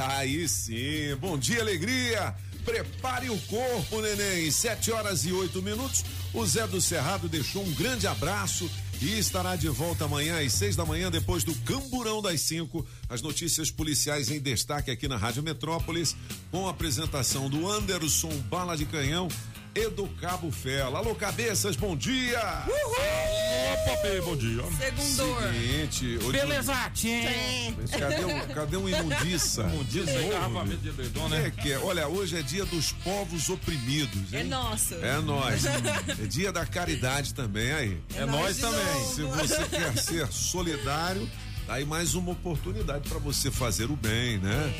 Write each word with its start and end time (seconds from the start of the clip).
Aí 0.00 0.48
sim, 0.48 1.14
bom 1.20 1.36
dia, 1.36 1.60
alegria! 1.60 2.34
Prepare 2.64 3.28
o 3.28 3.38
corpo, 3.42 4.00
neném. 4.00 4.50
Sete 4.50 4.90
horas 4.90 5.24
e 5.24 5.32
oito 5.32 5.62
minutos. 5.62 6.04
O 6.32 6.44
Zé 6.46 6.66
do 6.66 6.80
Cerrado 6.80 7.28
deixou 7.28 7.62
um 7.62 7.72
grande 7.74 8.06
abraço 8.06 8.70
e 9.00 9.18
estará 9.18 9.56
de 9.56 9.68
volta 9.68 10.04
amanhã 10.04 10.38
às 10.40 10.52
seis 10.52 10.76
da 10.76 10.84
manhã, 10.84 11.10
depois 11.10 11.42
do 11.42 11.54
Camburão 11.60 12.22
das 12.22 12.40
cinco. 12.42 12.86
As 13.08 13.20
notícias 13.20 13.70
policiais 13.70 14.30
em 14.30 14.40
destaque 14.40 14.90
aqui 14.90 15.08
na 15.08 15.16
Rádio 15.16 15.42
Metrópolis, 15.42 16.16
com 16.50 16.66
a 16.66 16.70
apresentação 16.70 17.48
do 17.48 17.68
Anderson 17.68 18.32
Bala 18.50 18.76
de 18.76 18.84
Canhão 18.86 19.28
e 19.74 19.88
do 19.88 20.06
Cabo 20.20 20.50
Fela. 20.50 20.98
Alô, 20.98 21.14
cabeças, 21.14 21.76
bom 21.76 21.96
dia! 21.96 22.40
Opa, 22.66 23.96
Pê, 24.02 24.20
bom 24.20 24.36
dia. 24.36 24.62
Segundor. 24.76 25.42
Seguinte, 25.52 26.18
hoje- 26.24 26.32
Beleza, 26.32 26.74
Mas 26.74 27.90
cadê 27.90 28.24
um, 28.24 28.40
cadê 28.54 28.76
um 28.76 28.88
imundiça? 28.88 29.62
Imundiça, 29.62 30.12
engarrafamento 30.22 30.76
de 30.78 30.90
dedão, 30.90 31.28
né? 31.28 31.46
É 31.46 31.50
que 31.50 31.72
é. 31.72 31.78
Olha, 31.78 32.08
hoje 32.08 32.36
é 32.36 32.42
dia 32.42 32.64
dos 32.64 32.92
povos 32.92 33.48
oprimidos. 33.48 34.32
É 34.32 34.40
hein? 34.40 34.48
nosso. 34.48 34.94
É 34.96 35.18
nós. 35.20 35.64
É 35.66 36.26
dia 36.26 36.50
da 36.52 36.66
caridade 36.66 37.32
também 37.34 37.70
aí. 37.72 38.00
É 38.16 38.26
nós 38.26 38.56
de 38.56 38.62
também. 38.62 38.84
novo. 38.84 39.14
Se 39.14 39.22
você 39.22 39.64
quer 39.68 39.96
ser 39.98 40.26
solidário, 40.32 41.28
tá 41.66 41.74
aí 41.74 41.84
mais 41.84 42.14
uma 42.14 42.32
oportunidade 42.32 43.08
para 43.08 43.18
você 43.18 43.50
fazer 43.50 43.84
o 43.90 43.96
bem, 43.96 44.38
né? 44.38 44.74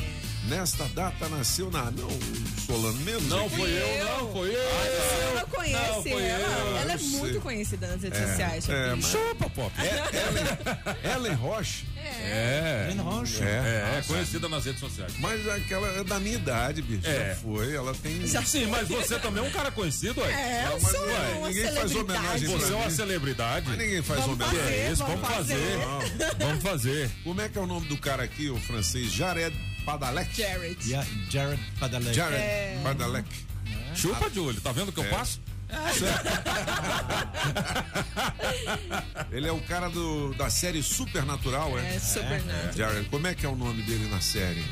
Nesta 0.47 0.85
data 0.95 1.29
nasceu 1.29 1.69
na. 1.71 1.91
Não, 1.91 2.09
Solano, 2.65 2.97
menos. 3.01 3.23
Não 3.27 3.49
foi 3.49 3.69
eu, 3.71 4.05
não, 4.05 4.33
foi 4.33 4.49
eu. 4.49 4.59
Você 4.59 5.39
não 5.39 5.45
conhece 5.47 5.87
Não, 5.91 6.03
foi 6.03 6.23
ela. 6.23 6.47
eu, 6.47 6.77
ela 6.77 6.91
é 6.91 6.95
eu 6.95 6.99
sei. 6.99 7.07
muito 7.19 7.41
conhecida 7.41 7.87
nas 7.87 8.01
redes 8.01 8.19
sociais. 8.19 8.69
é, 8.69 8.95
mas- 8.95 9.05
Chupa, 9.05 9.49
Pop. 9.49 9.71
Ellen, 9.79 11.13
Ellen 11.15 11.33
Roche, 11.35 11.85
É. 11.97 12.91
É, 13.41 13.99
é 13.99 14.03
conhecida 14.07 14.49
nas 14.49 14.65
redes 14.65 14.79
sociais. 14.79 15.13
mas 15.19 15.47
aquela 15.47 15.87
é 15.99 16.03
da 16.03 16.19
minha 16.19 16.35
idade, 16.35 16.81
bicho. 16.81 17.07
É. 17.07 17.29
Já 17.29 17.35
foi, 17.35 17.75
ela 17.75 17.93
tem. 17.93 18.27
Sim, 18.27 18.65
mas 18.65 18.87
você 18.87 19.19
também 19.19 19.43
é 19.43 19.47
um 19.47 19.51
cara 19.51 19.71
conhecido, 19.71 20.21
ué. 20.21 20.31
É, 20.31 20.67
eu 20.73 20.79
mas 20.81 20.91
sou 20.91 21.05
ué, 21.05 21.33
uma 21.37 21.47
ninguém 21.49 21.71
faz 21.71 21.95
homenagem 21.95 22.47
Você 22.49 22.73
é 22.73 22.75
uma 22.75 22.89
celebridade. 22.89 23.65
Mas 23.69 23.77
ninguém 23.77 24.01
faz 24.01 24.19
Vamos 24.21 24.35
homenagem. 24.35 24.59
fazer. 24.59 24.73
É 24.75 24.91
isso, 24.91 25.03
vamos 25.05 25.21
Vamos 25.21 25.35
fazer. 25.37 25.55
fazer. 25.55 26.35
Vamos 26.39 26.63
fazer. 26.63 27.11
Como 27.23 27.41
é 27.41 27.47
que 27.49 27.57
é 27.57 27.61
o 27.61 27.67
nome 27.67 27.87
do 27.87 27.97
cara 27.97 28.23
aqui, 28.23 28.49
o 28.49 28.57
francês? 28.59 29.11
Jared 29.11 29.55
Padalec? 29.85 30.33
Jared. 30.35 30.89
Ja- 30.89 31.05
Jared 31.29 31.59
Padalecki. 31.79 32.15
Jared 32.15 32.39
É. 32.41 32.79
Padalec. 32.83 33.27
Chupa, 33.95 34.29
Júlio. 34.29 34.59
Tá 34.61 34.71
vendo 34.71 34.89
o 34.89 34.91
que 34.91 34.99
eu 34.99 35.09
passo? 35.09 35.39
Ele 39.31 39.47
é 39.47 39.51
o 39.51 39.59
cara 39.61 39.89
do, 39.89 40.33
da 40.33 40.49
série 40.49 40.81
Supernatural, 40.83 41.77
é? 41.79 41.95
É 41.95 41.99
super 41.99 42.43
nada. 42.45 42.73
Jared, 42.73 43.07
como 43.09 43.27
é 43.27 43.35
que 43.35 43.45
é 43.45 43.49
o 43.49 43.55
nome 43.55 43.81
dele 43.83 44.07
na 44.09 44.19
série? 44.19 44.63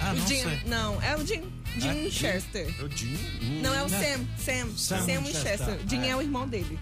Ah, 0.00 0.12
O 0.12 0.16
não 0.16 0.26
Jim, 0.26 0.42
sei. 0.42 0.60
não, 0.66 1.02
é 1.02 1.16
o 1.16 1.26
Jim, 1.26 1.42
Jim 1.78 2.10
Chester. 2.10 2.74
É 2.78 2.82
o 2.82 2.88
Jim? 2.88 3.16
Hum. 3.42 3.60
Não, 3.62 3.74
é 3.74 3.82
o 3.82 3.88
Sam. 3.88 3.98
Sam. 4.38 4.68
Sam 4.76 4.98
Sam, 4.98 5.20
Winchester. 5.20 5.22
Winchester. 5.22 5.78
Jim 5.88 6.02
é. 6.02 6.08
É. 6.08 6.16
o 6.16 6.22
irmão 6.22 6.48
dele. 6.48 6.78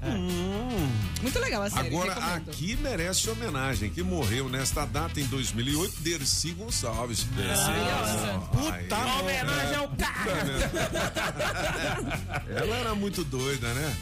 Muito 1.21 1.39
legal 1.39 1.63
a 1.63 1.71
série. 1.71 1.89
Agora, 1.89 2.15
recomendo. 2.15 2.51
aqui 2.51 2.77
merece 2.77 3.31
homenagem, 3.31 3.91
que 3.91 4.03
morreu 4.03 4.49
nesta 4.49 4.85
data 4.85 5.21
em 5.21 5.25
2008, 5.25 6.01
Dercy 6.01 6.53
Gonçalves. 6.53 7.27
Maravilhosa. 7.35 8.39
Puta 8.53 9.13
Homenagem 9.21 9.77
ao 9.77 9.89
cara. 9.89 10.43
Ela 12.49 12.77
era 12.77 12.95
muito 12.95 13.25
doida, 13.25 13.73
né? 13.75 13.97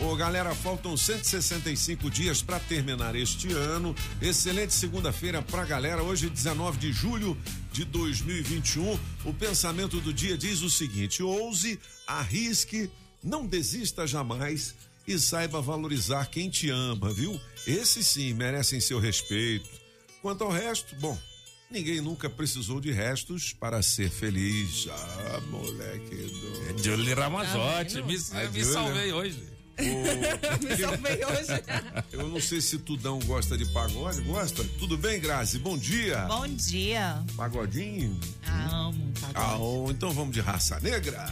É. 0.00 0.04
Ô, 0.04 0.16
galera, 0.16 0.54
faltam 0.54 0.96
165 0.96 2.10
dias 2.10 2.42
para 2.42 2.58
terminar 2.58 3.14
este 3.14 3.52
ano. 3.52 3.94
Excelente 4.20 4.72
segunda-feira 4.72 5.42
pra 5.42 5.64
galera. 5.64 6.02
Hoje, 6.02 6.28
19 6.28 6.78
de 6.78 6.92
julho 6.92 7.36
de 7.72 7.84
2021. 7.84 8.98
O 9.24 9.32
pensamento 9.32 10.00
do 10.00 10.12
dia 10.12 10.36
diz 10.36 10.62
o 10.62 10.70
seguinte: 10.70 11.22
ouse, 11.22 11.80
arrisque, 12.06 12.90
não 13.22 13.46
desista 13.46 14.06
jamais 14.06 14.74
e 15.06 15.18
saiba 15.18 15.60
valorizar 15.60 16.26
quem 16.26 16.48
te 16.48 16.70
ama, 16.70 17.12
viu? 17.12 17.40
Esses 17.66 18.06
sim 18.06 18.34
merecem 18.34 18.80
seu 18.80 18.98
respeito. 18.98 19.68
Quanto 20.20 20.44
ao 20.44 20.50
resto, 20.50 20.94
bom, 20.96 21.18
ninguém 21.70 22.00
nunca 22.00 22.30
precisou 22.30 22.80
de 22.80 22.92
restos 22.92 23.52
para 23.52 23.82
ser 23.82 24.10
feliz. 24.10 24.86
Ah, 24.88 25.40
moleque 25.50 26.14
do. 26.14 26.82
Júlio 26.82 27.16
Ramazotti. 27.16 27.94
Tá 27.94 28.02
Me, 28.02 28.48
me 28.50 28.64
salvei 28.64 29.12
hoje. 29.12 29.51
Me 30.62 30.76
salvei 30.76 31.24
hoje. 31.24 31.62
Eu 32.12 32.28
não 32.28 32.40
sei 32.40 32.60
se 32.60 32.78
Tudão 32.78 33.18
gosta 33.20 33.56
de 33.56 33.64
pagode. 33.66 34.20
Gosta? 34.22 34.64
Tudo 34.78 34.96
bem, 34.96 35.20
Grazi? 35.20 35.58
Bom 35.58 35.76
dia. 35.76 36.26
Bom 36.28 36.46
dia. 36.48 37.22
Pagodinho? 37.36 38.18
Amo. 38.46 39.12
Ah, 39.34 39.56
oh, 39.58 39.90
então 39.90 40.10
vamos 40.10 40.34
de 40.34 40.40
raça 40.40 40.78
negra. 40.80 41.26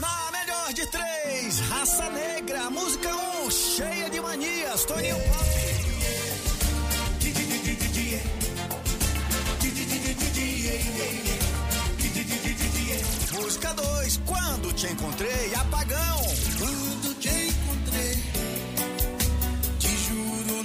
Na 0.00 0.32
melhor 0.32 0.72
de 0.72 0.86
três, 0.86 1.60
Raça 1.68 2.10
Negra, 2.10 2.70
música 2.70 3.08
1, 3.14 3.46
um, 3.46 3.50
cheia 3.50 4.10
de 4.10 4.20
manias, 4.20 4.84
Toninho 4.84 5.16
Pop. 5.16 5.82
Música 13.32 13.74
2, 13.74 14.20
quando 14.24 14.72
te 14.72 14.86
encontrei, 14.86 15.54
apagão. 15.54 16.18
Quando 16.58 17.11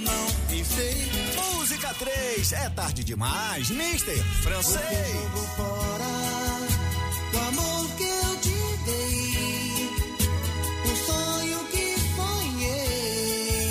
não 0.00 0.26
pensei. 0.48 1.06
Música 1.36 1.94
3, 1.94 2.52
é 2.52 2.68
tarde 2.70 3.04
demais, 3.04 3.70
Mister 3.70 4.16
Francês. 4.42 4.82
O 7.32 7.38
amor 7.38 7.88
que 7.96 8.02
eu 8.04 8.40
te 8.40 8.76
dei, 8.84 9.90
o 10.84 10.96
sonho 11.06 11.64
que 11.70 11.94
sonhei. 12.16 13.70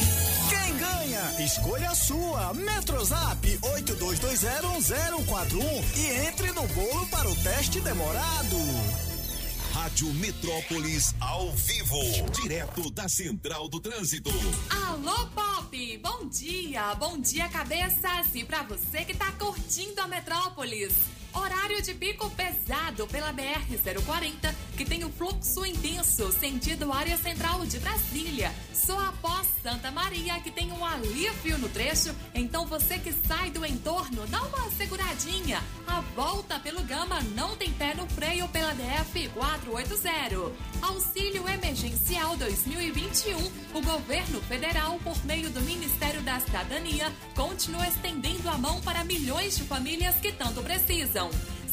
Quem 0.49 0.77
ganha? 0.77 1.35
Escolha 1.45 1.89
a 1.91 1.95
sua. 1.95 2.53
Metrozap 2.53 3.59
82201041 3.61 5.83
e 5.95 6.09
entre 6.27 6.51
no 6.51 6.67
bolo 6.67 7.07
para 7.07 7.29
o 7.29 7.35
teste 7.35 7.79
demorado. 7.81 8.57
Rádio 9.73 10.11
Metrópolis 10.15 11.13
ao 11.19 11.51
vivo, 11.53 11.99
direto 12.41 12.89
da 12.91 13.07
Central 13.07 13.69
do 13.69 13.79
Trânsito. 13.79 14.31
Alô, 14.87 15.27
Pop! 15.67 15.97
Bom 15.97 16.27
dia! 16.29 16.95
Bom 16.95 17.17
dia, 17.19 17.49
cabeças! 17.49 18.33
E 18.33 18.43
pra 18.43 18.63
você 18.63 19.03
que 19.03 19.13
tá 19.13 19.31
curtindo 19.33 19.99
a 19.99 20.07
Metrópolis. 20.07 21.16
Horário 21.37 21.81
de 21.81 21.93
pico 21.93 22.29
pesado 22.31 23.05
pela 23.07 23.31
BR-040, 23.31 24.53
que 24.75 24.83
tem 24.83 25.03
o 25.03 25.09
fluxo 25.09 25.65
intenso, 25.65 26.31
sentido 26.31 26.91
área 26.91 27.15
central 27.17 27.65
de 27.65 27.79
Brasília. 27.79 28.51
Só 28.73 28.97
após 28.99 29.47
Santa 29.61 29.91
Maria, 29.91 30.39
que 30.39 30.49
tem 30.49 30.71
um 30.71 30.83
alívio 30.83 31.57
no 31.57 31.69
trecho. 31.69 32.15
Então 32.33 32.65
você 32.65 32.97
que 32.97 33.11
sai 33.11 33.51
do 33.51 33.65
entorno, 33.65 34.25
dá 34.27 34.41
uma 34.41 34.71
seguradinha. 34.71 35.61
A 35.85 36.01
volta 36.15 36.59
pelo 36.59 36.81
Gama 36.83 37.21
não 37.35 37.55
tem 37.55 37.71
pé 37.71 37.93
no 37.93 38.07
freio 38.07 38.47
pela 38.47 38.73
DF 38.73 39.29
480. 39.29 40.51
Auxílio 40.81 41.47
Emergencial 41.47 42.35
2021. 42.37 43.37
O 43.73 43.81
governo 43.81 44.41
federal, 44.41 44.99
por 45.03 45.23
meio 45.25 45.49
do 45.49 45.61
Ministério 45.61 46.21
da 46.21 46.39
Cidadania, 46.39 47.13
continua 47.35 47.87
estendendo 47.87 48.49
a 48.49 48.57
mão 48.57 48.81
para 48.81 49.03
milhões 49.03 49.57
de 49.57 49.63
famílias 49.63 50.15
que 50.15 50.31
tanto 50.31 50.61
precisam. 50.61 51.26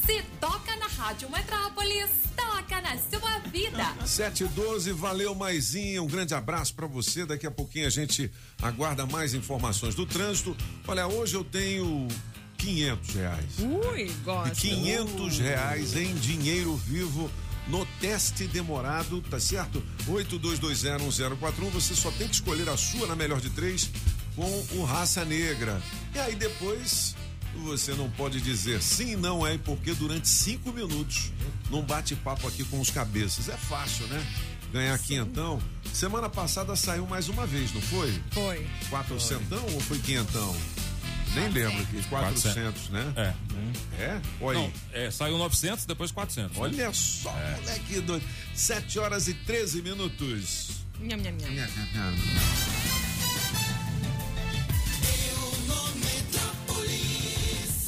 Se 0.07 0.23
toca 0.41 0.77
na 0.77 0.87
Rádio 0.87 1.31
Metrópolis, 1.31 2.11
toca 2.37 2.81
na 2.83 2.97
sua 2.99 3.39
vida. 3.51 3.95
712, 4.07 4.93
valeu 4.93 5.35
Maisinha, 5.35 6.03
um 6.03 6.07
grande 6.07 6.35
abraço 6.35 6.75
pra 6.75 6.87
você. 6.87 7.25
Daqui 7.25 7.47
a 7.47 7.51
pouquinho 7.51 7.87
a 7.87 7.91
gente 7.91 8.31
aguarda 8.61 9.07
mais 9.07 9.33
informações 9.35 9.95
do 9.95 10.05
trânsito. 10.05 10.57
Olha, 10.87 11.07
hoje 11.07 11.35
eu 11.37 11.45
tenho 11.45 12.07
500 12.59 13.15
reais. 13.15 13.45
Ui, 13.61 14.03
E 14.03 14.09
gosta. 14.25 14.55
500 14.55 15.39
reais 15.39 15.97
em 15.97 16.15
dinheiro 16.17 16.77
vivo 16.77 17.31
no 17.67 17.87
teste 17.99 18.47
demorado, 18.47 19.23
tá 19.23 19.41
certo? 19.41 19.83
82201041. 20.07 21.71
Você 21.71 21.95
só 21.95 22.11
tem 22.13 22.29
que 22.29 22.35
escolher 22.35 22.69
a 22.69 22.77
sua 22.77 23.07
na 23.07 23.17
melhor 23.17 23.41
de 23.41 23.51
três 23.51 23.91
com 24.37 24.65
o 24.77 24.85
Raça 24.85 25.25
Negra. 25.25 25.81
E 26.15 26.19
aí 26.19 26.35
depois 26.35 27.15
você 27.61 27.95
não 27.95 28.11
pode 28.11 28.41
dizer 28.41 28.83
sim, 28.83 29.17
não 29.17 29.47
é, 29.47 29.57
porque 29.59 29.93
durante 29.95 30.29
cinco 30.29 30.73
minutos, 30.73 31.33
num 31.71 31.83
bate-papo 31.83 32.47
aqui 32.49 32.65
com 32.65 32.81
os 32.81 32.91
cabeças. 32.91 33.49
É 33.49 33.57
fácil, 33.57 34.07
né? 34.09 34.27
Ganhar 34.73 34.99
quinhentão. 34.99 35.61
Semana 35.93 36.29
passada 36.29 36.75
saiu 36.75 37.07
mais 37.07 37.29
uma 37.29 37.47
vez, 37.47 37.73
não 37.73 37.81
foi? 37.81 38.13
Foi. 38.33 38.67
Quatrocentão 38.91 39.65
ou 39.73 39.81
foi 39.81 39.99
quinhentão? 40.01 40.55
Nem 41.35 41.49
lembro 41.49 41.83
aqui. 41.83 42.03
400, 42.09 42.89
né? 42.91 43.13
É. 43.17 44.03
É? 44.03 44.21
Olha 44.41 44.59
aí. 44.59 44.65
Não, 44.65 44.73
é, 44.93 45.11
saiu 45.11 45.37
900, 45.39 45.85
depois 45.85 46.13
400. 46.13 46.57
né? 46.57 46.63
Olha 46.63 46.93
só, 46.93 47.33
moleque 47.33 48.01
doido. 48.01 48.25
7 48.55 48.99
horas 48.99 49.29
e 49.29 49.35
13 49.35 49.83
minutos. 49.83 50.69
Nham, 51.01 51.19
nham, 51.19 51.33
nham. 51.33 53.04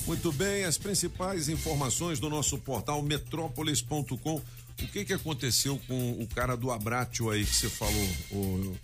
Muito 0.06 0.30
bem, 0.32 0.64
as 0.64 0.78
principais 0.78 1.48
informações 1.48 2.20
do 2.20 2.30
nosso 2.30 2.56
portal 2.58 3.02
metrópolis.com. 3.02 4.36
O 4.36 4.86
que 4.88 5.04
que 5.04 5.12
aconteceu 5.12 5.80
com 5.88 6.12
o 6.12 6.26
cara 6.28 6.56
do 6.56 6.70
Abratio 6.70 7.30
aí 7.30 7.44
que 7.44 7.54
você 7.54 7.68
falou, 7.68 8.08
o 8.30 8.76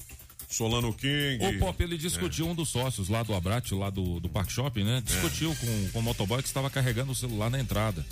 Solano 0.48 0.92
King? 0.92 1.38
O 1.44 1.58
Pop, 1.58 1.80
ele 1.82 1.96
discutiu 1.96 2.48
um 2.48 2.54
dos 2.54 2.70
sócios 2.70 3.08
lá 3.08 3.22
do 3.22 3.34
Abrate, 3.34 3.74
lá 3.74 3.88
do, 3.90 4.18
do 4.18 4.28
Park 4.28 4.50
Shopping, 4.50 4.84
né? 4.84 5.02
Discutiu 5.04 5.54
com, 5.54 5.90
com 5.90 5.98
o 5.98 6.02
motoboy 6.02 6.42
que 6.42 6.48
estava 6.48 6.68
carregando 6.70 7.12
o 7.12 7.14
celular 7.14 7.50
na 7.50 7.60
entrada. 7.60 8.04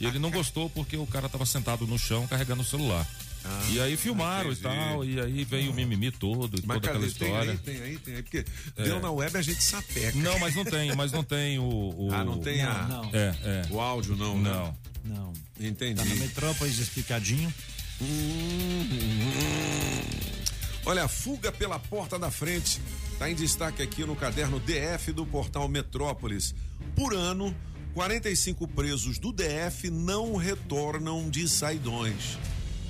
E 0.00 0.06
ele 0.06 0.18
não 0.18 0.30
gostou 0.30 0.68
porque 0.70 0.96
o 0.96 1.06
cara 1.06 1.26
estava 1.26 1.46
sentado 1.46 1.86
no 1.86 1.98
chão 1.98 2.26
carregando 2.26 2.62
o 2.62 2.64
celular. 2.64 3.06
E 3.72 3.80
aí 3.80 3.96
filmaram 3.96 4.50
entendi. 4.52 4.60
e 4.60 4.62
tal, 4.62 5.04
e 5.04 5.20
aí 5.20 5.44
veio 5.44 5.70
o 5.70 5.74
mimimi 5.74 6.10
todo, 6.10 6.60
Mas 6.64 6.76
toda 6.76 6.88
aquela 6.88 6.98
Tem 7.00 7.08
história. 7.08 7.50
aí, 7.52 7.58
tem 7.58 7.80
aí, 7.82 7.98
tem 7.98 8.14
aí, 8.16 8.22
porque 8.22 8.44
deu 8.76 9.00
na 9.00 9.10
web 9.10 9.36
a 9.36 9.42
gente 9.42 9.62
sapeca. 9.62 10.16
Não, 10.18 10.38
mas 10.38 10.54
não 10.54 10.64
tem, 10.64 10.94
mas 10.94 11.12
não 11.12 11.22
tem 11.24 11.58
o. 11.58 11.64
o- 11.64 12.08
Ah, 12.12 12.24
não 12.24 12.38
tem 12.38 12.62
a, 12.62 12.82
Não, 12.88 13.04
É, 13.12 13.34
é. 13.44 13.62
o 13.70 13.80
áudio 13.80 14.16
não, 14.16 14.38
né? 14.40 14.50
Não. 14.50 14.76
não. 15.04 15.32
Entendi. 15.60 15.94
Tá 15.94 16.04
na 16.04 16.14
Metrópolis 16.16 16.78
explicadinho. 16.78 17.52
Olha, 20.84 21.04
a 21.04 21.08
fuga 21.08 21.50
pela 21.50 21.78
porta 21.78 22.18
da 22.18 22.30
frente 22.30 22.80
está 23.12 23.28
em 23.30 23.34
destaque 23.34 23.82
aqui 23.82 24.04
no 24.04 24.14
caderno 24.14 24.60
DF 24.60 25.12
do 25.12 25.26
portal 25.26 25.68
Metrópolis. 25.68 26.54
Por 26.94 27.14
ano, 27.14 27.54
45 27.94 28.68
presos 28.68 29.18
do 29.18 29.32
DF 29.32 29.90
não 29.90 30.36
retornam 30.36 31.28
de 31.28 31.48
saidões. 31.48 32.38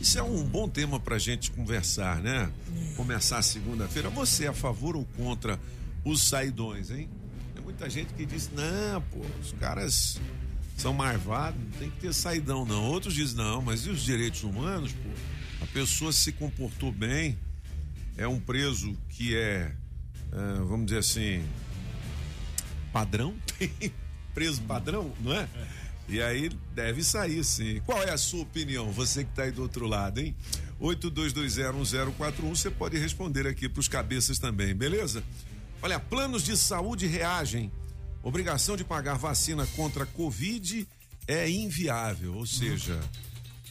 Isso 0.07 0.21
é 0.21 0.23
um 0.23 0.45
bom 0.45 0.69
tema 0.69 1.01
para 1.01 1.19
gente 1.19 1.51
conversar, 1.51 2.23
né? 2.23 2.49
Começar 2.95 3.43
segunda-feira. 3.43 4.09
Você 4.11 4.45
é 4.45 4.49
a 4.49 4.53
favor 4.53 4.95
ou 4.95 5.05
contra 5.17 5.59
os 6.05 6.23
saidões, 6.23 6.93
hein? 6.93 7.11
Tem 7.53 7.65
muita 7.65 7.91
gente 7.91 8.15
que 8.15 8.25
diz: 8.25 8.49
não, 8.53 9.03
pô, 9.03 9.19
os 9.43 9.51
caras 9.55 10.21
são 10.77 10.95
marvados, 10.95 11.61
não 11.61 11.71
tem 11.73 11.91
que 11.91 11.97
ter 11.97 12.15
saidão, 12.15 12.65
não. 12.65 12.85
Outros 12.85 13.15
dizem: 13.15 13.37
não, 13.37 13.61
mas 13.61 13.85
e 13.85 13.91
os 13.91 14.01
direitos 14.01 14.45
humanos, 14.45 14.93
pô? 14.93 15.09
A 15.65 15.67
pessoa 15.67 16.13
se 16.13 16.31
comportou 16.31 16.93
bem, 16.93 17.37
é 18.17 18.29
um 18.29 18.39
preso 18.39 18.97
que 19.09 19.37
é, 19.37 19.73
vamos 20.69 20.87
dizer 20.87 21.01
assim, 21.01 21.45
padrão, 22.93 23.35
preso 24.33 24.63
padrão, 24.63 25.13
não 25.19 25.35
é? 25.35 25.49
E 26.09 26.23
aí 26.23 26.49
deve 26.75 27.03
sair 27.03 27.43
sim. 27.45 27.81
Qual 27.85 28.01
é 28.03 28.11
a 28.13 28.19
sua 28.19 28.43
opinião? 28.43 28.93
Você 28.93 29.25
que 29.25 29.31
está 29.31 29.43
aí 29.43 29.51
do 29.51 29.63
outro 29.63 29.87
lado, 29.87 30.21
hein? 30.21 30.35
82201041, 30.81 32.49
você 32.49 32.71
pode 32.71 32.97
responder 32.99 33.47
aqui 33.47 33.69
para 33.69 33.81
os 33.81 33.89
cabeças 33.89 34.39
também, 34.39 34.75
beleza? 34.75 35.23
Olha, 35.83 35.99
planos 35.99 36.43
de 36.45 36.57
saúde 36.57 37.07
reagem. 37.07 37.71
Obrigação 38.23 38.77
de 38.77 38.85
pagar 38.85 39.15
vacina 39.17 39.67
contra 39.77 40.03
a 40.05 40.07
Covid 40.07 40.87
é 41.29 41.49
inviável, 41.49 42.35
ou 42.35 42.47
seja, 42.47 42.99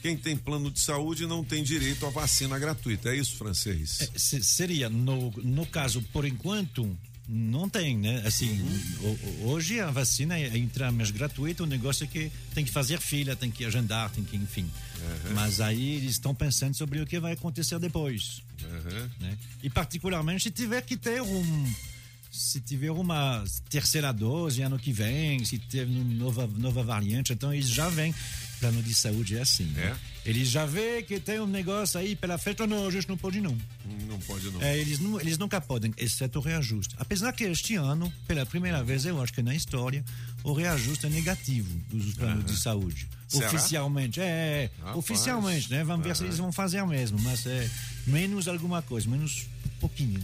quem 0.02 0.16
tem 0.16 0.36
plano 0.36 0.70
de 0.70 0.80
saúde 0.80 1.26
não 1.26 1.44
tem 1.44 1.62
direito 1.62 2.06
à 2.06 2.10
vacina 2.10 2.58
gratuita. 2.58 3.10
É 3.10 3.16
isso, 3.16 3.36
francês? 3.36 4.00
É, 4.00 4.18
se- 4.18 4.42
seria, 4.42 4.88
no, 4.88 5.30
no 5.42 5.66
caso, 5.66 6.00
por 6.12 6.24
enquanto, 6.24 6.96
não 7.28 7.68
tem, 7.68 7.96
né? 7.98 8.22
Assim, 8.24 8.60
o- 9.00 9.48
hoje 9.48 9.80
a 9.80 9.90
vacina 9.90 10.38
é 10.38 10.56
intramente 10.56 11.12
gratuita, 11.12 11.62
o 11.62 11.66
negócio 11.66 12.04
é 12.04 12.06
que 12.06 12.30
tem 12.54 12.64
que 12.64 12.70
fazer 12.70 13.00
fila, 13.00 13.34
tem 13.34 13.50
que 13.50 13.64
agendar, 13.64 14.10
tem 14.10 14.22
que, 14.24 14.36
enfim. 14.36 14.70
Mas 15.34 15.60
aí 15.60 15.96
eles 15.96 16.12
estão 16.12 16.34
pensando 16.34 16.74
sobre 16.74 17.00
o 17.00 17.06
que 17.06 17.18
vai 17.18 17.32
acontecer 17.32 17.78
depois. 17.78 18.42
Uhum. 18.62 19.10
né? 19.20 19.36
E 19.62 19.68
particularmente 19.70 20.44
se 20.44 20.50
tiver 20.50 20.80
que 20.82 20.96
ter 20.96 21.20
um 21.22 21.72
se 22.32 22.60
tiver 22.60 22.90
uma 22.90 23.42
terceira 23.70 24.12
dose 24.12 24.60
ano 24.60 24.78
que 24.78 24.92
vem, 24.92 25.42
se 25.44 25.58
ter 25.58 25.86
uma 25.86 26.04
nova 26.04 26.46
nova 26.46 26.82
variante, 26.82 27.32
então 27.32 27.52
eles 27.52 27.68
já 27.68 27.88
vêm 27.88 28.14
plano 28.60 28.82
de 28.82 28.94
saúde 28.94 29.36
é 29.36 29.40
assim. 29.42 29.64
né? 29.64 29.96
Eles 30.24 30.48
já 30.48 30.66
vê 30.66 31.02
que 31.02 31.20
tem 31.20 31.38
um 31.40 31.46
negócio 31.46 32.00
aí 32.00 32.16
pela 32.16 32.36
frente, 32.36 32.66
não, 32.66 32.86
a 32.88 32.90
gente 32.90 33.08
não 33.08 33.16
pode 33.16 33.40
não. 33.40 33.56
Não 34.08 34.18
pode 34.20 34.50
não. 34.50 34.60
É, 34.60 34.76
eles, 34.76 34.98
não, 34.98 35.20
eles 35.20 35.38
nunca 35.38 35.60
podem, 35.60 35.94
exceto 35.96 36.40
o 36.40 36.42
reajuste. 36.42 36.94
Apesar 36.98 37.32
que 37.32 37.44
este 37.44 37.76
ano, 37.76 38.12
pela 38.26 38.44
primeira 38.44 38.82
vez, 38.82 39.04
eu 39.04 39.22
acho 39.22 39.32
que 39.32 39.40
na 39.42 39.54
história, 39.54 40.04
o 40.42 40.52
reajuste 40.52 41.06
é 41.06 41.08
negativo 41.10 41.72
dos 41.88 42.14
planos 42.14 42.44
de 42.44 42.56
saúde. 42.56 43.08
Será? 43.28 43.46
Oficialmente, 43.46 44.20
é, 44.20 44.70
Rapaz. 44.78 44.96
oficialmente, 44.96 45.70
né? 45.70 45.84
Vamos 45.84 46.04
ver 46.04 46.16
se 46.16 46.24
eles 46.24 46.38
vão 46.38 46.50
fazer 46.50 46.84
mesmo, 46.86 47.20
mas 47.20 47.46
é 47.46 47.70
menos 48.06 48.48
alguma 48.48 48.82
coisa, 48.82 49.08
menos 49.08 49.46
um 49.64 49.80
pouquinho. 49.80 50.22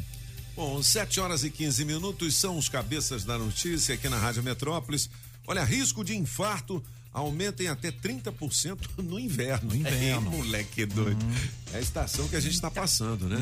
Bom, 0.57 0.83
7 0.83 1.21
horas 1.21 1.45
e 1.45 1.51
15 1.51 1.85
minutos 1.85 2.35
são 2.35 2.59
os 2.59 2.69
cabeças 2.69 3.25
da 3.25 3.39
notícia 3.39 3.95
aqui 3.95 4.09
na 4.09 4.19
Rádio 4.19 4.43
Metrópolis. 4.43 5.09
Olha, 5.47 5.65
risco 5.65 6.05
de 6.05 6.17
infarto 6.17 6.83
aumenta 7.13 7.63
em 7.63 7.69
até 7.69 7.91
30% 7.93 8.79
no 8.99 9.19
inverno. 9.19 9.71
No 9.71 9.77
inverno. 9.77 10.33
Ei, 10.33 10.39
moleque 10.39 10.87
doido. 10.87 11.25
É 11.73 11.79
a 11.79 11.81
estação 11.81 12.27
que 12.29 12.37
a 12.37 12.41
gente 12.41 12.55
está 12.55 12.71
passando, 12.71 13.29
né? 13.29 13.39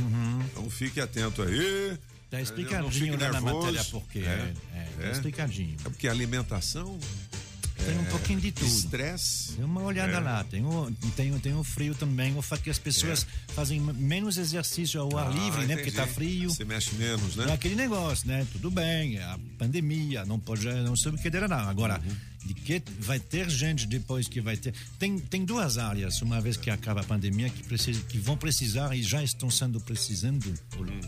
Então 0.50 0.68
fique 0.70 1.00
atento 1.00 1.42
aí. 1.42 1.96
Tá 2.30 2.40
explicadinho 2.40 3.16
na 3.18 3.40
matéria 3.40 3.82
porque 3.90 4.20
É, 4.20 4.22
é, 4.22 4.54
é, 4.74 4.88
é. 5.00 5.02
tá 5.06 5.10
explicadinho. 5.12 5.76
É 5.84 5.88
porque 5.88 6.06
a 6.06 6.12
alimentação, 6.12 6.96
Tem 7.84 7.98
um 7.98 8.04
pouquinho 8.04 8.38
de 8.40 8.52
tudo. 8.52 8.66
estresse. 8.68 9.52
Dê 9.52 9.64
uma 9.64 9.82
olhada 9.82 10.12
É. 10.12 10.20
lá. 10.20 10.44
Tem 10.44 10.64
o, 10.64 10.92
tem, 11.16 11.36
tem 11.40 11.54
o 11.56 11.64
frio 11.64 11.94
também, 11.94 12.36
o 12.36 12.42
fato 12.42 12.62
que 12.62 12.70
as 12.70 12.78
pessoas 12.78 13.26
fazem 13.48 13.80
menos 13.80 14.36
exercício 14.36 15.00
ao 15.00 15.16
ar 15.16 15.26
Ah, 15.28 15.30
livre, 15.30 15.66
né? 15.66 15.76
Porque 15.76 15.90
tá 15.90 16.06
frio. 16.06 16.50
Você 16.50 16.64
mexe 16.64 16.94
menos, 16.94 17.34
né? 17.36 17.46
É 17.48 17.52
aquele 17.52 17.74
negócio, 17.74 18.28
né? 18.28 18.46
Tudo 18.52 18.70
bem, 18.70 19.16
é 19.16 19.24
a 19.24 19.38
pandemia, 19.58 20.24
não 20.24 20.38
pode, 20.38 20.66
não 20.66 20.94
sei 20.94 21.10
o 21.10 21.16
que 21.18 21.30
não. 21.30 21.68
Agora, 21.68 22.00
Uhum. 22.04 22.16
De 22.44 22.54
que 22.54 22.82
vai 22.98 23.20
ter 23.20 23.48
gente 23.50 23.86
depois 23.86 24.28
que 24.28 24.40
vai 24.40 24.56
ter. 24.56 24.74
Tem, 24.98 25.18
tem 25.18 25.44
duas 25.44 25.78
áreas, 25.78 26.22
uma 26.22 26.40
vez 26.40 26.56
que 26.56 26.70
acaba 26.70 27.00
a 27.00 27.04
pandemia, 27.04 27.50
que, 27.50 27.62
precisa, 27.62 28.00
que 28.02 28.18
vão 28.18 28.36
precisar 28.36 28.96
e 28.96 29.02
já 29.02 29.22
estão 29.22 29.50
sendo 29.50 29.80
precisando. 29.80 30.46
Uhum. 30.78 31.00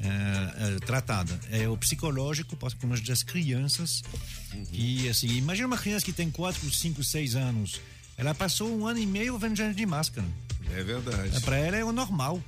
é, 0.00 0.76
é, 0.76 0.78
tratada. 0.80 1.38
É 1.50 1.68
o 1.68 1.76
psicológico, 1.76 2.56
como 2.80 2.98
das 3.00 3.22
crianças, 3.22 4.02
Uhum. 4.54 4.64
que 4.64 5.08
assim, 5.08 5.28
imagina 5.28 5.68
uma 5.68 5.78
criança 5.78 6.04
que 6.04 6.12
tem 6.12 6.30
4, 6.30 6.68
5, 6.70 7.04
6 7.04 7.36
anos, 7.36 7.80
ela 8.16 8.34
passou 8.34 8.74
um 8.76 8.86
ano 8.86 8.98
e 8.98 9.06
meio 9.06 9.38
vendendo 9.38 9.74
de 9.74 9.86
máscara. 9.86 10.26
É 10.74 10.82
verdade. 10.82 11.40
Para 11.42 11.56
ela 11.56 11.76
é 11.76 11.84
o 11.84 11.92
normal. 11.92 12.42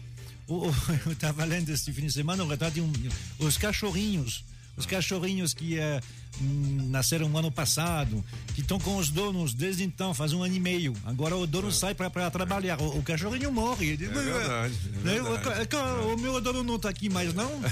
Eu 1.06 1.12
estava 1.12 1.44
lendo 1.44 1.70
esse 1.70 1.92
fim 1.92 2.06
de 2.06 2.12
semana 2.12 2.44
um, 2.44 2.92
os 3.38 3.56
cachorrinhos. 3.56 4.44
Os 4.76 4.86
cachorrinhos 4.86 5.54
que 5.54 5.78
eh, 5.78 6.00
hum, 6.40 6.88
nasceram 6.90 7.28
no 7.28 7.38
ano 7.38 7.50
passado, 7.50 8.24
que 8.54 8.60
estão 8.60 8.78
com 8.78 8.96
os 8.96 9.10
donos 9.10 9.54
desde 9.54 9.82
então, 9.84 10.14
faz 10.14 10.32
um 10.32 10.42
ano 10.42 10.54
e 10.54 10.60
meio. 10.60 10.94
Agora 11.04 11.36
o 11.36 11.46
dono 11.46 11.70
sai 11.72 11.94
para 11.94 12.30
trabalhar. 12.30 12.80
O, 12.80 12.98
o 12.98 13.02
cachorrinho 13.02 13.50
morre. 13.52 13.92
É 13.92 13.96
verdade, 13.96 14.74
é 14.94 14.98
né, 15.04 15.20
o 15.20 15.24
verdade. 15.24 15.66
ca- 15.68 16.00
o, 16.02 16.16
meu 16.18 16.40
dono 16.40 16.62
não 16.62 16.76
está 16.76 16.88
aqui 16.88 17.08
mais, 17.08 17.32
não. 17.34 17.50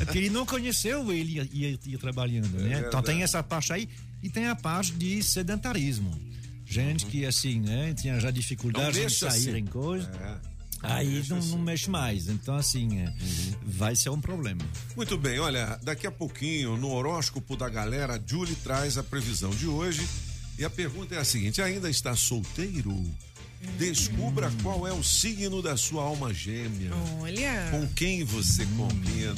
É 0.00 0.04
porque 0.04 0.18
ele 0.18 0.30
não 0.30 0.44
conheceu 0.46 1.12
ele 1.12 1.34
ia, 1.36 1.48
ia, 1.52 1.78
ia 1.86 1.98
trabalhando. 1.98 2.48
né? 2.58 2.84
Então 2.86 3.02
tem 3.02 3.22
essa 3.22 3.42
parte 3.42 3.72
aí 3.72 3.88
e 4.22 4.28
tem 4.30 4.46
a 4.46 4.56
parte 4.56 4.92
de 4.92 5.22
sedentarismo. 5.22 6.10
Gente 6.64 7.06
que 7.06 7.24
assim, 7.24 7.60
né, 7.60 7.94
tinha 7.94 8.18
já 8.18 8.30
dificuldade 8.30 8.96
em 8.98 9.00
deixa 9.02 9.30
sair 9.30 9.50
assim. 9.50 9.58
em 9.58 9.66
coisa. 9.66 10.10
É. 10.82 10.92
Aí 10.92 11.24
não, 11.28 11.38
não 11.38 11.58
mexe 11.58 11.88
mais. 11.90 12.28
Então, 12.28 12.54
assim, 12.56 13.00
é, 13.00 13.06
Uhum. 13.06 13.54
vai 13.66 13.96
ser 13.96 14.10
um 14.10 14.20
problema. 14.20 14.60
Muito 14.94 15.16
bem, 15.16 15.38
olha, 15.38 15.78
daqui 15.82 16.06
a 16.06 16.10
pouquinho, 16.10 16.76
no 16.76 16.90
horóscopo 16.90 17.56
da 17.56 17.68
galera, 17.68 18.14
a 18.16 18.20
Julie 18.24 18.54
traz 18.56 18.96
a 18.98 19.02
previsão 19.02 19.50
de 19.50 19.66
hoje. 19.66 20.06
E 20.58 20.64
a 20.64 20.70
pergunta 20.70 21.14
é 21.14 21.18
a 21.18 21.24
seguinte: 21.24 21.60
ainda 21.60 21.88
está 21.90 22.14
solteiro? 22.16 22.94
Descubra 23.78 24.52
qual 24.62 24.86
é 24.86 24.92
o 24.92 25.02
signo 25.02 25.60
da 25.62 25.76
sua 25.76 26.02
alma 26.02 26.32
gêmea. 26.32 26.90
Olha. 27.20 27.68
Com 27.70 27.86
quem 27.88 28.22
você 28.24 28.64
combina. 28.76 29.34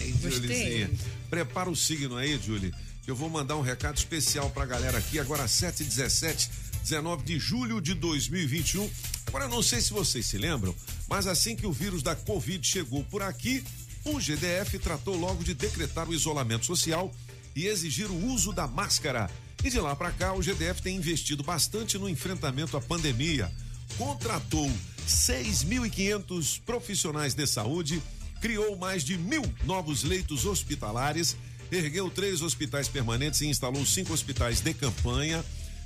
É, 0.00 0.10
Gostei. 0.10 0.30
Juliezinha. 0.30 0.90
Prepara 1.30 1.70
o 1.70 1.76
signo 1.76 2.16
aí, 2.16 2.38
Julie. 2.44 2.72
que 3.02 3.10
Eu 3.10 3.16
vou 3.16 3.28
mandar 3.30 3.56
um 3.56 3.60
recado 3.62 3.96
especial 3.96 4.50
pra 4.50 4.64
galera 4.66 4.98
aqui, 4.98 5.18
agora 5.18 5.46
7 5.48 5.82
e 5.82 5.86
17 5.86 6.50
19 6.84 7.24
de 7.24 7.38
julho 7.38 7.80
de 7.80 7.94
2021. 7.94 8.88
Agora, 9.26 9.46
eu 9.46 9.48
não 9.48 9.62
sei 9.62 9.80
se 9.80 9.92
vocês 9.92 10.26
se 10.26 10.38
lembram, 10.38 10.74
mas 11.08 11.26
assim 11.26 11.56
que 11.56 11.66
o 11.66 11.72
vírus 11.72 12.02
da 12.02 12.14
Covid 12.14 12.64
chegou 12.64 13.02
por 13.04 13.22
aqui, 13.22 13.64
O 14.06 14.20
GDF 14.20 14.78
tratou 14.78 15.16
logo 15.16 15.42
de 15.42 15.54
decretar 15.54 16.06
o 16.06 16.12
isolamento 16.12 16.66
social 16.66 17.10
e 17.56 17.66
exigir 17.66 18.10
o 18.10 18.26
uso 18.26 18.52
da 18.52 18.66
máscara. 18.66 19.30
E 19.64 19.70
de 19.70 19.80
lá 19.80 19.96
para 19.96 20.10
cá, 20.12 20.34
o 20.34 20.42
GDF 20.42 20.82
tem 20.82 20.96
investido 20.96 21.42
bastante 21.42 21.96
no 21.96 22.06
enfrentamento 22.06 22.76
à 22.76 22.82
pandemia. 22.82 23.50
Contratou 23.96 24.70
6.500 25.08 26.60
profissionais 26.66 27.32
de 27.32 27.46
saúde, 27.46 28.02
criou 28.42 28.76
mais 28.76 29.02
de 29.02 29.16
mil 29.16 29.42
novos 29.64 30.04
leitos 30.04 30.44
hospitalares, 30.44 31.34
ergueu 31.72 32.10
três 32.10 32.42
hospitais 32.42 32.88
permanentes 32.88 33.40
e 33.40 33.46
instalou 33.46 33.86
cinco 33.86 34.12
hospitais 34.12 34.60
de 34.60 34.74
campanha, 34.74 35.42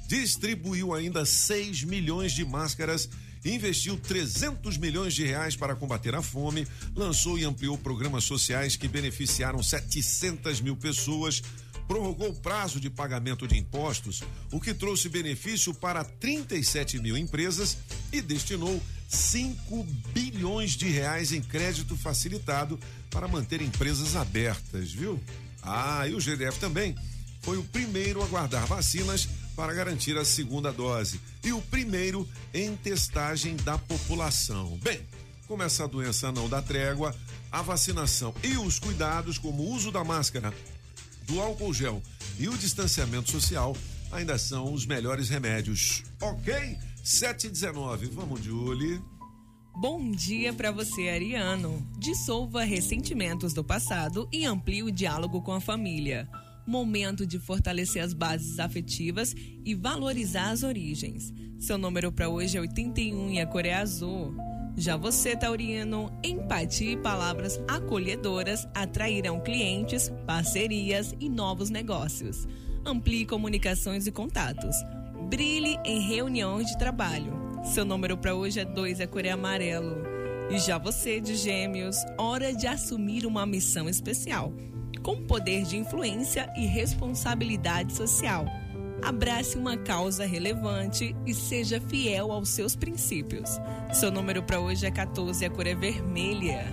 distribuiu 0.09 0.95
ainda 0.95 1.27
6 1.27 1.85
milhões 1.85 2.33
de 2.33 2.43
máscaras, 2.43 3.11
investiu 3.45 3.97
300 3.99 4.79
milhões 4.79 5.13
de 5.13 5.25
reais 5.25 5.55
para 5.55 5.77
combater 5.77 6.15
a 6.15 6.23
fome, 6.23 6.67
lançou 6.97 7.39
e 7.39 7.45
ampliou 7.45 7.77
programas 7.77 8.25
sociais 8.25 8.75
que 8.75 8.89
beneficiaram 8.89 9.63
700 9.63 10.63
mil 10.63 10.75
pessoas, 10.75 11.43
prorrogou 11.87 12.31
o 12.31 12.35
prazo 12.35 12.81
de 12.81 12.89
pagamento 12.89 13.47
de 13.47 13.59
impostos, 13.59 14.23
o 14.51 14.59
que 14.59 14.73
trouxe 14.73 15.11
benefício 15.11 15.75
para 15.75 16.03
37 16.03 16.99
mil 16.99 17.17
empresas 17.17 17.77
e 18.11 18.23
destinou 18.23 18.83
5 19.09 19.85
bilhões 20.15 20.71
de 20.73 20.89
reais 20.89 21.33
em 21.33 21.43
crédito 21.43 21.97
facilitado 21.97 22.81
para 23.11 23.29
manter 23.29 23.61
empresas 23.61 24.17
abertas, 24.17 24.91
viu? 24.91 25.21
Ah, 25.63 26.09
e 26.09 26.15
o 26.15 26.21
GDF 26.21 26.59
também 26.59 26.95
foi 27.43 27.59
o 27.59 27.65
primeiro 27.65 28.23
a 28.23 28.27
guardar 28.27 28.67
vacinas 28.67 29.29
para 29.59 29.75
garantir 29.75 30.17
a 30.17 30.25
segunda 30.25 30.73
dose 30.73 31.21
e 31.43 31.53
o 31.53 31.61
primeiro 31.61 32.25
em 32.55 32.77
testagem 32.77 33.57
da 33.57 33.77
população. 33.77 34.79
Bem, 34.81 35.01
como 35.49 35.65
essa 35.65 35.89
doença 35.89 36.31
não 36.31 36.49
dá 36.49 36.63
trégua, 36.63 37.13
a 37.51 37.61
vacinação 37.61 38.33
e 38.45 38.57
os 38.57 38.79
cuidados, 38.79 39.37
como 39.37 39.65
o 39.65 39.71
uso 39.75 39.91
da 39.91 40.05
máscara, 40.05 40.55
do 41.27 41.41
álcool 41.41 41.75
gel 41.75 42.01
e 42.39 42.49
o 42.49 42.57
distanciamento 42.57 43.33
social, 43.33 43.77
ainda 44.13 44.39
são 44.39 44.73
os 44.73 44.87
melhores 44.87 45.29
remédios. 45.29 46.05
Ok? 46.21 46.79
719, 47.03 48.07
vamos, 48.07 48.45
Julie. 48.45 49.03
Bom 49.75 50.13
dia 50.13 50.53
para 50.53 50.71
você, 50.71 51.09
Ariano. 51.09 51.85
Dissolva 51.99 52.63
ressentimentos 52.63 53.53
do 53.53 53.65
passado 53.65 54.29
e 54.33 54.45
amplie 54.45 54.85
o 54.85 54.93
diálogo 54.93 55.43
com 55.43 55.53
a 55.53 55.61
família. 55.61 56.29
Momento 56.69 57.27
de 57.27 57.39
fortalecer 57.39 58.05
as 58.05 58.13
bases 58.13 58.59
afetivas 58.59 59.35
e 59.65 59.75
valorizar 59.75 60.51
as 60.51 60.63
origens. 60.63 61.33
Seu 61.59 61.79
número 61.79 62.13
para 62.13 62.29
hoje 62.29 62.59
é 62.59 62.61
81 62.61 63.31
e 63.31 63.41
a 63.41 63.47
cor 63.47 63.65
é 63.65 63.73
azul. 63.73 64.37
Já 64.77 64.95
você, 64.95 65.35
Taurino, 65.35 66.13
empatia 66.23 66.93
e 66.93 66.97
palavras 66.99 67.59
acolhedoras 67.67 68.69
atrairão 68.75 69.41
clientes, 69.41 70.13
parcerias 70.27 71.15
e 71.19 71.31
novos 71.31 71.71
negócios. 71.71 72.47
Amplie 72.85 73.25
comunicações 73.25 74.07
e 74.07 74.13
contatos. 74.13 74.77
Brilhe 75.31 75.79
em 75.87 76.07
reuniões 76.07 76.67
de 76.67 76.77
trabalho. 76.77 77.33
Seu 77.65 77.87
número 77.87 78.19
para 78.19 78.35
hoje 78.35 78.61
é 78.61 78.67
2 78.67 79.01
e 79.01 79.05
a 79.05 79.09
cor 79.09 79.25
é 79.25 79.31
amarelo. 79.31 79.97
E 80.51 80.59
já 80.59 80.77
você, 80.77 81.19
de 81.19 81.35
Gêmeos, 81.35 81.97
hora 82.19 82.53
de 82.53 82.67
assumir 82.67 83.25
uma 83.25 83.47
missão 83.47 83.89
especial, 83.89 84.53
com 85.09 85.23
poder 85.23 85.65
de 85.65 85.79
influência 85.79 86.53
e 86.55 86.67
responsabilidade 86.67 87.95
social. 87.95 88.45
Abrace 89.01 89.57
uma 89.57 89.75
causa 89.75 90.27
relevante 90.27 91.17
e 91.25 91.33
seja 91.33 91.81
fiel 91.81 92.31
aos 92.31 92.51
seus 92.51 92.77
princípios. 92.77 93.59
Seu 93.91 94.13
número 94.13 94.43
para 94.43 94.61
hoje 94.61 94.85
é 94.85 94.91
14 94.91 95.43
e 95.43 95.47
a 95.47 95.51
cor 95.51 95.67
é 95.67 95.75
vermelha. 95.75 96.67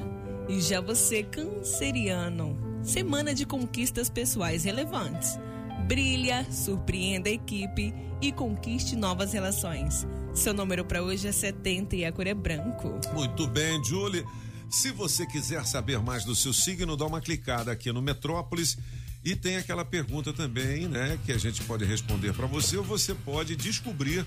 E 0.50 0.60
já 0.60 0.82
você, 0.82 1.24
canceriano, 1.24 2.58
semana 2.84 3.34
de 3.34 3.46
conquistas 3.46 4.10
pessoais 4.10 4.66
relevantes. 4.66 5.40
Brilha, 5.88 6.46
surpreenda 6.52 7.30
a 7.30 7.32
equipe 7.34 7.94
e 8.22 8.34
conquiste 8.34 8.98
novas 8.98 9.32
relações. 9.32 10.06
Seu 10.34 10.54
número 10.54 10.84
para 10.84 11.02
hoje 11.02 11.26
é 11.26 11.32
70 11.32 11.96
e 11.96 12.04
a 12.04 12.12
cor 12.12 12.28
é 12.28 12.34
branco. 12.34 13.00
Muito 13.14 13.48
bem, 13.48 13.82
Julie. 13.86 14.26
Se 14.70 14.92
você 14.92 15.26
quiser 15.26 15.66
saber 15.66 16.00
mais 16.00 16.26
do 16.26 16.36
seu 16.36 16.54
signo, 16.54 16.98
dá 16.98 17.06
uma 17.06 17.22
clicada 17.22 17.72
aqui 17.72 17.92
no 17.92 18.02
Metrópolis 18.02 18.78
e 19.24 19.36
tem 19.36 19.58
aquela 19.58 19.84
pergunta 19.84 20.32
também, 20.32 20.88
né, 20.88 21.20
que 21.26 21.32
a 21.32 21.38
gente 21.38 21.64
pode 21.64 21.86
responder 21.86 22.34
para 22.34 22.46
você 22.46 22.78
ou 22.78 22.84
você 22.84 23.14
pode 23.14 23.56
descobrir 23.56 24.26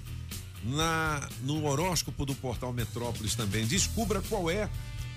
na 0.64 1.28
no 1.42 1.64
horóscopo 1.64 2.26
do 2.26 2.34
portal 2.34 2.72
Metrópolis 2.72 3.34
também. 3.34 3.66
Descubra 3.66 4.20
qual 4.22 4.50
é 4.50 4.68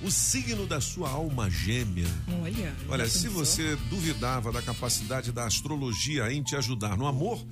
o 0.01 0.09
signo 0.09 0.65
da 0.65 0.81
sua 0.81 1.09
alma 1.09 1.49
gêmea. 1.49 2.07
Olha. 2.41 2.75
Olha, 2.89 3.09
se 3.09 3.27
pensou? 3.27 3.45
você 3.45 3.75
duvidava 3.89 4.51
da 4.51 4.61
capacidade 4.61 5.31
da 5.31 5.45
astrologia 5.45 6.31
em 6.31 6.41
te 6.41 6.55
ajudar 6.55 6.97
no 6.97 7.05
amor, 7.05 7.43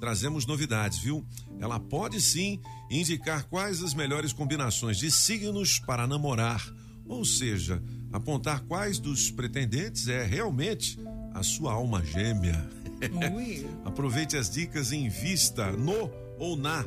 trazemos 0.00 0.46
novidades, 0.46 0.98
viu? 0.98 1.24
Ela 1.60 1.78
pode 1.78 2.20
sim 2.20 2.60
indicar 2.90 3.44
quais 3.44 3.82
as 3.82 3.94
melhores 3.94 4.32
combinações 4.32 4.96
de 4.96 5.10
signos 5.10 5.78
para 5.78 6.06
namorar, 6.06 6.64
ou 7.08 7.24
seja, 7.24 7.82
apontar 8.12 8.60
quais 8.64 8.98
dos 8.98 9.30
pretendentes 9.30 10.08
é 10.08 10.22
realmente 10.24 10.98
a 11.32 11.42
sua 11.42 11.72
alma 11.72 12.04
gêmea. 12.04 12.68
Aproveite 13.84 14.36
as 14.36 14.50
dicas 14.50 14.92
e 14.92 14.96
invista 14.96 15.72
no 15.72 16.10
ou 16.38 16.56
na 16.56 16.84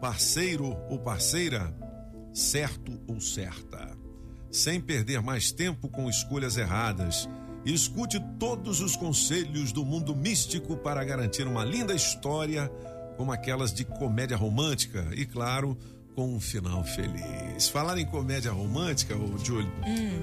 parceiro 0.00 0.76
ou 0.88 0.98
parceira 0.98 1.74
certo 2.32 3.00
ou 3.08 3.18
certa. 3.20 3.96
Sem 4.50 4.80
perder 4.80 5.22
mais 5.22 5.50
tempo 5.50 5.88
com 5.88 6.08
escolhas 6.08 6.56
erradas. 6.56 7.28
Escute 7.64 8.20
todos 8.38 8.80
os 8.80 8.94
conselhos 8.94 9.72
do 9.72 9.84
mundo 9.84 10.14
místico 10.14 10.76
para 10.76 11.02
garantir 11.02 11.46
uma 11.46 11.64
linda 11.64 11.94
história, 11.94 12.70
como 13.16 13.32
aquelas 13.32 13.72
de 13.72 13.84
comédia 13.84 14.36
romântica 14.36 15.08
e, 15.14 15.26
claro, 15.26 15.76
com 16.16 16.34
um 16.34 16.40
final 16.40 16.82
feliz. 16.82 17.68
Falar 17.68 17.98
em 17.98 18.06
comédia 18.06 18.50
romântica, 18.50 19.14
ô 19.14 19.36
Júlio, 19.38 19.70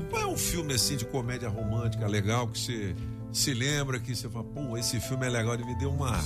qual 0.10 0.24
é 0.24 0.28
um 0.28 0.36
filme 0.38 0.74
assim 0.74 0.98
de 0.98 1.06
comédia 1.06 1.48
romântica 1.48 2.08
legal 2.08 2.48
que 2.48 2.60
você 2.60 2.96
se 3.32 3.54
lembra 3.54 4.00
que 4.00 4.16
você 4.16 4.28
fala, 4.28 4.44
pô, 4.44 4.76
esse 4.76 5.00
filme 5.00 5.26
é 5.26 5.30
legal, 5.30 5.54
ele 5.54 5.66
me 5.66 5.76
deu 5.76 5.92
uma. 5.92 6.20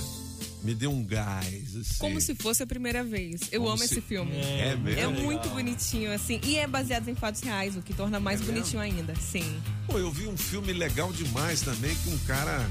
Me 0.62 0.74
deu 0.74 0.90
um 0.90 1.04
gás. 1.04 1.76
Assim. 1.76 1.98
Como 1.98 2.20
se 2.20 2.34
fosse 2.34 2.62
a 2.64 2.66
primeira 2.66 3.04
vez. 3.04 3.42
Eu 3.52 3.60
Como 3.60 3.74
amo 3.74 3.78
se- 3.78 3.84
esse 3.84 4.00
filme. 4.00 4.32
É 4.36 4.74
mesmo? 4.74 5.00
É 5.00 5.06
muito 5.06 5.48
bonitinho, 5.50 6.12
assim. 6.12 6.40
E 6.42 6.56
é 6.58 6.66
baseado 6.66 7.06
em 7.08 7.14
fatos 7.14 7.42
reais, 7.42 7.76
o 7.76 7.82
que 7.82 7.94
torna 7.94 8.18
mais 8.18 8.40
É 8.40 8.44
mesmo? 8.44 8.54
bonitinho 8.56 8.82
ainda. 8.82 9.14
Sim. 9.16 9.62
Pô, 9.86 9.98
eu 9.98 10.10
vi 10.10 10.26
um 10.26 10.36
filme 10.36 10.72
legal 10.72 11.12
demais 11.12 11.60
também, 11.60 11.94
que 11.94 12.08
um 12.10 12.18
cara 12.26 12.68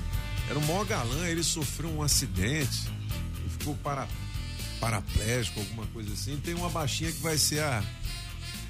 era 0.50 0.60
um 0.60 0.66
maior 0.66 0.84
galã, 0.86 1.27
ele 1.30 1.44
sofreu 1.44 1.89
um 1.89 2.04
acidente 2.04 2.89
e 3.46 3.50
ficou 3.58 3.74
para, 3.75 4.06
paraplégico, 4.80 5.60
alguma 5.60 5.86
coisa 5.88 6.14
assim. 6.14 6.38
Tem 6.44 6.54
uma 6.54 6.70
baixinha 6.70 7.12
que 7.12 7.20
vai 7.22 7.38
ser 7.38 7.62
a, 7.62 7.84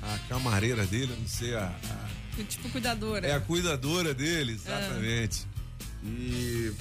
a 0.02 0.18
camareira 0.30 0.86
dele, 0.86 1.16
não 1.20 1.28
sei, 1.28 1.56
a, 1.56 1.66
a- 1.68 2.44
Tipo, 2.48 2.70
cuidadora. 2.70 3.26
é 3.28 3.34
a 3.34 3.40
cuidadora 3.40 4.14
dele, 4.14 4.52
exatamente. 4.54 5.48
E 6.04 6.72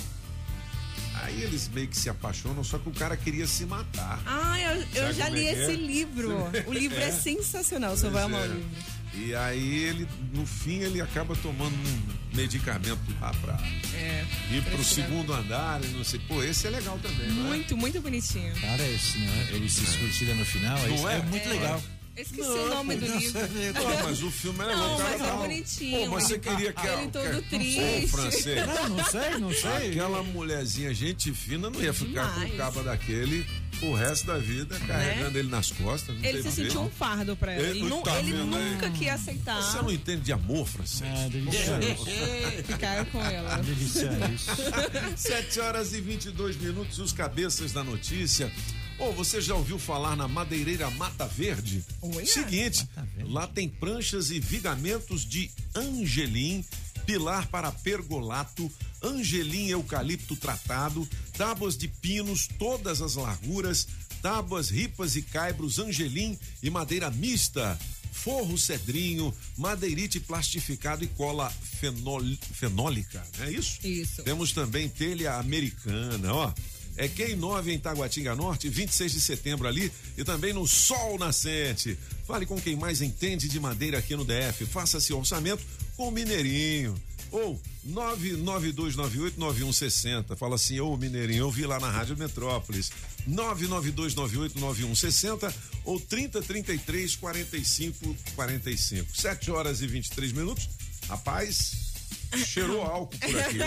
aí 1.22 1.42
eles 1.42 1.66
meio 1.68 1.88
que 1.88 1.96
se 1.96 2.10
apaixonam, 2.10 2.62
só 2.62 2.78
que 2.78 2.88
o 2.90 2.92
cara 2.92 3.16
queria 3.16 3.46
se 3.46 3.64
matar. 3.64 4.20
Ah, 4.26 4.60
eu, 4.60 4.86
eu 5.06 5.12
já 5.14 5.28
é 5.28 5.30
li 5.30 5.46
é? 5.46 5.52
esse 5.52 5.74
livro. 5.76 6.36
O 6.68 6.72
livro 6.74 6.98
é, 6.98 7.08
É. 7.08 7.10
sensacional, 7.10 7.96
você 7.96 8.10
vai 8.10 8.24
amar 8.24 8.42
o 8.42 8.44
é. 8.44 8.48
livro. 8.48 8.70
E 9.18 9.34
aí 9.34 9.84
ele, 9.84 10.06
no 10.34 10.44
fim, 10.46 10.80
ele 10.80 11.00
acaba 11.00 11.34
tomando 11.36 11.74
um 11.74 12.36
medicamento 12.36 12.98
lá 13.20 13.32
pra 13.40 13.58
É. 13.94 14.24
ir 14.50 14.62
pro 14.62 14.84
segundo 14.84 15.32
andar 15.32 15.82
e 15.82 15.88
não 15.88 16.04
sei. 16.04 16.20
Pô, 16.28 16.42
esse 16.42 16.66
é 16.66 16.70
legal 16.70 16.98
também, 16.98 17.26
é? 17.26 17.30
Muito, 17.30 17.76
muito 17.76 18.00
bonitinho. 18.00 18.54
Cara, 18.60 18.82
esse, 18.88 19.18
né? 19.18 19.48
Ele 19.52 19.68
se 19.68 19.86
suicida 19.86 20.34
no 20.34 20.44
final. 20.44 20.78
Não 20.88 21.08
é? 21.08 21.18
é? 21.18 21.22
muito 21.22 21.48
É. 21.48 21.52
legal. 21.52 21.82
Esqueci 22.16 22.48
o 22.48 22.68
nome 22.70 22.96
do 22.96 23.06
livro. 23.18 23.40
Pô, 23.74 24.04
mas 24.04 24.22
o 24.22 24.30
filme 24.30 24.58
é 24.60 24.66
legal. 24.68 24.88
Não, 24.88 24.94
o 24.94 24.98
cara 24.98 25.18
mas 25.18 25.28
é 25.28 25.32
bonitinho. 25.32 25.98
Pô, 26.00 26.14
mas 26.14 26.24
você 26.24 26.32
Ele- 26.34 26.40
queria 26.40 26.72
que 26.72 26.86
ele 26.86 26.94
a- 27.04 27.08
todo 27.08 27.42
que- 27.42 27.48
triste. 27.50 28.08
Francês. 28.08 28.66
Não, 28.66 28.88
não 28.88 29.04
sei, 29.04 29.30
não 29.38 29.52
sei. 29.52 29.90
Aquela 29.90 30.22
mulherzinha, 30.22 30.94
gente 30.94 31.32
fina, 31.34 31.68
não 31.68 31.82
ia 31.82 31.92
ficar 31.92 32.26
com 32.32 32.40
o 32.40 32.44
Demais. 32.44 32.56
cabo 32.56 32.82
daquele 32.82 33.46
o 33.82 33.92
resto 33.92 34.26
da 34.28 34.38
vida, 34.38 34.78
carregando 34.86 35.38
ele 35.38 35.48
nas 35.50 35.70
costas. 35.70 36.16
Não 36.16 36.24
Ele 36.24 36.42
se 36.42 36.50
sentiu 36.50 36.80
um 36.80 36.88
fardo 36.90 37.36
pra 37.36 37.52
ela. 37.52 37.62
Ele- 37.68 37.80
Ele, 37.80 38.00
tá 38.02 38.18
ele 38.18 38.32
vendo 38.32 38.56
aí? 38.56 38.70
nunca 38.72 38.90
quis 38.90 39.08
aceitar 39.08 39.62
Você 39.62 39.76
não 39.82 39.92
entende 39.92 40.22
de 40.22 40.32
amor, 40.32 40.66
francês? 40.66 41.10
Ah, 41.14 41.28
delícia. 41.28 41.78
ficar 42.66 43.04
com 43.06 43.20
ela. 43.22 43.56
delícia 43.58 44.10
isso. 44.34 44.50
7 45.16 45.60
horas 45.60 45.92
e 45.92 46.00
22 46.00 46.56
minutos, 46.56 46.98
os 46.98 47.12
cabeças 47.12 47.72
da 47.72 47.84
notícia. 47.84 48.50
Ô, 48.98 49.12
você 49.12 49.40
já 49.40 49.54
ouviu 49.54 49.78
falar 49.78 50.16
na 50.16 50.26
madeireira 50.26 50.90
Mata 50.92 51.26
Verde? 51.26 51.84
Olha. 52.00 52.24
Seguinte, 52.24 52.78
Mata 52.94 53.08
Verde. 53.14 53.32
lá 53.32 53.46
tem 53.46 53.68
pranchas 53.68 54.30
e 54.30 54.40
vigamentos 54.40 55.24
de 55.24 55.50
angelim, 55.74 56.64
pilar 57.04 57.46
para 57.48 57.70
pergolato, 57.70 58.70
angelim 59.02 59.68
eucalipto 59.68 60.34
tratado, 60.34 61.06
tábuas 61.36 61.76
de 61.76 61.88
pinos, 61.88 62.48
todas 62.58 63.02
as 63.02 63.16
larguras, 63.16 63.86
tábuas, 64.22 64.70
ripas 64.70 65.14
e 65.14 65.22
caibros, 65.22 65.78
angelim 65.78 66.38
e 66.62 66.70
madeira 66.70 67.10
mista. 67.10 67.78
forro 68.12 68.56
cedrinho, 68.56 69.32
madeirite 69.58 70.18
plastificado 70.18 71.04
e 71.04 71.06
cola 71.06 71.50
fenol, 71.50 72.22
fenólica, 72.54 73.22
não 73.38 73.44
é 73.44 73.52
isso? 73.52 73.78
Isso. 73.86 74.22
Temos 74.22 74.52
também 74.52 74.88
telha 74.88 75.34
americana, 75.34 76.32
ó. 76.32 76.52
É 76.96 77.08
Quem 77.08 77.36
9 77.36 77.72
em 77.72 77.78
Taguatinga 77.78 78.34
Norte, 78.34 78.68
26 78.68 79.12
de 79.12 79.20
setembro 79.20 79.68
ali 79.68 79.92
e 80.16 80.24
também 80.24 80.52
no 80.52 80.66
Sol 80.66 81.16
Nascente. 81.18 81.96
Fale 82.26 82.46
com 82.46 82.60
quem 82.60 82.74
mais 82.74 83.02
entende 83.02 83.48
de 83.48 83.60
madeira 83.60 83.98
aqui 83.98 84.16
no 84.16 84.24
DF. 84.24 84.66
Faça 84.66 85.00
seu 85.00 85.18
orçamento 85.18 85.62
com 85.96 86.08
o 86.08 86.10
Mineirinho. 86.10 86.94
Ou 87.30 87.60
992989160. 87.88 90.36
Fala 90.36 90.54
assim, 90.54 90.80
ô 90.80 90.96
Mineirinho, 90.96 91.40
eu 91.40 91.50
vi 91.50 91.66
lá 91.66 91.78
na 91.78 91.90
Rádio 91.90 92.16
Metrópolis. 92.16 92.90
992989160 93.28 95.52
ou 95.84 96.00
3033 96.00 97.16
45 97.16 98.16
45. 98.34 99.16
7 99.16 99.50
horas 99.50 99.82
e 99.82 99.86
23 99.86 100.32
minutos. 100.32 100.70
Rapaz, 101.08 101.85
cheirou 102.34 102.82
álcool 102.82 103.16
por 103.18 103.38
aqui. 103.40 103.58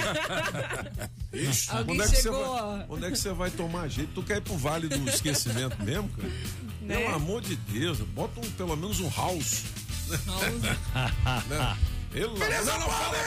Ixi, 1.33 1.69
Alguém 1.71 1.95
onde, 1.95 2.01
é 2.01 2.07
que 2.09 2.15
você 2.15 2.21
chegou, 2.23 2.39
vai, 2.53 2.61
ó. 2.61 2.85
onde 2.89 3.05
é 3.05 3.11
que 3.11 3.15
você 3.17 3.33
vai 3.33 3.51
tomar 3.51 3.87
jeito? 3.87 4.11
Tu 4.13 4.23
quer 4.23 4.37
ir 4.37 4.41
pro 4.41 4.57
Vale 4.57 4.87
do 4.87 5.09
Esquecimento 5.09 5.81
mesmo, 5.83 6.09
cara? 6.09 6.29
Né? 6.81 6.97
Pelo 6.97 7.13
amor 7.15 7.41
de 7.41 7.55
Deus, 7.55 7.99
bota 7.99 8.39
um, 8.39 8.51
pelo 8.51 8.75
menos 8.75 8.99
um 8.99 9.09
house. 9.11 9.63
Né? 10.07 11.77
Pelo 12.11 12.35
Beleza, 12.39 12.71
não 12.79 12.87
fala 12.89 13.17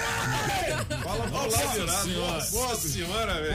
mais! 0.88 1.02
Fala 1.04 1.26
Nossa 1.28 1.56
lado 1.64 1.72
virado. 1.78 2.02
senhora. 2.04 2.50
Nossa 2.50 2.88
senhora, 2.88 3.34
velho. 3.40 3.54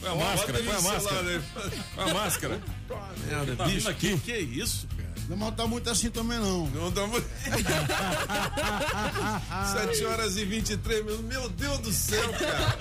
Põe 0.00 0.08
a 0.10 0.14
máscara, 0.14 0.58
põe 0.62 0.74
a 0.74 0.80
máscara. 0.80 1.42
Põe 1.96 2.10
a 2.10 2.14
máscara. 2.14 2.60
Merda, 3.26 3.56
Tá 3.56 3.64
bicho, 3.64 3.94
que, 3.94 4.18
que 4.18 4.32
é 4.32 4.40
isso? 4.40 4.86
Não 5.28 5.52
tá 5.52 5.66
muito 5.66 5.90
assim 5.90 6.10
também, 6.10 6.38
não. 6.38 6.66
Não 6.68 6.90
dá 6.90 7.06
muito. 7.06 7.28
7 9.72 10.04
horas 10.06 10.36
e 10.36 10.44
23 10.44 11.04
minutos. 11.04 11.24
Meu 11.26 11.48
Deus 11.50 11.78
do 11.80 11.92
céu, 11.92 12.32
cara. 12.32 12.78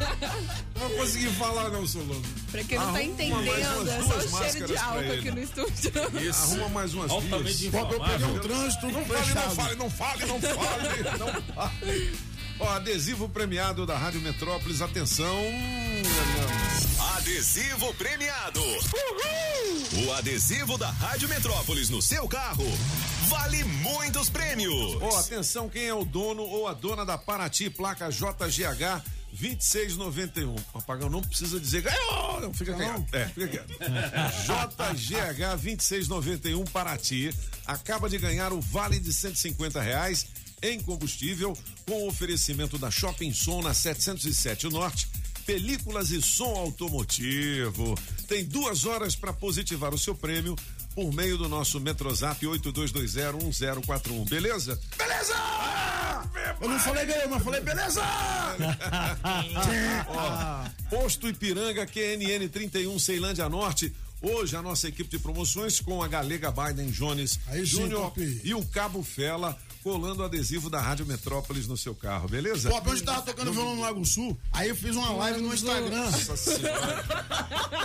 Não 0.80 0.88
vou 0.88 0.98
conseguir 1.00 1.30
falar, 1.32 1.70
não, 1.70 1.86
Solano. 1.86 2.22
Pra 2.52 2.64
quem 2.64 2.78
não 2.78 2.86
tá 2.86 2.90
Arruma 2.92 3.00
mais 3.00 3.10
entendendo, 3.10 3.82
umas 3.82 3.88
é 3.90 4.02
só 4.02 4.18
o 4.18 4.52
cheiro 4.52 4.68
de 4.68 4.78
álcool 4.78 5.12
aqui 5.12 5.32
no 5.32 5.40
estúdio. 5.42 5.92
Isso. 6.22 6.44
Arruma 6.44 6.70
mais 6.70 6.94
umas 6.94 7.12
Altamente 7.12 7.68
duas. 7.70 7.86
Pô, 7.88 7.94
eu 7.94 8.00
peguei 8.00 8.26
um 8.28 8.40
trânsito 8.40 8.88
Não 8.88 9.06
fale, 9.06 9.34
não 9.34 9.52
fale, 9.52 9.76
não 9.76 9.90
fale, 9.90 10.26
não 10.26 10.40
fale, 10.42 11.04
não 11.20 11.28
fale. 11.54 12.18
Ó, 12.60 12.70
adesivo 12.70 13.30
premiado 13.30 13.86
da 13.86 13.96
Rádio 13.98 14.22
Metrópolis, 14.22 14.82
atenção. 14.82 15.36
Adesivo 17.16 17.94
premiado. 17.96 18.62
O 20.06 20.14
adesivo 20.14 20.78
da 20.78 20.90
Rádio 20.90 21.28
Metrópolis 21.30 21.90
no 21.90 22.02
seu 22.02 22.28
carro 22.28 22.66
vale 23.28 23.64
muitos 23.64 24.30
prêmios. 24.30 24.98
Ó, 25.02 25.20
atenção, 25.20 25.70
quem 25.70 25.86
é 25.86 25.94
o 25.94 26.06
dono 26.06 26.44
ou 26.44 26.68
a 26.68 26.74
dona 26.74 27.06
da 27.06 27.18
Paraty, 27.18 27.70
placa 27.70 28.10
JGH 28.10 29.04
2691. 29.34 30.56
Apagão 30.74 31.10
não 31.10 31.22
precisa 31.22 31.60
dizer 31.60 31.82
ganhou, 31.82 32.42
não, 32.42 32.54
fica 32.54 32.74
quieto. 32.74 33.06
É, 33.14 33.26
fica 33.28 33.48
quieto. 33.48 33.70
JGH 34.48 35.62
2691 35.62 36.64
Paraty 36.66 37.34
acaba 37.66 38.10
de 38.10 38.18
ganhar 38.18 38.54
o 38.54 38.62
vale 38.62 39.00
de 39.00 39.12
150 39.14 39.82
reais 39.82 40.26
em 40.62 40.80
combustível 40.80 41.56
com 41.86 42.08
oferecimento 42.08 42.78
da 42.78 42.90
Shopping 42.90 43.34
Som 43.34 43.62
na 43.62 43.74
707 43.74 44.70
Norte. 44.70 45.08
Películas 45.48 46.12
e 46.12 46.22
som 46.22 46.54
automotivo. 46.58 47.98
Tem 48.28 48.44
duas 48.44 48.84
horas 48.84 49.16
para 49.16 49.32
positivar 49.32 49.94
o 49.94 49.98
seu 49.98 50.14
prêmio 50.14 50.58
por 50.94 51.14
meio 51.14 51.38
do 51.38 51.48
nosso 51.48 51.80
Metrozap 51.80 52.46
82201041. 52.46 54.30
Beleza? 54.30 54.78
Beleza! 54.98 55.34
Eu 56.60 56.68
não 56.68 56.78
falei 56.78 57.06
ganhou, 57.06 57.30
mas 57.30 57.44
falei 57.44 57.62
beleza! 57.62 58.02
Ó, 60.10 60.66
Posto 60.90 61.30
Ipiranga, 61.30 61.86
QNN 61.86 62.50
31, 62.50 63.00
Ceilândia 63.00 63.48
Norte. 63.48 63.94
Hoje 64.22 64.54
a 64.56 64.62
nossa 64.62 64.90
equipe 64.90 65.10
de 65.10 65.20
promoções 65.20 65.80
com 65.80 66.04
a 66.04 66.10
Galega 66.10 66.52
Biden 66.52 66.92
Jones 66.92 67.40
Júnior 67.64 68.12
e 68.44 68.54
o 68.54 68.66
Cabo 68.66 69.02
Fela 69.02 69.58
colando 69.88 70.22
o 70.22 70.26
adesivo 70.26 70.70
da 70.70 70.82
Rádio 70.82 71.06
Metrópolis 71.06 71.66
no 71.66 71.78
seu 71.78 71.96
carro, 71.96 72.28
beleza? 72.28 72.70
Pô, 72.70 72.92
hoje 72.92 73.04
tava 73.04 73.22
tocando 73.22 73.54
violão 73.54 73.76
no 73.78 73.82
Lago 73.84 74.06
Sul, 74.06 74.38
aí 74.52 74.68
eu 74.68 74.76
fiz 74.76 74.94
uma 74.98 75.12
live 75.12 75.40
no 75.42 75.54
Instagram. 75.54 76.04
Nossa 76.12 76.36
senhora. 76.36 77.06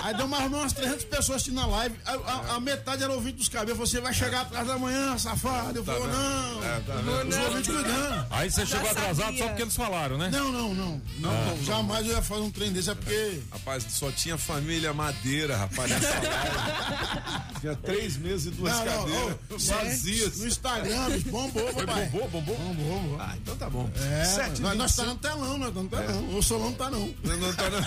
Aí 0.03 0.17
deu 0.17 0.27
mais 0.27 0.47
umas 0.51 0.73
300 0.73 1.05
pessoas 1.05 1.37
assistindo 1.37 1.61
a 1.61 1.67
live. 1.67 1.95
A, 2.05 2.13
a- 2.13 2.55
a 2.57 2.61
metade 2.61 3.05
era 3.05 3.13
ouvinte 3.13 3.37
dos 3.39 3.49
cabelos. 3.49 3.79
Você 3.79 4.01
vai 4.01 4.13
chegar 4.13 4.41
atrás 4.43 4.67
da 4.67 4.77
manhã, 4.77 5.17
safado. 5.17 5.79
Eu 5.79 5.85
Tá 5.85 5.93
falei, 5.95 6.09
não. 6.09 6.65
É, 6.65 6.81
tá 6.81 6.95
vendo? 6.97 7.29
Os 7.29 7.37
ouvintes 7.37 7.67
cuidando. 7.75 8.27
Aí 8.31 8.51
você 8.51 8.67
chegou 8.67 8.91
atrasado 8.91 9.17
sabia. 9.27 9.39
só 9.39 9.47
porque 9.49 9.63
eles 9.63 9.77
falaram, 9.77 10.19
né? 10.19 10.29
Não, 10.33 10.51
não, 10.51 10.75
não. 10.75 11.01
Não, 11.21 11.63
jamais 11.65 12.05
eu 12.07 12.13
ia 12.17 12.23
fazer 12.23 12.41
um 12.41 12.51
trem 12.51 12.73
desse, 12.73 12.91
é 12.91 12.95
porque. 12.97 13.41
Rapaz, 13.53 13.85
só 13.91 14.11
tinha 14.11 14.37
família 14.37 14.93
madeira, 14.93 15.57
rapaz, 15.57 15.89
nessa 15.91 16.09
live. 16.19 17.61
Tinha 17.61 17.77
três 17.77 18.17
meses 18.17 18.47
e 18.47 18.51
duas 18.51 18.73
Não, 18.73 18.85
não, 18.85 18.93
cadeiras 19.05 19.37
ô, 19.51 19.59
vazias. 19.59 20.39
No 20.39 20.47
Instagram, 20.49 21.11
bicho, 21.11 21.29
bombou, 21.31 21.73
Bombou, 21.95 22.29
bombou? 22.29 22.57
Bombou, 22.57 23.01
bombou. 23.01 23.21
Ah, 23.21 23.35
então 23.37 23.57
tá 23.57 23.71
bom. 23.71 23.91
É, 23.97 24.25
Sete 24.25 24.63
nós, 24.63 24.77
nós 24.77 24.97
tá 24.97 25.05
no 25.05 25.17
telão, 25.17 25.59
nós 25.59 25.75
tá 25.75 25.83
no 25.83 25.89
telão. 25.89 26.37
O 26.37 26.43
Solão 26.43 26.71
não 26.71 26.73
tá, 26.73 26.91
não. 26.91 27.15
Não, 27.23 27.37
não 27.37 27.55
tá, 27.55 27.71
não. 27.71 27.81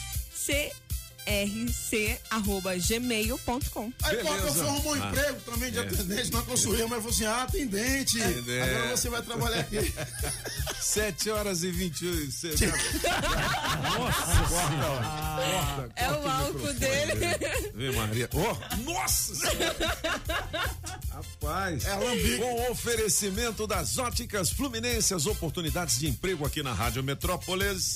crc@gmail.com. 2.62 3.92
Aí, 4.04 4.16
Beleza. 4.18 4.36
eu 4.48 4.54
fui 4.54 4.62
arrumar 4.68 4.92
um 4.92 4.94
Ah. 5.04 5.08
emprego 5.10 5.40
também 5.42 5.72
de 5.72 5.80
atendente, 5.80 6.32
não 6.32 6.44
construía, 6.46 6.88
mas 6.88 7.00
falei 7.00 7.10
assim: 7.16 7.26
ah, 7.26 7.44
atendente. 7.44 8.22
Atendente. 8.22 8.62
Agora 8.70 8.98
você 8.98 9.10
vai 9.10 9.22
trabalhar 9.22 9.60
aqui. 9.62 9.94
7 10.82 11.30
horas 11.30 11.64
e 11.64 11.72
28. 11.72 12.32
Cê- 12.32 12.50
Nossa, 13.84 14.44
corta, 14.50 15.90
É 15.96 16.10
o 16.12 16.28
álcool 16.30 16.74
dele. 16.74 17.16
Vem, 17.74 17.92
Maria. 17.96 18.30
Oh, 18.34 18.56
nossa. 18.92 19.34
Rapaz. 21.12 21.86
É 21.86 21.92
alambique. 21.92 22.38
Com 22.38 22.72
oferecimento 22.72 23.66
das 23.68 23.98
óticas 23.98 24.50
Fluminense, 24.50 25.14
as 25.14 25.26
oportunidades 25.26 25.98
de 26.00 26.08
emprego 26.08 26.46
aqui 26.46 26.62
na 26.64 26.74
Rádio 26.74 27.04
Metrópolis. 27.04 27.96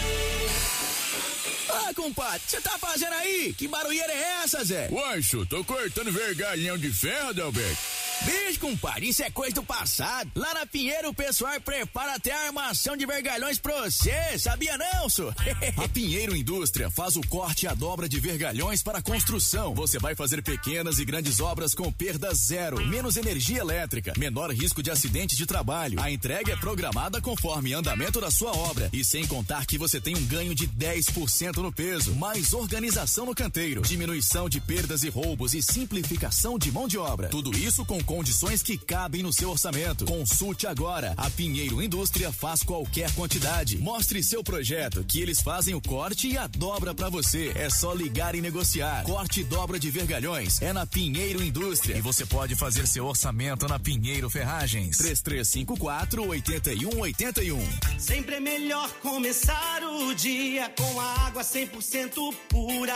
Fala, 1.71 1.93
compadre, 1.93 2.41
você 2.45 2.61
tá 2.61 2.77
fazendo 2.77 3.13
aí? 3.13 3.53
Que 3.57 3.67
barulheira 3.67 4.11
é 4.11 4.43
essa, 4.43 4.63
Zé? 4.63 4.89
Uancho, 4.91 5.45
tô 5.45 5.63
cortando 5.63 6.11
vergalhão 6.11 6.77
de 6.77 6.91
ferro, 6.91 7.29
Adalberto. 7.29 7.77
Bicho, 8.23 8.59
compadre, 8.59 9.09
isso 9.09 9.23
é 9.23 9.31
coisa 9.31 9.55
do 9.55 9.63
passado. 9.63 10.29
Lá 10.35 10.53
na 10.53 10.65
Pinheiro 10.65 11.09
o 11.09 11.13
pessoal 11.13 11.59
prepara 11.59 12.15
até 12.15 12.31
a 12.31 12.45
armação 12.45 12.95
de 12.95 13.03
vergalhões 13.03 13.57
pra 13.57 13.81
você, 13.81 14.37
sabia 14.37 14.77
não, 14.77 15.09
só? 15.09 15.33
A 15.77 15.87
Pinheiro 15.87 16.35
Indústria 16.35 16.91
faz 16.91 17.15
o 17.15 17.21
corte 17.21 17.65
e 17.65 17.67
a 17.67 17.73
dobra 17.73 18.07
de 18.07 18.19
vergalhões 18.19 18.83
para 18.83 19.01
construção. 19.01 19.73
Você 19.73 19.97
vai 19.97 20.13
fazer 20.13 20.43
pequenas 20.43 20.99
e 20.99 21.05
grandes 21.05 21.39
obras 21.39 21.73
com 21.73 21.91
perda 21.91 22.31
zero, 22.33 22.85
menos 22.85 23.17
energia 23.17 23.59
elétrica, 23.59 24.13
menor 24.17 24.51
risco 24.51 24.83
de 24.83 24.91
acidente 24.91 25.35
de 25.35 25.47
trabalho. 25.47 25.99
A 25.99 26.11
entrega 26.11 26.53
é 26.53 26.55
programada 26.55 27.19
conforme 27.21 27.73
andamento 27.73 28.21
da 28.21 28.29
sua 28.29 28.51
obra 28.55 28.89
e 28.93 29.03
sem 29.03 29.25
contar 29.25 29.65
que 29.65 29.79
você 29.79 29.99
tem 29.99 30.15
um 30.15 30.25
ganho 30.25 30.53
de 30.53 30.67
10% 30.67 31.60
no 31.61 31.71
peso, 31.71 32.15
mais 32.15 32.53
organização 32.53 33.25
no 33.25 33.35
canteiro, 33.35 33.81
diminuição 33.81 34.49
de 34.49 34.59
perdas 34.59 35.03
e 35.03 35.09
roubos 35.09 35.53
e 35.53 35.61
simplificação 35.61 36.57
de 36.57 36.71
mão 36.71 36.87
de 36.87 36.97
obra. 36.97 37.29
Tudo 37.29 37.55
isso 37.57 37.85
com 37.85 38.03
condições 38.03 38.63
que 38.63 38.77
cabem 38.77 39.23
no 39.23 39.31
seu 39.33 39.49
orçamento. 39.49 40.05
Consulte 40.05 40.67
agora. 40.67 41.13
A 41.17 41.29
Pinheiro 41.29 41.81
Indústria 41.81 42.31
faz 42.31 42.63
qualquer 42.63 43.11
quantidade. 43.13 43.77
Mostre 43.77 44.23
seu 44.23 44.43
projeto 44.43 45.03
que 45.03 45.21
eles 45.21 45.41
fazem 45.41 45.75
o 45.75 45.81
corte 45.81 46.27
e 46.27 46.37
a 46.37 46.47
dobra 46.47 46.93
para 46.93 47.09
você. 47.09 47.51
É 47.55 47.69
só 47.69 47.93
ligar 47.93 48.35
e 48.35 48.41
negociar. 48.41 49.03
Corte 49.03 49.41
e 49.41 49.43
dobra 49.43 49.79
de 49.79 49.89
vergalhões 49.89 50.61
é 50.61 50.73
na 50.73 50.85
Pinheiro 50.85 51.43
Indústria 51.43 51.97
e 51.97 52.01
você 52.01 52.25
pode 52.25 52.55
fazer 52.55 52.87
seu 52.87 53.05
orçamento 53.05 53.67
na 53.67 53.79
Pinheiro 53.79 54.29
Ferragens. 54.29 54.97
3354 54.97 56.27
8181. 56.27 57.99
Sempre 57.99 58.35
é 58.35 58.39
melhor 58.39 58.89
começar 59.01 59.83
o 59.83 60.13
dia 60.13 60.69
com 60.69 60.99
a 60.99 61.27
água 61.27 61.43
100% 61.51 62.33
pura. 62.47 62.95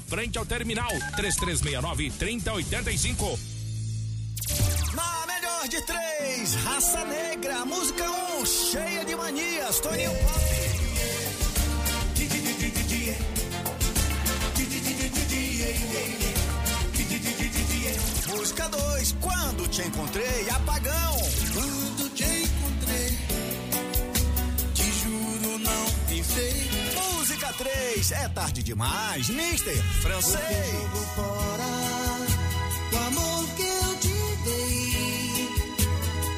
frente 0.00 0.38
ao 0.38 0.46
terminal 0.46 0.90
3369 1.16 2.10
3085. 2.10 3.38
Na 4.94 5.26
melhor 5.26 5.68
de 5.68 5.80
três, 5.82 6.54
Raça 6.64 7.04
Negra, 7.04 7.64
música 7.64 8.04
1, 8.10 8.40
um, 8.40 8.46
cheia 8.46 9.04
de 9.04 9.14
manias, 9.14 9.80
Toninho 9.80 10.10
Pop. 10.10 10.70
Música 18.28 18.68
2, 18.68 19.16
quando 19.20 19.68
te 19.68 19.82
encontrei, 19.82 20.50
apagão. 20.50 21.16
Quando 21.54 22.14
te 22.14 22.24
encontrei, 22.24 23.18
te 24.74 24.92
juro 25.02 25.58
não 25.58 25.86
pensei. 26.08 26.79
Música 27.40 27.64
3, 27.64 28.12
é 28.12 28.28
tarde 28.28 28.62
demais, 28.62 29.30
Mister 29.30 29.74
Francês. 30.02 30.72
Jogo 30.72 30.98
fora 31.14 31.64
o 32.92 32.96
amor 32.98 33.48
que 33.56 33.62
eu 33.62 33.96
te 33.98 34.14
dei, 34.44 35.48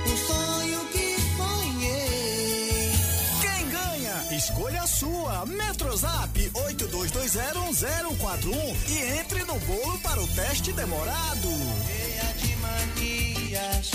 o 0.06 0.16
sonho 0.16 0.80
que 0.92 1.16
sonhei. 1.36 2.92
Quem 3.40 3.68
ganha? 3.68 4.22
Escolha 4.36 4.82
a 4.82 4.86
sua. 4.86 5.44
Metrozap 5.46 6.38
82201041 6.54 8.76
e 8.88 8.98
entre 9.18 9.42
no 9.44 9.58
bolo 9.58 9.98
para 9.98 10.22
o 10.22 10.28
teste 10.28 10.72
demorado. 10.72 11.48
Cheia 11.84 12.32
de 12.34 12.54
manias, 12.56 13.90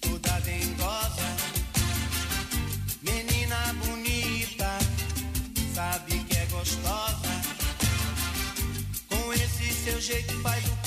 toda 0.00 0.40
dengosa, 0.42 1.36
menina 3.02 3.74
bonita, 3.84 4.01
gostosa. 6.62 7.32
Com 9.08 9.32
esse 9.32 9.72
seu 9.84 10.00
jeito 10.00 10.32
faz 10.42 10.64
o 10.64 10.81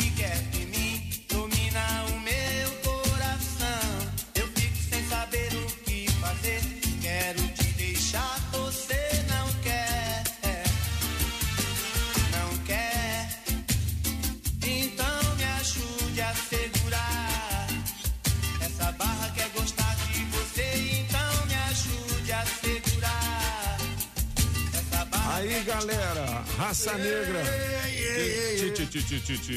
galera, 25.86 26.44
raça 26.58 26.98
negra. 26.98 27.44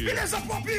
Beleza, 0.04 0.40
Pop? 0.42 0.68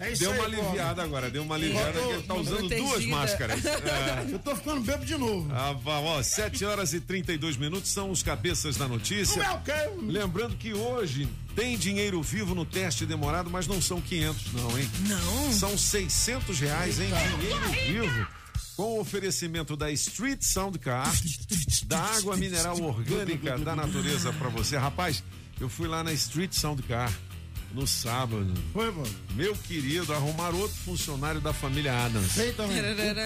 É 0.00 0.12
isso 0.12 0.22
Deu 0.22 0.32
aí, 0.32 0.38
uma 0.38 0.46
aliviada 0.46 1.02
agora, 1.02 1.30
deu 1.30 1.42
uma 1.42 1.54
aliviada 1.54 1.92
que 1.92 2.08
ele 2.08 2.22
tá 2.22 2.34
usando 2.34 2.68
duas 2.68 3.04
máscaras. 3.06 3.60
É. 3.68 4.32
Eu 4.32 4.38
tô 4.38 4.54
ficando 4.56 4.80
bebo 4.80 5.04
de 5.04 5.16
novo. 5.16 5.50
Ah, 5.52 5.74
ó, 5.84 6.22
7 6.22 6.64
horas 6.64 6.92
e 6.92 7.00
32 7.00 7.56
minutos 7.56 7.90
são 7.90 8.10
os 8.10 8.22
cabeças 8.22 8.76
da 8.76 8.86
notícia. 8.86 9.42
Não 9.42 9.50
é 9.50 9.54
o 9.54 9.60
quê? 9.60 9.72
Lembrando 10.02 10.56
que 10.56 10.72
hoje 10.72 11.28
tem 11.54 11.76
dinheiro 11.76 12.22
vivo 12.22 12.54
no 12.54 12.64
teste 12.64 13.06
demorado, 13.06 13.50
mas 13.50 13.66
não 13.66 13.80
são 13.80 14.00
500 14.00 14.52
não, 14.52 14.78
hein? 14.78 14.90
Não. 15.06 15.52
São 15.52 15.76
600 15.76 16.58
reais 16.60 16.98
em 16.98 17.06
dinheiro 17.06 17.68
vivo. 17.86 18.37
Com 18.78 18.96
o 18.96 19.00
oferecimento 19.00 19.76
da 19.76 19.90
Street 19.90 20.40
Sound 20.40 20.78
Car, 20.78 21.12
da 21.86 21.98
água 21.98 22.36
mineral 22.36 22.80
orgânica 22.80 23.58
da 23.58 23.74
natureza 23.74 24.32
pra 24.34 24.48
você. 24.48 24.76
Rapaz, 24.76 25.24
eu 25.60 25.68
fui 25.68 25.88
lá 25.88 26.04
na 26.04 26.12
Street 26.12 26.52
Sound 26.52 26.80
Car 26.84 27.12
no 27.74 27.88
sábado. 27.88 28.54
Foi, 28.72 28.90
mano. 28.92 29.10
Meu 29.34 29.52
querido, 29.56 30.12
arrumar 30.14 30.54
outro 30.54 30.76
funcionário 30.76 31.40
da 31.40 31.52
família 31.52 31.92
Adams. 32.06 32.30
Feio 32.32 32.54
também. 32.54 32.76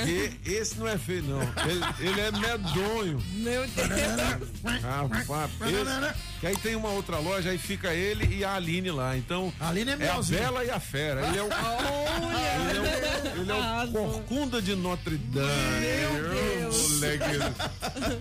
Porque 0.07 0.51
esse 0.51 0.79
não 0.79 0.89
é 0.89 0.97
feio, 0.97 1.23
não. 1.25 1.43
Ele, 1.43 2.09
ele 2.11 2.21
é 2.23 2.33
medonho. 2.33 3.23
Meu 3.35 3.63
Deus. 3.67 4.83
Rapaz, 4.83 5.51
esse- 5.69 6.32
que 6.43 6.49
aí 6.49 6.57
tem 6.57 6.75
uma 6.75 6.89
outra 6.89 7.21
loja, 7.21 7.51
aí 7.51 7.57
fica 7.57 7.95
ele 7.95 8.39
e 8.39 8.45
a 8.45 8.55
Aline 8.55 8.91
lá. 8.91 9.17
Então, 9.17 9.53
A 9.61 9.69
Aline 9.69 9.93
é 9.93 9.97
é 10.01 10.11
a. 10.11 10.21
Bela 10.21 10.65
e 10.65 10.71
a 10.71 10.81
Fera. 10.81 11.25
Ele 11.29 11.39
é 11.39 11.43
o, 11.45 11.47
ele 11.47 12.79
é 12.79 12.81
o, 12.81 13.39
ele 13.43 13.53
é 13.53 13.85
o 13.85 13.93
Corcunda 13.93 14.61
de 14.61 14.75
Notre 14.75 15.17
Dame. 15.19 15.49
Meu 15.81 16.31
Deus. 16.59 17.01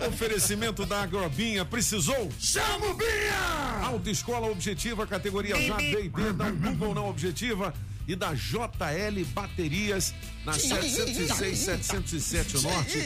Oferecimento 0.07 0.85
da 0.85 1.01
Agrobinha. 1.01 1.65
Precisou? 1.65 2.29
Chama 2.39 2.91
o 2.91 2.93
Binha! 2.93 3.87
Autoescola 3.87 4.51
Objetiva, 4.51 5.07
categoria 5.07 5.59
já 5.59 5.77
D 5.77 6.05
e 6.05 6.09
D. 6.09 6.33
Dá 6.33 6.45
um 6.45 6.55
Google 6.55 6.93
na 6.93 7.03
Objetiva. 7.03 7.73
E 8.11 8.15
da 8.17 8.33
JL 8.33 9.23
Baterias, 9.33 10.13
na 10.45 10.51
706, 10.51 11.59
707 11.59 12.61
Norte, 12.61 12.99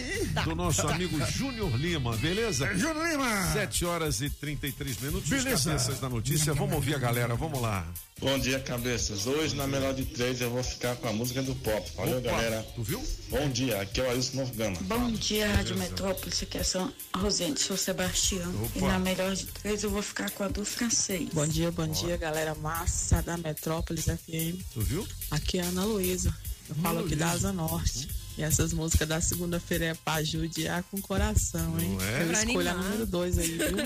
do 0.44 0.56
nosso 0.56 0.88
amigo 0.88 1.24
Júnior 1.28 1.76
Lima, 1.76 2.18
beleza? 2.18 2.76
Júnior 2.76 3.08
Lima! 3.08 3.54
7 3.54 3.86
horas 3.86 4.22
e 4.22 4.32
33 4.32 5.02
minutos. 5.02 5.32
Os 5.32 5.44
Beleza. 5.44 5.70
cabeças 5.70 6.00
da 6.00 6.10
notícia. 6.10 6.56
Vamos 6.56 6.74
ouvir 6.74 6.96
a 6.96 6.98
galera, 6.98 7.36
vamos 7.36 7.62
lá. 7.62 7.86
Bom 8.22 8.40
dia, 8.40 8.60
cabeças. 8.62 9.28
Hoje, 9.28 9.56
na 9.56 9.68
melhor 9.68 9.94
de 9.94 10.06
três, 10.06 10.40
eu 10.40 10.50
vou 10.50 10.64
ficar 10.64 10.96
com 10.96 11.08
a 11.10 11.12
música 11.14 11.44
do 11.44 11.54
pop. 11.56 11.92
Valeu, 11.98 12.20
Opa, 12.20 12.32
galera. 12.32 12.66
Tu 12.74 12.82
viu? 12.82 13.04
Bom 13.30 13.50
dia, 13.50 13.82
aqui 13.82 14.00
é 14.00 14.04
o 14.06 14.10
Ailson 14.10 14.38
Novo 14.38 14.54
Gama. 14.54 14.78
Bom 14.84 15.12
dia, 15.12 15.52
Rádio 15.54 15.78
Metrópolis, 15.78 16.42
aqui 16.42 16.58
é 16.58 16.64
São 16.64 16.92
Rosente, 17.14 17.60
sou 17.62 17.76
Sebastião. 17.76 18.54
E 18.74 18.78
Opa. 18.80 18.88
na 18.88 19.00
melhor 19.00 19.36
de 19.36 19.46
três 19.48 19.84
eu 19.84 19.90
vou 19.90 20.02
ficar 20.02 20.32
com 20.32 20.44
a 20.46 20.48
do 20.48 20.64
francês. 20.64 21.28
Bom 21.34 21.46
dia, 21.46 21.70
bom 21.72 21.88
dia, 21.88 22.16
galera 22.16 22.56
massa 22.56 23.22
da 23.22 23.36
Metrópolis 23.38 24.06
FM. 24.06 24.64
Tu 24.74 24.82
viu? 24.82 25.08
Aqui 25.32 25.60
é 25.60 25.64
a 25.64 25.66
Ana 25.66 25.84
Luísa. 25.84 26.34
Eu 26.70 26.76
falo 26.76 27.00
aqui 27.02 27.16
da 27.18 27.30
Asa 27.32 27.52
Norte. 27.52 28.08
E 28.38 28.44
essas 28.44 28.72
músicas 28.74 29.08
da 29.10 29.20
segunda-feira 29.22 29.86
é 29.86 29.94
pra 29.94 30.24
judiar 30.24 30.84
com 30.84 30.98
o 30.98 31.02
coração, 31.02 31.78
hein? 31.80 31.90
Não 31.90 32.02
é? 32.06 32.24
Eu 32.24 32.32
escolho 32.32 32.70
a 32.70 32.74
número 32.74 33.06
dois 33.06 33.38
aí, 33.38 33.58
viu? 33.58 33.78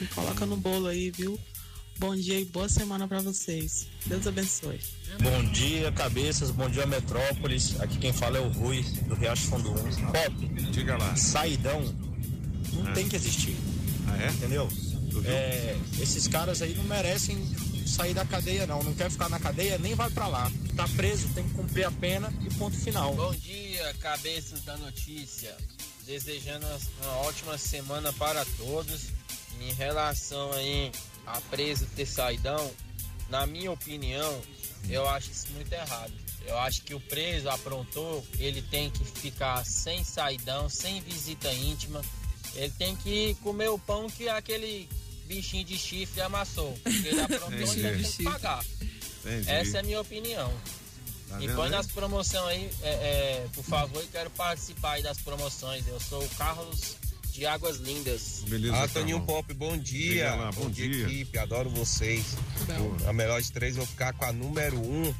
Me 0.00 0.06
coloca 0.14 0.44
no 0.46 0.56
bolo 0.56 0.86
aí, 0.86 1.10
viu? 1.10 1.38
Bom 2.00 2.16
dia 2.16 2.40
e 2.40 2.46
boa 2.46 2.66
semana 2.66 3.06
pra 3.06 3.20
vocês. 3.20 3.86
Deus 4.06 4.26
abençoe. 4.26 4.80
Bom 5.22 5.44
dia, 5.52 5.92
cabeças. 5.92 6.50
Bom 6.50 6.66
dia, 6.70 6.86
Metrópolis. 6.86 7.78
Aqui 7.78 7.98
quem 7.98 8.10
fala 8.10 8.38
é 8.38 8.40
o 8.40 8.48
Rui, 8.48 8.82
do 9.06 9.14
Riacho 9.14 9.48
Fundo 9.48 9.70
1. 9.70 9.74
Pop. 10.10 10.48
Diga 10.72 10.96
lá. 10.96 11.14
Saidão 11.14 11.82
não 12.72 12.86
Ah. 12.86 12.92
tem 12.92 13.06
que 13.06 13.16
existir. 13.16 13.54
Ah, 14.08 14.16
é? 14.16 14.30
Entendeu? 14.30 14.66
É, 15.26 15.76
esses 16.00 16.26
caras 16.26 16.62
aí 16.62 16.74
não 16.74 16.84
merecem 16.84 17.36
sair 17.86 18.14
da 18.14 18.24
cadeia, 18.24 18.66
não. 18.66 18.82
Não 18.82 18.94
quer 18.94 19.10
ficar 19.10 19.28
na 19.28 19.38
cadeia, 19.38 19.76
nem 19.76 19.94
vai 19.94 20.08
pra 20.08 20.26
lá. 20.26 20.50
Tá 20.74 20.88
preso, 20.96 21.28
tem 21.34 21.46
que 21.46 21.54
cumprir 21.54 21.84
a 21.84 21.90
pena 21.90 22.32
e 22.40 22.54
ponto 22.54 22.78
final. 22.78 23.14
Bom 23.14 23.34
dia, 23.34 23.92
cabeças 24.00 24.62
da 24.62 24.74
notícia. 24.78 25.54
Desejando 26.06 26.66
uma 27.02 27.16
ótima 27.18 27.58
semana 27.58 28.10
para 28.14 28.42
todos. 28.56 29.08
Em 29.60 29.74
relação 29.74 30.50
aí 30.54 30.90
a 31.32 31.40
preso 31.50 31.86
ter 31.94 32.06
saidão, 32.06 32.70
na 33.28 33.46
minha 33.46 33.70
opinião, 33.70 34.40
eu 34.88 35.08
acho 35.08 35.30
isso 35.30 35.50
muito 35.52 35.72
errado. 35.72 36.12
Eu 36.46 36.58
acho 36.58 36.82
que 36.82 36.94
o 36.94 37.00
preso 37.00 37.48
aprontou, 37.48 38.26
ele 38.38 38.62
tem 38.62 38.90
que 38.90 39.04
ficar 39.04 39.64
sem 39.64 40.02
saidão, 40.02 40.68
sem 40.68 41.00
visita 41.02 41.52
íntima. 41.52 42.02
Ele 42.54 42.72
tem 42.76 42.96
que 42.96 43.34
comer 43.42 43.68
o 43.68 43.78
pão 43.78 44.08
que 44.08 44.28
aquele 44.28 44.88
bichinho 45.26 45.64
de 45.64 45.78
chifre 45.78 46.20
amassou. 46.20 46.76
Porque 46.82 47.08
ele 47.08 47.20
aprontou, 47.20 47.74
ele 47.74 48.02
tem 48.02 48.12
que 48.12 48.24
pagar. 48.24 48.64
Entendi. 49.20 49.50
Essa 49.50 49.76
é 49.76 49.80
a 49.80 49.82
minha 49.82 50.00
opinião. 50.00 50.52
Tá 51.28 51.40
e 51.40 51.48
põe 51.54 51.66
aí? 51.66 51.70
nas 51.70 51.86
promoções 51.86 52.44
aí, 52.44 52.70
é, 52.82 52.88
é, 52.88 53.48
por 53.54 53.62
favor, 53.62 54.02
eu 54.02 54.08
quero 54.08 54.30
participar 54.30 54.92
aí 54.92 55.02
das 55.02 55.18
promoções. 55.18 55.86
Eu 55.86 56.00
sou 56.00 56.20
o 56.24 56.28
Carlos 56.30 56.96
de 57.32 57.46
Águas 57.46 57.76
Lindas. 57.78 58.42
Beleza, 58.46 58.76
Ah, 58.82 58.88
Toninho 58.88 59.20
Pop, 59.22 59.52
bom 59.54 59.76
dia. 59.76 60.34
Lá, 60.34 60.52
bom 60.52 60.68
dia. 60.70 61.06
equipe, 61.06 61.38
adoro 61.38 61.70
vocês. 61.70 62.24
A 63.06 63.12
melhor 63.12 63.40
de 63.40 63.50
três, 63.52 63.76
eu 63.76 63.82
vou 63.82 63.86
ficar 63.86 64.12
com 64.12 64.24
a 64.24 64.32
número 64.32 64.78
um, 64.78 65.14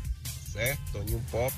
certo? 0.52 0.80
Toninho 0.92 1.22
Pop. 1.30 1.54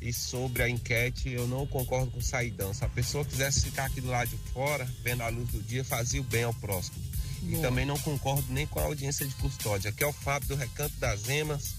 E 0.00 0.12
sobre 0.12 0.62
a 0.62 0.68
enquete, 0.68 1.30
eu 1.30 1.46
não 1.46 1.66
concordo 1.66 2.10
com 2.10 2.20
saidão. 2.20 2.74
Se 2.74 2.84
a 2.84 2.88
pessoa 2.88 3.24
quisesse 3.24 3.62
ficar 3.62 3.86
aqui 3.86 4.00
do 4.02 4.08
lado 4.08 4.28
de 4.28 4.36
fora, 4.52 4.86
vendo 5.02 5.22
a 5.22 5.28
luz 5.28 5.48
do 5.50 5.62
dia, 5.62 5.82
fazia 5.82 6.20
o 6.20 6.24
bem 6.24 6.42
ao 6.44 6.52
próximo. 6.52 6.96
E 7.42 7.52
Boa. 7.52 7.62
também 7.62 7.86
não 7.86 7.98
concordo 7.98 8.44
nem 8.50 8.66
com 8.66 8.80
a 8.80 8.84
audiência 8.84 9.26
de 9.26 9.34
custódia. 9.36 9.90
Aqui 9.90 10.04
é 10.04 10.06
o 10.06 10.12
Fábio 10.12 10.48
do 10.48 10.56
Recanto 10.56 10.94
das 10.98 11.28
Emas, 11.28 11.74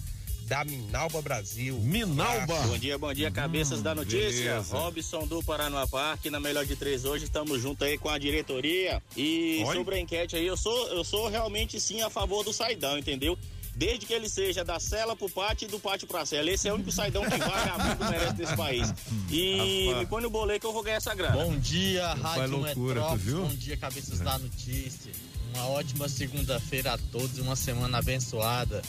da 0.45 0.63
Minalba 0.63 1.21
Brasil. 1.21 1.77
Minalba! 1.79 2.55
Bom 2.67 2.77
dia, 2.77 2.97
bom 2.97 3.13
dia, 3.13 3.31
cabeças 3.31 3.81
da 3.81 3.95
notícia. 3.95 4.51
beleza. 4.53 4.77
Robson 4.77 5.25
do 5.25 5.43
Paranoá 5.43 5.87
Parque, 5.87 6.29
na 6.29 6.39
melhor 6.39 6.65
de 6.65 6.75
três 6.75 7.03
hoje, 7.03 7.25
estamos 7.25 7.61
junto 7.61 7.83
aí 7.83 7.97
com 7.97 8.09
a 8.09 8.17
diretoria. 8.17 9.01
E 9.17 9.63
Oi? 9.65 9.75
sobre 9.75 9.95
a 9.95 9.99
enquete 9.99 10.35
aí, 10.35 10.45
eu 10.45 10.55
sou, 10.55 10.87
eu 10.89 11.03
sou 11.03 11.27
realmente 11.29 11.79
sim 11.79 12.01
a 12.01 12.09
favor 12.09 12.43
do 12.43 12.53
saidão, 12.53 12.97
entendeu? 12.97 13.37
Desde 13.75 14.05
que 14.05 14.13
ele 14.13 14.29
seja 14.29 14.63
da 14.63 14.79
cela 14.79 15.15
pro 15.17 15.29
pátio 15.29 15.67
e 15.67 15.71
do 15.71 15.79
pátio 15.79 16.07
pra 16.07 16.25
cela. 16.25 16.49
Esse 16.49 16.67
é 16.67 16.71
o 16.71 16.75
único 16.75 16.91
saidão 16.93 17.23
que 17.23 17.37
vagabundo 17.37 18.05
merece 18.09 18.33
desse 18.35 18.55
país. 18.55 18.93
E 19.29 19.87
Rapaz. 19.87 19.99
me 19.99 20.05
põe 20.05 20.21
no 20.21 20.29
boleto 20.29 20.61
que 20.61 20.67
eu 20.67 20.71
vou 20.73 20.81
ganhar 20.83 20.97
essa 20.97 21.13
grana. 21.13 21.35
Bom 21.43 21.57
dia, 21.59 22.13
Rádio 22.13 22.57
loucura, 22.57 22.73
tu 22.73 22.79
Metrópolis. 22.93 23.23
viu? 23.23 23.41
Bom 23.41 23.55
dia, 23.55 23.75
cabeças 23.75 24.19
da 24.19 24.37
notícia. 24.39 25.11
Uma 25.53 25.67
ótima 25.69 26.07
segunda-feira 26.07 26.93
a 26.93 26.97
todos 27.11 27.37
e 27.37 27.41
uma 27.41 27.55
semana 27.57 27.97
abençoada. 27.97 28.81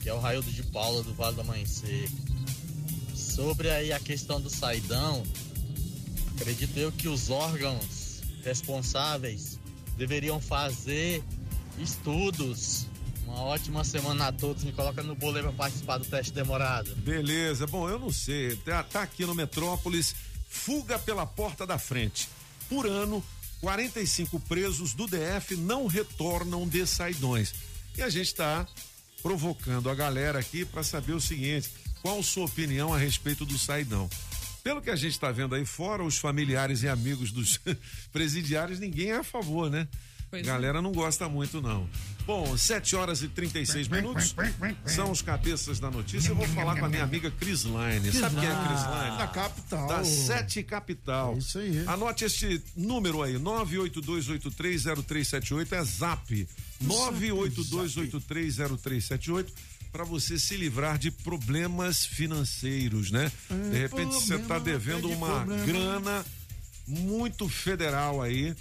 Que 0.00 0.08
é 0.08 0.14
o 0.14 0.18
Raildo 0.18 0.50
de 0.50 0.62
Paula 0.64 1.02
do 1.02 1.14
Vale 1.14 1.36
do 1.36 1.42
Amanhecer. 1.42 2.08
Sobre 3.14 3.70
aí 3.70 3.92
a 3.92 4.00
questão 4.00 4.40
do 4.40 4.50
saidão, 4.50 5.22
acredito 6.34 6.76
eu 6.76 6.90
que 6.90 7.08
os 7.08 7.30
órgãos 7.30 8.22
responsáveis 8.42 9.58
deveriam 9.96 10.40
fazer 10.40 11.22
estudos. 11.78 12.86
Uma 13.26 13.42
ótima 13.42 13.84
semana 13.84 14.28
a 14.28 14.32
todos. 14.32 14.64
Me 14.64 14.72
coloca 14.72 15.02
no 15.02 15.14
bolo 15.14 15.36
aí 15.36 15.42
pra 15.42 15.52
participar 15.52 15.98
do 15.98 16.04
teste 16.04 16.32
demorado. 16.32 16.96
Beleza, 16.96 17.66
bom, 17.66 17.88
eu 17.88 17.98
não 17.98 18.10
sei. 18.10 18.56
Tá, 18.56 18.82
tá 18.82 19.02
aqui 19.02 19.24
no 19.24 19.34
Metrópolis, 19.34 20.14
fuga 20.48 20.98
pela 20.98 21.24
porta 21.24 21.66
da 21.66 21.78
frente. 21.78 22.28
Por 22.68 22.86
ano, 22.86 23.22
45 23.60 24.40
presos 24.40 24.94
do 24.94 25.06
DF 25.06 25.56
não 25.56 25.86
retornam 25.86 26.66
de 26.66 26.86
saidões. 26.86 27.54
E 27.96 28.02
a 28.02 28.08
gente 28.08 28.28
está 28.28 28.66
provocando 29.22 29.88
a 29.90 29.94
galera 29.94 30.38
aqui 30.38 30.64
para 30.64 30.82
saber 30.82 31.12
o 31.12 31.20
seguinte: 31.20 31.70
qual 32.02 32.22
sua 32.22 32.46
opinião 32.46 32.92
a 32.92 32.98
respeito 32.98 33.44
do 33.44 33.58
saidão? 33.58 34.08
Pelo 34.62 34.82
que 34.82 34.90
a 34.90 34.96
gente 34.96 35.12
está 35.12 35.30
vendo 35.30 35.54
aí 35.54 35.64
fora, 35.64 36.02
os 36.02 36.18
familiares 36.18 36.82
e 36.82 36.88
amigos 36.88 37.32
dos 37.32 37.60
presidiários, 38.12 38.78
ninguém 38.78 39.10
é 39.10 39.16
a 39.16 39.24
favor, 39.24 39.70
né? 39.70 39.88
Pois 40.30 40.42
é. 40.42 40.46
Galera 40.46 40.80
não 40.80 40.92
gosta 40.92 41.28
muito, 41.28 41.60
não. 41.60 41.88
Bom, 42.30 42.56
7 42.56 42.94
horas 42.94 43.24
e 43.24 43.28
36 43.28 43.88
minutos. 43.88 44.36
São 44.86 45.10
os 45.10 45.20
cabeças 45.20 45.80
da 45.80 45.90
notícia. 45.90 46.30
Eu 46.30 46.36
vou 46.36 46.46
falar 46.46 46.78
com 46.78 46.84
a 46.84 46.88
minha 46.88 47.02
amiga 47.02 47.28
Cris 47.28 47.64
Line. 47.64 48.12
Sabe 48.12 48.36
quem 48.36 48.48
é 48.48 48.54
Cris 48.54 48.84
Line? 48.84 49.18
Da 49.18 49.26
capital. 49.26 49.88
Da 49.88 50.04
Sete 50.04 50.62
Capital. 50.62 51.36
Isso 51.36 51.58
aí. 51.58 51.82
Anote 51.88 52.24
este 52.24 52.62
número 52.76 53.20
aí: 53.20 53.34
982830378 53.34 55.72
é 55.72 55.82
zap. 55.82 56.48
982830378 56.84 59.48
para 59.90 60.04
você 60.04 60.38
se 60.38 60.56
livrar 60.56 60.98
de 60.98 61.10
problemas 61.10 62.06
financeiros, 62.06 63.10
né? 63.10 63.32
De 63.72 63.76
repente 63.76 64.14
você 64.14 64.36
está 64.36 64.60
devendo 64.60 65.08
pede 65.08 65.16
uma 65.16 65.44
grana 65.66 66.24
muito 66.90 67.48
federal 67.48 68.20
aí, 68.20 68.54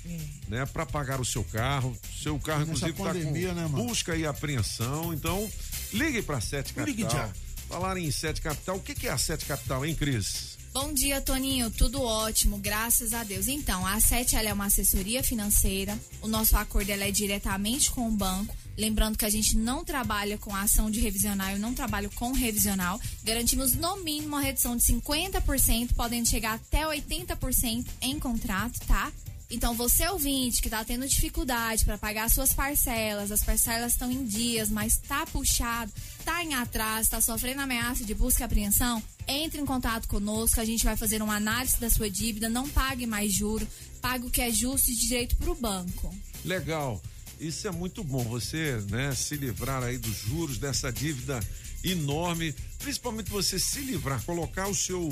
né, 0.48 0.66
para 0.66 0.86
pagar 0.86 1.20
o 1.20 1.26
seu 1.26 1.44
carro. 1.44 1.98
Seu 2.22 2.40
carro 2.40 2.66
Nessa 2.66 2.90
inclusive 2.90 2.98
pandemia, 2.98 3.50
com 3.50 3.56
né, 3.56 3.68
mano? 3.68 3.84
busca 3.86 4.16
e 4.16 4.26
apreensão. 4.26 5.14
Então, 5.14 5.50
ligue 5.92 6.22
para 6.22 6.40
Sete 6.40 6.74
Ligue 6.80 7.04
Capital. 7.04 7.28
já. 7.28 7.34
Falar 7.68 7.98
em 7.98 8.10
Sete 8.12 8.42
Capital, 8.42 8.78
o 8.78 8.80
que 8.80 8.96
que 8.96 9.08
é 9.08 9.12
a 9.12 9.18
Sete 9.18 9.46
Capital, 9.46 9.86
hein, 9.86 9.96
Cris? 9.96 10.58
Bom 10.72 10.94
dia, 10.94 11.20
Toninho. 11.20 11.72
Tudo 11.72 12.02
ótimo, 12.02 12.58
graças 12.58 13.12
a 13.14 13.24
Deus. 13.24 13.48
Então, 13.48 13.86
a 13.86 14.00
Sete 14.00 14.36
ela 14.36 14.50
é 14.50 14.54
uma 14.54 14.66
assessoria 14.66 15.24
financeira. 15.24 15.98
O 16.22 16.28
nosso 16.28 16.56
acordo 16.56 16.90
ela 16.92 17.06
é 17.06 17.12
diretamente 17.12 17.90
com 17.92 18.08
o 18.08 18.12
banco. 18.12 18.56
Lembrando 18.78 19.18
que 19.18 19.26
a 19.26 19.30
gente 19.30 19.58
não 19.58 19.84
trabalha 19.84 20.38
com 20.38 20.56
ação 20.56 20.90
de 20.90 21.00
revisional, 21.00 21.52
eu 21.52 21.60
não 21.60 21.74
trabalho 21.74 22.10
com 22.16 22.32
revisional. 22.32 23.00
Garantimos 23.24 23.74
no 23.74 23.98
mínimo 23.98 24.30
uma 24.30 24.42
redução 24.42 24.76
de 24.78 24.84
50%, 24.84 25.94
podendo 25.96 26.28
chegar 26.28 26.54
até 26.54 26.86
80% 26.86 27.86
em 28.02 28.20
contrato, 28.20 28.80
tá? 28.88 29.12
Então, 29.52 29.74
você 29.74 30.08
ouvinte 30.08 30.62
que 30.62 30.68
está 30.68 30.86
tendo 30.86 31.08
dificuldade 31.08 31.84
para 31.84 31.98
pagar 31.98 32.30
suas 32.30 32.54
parcelas, 32.54 33.32
as 33.32 33.44
parcelas 33.44 33.94
estão 33.94 34.12
em 34.12 34.24
dias, 34.24 34.70
mas 34.70 34.94
está 34.94 35.26
puxado, 35.26 35.92
está 36.20 36.44
em 36.44 36.54
atraso, 36.54 37.02
está 37.02 37.20
sofrendo 37.20 37.62
ameaça 37.62 38.04
de 38.04 38.14
busca 38.14 38.44
e 38.44 38.46
apreensão, 38.46 39.02
entre 39.28 39.60
em 39.60 39.66
contato 39.66 40.08
conosco, 40.08 40.60
a 40.60 40.66
gente 40.66 40.84
vai 40.84 40.96
fazer 40.96 41.22
uma 41.22 41.36
análise 41.36 41.80
da 41.80 41.90
sua 41.90 42.10
dívida, 42.10 42.48
não 42.48 42.70
pague 42.70 43.08
mais 43.08 43.34
juro, 43.34 43.68
pague 44.02 44.28
o 44.28 44.30
que 44.30 44.42
é 44.42 44.52
justo 44.52 44.92
e 44.92 44.96
direito 44.96 45.36
para 45.36 45.52
o 45.52 45.56
banco. 45.56 46.14
Legal. 46.46 47.02
Isso 47.40 47.68
é 47.68 47.72
muito 47.72 48.04
bom, 48.04 48.24
você, 48.24 48.84
né, 48.90 49.14
se 49.16 49.36
livrar 49.36 49.84
aí 49.84 49.98
dos 49.98 50.18
juros 50.18 50.58
dessa 50.58 50.92
dívida 50.92 51.40
enorme, 51.84 52.54
principalmente 52.80 53.30
você 53.30 53.58
se 53.58 53.80
livrar, 53.80 54.22
colocar 54.24 54.68
o 54.68 54.76
seu 54.76 55.10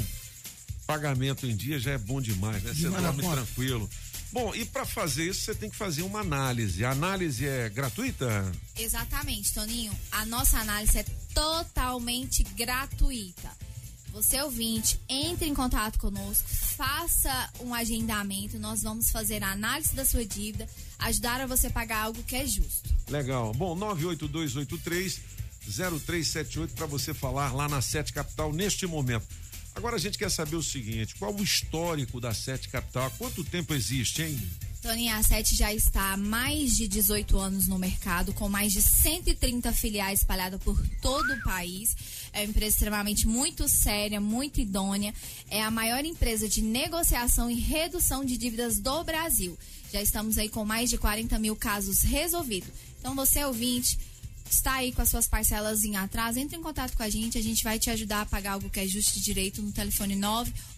pagamento 0.85 1.45
em 1.45 1.55
dia 1.55 1.79
já 1.79 1.91
é 1.91 1.97
bom 1.97 2.21
demais, 2.21 2.63
né? 2.63 2.73
Você 2.73 2.89
dorme 2.89 3.21
conta. 3.21 3.35
tranquilo. 3.43 3.89
Bom, 4.31 4.53
e 4.53 4.65
para 4.65 4.85
fazer 4.85 5.29
isso 5.29 5.41
você 5.41 5.55
tem 5.55 5.69
que 5.69 5.75
fazer 5.75 6.01
uma 6.01 6.19
análise. 6.19 6.83
A 6.83 6.91
análise 6.91 7.45
é 7.45 7.69
gratuita? 7.69 8.51
Exatamente, 8.77 9.53
Toninho. 9.53 9.97
A 10.11 10.25
nossa 10.25 10.59
análise 10.59 10.97
é 10.97 11.05
totalmente 11.33 12.43
gratuita. 12.43 13.49
Você 14.11 14.41
ouvinte, 14.41 14.99
entre 15.07 15.47
em 15.47 15.53
contato 15.53 15.99
conosco, 15.99 16.47
faça 16.49 17.49
um 17.59 17.73
agendamento, 17.73 18.57
nós 18.57 18.81
vamos 18.81 19.11
fazer 19.11 19.43
a 19.43 19.51
análise 19.51 19.93
da 19.93 20.03
sua 20.03 20.25
dívida, 20.25 20.67
ajudar 20.99 21.41
a 21.41 21.47
você 21.47 21.69
pagar 21.69 22.03
algo 22.03 22.23
que 22.23 22.35
é 22.35 22.45
justo. 22.45 22.93
Legal. 23.09 23.53
Bom, 23.53 23.75
98283 23.75 25.37
0378 25.67 26.73
para 26.73 26.85
você 26.85 27.13
falar 27.13 27.53
lá 27.53 27.67
na 27.67 27.81
Sete 27.81 28.13
Capital 28.13 28.53
neste 28.53 28.87
momento. 28.87 29.27
Agora 29.75 29.95
a 29.95 29.99
gente 29.99 30.17
quer 30.17 30.31
saber 30.31 30.55
o 30.55 30.63
seguinte: 30.63 31.15
qual 31.19 31.33
o 31.33 31.43
histórico 31.43 32.19
da 32.19 32.33
Sete 32.33 32.67
Capital? 32.69 33.05
Há 33.05 33.09
quanto 33.11 33.43
tempo 33.43 33.73
existe, 33.73 34.23
hein? 34.23 34.39
Toninho, 34.81 35.15
a 35.15 35.21
Sete 35.21 35.55
já 35.55 35.73
está 35.73 36.13
há 36.13 36.17
mais 36.17 36.77
de 36.77 36.87
18 36.87 37.37
anos 37.37 37.67
no 37.67 37.77
mercado, 37.77 38.33
com 38.33 38.47
mais 38.47 38.71
de 38.71 38.81
130 38.81 39.71
filiais 39.73 40.21
espalhadas 40.21 40.61
por 40.61 40.81
todo 41.01 41.31
o 41.33 41.43
país. 41.43 41.95
É 42.31 42.39
uma 42.39 42.45
empresa 42.45 42.75
extremamente 42.75 43.27
muito 43.27 43.67
séria, 43.67 44.21
muito 44.21 44.61
idônea. 44.61 45.13
É 45.49 45.61
a 45.61 45.69
maior 45.69 46.03
empresa 46.05 46.47
de 46.47 46.61
negociação 46.61 47.49
e 47.51 47.55
redução 47.55 48.23
de 48.23 48.37
dívidas 48.37 48.79
do 48.79 49.03
Brasil. 49.03 49.57
Já 49.91 50.01
estamos 50.01 50.37
aí 50.37 50.49
com 50.49 50.65
mais 50.65 50.89
de 50.89 50.97
40 50.97 51.39
mil 51.39 51.55
casos 51.55 52.01
resolvidos. 52.01 52.69
Então, 52.99 53.15
você 53.15 53.45
ouvinte, 53.45 53.97
está 54.49 54.75
aí 54.75 54.91
com 54.91 55.01
as 55.01 55.09
suas 55.09 55.27
parcelas 55.27 55.83
em 55.83 55.95
atraso, 55.95 56.37
entre 56.39 56.57
em 56.57 56.61
contato 56.61 56.95
com 56.95 57.01
a 57.03 57.09
gente, 57.09 57.37
a 57.37 57.41
gente 57.41 57.63
vai 57.63 57.79
te 57.79 57.89
ajudar 57.89 58.21
a 58.21 58.25
pagar 58.25 58.51
algo 58.53 58.69
que 58.69 58.79
é 58.79 58.87
justo 58.87 59.17
e 59.17 59.21
direito 59.21 59.61
no 59.61 59.71
telefone 59.71 60.15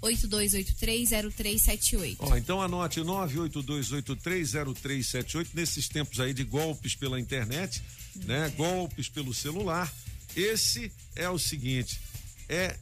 982830378. 0.01 2.17
Ó, 2.19 2.35
então 2.35 2.61
anote 2.61 2.99
982830378 3.01 5.47
nesses 5.53 5.87
tempos 5.87 6.19
aí 6.19 6.33
de 6.33 6.43
golpes 6.43 6.95
pela 6.95 7.19
internet, 7.19 7.83
né? 8.15 8.51
Golpes 8.55 9.07
pelo 9.09 9.33
celular. 9.33 9.91
Esse 10.35 10.91
é 11.15 11.27
o 11.29 11.39
seguinte, 11.39 11.99
é 12.47 12.75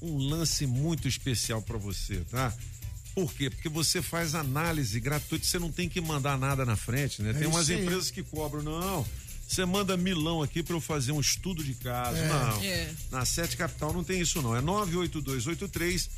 um 0.00 0.16
lance 0.16 0.66
muito 0.66 1.06
especial 1.06 1.62
para 1.62 1.78
você, 1.78 2.24
tá? 2.30 2.52
Por 3.14 3.32
quê? 3.34 3.50
Porque 3.50 3.68
você 3.68 4.00
faz 4.00 4.34
análise 4.34 4.98
gratuita, 5.00 5.44
você 5.44 5.58
não 5.58 5.70
tem 5.70 5.88
que 5.88 6.00
mandar 6.00 6.38
nada 6.38 6.64
na 6.64 6.76
frente, 6.76 7.20
né? 7.22 7.30
É 7.30 7.34
tem 7.34 7.46
umas 7.48 7.68
aí. 7.68 7.80
empresas 7.82 8.10
que 8.10 8.22
cobram, 8.22 8.62
não. 8.62 9.06
Você 9.46 9.66
manda 9.66 9.96
milão 9.98 10.42
aqui 10.42 10.62
para 10.62 10.74
eu 10.74 10.80
fazer 10.80 11.12
um 11.12 11.20
estudo 11.20 11.62
de 11.62 11.74
caso. 11.74 12.16
É. 12.16 12.28
Não. 12.28 12.62
É. 12.62 12.90
Na 13.10 13.24
Sete 13.26 13.56
Capital 13.56 13.92
não 13.92 14.02
tem 14.02 14.18
isso 14.20 14.40
não. 14.40 14.56
É 14.56 14.62
98283 14.62 16.08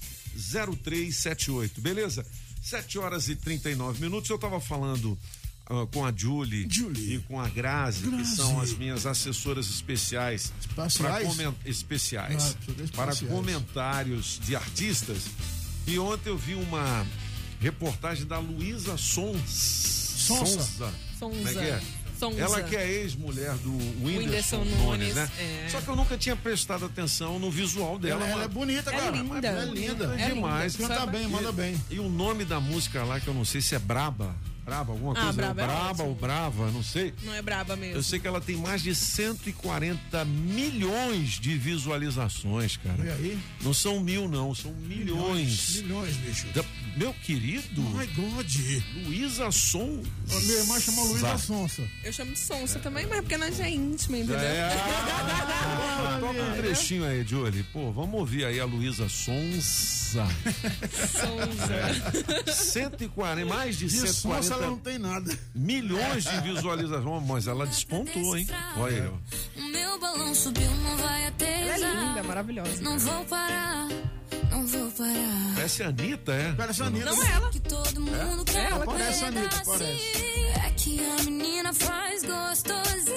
0378. 0.83 1.81
Beleza? 1.81 2.25
7 2.63 2.99
horas 2.99 3.29
e 3.29 3.35
39 3.37 4.01
minutos. 4.01 4.31
Eu 4.31 4.39
tava 4.39 4.61
falando 4.61 5.19
ah, 5.67 5.87
com 5.93 6.05
a 6.07 6.13
Julie, 6.15 6.67
e 6.97 7.19
com 7.27 7.41
a 7.41 7.49
Grazi, 7.49 8.03
que 8.03 8.11
Grazi. 8.11 8.37
são 8.37 8.61
as 8.61 8.73
minhas 8.73 9.05
assessoras 9.07 9.69
especiais 9.69 10.53
Espaciais? 10.61 10.97
para 10.97 11.25
comen- 11.27 11.55
especiais 11.65 12.57
Ah, 12.69 12.87
para 12.95 13.17
comentários 13.17 14.41
de 14.45 14.55
artistas. 14.57 15.25
E 15.87 15.99
ontem 15.99 16.31
eu 16.31 16.37
vi 16.39 16.55
uma 16.55 17.07
reportagem 17.61 18.27
da 18.27 18.39
Luísa 18.39 18.97
Sons. 18.97 19.41
Sonsa. 19.51 20.47
Sonza. 20.47 20.63
Sonza. 20.63 20.95
Como 21.21 21.49
é 21.49 21.53
que 21.53 21.59
é? 21.59 21.81
Sonza. 22.19 22.41
Ela 22.41 22.63
que 22.63 22.77
é 22.77 22.89
ex-mulher 22.91 23.55
do 23.57 23.71
Whindersson, 23.73 24.61
Whindersson 24.61 24.65
Nunes, 24.65 24.79
Nunes, 24.79 25.15
né? 25.15 25.31
é. 25.39 25.69
Só 25.69 25.81
que 25.81 25.89
eu 25.89 25.97
nunca 25.97 26.17
tinha 26.17 26.37
prestado 26.37 26.87
atenção 26.87 27.39
no 27.39 27.51
visual 27.51 27.99
dela. 27.99 28.21
Ela- 28.23 28.27
ela 28.31 28.37
mas- 28.37 28.45
é 28.45 28.49
bonita, 28.49 28.91
É 28.91 28.99
cara. 28.99 29.11
linda. 29.11 29.49
Ela 29.49 29.63
É 29.63 29.67
linda. 29.67 30.17
É 30.19 30.23
É 30.23 30.29
demais. 30.31 30.75
linda. 30.77 30.95
Canta 30.95 31.07
bem, 31.07 31.27
manda 31.29 31.53
bem. 31.53 31.79
E 31.91 31.99
o 31.99 32.09
nome 32.09 32.45
da 32.45 32.61
música 32.61 33.03
lá, 33.05 33.21
que 33.21 33.29
eu 33.29 33.35
não 33.35 33.45
sei 33.45 33.61
se 33.61 33.75
é 33.75 33.79
Braba. 33.79 34.35
Braba, 34.65 34.93
alguma 34.93 35.13
Ah, 35.13 35.23
coisa. 35.25 35.33
Braba 35.35 35.63
é 35.63 35.67
ótimo. 35.67 36.09
ou 36.09 36.15
Brava, 36.15 36.71
não 36.71 36.83
sei. 36.83 37.13
Não 37.23 37.35
é 37.35 37.43
braba 37.43 37.77
mesmo. 37.77 37.97
Eu 37.97 38.03
sei 38.03 38.19
que 38.19 38.27
ela 38.27 38.41
tem 38.41 38.57
mais 38.57 38.83
de 38.83 38.95
140 38.95 40.25
milhões 40.25 41.33
de 41.41 41.57
visualizações, 41.59 42.77
cara. 42.79 43.05
E 43.05 43.09
aí? 43.11 43.39
Não 43.63 43.75
são 43.75 44.01
mil, 44.01 44.27
não, 44.29 44.55
são 44.55 44.73
milhões. 44.73 45.83
Milhões, 45.83 46.17
bicho. 46.17 46.47
Da- 46.55 46.65
meu 46.97 47.13
querido. 47.13 47.83
My 47.83 48.07
God. 48.07 48.47
Luísa 49.05 49.51
Som. 49.51 50.03
A 50.33 50.41
minha 50.41 50.55
irmã 50.59 50.81
chama 50.81 51.03
Luísa 51.03 51.37
Sonsa. 51.39 51.83
Eu 52.03 52.13
chamo 52.13 52.33
de 52.33 52.39
sonsa 52.39 52.79
também, 52.79 53.05
mas 53.07 53.19
é 53.19 53.23
porque 53.23 53.37
nós 53.37 53.57
já 53.57 53.67
é 53.67 53.71
íntima, 53.71 54.17
entendeu? 54.19 54.39
É. 54.39 54.71
Ah, 55.67 56.19
toca 56.21 56.41
um 56.43 56.57
trechinho 56.57 57.05
aí, 57.05 57.25
Julie. 57.27 57.63
Pô, 57.73 57.91
vamos 57.91 58.15
ouvir 58.21 58.45
aí 58.45 58.61
a 58.61 58.65
Luísa. 58.65 59.09
Sonza. 59.09 60.27
É. 62.47 62.53
140, 62.53 63.47
mais 63.47 63.77
de 63.79 63.87
De 63.87 63.97
140 63.99 64.54
sonsa 64.55 64.65
ela 64.65 64.71
não 64.71 64.79
tem 64.79 64.99
nada. 64.99 65.39
milhões 65.55 66.25
de 66.25 66.41
visualizações, 66.41 67.27
mas 67.27 67.47
ela 67.47 67.67
despontou, 67.67 68.37
hein? 68.37 68.47
Olha 68.77 69.03
aí, 69.03 69.09
ó. 69.09 69.61
O 69.61 69.65
meu 69.71 69.99
balão 69.99 70.35
subiu, 70.35 70.71
não 70.71 70.97
vai 70.97 71.27
aterrissar. 71.27 71.77
Ela 71.77 71.87
é 71.87 72.07
linda, 72.07 72.23
maravilhosa. 72.23 72.83
Não 72.83 72.99
vou 72.99 73.25
parar, 73.25 73.89
não 74.51 74.67
vou 74.67 74.91
parar. 74.93 75.55
Parece 75.55 75.83
a 75.83 75.89
Anitta, 75.89 76.33
é? 76.33 76.53
Parece 76.53 76.83
a 76.83 76.87
Anitta. 76.87 77.07
Não 77.07 77.23
é 77.23 77.33
ela. 77.33 77.51
Que 77.51 77.61
todo 77.61 78.01
mundo 78.01 78.45
quer 78.45 78.71
Ela 78.71 78.85
parece 78.85 79.25
a 79.25 79.29
Anitta, 79.29 79.63
parece. 79.65 80.17
É 80.67 80.71
que 80.77 81.01
a 81.05 81.23
menina 81.25 81.73
faz 81.73 82.23
gostosinho. 82.23 83.15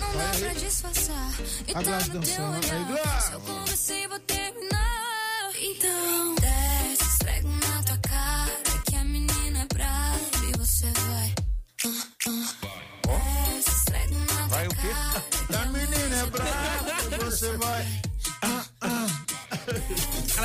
Não 0.00 0.12
dá 0.16 0.38
pra 0.38 0.52
disfarçar. 0.54 1.34
E 1.66 1.72
tá 1.72 1.80
no 1.80 2.20
teu 2.20 2.44
olhar. 2.44 3.20
Se 3.20 3.32
eu 3.32 3.40
comecei, 3.40 4.08
vou 4.08 4.18
terminar. 4.20 5.50
Então, 5.58 6.34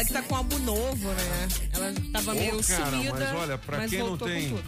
Ela 0.02 0.06
que 0.08 0.14
tá 0.14 0.22
com 0.24 0.36
álbum 0.36 0.58
novo, 0.60 1.10
né? 1.14 1.48
Ela 1.74 1.94
tava 2.12 2.34
meio 2.34 2.60
Ô, 2.60 2.64
cara, 2.64 2.90
sumida. 2.92 3.14
mas 3.14 3.36
olha, 3.36 3.58
pra 3.58 3.78
mas 3.78 3.90
quem 3.90 4.00
não 4.00 4.18
tem, 4.18 4.60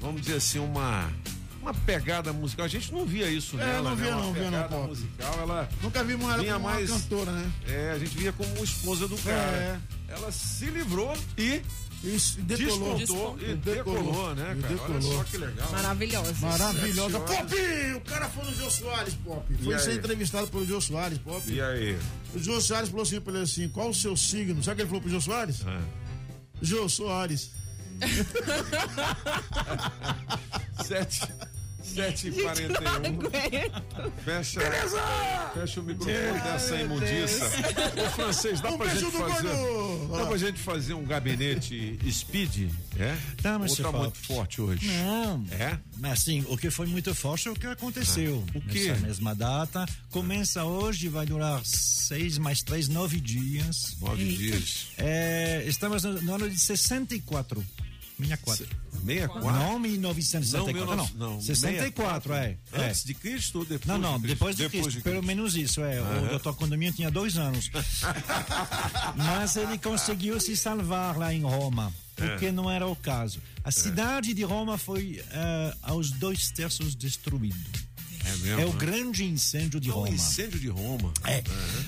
vamos 0.00 0.20
dizer 0.22 0.36
assim, 0.36 0.58
uma 0.58 1.10
uma 1.62 1.74
pegada 1.74 2.32
musical, 2.32 2.64
a 2.64 2.68
gente 2.68 2.90
não 2.92 3.04
via 3.04 3.28
isso 3.28 3.54
É, 3.60 3.64
nela, 3.66 3.90
não 3.90 3.96
né? 3.96 4.02
via 4.02 4.16
Uma 4.16 4.22
não, 4.22 4.32
via 4.32 4.42
não, 4.44 4.50
pegada 4.50 4.68
Pop. 4.68 4.88
musical, 4.88 5.34
ela 5.40 5.68
Nunca 5.82 6.02
vimos 6.02 6.24
ela 6.24 6.38
vinha 6.38 6.52
como 6.54 6.64
mais 6.64 6.90
uma 6.90 6.98
cantora, 7.00 7.32
né? 7.32 7.52
É, 7.68 7.90
a 7.94 7.98
gente 7.98 8.16
via 8.16 8.32
como 8.32 8.64
esposa 8.64 9.06
do 9.06 9.16
cara. 9.18 9.36
É. 9.36 9.78
Ela 10.08 10.32
se 10.32 10.64
livrou 10.66 11.14
e 11.36 11.60
Isso, 12.02 12.40
decolou. 12.40 12.96
despontou 12.96 13.38
e 13.46 13.54
decolou, 13.56 14.34
né, 14.34 14.44
cara? 14.44 14.56
Olha 14.56 14.62
decolou. 14.98 15.18
só 15.18 15.24
que 15.24 15.36
legal. 15.36 15.70
Maravilhosa. 15.70 16.32
Maravilhosa. 16.40 17.20
Pop! 17.20 17.54
O 17.96 18.00
cara 18.00 18.28
foi 18.30 18.44
no 18.44 18.54
Jô 18.54 18.70
Soares, 18.70 19.14
Pop. 19.14 19.54
Foi 19.62 19.74
E 19.74 19.78
ser 19.78 19.90
aí? 19.90 19.96
entrevistado 19.98 20.46
pelo 20.48 20.64
Jô 20.64 20.80
Soares, 20.80 21.18
Pop. 21.18 21.42
E 21.50 21.60
aí? 21.60 21.98
O 22.34 22.38
Jô 22.38 22.58
Soares 22.60 22.88
falou 22.88 23.02
assim 23.02 23.20
pra 23.20 23.34
ele 23.34 23.42
assim: 23.42 23.68
qual 23.68 23.90
o 23.90 23.94
seu 23.94 24.16
signo? 24.16 24.62
Sabe 24.64 24.72
o 24.72 24.76
que 24.76 24.82
ele 24.82 24.88
falou 24.88 25.02
pro 25.02 25.10
Jô 25.10 25.20
Soares? 25.20 25.58
Jô 26.62 26.88
Soares. 26.88 27.50
Sete, 30.86 31.20
sete 31.82 32.28
e 32.28 32.32
quarenta 32.42 32.80
e 32.82 33.10
um. 33.10 34.10
Fecha, 34.24 34.60
fecha 35.54 35.80
o 35.80 35.84
microfone 35.84 36.40
dessa 36.42 36.76
imundiça. 36.76 37.44
Ô, 37.46 38.10
francês, 38.10 38.60
dá 38.60 38.70
Um 38.70 38.78
pra 38.78 38.94
gente 38.94 39.10
fazer. 39.12 39.48
gordo. 39.48 40.16
Dá 40.16 40.26
pra 40.26 40.36
gente 40.38 40.58
fazer 40.60 40.94
um 40.94 41.04
gabinete 41.04 41.98
speed? 42.10 42.70
É? 42.98 43.16
Tá, 43.42 43.58
mas 43.58 43.70
Ou 43.72 43.76
tá 43.78 43.82
fala- 43.84 43.98
muito 44.04 44.18
forte 44.18 44.60
hoje? 44.60 44.86
Não. 44.88 45.44
É? 45.52 45.78
Mas 45.98 46.12
assim, 46.20 46.44
o 46.48 46.56
que 46.56 46.70
foi 46.70 46.86
muito 46.86 47.14
forte 47.14 47.48
é 47.48 47.50
o 47.50 47.54
que 47.54 47.66
aconteceu. 47.66 48.44
Ah, 48.54 48.58
o 48.58 48.60
quê? 48.62 48.88
Nessa 48.88 49.06
mesma 49.06 49.34
data. 49.34 49.86
Começa 50.10 50.64
hoje, 50.64 51.08
vai 51.08 51.24
durar 51.26 51.60
seis 51.64 52.38
mais 52.38 52.62
três, 52.62 52.88
nove 52.88 53.20
dias. 53.20 53.96
Nove 54.00 54.24
dias. 54.24 54.88
É, 54.98 55.62
estamos 55.66 56.02
no, 56.04 56.20
no 56.20 56.34
ano 56.34 56.50
de 56.50 56.58
64. 56.58 57.64
64. 58.20 58.66
64? 59.04 59.40
Não, 59.52 59.78
1964. 59.78 60.96
Não, 60.96 60.96
Não, 60.96 61.30
não, 61.34 61.40
64, 61.40 62.34
é. 62.34 62.56
é. 62.72 62.84
Antes 62.88 63.04
de 63.04 63.14
Cristo 63.14 63.58
ou 63.60 63.64
depois 63.64 63.86
Não, 63.86 63.98
não, 63.98 64.14
de 64.18 64.22
Cristo? 64.22 64.34
depois 64.34 64.56
de 64.56 64.68
Cristo, 64.68 65.00
pelo 65.02 65.22
menos 65.22 65.56
isso, 65.56 65.80
é. 65.82 66.00
O 66.00 66.04
Aham. 66.04 66.28
doutor 66.28 66.56
Condomínio 66.56 66.92
tinha 66.94 67.10
dois 67.10 67.36
anos. 67.38 67.70
Mas 69.16 69.56
ele 69.56 69.78
conseguiu 69.78 70.40
se 70.40 70.56
salvar 70.56 71.16
lá 71.16 71.32
em 71.32 71.42
Roma, 71.42 71.92
o 72.18 72.44
É. 72.44 72.52
não 72.52 72.70
era 72.70 72.86
o 72.86 72.94
caso. 72.96 73.40
A 73.64 73.70
cidade 73.70 74.34
de 74.34 74.42
Roma 74.42 74.76
foi 74.78 75.22
eh, 75.30 75.74
aos 75.82 76.10
dois 76.10 76.50
terços 76.50 76.94
destruída. 76.94 77.56
É 78.24 78.36
mesmo? 78.36 78.60
É 78.60 78.66
o 78.66 78.72
né? 78.72 78.76
grande 78.78 79.24
incêndio 79.24 79.80
de 79.80 79.88
É 79.88 79.92
o 79.92 79.96
Roma. 79.96 80.08
incêndio 80.10 80.58
de 80.60 80.68
Roma. 80.68 81.12
É. 81.24 81.42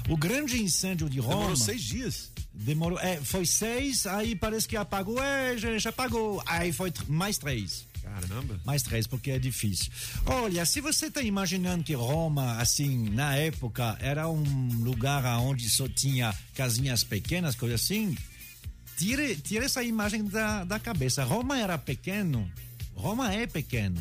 O 0.09 0.17
grande 0.17 0.61
incêndio 0.63 1.09
de 1.09 1.19
Roma. 1.21 1.35
Demorou 1.37 1.57
seis 1.57 1.83
dias. 1.83 2.31
Demorou, 2.55 2.99
é, 3.01 3.17
foi 3.17 3.47
seis, 3.47 4.07
aí 4.07 4.35
parece 4.37 4.69
que 4.69 4.77
apagou, 4.77 5.23
é, 5.23 5.57
já, 5.57 5.77
já 5.79 5.91
apagou. 5.91 6.43
Aí 6.47 6.73
foi 6.73 6.93
mais 7.09 7.39
três. 7.39 7.87
Caramba. 8.03 8.61
Mais 8.65 8.83
três, 8.83 9.07
porque 9.07 9.31
é 9.31 9.39
difícil. 9.39 9.91
Olha, 10.27 10.67
se 10.67 10.81
você 10.81 11.07
está 11.07 11.23
imaginando 11.23 11.83
que 11.83 11.95
Roma, 11.95 12.59
assim, 12.59 13.09
na 13.11 13.37
época, 13.37 13.97
era 14.01 14.29
um 14.29 14.43
lugar 14.83 15.25
onde 15.39 15.69
só 15.71 15.89
tinha 15.89 16.35
casinhas 16.55 17.05
pequenas, 17.05 17.55
coisa 17.55 17.77
assim, 17.77 18.17
tire, 18.99 19.37
tire 19.37 19.65
essa 19.65 19.83
imagem 19.83 20.25
da, 20.25 20.65
da 20.65 20.79
cabeça. 20.79 21.25
Roma 21.25 21.59
era 21.59 21.79
pequeno, 21.79 22.51
Roma 22.95 23.33
é 23.33 23.47
pequeno. 23.47 24.01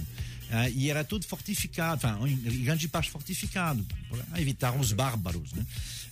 ah, 0.52 0.68
e 0.68 0.90
era 0.90 1.04
tudo 1.04 1.26
fortificado, 1.26 2.06
enfin, 2.06 2.34
em 2.34 2.64
grande 2.64 2.88
parte 2.90 3.10
fortificado, 3.10 3.86
para 4.10 4.42
evitar 4.42 4.76
os 4.76 4.92
bárbaros. 4.92 5.54
Né? 5.54 5.66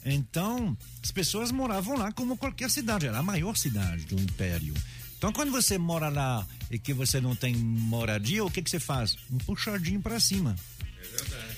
Então, 0.06 0.78
as 1.04 1.12
pessoas 1.12 1.52
moravam 1.52 1.98
lá 1.98 2.12
como 2.12 2.38
qualquer 2.38 2.70
cidade, 2.70 3.08
era 3.08 3.20
a 3.20 3.24
maior 3.24 3.58
cidade 3.58 4.06
do 4.06 4.20
império. 4.20 4.74
Então, 5.18 5.34
quando 5.34 5.52
você 5.52 5.78
mora 5.78 6.08
lá 6.08 6.48
e 6.72 6.80
que 6.80 6.94
você 6.94 7.20
não 7.20 7.36
tem 7.36 7.54
moradia, 7.54 8.44
o 8.44 8.50
que, 8.50 8.62
que 8.62 8.70
você 8.70 8.80
faz? 8.80 9.18
Um 9.30 9.38
puxadinho 9.38 10.02
para 10.02 10.20
cima. 10.20 10.56
É 10.82 11.18
verdade. 11.18 11.56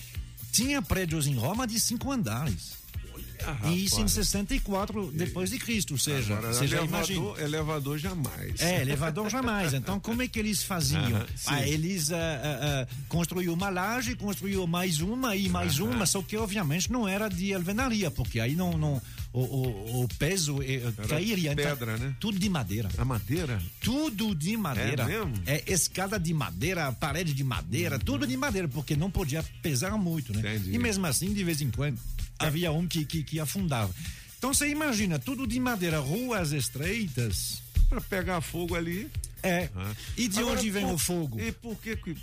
Tinha 0.52 0.82
prédios 0.82 1.28
em 1.28 1.36
Roma 1.36 1.68
de 1.68 1.80
cinco 1.80 2.12
andares. 2.12 2.81
E 3.66 3.86
isso 3.86 4.02
em 4.02 4.08
64 4.08 5.12
depois 5.12 5.50
de 5.50 5.60
Cristo, 5.60 5.94
ou 5.94 5.98
seja, 5.98 6.34
Agora, 6.34 6.54
você 6.54 6.68
já 6.68 6.82
imagina. 6.84 7.20
elevador, 7.20 7.42
elevador 7.42 7.98
jamais. 7.98 8.62
É, 8.62 8.82
elevador 8.82 9.30
jamais. 9.30 9.74
Então, 9.74 10.00
como 10.00 10.22
é 10.22 10.28
que 10.28 10.40
eles 10.40 10.64
faziam? 10.64 11.26
Sim. 11.36 11.48
ah, 11.48 11.68
eles 11.68 12.12
ah, 12.12 12.18
ah, 12.18 12.88
ah, 12.90 12.96
construíam 13.08 13.54
uma 13.54 13.70
laje, 13.70 14.16
construíam 14.16 14.66
mais 14.68 15.00
uma 15.02 15.36
e 15.36 15.50
mais 15.50 15.80
uma, 15.80 16.06
só 16.06 16.22
que 16.22 16.38
obviamente 16.38 16.92
não 16.92 17.08
era 17.08 17.30
de 17.30 17.54
alvenaria, 17.54 18.12
porque 18.12 18.40
aí 18.40 18.56
não, 18.56 18.78
não 18.78 19.02
o, 19.34 19.40
o, 19.42 20.04
o 20.04 20.08
peso 20.20 20.62
eh, 20.62 20.82
cairia. 21.08 21.54
Então, 21.54 21.64
pedra, 21.66 21.98
né? 21.98 22.16
Tudo 22.20 22.38
de 22.38 22.50
madeira. 22.50 22.90
A 22.98 23.06
madeira? 23.06 23.62
Tudo 23.80 24.36
de 24.36 24.58
madeira. 24.58 25.04
É 25.04 25.08
mesmo? 25.08 25.34
É 25.46 25.64
escada 25.72 26.20
de 26.20 26.34
madeira, 26.34 26.92
parede 26.92 27.34
de 27.34 27.44
madeira, 27.44 27.98
tudo 27.98 28.28
de 28.28 28.36
madeira, 28.36 28.68
porque 28.68 28.96
não 28.96 29.10
podia 29.10 29.44
pesar 29.62 29.98
muito, 29.98 30.34
né? 30.34 30.40
Entendi. 30.40 30.74
E 30.74 30.78
mesmo 30.78 31.06
assim, 31.06 31.34
de 31.34 31.44
vez 31.44 31.62
em 31.62 31.72
quando, 31.72 31.98
havia 32.38 32.72
um 32.72 32.88
que, 32.88 33.06
que, 33.06 33.24
que 33.24 33.40
afundava. 33.40 33.94
Então 34.38 34.54
você 34.54 34.68
imagina, 34.70 35.18
tudo 35.20 35.46
de 35.48 35.60
madeira, 35.60 36.00
ruas 36.00 36.52
estreitas. 36.52 37.62
Para 37.90 38.02
pegar 38.02 38.42
fogo 38.42 38.76
ali. 38.76 39.10
É. 39.44 39.70
Ah. 39.76 39.92
E 40.18 40.28
de 40.28 40.40
Agora, 40.40 40.58
onde 40.60 40.70
vem 40.72 40.86
por- 40.86 40.94
o 40.94 40.98
fogo? 40.98 41.40
E 41.40 41.52
por 41.52 41.76
que 41.78 41.96
que. 41.96 42.16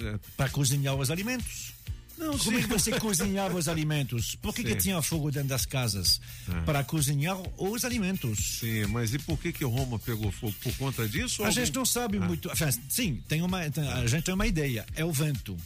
é, 0.00 0.18
Para 0.36 0.48
cozinhar 0.50 0.94
os 0.94 1.10
alimentos. 1.10 1.72
Não, 2.18 2.38
Como 2.38 2.56
é 2.56 2.62
sim. 2.62 2.68
que 2.68 2.72
você 2.72 2.98
cozinhava 2.98 3.58
os 3.58 3.68
alimentos? 3.68 4.34
Por 4.36 4.54
que, 4.54 4.64
que 4.64 4.74
tinha 4.76 5.00
fogo 5.02 5.30
dentro 5.30 5.48
das 5.50 5.66
casas? 5.66 6.18
Ah. 6.48 6.62
Para 6.62 6.82
cozinhar 6.82 7.36
os 7.58 7.84
alimentos. 7.84 8.58
Sim, 8.60 8.86
mas 8.86 9.12
e 9.12 9.18
por 9.18 9.38
que 9.38 9.52
que 9.52 9.64
Roma 9.64 9.98
pegou 9.98 10.32
fogo? 10.32 10.54
Por 10.62 10.74
conta 10.76 11.06
disso? 11.08 11.42
A 11.42 11.48
algum- 11.48 11.60
gente 11.60 11.74
não 11.74 11.84
sabe 11.84 12.16
Ah. 12.18 12.20
muito. 12.22 12.50
Enfin, 12.50 12.70
sim, 12.88 13.22
tem 13.28 13.42
uma, 13.42 13.58
a 13.60 14.06
gente 14.06 14.24
tem 14.24 14.34
uma 14.34 14.46
ideia. 14.46 14.86
É 14.94 15.04
o 15.04 15.12
vento. 15.12 15.56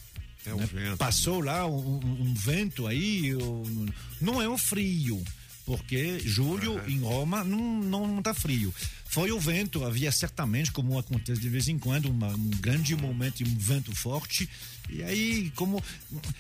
É 0.45 0.53
o 0.53 0.57
né? 0.57 0.67
vento. 0.73 0.97
Passou 0.97 1.41
lá 1.41 1.67
um, 1.67 1.99
um- 1.99 2.23
um 2.23 2.35
vento 2.35 2.87
aí. 2.87 3.35
um- 3.37 3.87
não 4.21 4.43
é 4.43 4.49
o 4.49 4.59
frio, 4.59 5.23
porque 5.71 6.19
julho 6.19 6.81
em 6.89 6.99
Roma 6.99 7.45
não, 7.45 7.81
não, 7.81 8.21
tá 8.21 8.35
frio. 8.35 8.75
Foi 9.05 9.31
o 9.31 9.39
vento, 9.39 9.85
havia 9.85 10.11
certamente, 10.11 10.73
como 10.73 10.99
acontece 10.99 11.41
de 11.41 11.49
vez 11.49 11.69
em 11.69 11.79
quando, 11.79 12.07
uma- 12.07 12.29
um 12.35 12.51
grande 12.61 12.97
momento, 12.97 13.45
um 13.45 13.57
vento 13.57 13.95
forte. 13.95 14.49
E 14.89 15.01
aí, 15.05 15.53
como 15.55 15.81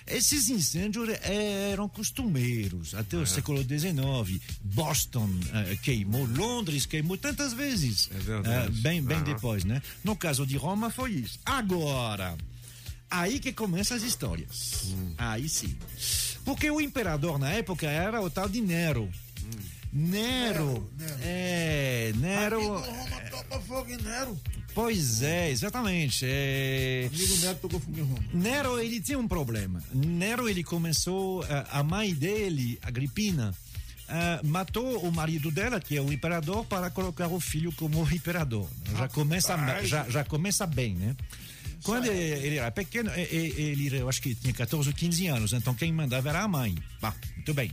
esses 0.04 0.48
incêndios 0.48 1.08
eram 1.22 1.88
costumeiros 1.88 2.92
até 2.96 3.16
o 3.16 3.22
É. 3.22 3.26
século 3.26 3.62
XIX. 3.62 4.40
Boston 4.64 5.30
eh, 5.52 5.78
queimou, 5.80 6.26
Londres 6.26 6.86
queimou 6.86 7.16
tantas 7.16 7.52
vezes. 7.52 8.10
É 8.12 8.18
verdade. 8.18 8.66
Eh, 8.78 8.82
bem, 8.82 9.00
bem 9.00 9.18
Aham. 9.18 9.24
depois, 9.24 9.62
né? 9.64 9.80
No 10.02 10.16
caso 10.16 10.44
de 10.44 10.56
Roma 10.56 10.90
foi 10.90 11.12
isso. 11.12 11.38
Agora, 11.46 12.36
aí 13.08 13.38
que 13.38 13.52
começam 13.52 13.96
as 13.96 14.02
histórias. 14.02 14.82
Hum. 14.88 15.14
Aí 15.18 15.48
sim. 15.48 15.76
Porque 16.44 16.70
o 16.70 16.80
imperador 16.80 17.38
na 17.38 17.50
época 17.50 17.86
era 17.88 18.20
o 18.20 18.30
tal 18.30 18.48
de 18.48 18.60
Nero. 18.60 19.10
Hum. 19.44 19.50
Nero, 19.92 20.88
é, 21.20 22.12
Nero, 22.16 22.78
Roma 22.78 23.20
topa 23.28 23.60
fogo 23.60 23.90
em 23.90 23.96
Nero. 23.96 24.38
pois 24.72 25.20
é, 25.20 25.50
exatamente. 25.50 26.24
É, 26.24 27.08
Amigo 27.12 27.36
Nero 27.38 27.58
tocou 27.58 27.80
fogo 27.80 27.98
em 27.98 28.02
Roma. 28.02 28.24
Nero 28.32 28.78
ele 28.78 29.00
tinha 29.00 29.18
um 29.18 29.26
problema. 29.26 29.82
Nero 29.92 30.48
ele 30.48 30.62
começou 30.62 31.42
eh, 31.44 31.64
a 31.72 31.82
mãe 31.82 32.14
dele, 32.14 32.78
Agripina, 32.82 33.52
eh, 34.08 34.40
matou 34.44 35.00
o 35.00 35.10
marido 35.12 35.50
dela, 35.50 35.80
que 35.80 35.96
é 35.96 36.00
o 36.00 36.12
imperador, 36.12 36.64
para 36.66 36.88
colocar 36.90 37.26
o 37.26 37.40
filho 37.40 37.72
como 37.72 38.08
imperador. 38.14 38.68
Já 38.96 39.08
começa 39.08 39.56
já, 39.82 40.08
já 40.08 40.24
começa 40.24 40.66
bem, 40.66 40.94
né? 40.94 41.16
Quando 41.82 42.06
ele, 42.06 42.46
ele 42.46 42.56
era 42.56 42.70
pequeno, 42.70 43.10
ele 43.14 43.88
eu 43.96 44.08
acho 44.08 44.20
que 44.22 44.34
tinha 44.34 44.52
14 44.52 44.88
ou 44.88 44.94
15 44.94 45.26
anos, 45.28 45.52
então 45.52 45.74
quem 45.74 45.92
mandava 45.92 46.28
era 46.28 46.42
a 46.42 46.48
mãe. 46.48 46.74
Bah, 47.00 47.14
muito 47.36 47.54
bem. 47.54 47.70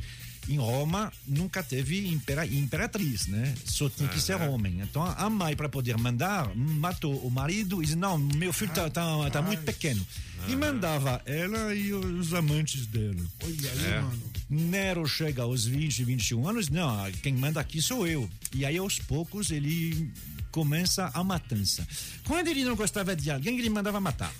Em 0.49 0.55
Roma 0.57 1.11
nunca 1.27 1.61
teve 1.61 2.07
impera- 2.07 2.45
imperatriz, 2.47 3.27
né? 3.27 3.53
Só 3.65 3.89
tinha 3.89 4.07
que 4.07 4.17
ser 4.21 4.35
homem. 4.41 4.79
Então 4.81 5.03
a 5.03 5.29
mãe, 5.29 5.53
para 5.57 5.67
poder 5.67 5.97
mandar, 5.97 6.55
matou 6.55 7.13
o 7.25 7.29
marido 7.29 7.81
e 7.81 7.85
disse: 7.85 7.97
Não, 7.97 8.17
meu 8.17 8.53
filho 8.53 8.71
tá, 8.73 8.89
tá, 8.89 9.29
tá 9.29 9.41
muito 9.41 9.63
pequeno. 9.63 10.05
E 10.47 10.55
mandava 10.55 11.21
ela 11.25 11.75
e 11.75 11.91
os 11.91 12.33
amantes 12.33 12.85
dela. 12.87 13.17
Olha 13.43 13.71
aí, 13.71 13.85
É. 13.91 14.01
mano. 14.01 14.23
Nero 14.49 15.05
chega 15.05 15.41
aos 15.41 15.65
20, 15.65 16.05
21 16.05 16.47
anos, 16.47 16.69
não, 16.69 17.11
quem 17.21 17.33
manda 17.33 17.59
aqui 17.59 17.81
sou 17.81 18.07
eu. 18.07 18.29
E 18.55 18.63
aí 18.65 18.77
aos 18.77 18.97
poucos 18.99 19.51
ele 19.51 20.09
começa 20.51 21.09
a 21.13 21.23
matança. 21.23 21.87
Quando 22.25 22.47
ele 22.47 22.63
não 22.63 22.75
gostava 22.75 23.15
de 23.15 23.29
alguém, 23.31 23.57
ele 23.59 23.69
mandava 23.69 23.99
matar. 23.99 24.33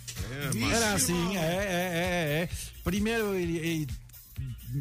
mas- 0.56 0.74
Era 0.74 0.94
assim, 0.94 1.38
é, 1.38 1.40
é, 1.40 1.44
é, 1.44 2.44
é. 2.44 2.50
Primeiro 2.84 3.36
ele, 3.36 3.58
ele 3.58 3.88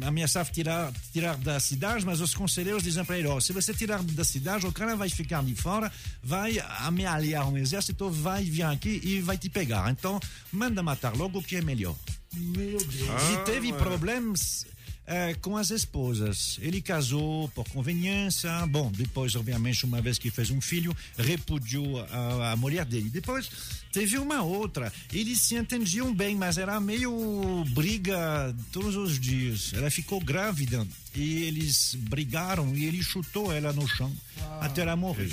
ameaçava 0.01 0.49
tirar, 0.51 0.91
tirar 1.13 1.35
da 1.37 1.59
cidade, 1.59 2.05
mas 2.05 2.19
os 2.21 2.33
conselheiros 2.35 2.83
dizem 2.83 3.03
para 3.05 3.17
ele: 3.17 3.27
ó, 3.27 3.39
se 3.39 3.53
você 3.53 3.73
tirar 3.73 4.01
da 4.03 4.23
cidade, 4.23 4.65
o 4.65 4.71
cara 4.71 4.95
vai 4.95 5.09
ficar 5.09 5.43
de 5.43 5.55
fora, 5.55 5.91
vai 6.23 6.59
amealhar 6.79 7.47
um 7.49 7.57
exército, 7.57 8.09
vai 8.09 8.43
vir 8.43 8.63
aqui 8.63 8.99
e 9.03 9.21
vai 9.21 9.37
te 9.37 9.49
pegar. 9.49 9.89
Então, 9.91 10.19
manda 10.51 10.83
matar 10.83 11.15
logo 11.15 11.41
que 11.41 11.55
é 11.55 11.61
melhor. 11.61 11.95
Meu 12.33 12.77
Deus. 12.77 13.23
Ele 13.29 13.37
teve 13.45 13.71
Ah, 13.71 13.75
problemas 13.75 14.65
eh, 15.07 15.35
com 15.41 15.55
as 15.55 15.71
esposas. 15.71 16.59
Ele 16.61 16.81
casou 16.81 17.47
por 17.49 17.67
conveniência. 17.69 18.51
Bom, 18.67 18.91
depois, 18.91 19.35
obviamente, 19.35 19.85
uma 19.85 20.01
vez 20.01 20.19
que 20.19 20.29
fez 20.29 20.51
um 20.51 20.59
filho, 20.59 20.95
repudiou 21.17 21.99
a, 22.11 22.51
a 22.51 22.55
mulher 22.57 22.83
dele. 22.83 23.09
Depois 23.09 23.49
teve 23.91 24.17
uma 24.17 24.43
outra. 24.43 24.91
Eles 25.13 25.39
se 25.41 25.55
entendiam 25.55 26.13
bem, 26.13 26.35
mas 26.35 26.57
era 26.57 26.79
meio 26.79 27.63
briga 27.69 28.53
todos 28.71 28.95
os 28.97 29.17
dias. 29.17 29.71
Ela 29.73 29.89
ficou 29.89 30.19
grávida 30.19 30.85
e 31.15 31.43
eles 31.43 31.95
brigaram 31.95 32.75
e 32.75 32.85
ele 32.85 33.01
chutou 33.01 33.51
ela 33.51 33.71
no 33.71 33.87
chão 33.87 34.13
até 34.59 34.81
ela 34.81 34.95
morrer. 34.95 35.31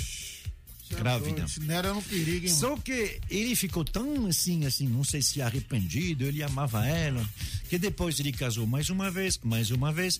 Grávida. 0.93 1.43
Esse 1.43 1.61
Nero 1.61 1.87
era 1.87 1.97
um 1.97 2.01
perigo, 2.01 2.45
hein? 2.45 2.53
Só 2.53 2.75
que 2.77 3.19
ele 3.29 3.55
ficou 3.55 3.83
tão 3.83 4.27
assim, 4.27 4.65
assim, 4.65 4.87
não 4.87 5.03
sei 5.03 5.21
se 5.21 5.41
arrependido, 5.41 6.25
ele 6.25 6.43
amava 6.43 6.85
ela, 6.85 7.27
que 7.69 7.77
depois 7.77 8.19
ele 8.19 8.31
casou 8.31 8.67
mais 8.67 8.89
uma 8.89 9.09
vez, 9.09 9.39
mais 9.43 9.71
uma 9.71 9.91
vez. 9.91 10.19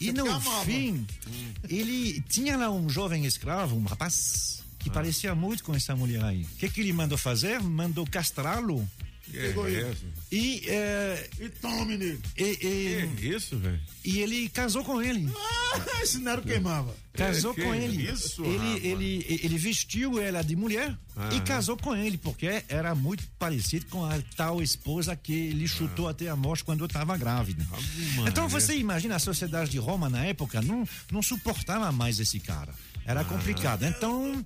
E 0.00 0.12
no 0.12 0.30
amava. 0.30 0.64
fim, 0.64 1.06
ele 1.68 2.20
tinha 2.28 2.56
lá 2.56 2.70
um 2.70 2.88
jovem 2.88 3.24
escravo, 3.24 3.76
um 3.76 3.84
rapaz, 3.84 4.62
que 4.78 4.90
parecia 4.90 5.34
muito 5.34 5.64
com 5.64 5.74
essa 5.74 5.96
mulher 5.96 6.22
aí. 6.24 6.42
O 6.42 6.56
que, 6.56 6.68
que 6.68 6.80
ele 6.80 6.92
mandou 6.92 7.18
fazer? 7.18 7.60
Mandou 7.60 8.06
castrá-lo. 8.06 8.88
Que 9.30 9.38
é 9.38 9.90
isso? 9.90 10.04
E, 10.30 10.62
eh, 10.66 11.30
E 11.40 11.48
tome, 11.48 11.96
nego. 11.96 12.20
e, 12.36 12.58
e, 13.22 13.28
isso, 13.34 13.56
velho? 13.58 13.80
e 14.04 14.18
ele 14.20 14.48
casou 14.48 14.84
com 14.84 15.00
ele. 15.02 15.28
Ah, 15.74 16.02
esse 16.02 16.18
Nero 16.18 16.42
queimava. 16.42 16.94
Casou 17.14 17.52
Que 17.52 17.62
com 17.62 17.74
ele. 17.74 18.10
isso, 18.10 18.44
ele, 18.44 18.56
rapaz? 18.56 18.84
ele, 18.84 19.40
ele 19.42 19.58
vestiu 19.58 20.20
ela 20.20 20.42
de 20.42 20.54
mulher 20.54 20.96
e 21.16 21.20
Aham. 21.20 21.40
casou 21.44 21.76
com 21.76 21.94
ele, 21.96 22.16
porque 22.16 22.62
era 22.68 22.94
muito 22.94 23.24
parecido 23.38 23.86
com 23.86 24.04
a 24.04 24.20
tal 24.36 24.62
esposa 24.62 25.16
que 25.16 25.32
ele 25.32 25.66
chutou 25.66 26.08
até 26.08 26.28
a 26.28 26.36
morte 26.36 26.62
quando 26.64 26.84
estava 26.84 27.16
grávida. 27.16 27.66
Então 28.26 28.48
você 28.48 28.76
imagina 28.76 29.16
a 29.16 29.18
sociedade 29.18 29.70
de 29.70 29.78
Roma 29.78 30.08
na 30.08 30.24
época 30.24 30.62
não, 30.62 30.86
não 31.10 31.20
suportava 31.22 31.90
mais 31.90 32.20
esse 32.20 32.38
cara. 32.38 32.72
Era 33.08 33.24
complicado. 33.24 33.84
Então, 33.86 34.44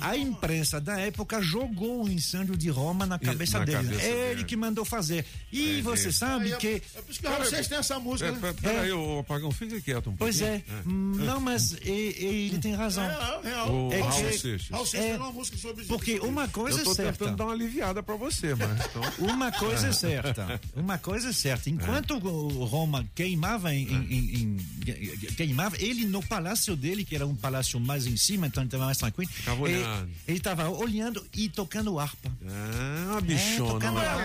a 0.00 0.16
imprensa 0.16 0.80
da 0.80 0.98
época 1.00 1.40
jogou 1.40 2.04
o 2.04 2.08
incêndio 2.10 2.56
de 2.56 2.68
Roma 2.68 3.06
na 3.06 3.16
cabeça 3.18 3.60
na 3.60 3.64
dele. 3.64 3.78
cabeça 3.78 4.02
é 4.02 4.10
ele 4.10 4.28
dele. 4.34 4.44
que 4.44 4.56
mandou 4.56 4.84
fazer. 4.84 5.24
E 5.52 5.62
Entendi. 5.62 5.82
você 5.82 6.10
sabe 6.12 6.52
é- 6.52 6.56
que. 6.56 6.82
É 6.96 7.00
por 7.00 7.10
isso 7.12 7.20
que 7.20 7.28
vocês 7.28 7.68
têm 7.68 7.78
essa 7.78 7.98
música, 8.00 8.28
É, 8.28 8.32
né? 8.32 8.38
pe- 8.52 8.60
Peraí, 8.60 8.92
ô 8.92 9.20
Apagão, 9.20 9.50
fica 9.52 9.80
quieto 9.80 10.10
um 10.10 10.16
pouquinho. 10.16 10.18
Pois 10.18 10.42
é. 10.42 10.62
Hum, 10.84 11.12
Não, 11.16 11.40
mas 11.40 11.76
ele 11.82 12.58
tem 12.58 12.74
razão. 12.74 13.04
É, 13.04 13.40
real. 13.44 13.72
O 13.72 13.92
É 13.92 14.00
Raul 14.00 14.12
Seixas. 14.12 14.68
Raul 14.68 14.86
Seixas 14.86 15.06
É, 15.08 15.12
tem 15.12 15.20
uma 15.20 15.32
música 15.32 15.56
sobre 15.58 15.82
isso. 15.82 15.88
Porque 15.92 16.18
uma 16.18 16.48
coisa 16.48 16.80
Eu 16.80 16.84
tô 16.84 16.90
é 16.90 16.94
certa. 16.94 17.12
tentando 17.12 17.36
dar 17.36 17.44
uma 17.44 17.52
aliviada 17.52 18.02
pra 18.02 18.16
você, 18.16 18.54
mas 18.56 18.70
então... 18.86 19.02
Uma 19.32 19.52
coisa 19.52 19.88
é 19.88 19.92
certa. 19.92 20.60
Uma 20.74 20.98
coisa 20.98 21.28
é 21.28 21.32
certa. 21.32 21.70
Enquanto 21.70 22.16
o 22.16 22.64
Roma 22.64 23.06
queimava 23.14 23.72
em, 23.74 23.84
em- 23.86 24.12
em- 24.12 24.56
em- 24.86 25.34
queimava, 25.36 25.76
ele 25.78 26.06
no 26.06 26.22
palácio 26.22 26.74
dele, 26.74 27.04
que 27.04 27.14
era 27.14 27.26
um 27.26 27.34
palácio 27.36 27.78
mais 27.92 28.06
em 28.06 28.16
cima, 28.16 28.46
então 28.46 28.64
estava 28.64 28.86
mais 28.86 28.98
tranquilo. 28.98 29.30
Ficava 29.30 29.68
ele- 29.68 29.78
olhando. 29.78 30.10
Ele 30.26 30.36
estava 30.38 30.68
olhando 30.70 31.26
e 31.34 31.48
tocando 31.48 31.98
harpa. 31.98 32.30
Ah, 32.48 33.18
É, 33.18 33.20
bichona. 33.20 33.88
harpa. 33.90 34.22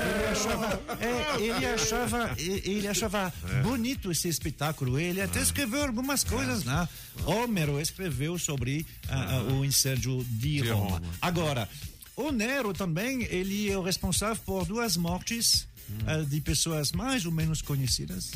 Ele 0.00 0.26
achava, 0.26 0.80
é, 1.00 1.40
ele 1.42 1.66
achava, 1.66 2.34
ele 2.38 2.88
achava 2.88 3.34
É. 3.50 3.62
bonito 3.62 4.10
esse 4.10 4.28
espetáculo. 4.28 4.98
Ele 4.98 5.20
até 5.20 5.40
escreveu 5.42 5.82
algumas 5.82 6.22
coisas 6.24 6.64
lá. 6.64 6.88
Homero 7.26 7.80
escreveu 7.80 8.38
sobre 8.38 8.86
ah, 9.08 9.38
ah, 9.48 9.52
o 9.52 9.64
incêndio 9.64 10.24
de 10.30 10.60
De 10.62 10.68
Roma. 10.70 10.90
Roma. 10.98 11.02
Agora, 11.20 11.68
o 12.16 12.30
Nero 12.30 12.72
também, 12.72 13.24
ele 13.24 13.70
é 13.70 13.76
o 13.76 13.82
responsável 13.82 14.40
por 14.46 14.64
duas 14.64 14.96
mortes 14.96 15.66
eh, 16.06 16.22
de 16.22 16.40
pessoas 16.40 16.92
mais 16.92 17.26
ou 17.26 17.32
menos 17.32 17.60
conhecidas. 17.62 18.30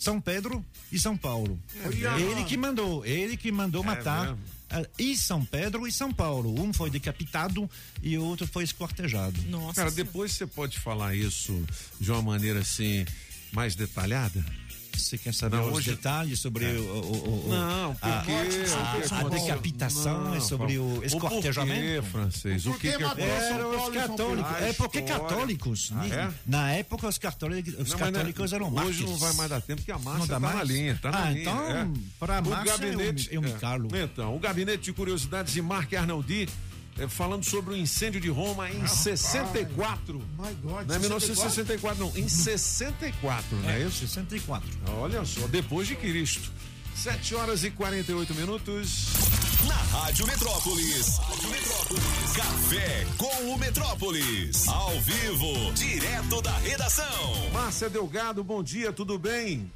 São 0.00 0.18
Pedro 0.18 0.64
e 0.90 0.98
São 0.98 1.14
Paulo. 1.16 1.60
mesmo? 2.16 2.30
ele 2.30 2.44
que 2.44 2.56
mandou, 2.56 3.04
ele 3.04 3.36
que 3.36 3.52
mandou 3.52 3.82
É 3.82 3.86
matar 3.86 4.28
mesmo? 4.28 4.38
eh, 4.70 4.88
e 4.98 5.14
São 5.16 5.44
Pedro 5.44 5.86
e 5.86 5.92
São 5.92 6.10
Paulo. 6.10 6.58
Um 6.58 6.72
foi 6.72 6.88
decapitado 6.90 7.70
e 8.02 8.16
o 8.16 8.24
outro 8.24 8.46
foi 8.46 8.64
esquartejado. 8.64 9.38
Cara, 9.74 9.90
depois 9.90 10.32
você 10.32 10.46
pode 10.46 10.78
falar 10.80 11.14
isso 11.14 11.62
de 12.00 12.10
uma 12.10 12.22
maneira 12.22 12.60
assim, 12.60 13.04
mais 13.52 13.74
detalhada? 13.74 14.42
Você 15.00 15.18
quer 15.18 15.34
saber 15.34 15.56
Não, 15.56 15.68
os 15.68 15.78
hoje- 15.78 15.90
detalhes 15.90 16.38
sobre 16.40 16.64
É. 16.64 16.72
o, 16.78 16.82
o- 16.82 17.46
o- 17.46 17.48
Não, 17.48 17.90
a, 17.90 17.94
porque 17.94 18.06
a- 18.08 18.22
que 18.22 18.32
a 18.32 19.18
aconteceu? 19.18 19.30
decapitação 19.30 20.24
Não, 20.24 20.34
é 20.34 20.40
sobre 20.40 20.78
o 20.78 20.98
o 21.00 21.04
esquartejamento? 21.04 22.02
porquê, 22.02 22.10
francês? 22.10 22.66
O 22.66 22.74
que 22.74 22.92
que 22.96 23.02
aconteceu? 23.04 23.26
Eram 23.54 23.70
os 23.88 23.94
católicos. 23.94 24.52
A 24.54 24.60
É 24.60 24.72
porque 24.72 25.02
católicos. 25.02 25.92
Ah, 25.94 26.02
ni- 26.04 26.12
é? 26.12 26.30
Na 26.46 26.72
época 26.72 27.08
os 27.08 27.18
católicos, 27.18 27.72
os 27.74 27.90
Não, 27.90 27.98
mas 27.98 28.10
católicos 28.10 28.52
eram 28.52 28.66
Hoje 28.66 28.74
mártires. 28.76 29.10
não 29.10 29.16
vai 29.18 29.32
mais 29.34 29.50
dar 29.50 29.60
tempo, 29.60 29.80
porque 29.82 29.92
a 29.92 29.98
dá 30.26 30.34
tá 30.34 30.40
na 30.40 30.54
mais? 30.54 30.68
linha, 30.68 30.98
tá 31.00 31.10
na 31.10 31.24
Ah, 31.24 31.30
linha. 31.30 31.40
então, 31.42 31.70
é. 31.70 31.88
pra 32.18 32.40
O 32.40 32.48
Márcia, 32.50 32.76
gabinete, 32.78 33.28
eu 33.32 33.40
me- 33.42 33.48
eu 33.48 33.52
me 33.54 33.58
calo. 33.60 33.88
Então, 33.94 34.36
o 34.36 34.38
gabinete 34.38 34.82
de 34.84 34.92
curiosidades 34.92 35.52
de 35.52 35.62
Mark 35.62 35.92
Arnaldi 35.94 36.48
falando 37.08 37.44
sobre 37.44 37.74
o 37.74 37.76
incêndio 37.76 38.20
de 38.20 38.28
Roma 38.28 38.70
em 38.70 38.86
64. 38.86 40.14
My 40.38 40.54
God, 40.62 40.86
Não 40.86 40.94
é 40.94 40.98
1964, 40.98 41.98
não, 42.04 42.12
em 42.16 42.28
64, 42.28 43.56
não 43.56 43.70
é, 43.70 43.80
É, 43.82 43.86
isso? 43.86 43.98
64. 44.06 44.68
Olha 44.98 45.24
só, 45.24 45.46
depois 45.46 45.86
de 45.88 45.96
Cristo. 45.96 46.50
7 46.94 47.34
horas 47.34 47.64
e 47.64 47.70
48 47.70 48.34
minutos. 48.34 49.06
Na 49.66 49.74
Rádio 49.74 50.26
Metrópolis. 50.26 51.16
Rádio 51.18 51.50
Metrópolis. 51.50 52.32
Café 52.36 53.06
com 53.16 53.54
o 53.54 53.58
Metrópolis. 53.58 54.68
Ao 54.68 55.00
vivo, 55.00 55.72
direto 55.72 56.42
da 56.42 56.56
redação. 56.58 57.50
Márcia 57.52 57.88
Delgado, 57.88 58.42
bom 58.44 58.62
dia, 58.62 58.92
tudo 58.92 59.18
bem? 59.18 59.70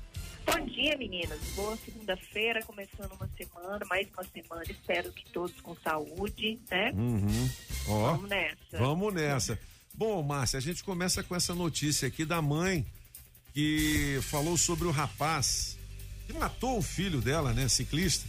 Bom 0.47 0.67
dia, 0.67 0.97
meninas. 0.97 1.41
Boa 1.55 1.77
segunda-feira, 1.77 2.63
começando 2.63 3.13
uma 3.13 3.29
semana, 3.37 3.85
mais 3.89 4.09
uma 4.13 4.25
semana. 4.25 4.65
Espero 4.69 5.13
que 5.13 5.25
todos 5.31 5.61
com 5.61 5.75
saúde, 5.77 6.59
né? 6.71 6.93
Uhum. 6.93 7.51
Ó, 7.89 8.13
Vamos 8.13 8.29
nessa. 8.31 8.79
Vamos 8.79 9.15
nessa. 9.15 9.59
Bom, 9.95 10.23
Márcia, 10.23 10.59
a 10.59 10.63
gente 10.63 10.83
começa 10.83 11.23
com 11.23 11.35
essa 11.35 11.55
notícia 11.55 12.09
aqui 12.09 12.25
da 12.25 12.43
mãe 12.43 12.85
que 13.53 14.19
falou 14.23 14.57
sobre 14.57 14.87
o 14.87 14.91
rapaz 14.91 15.79
que 16.27 16.33
matou 16.33 16.79
o 16.79 16.83
filho 16.83 17.21
dela, 17.21 17.53
né, 17.53 17.69
ciclista. 17.69 18.27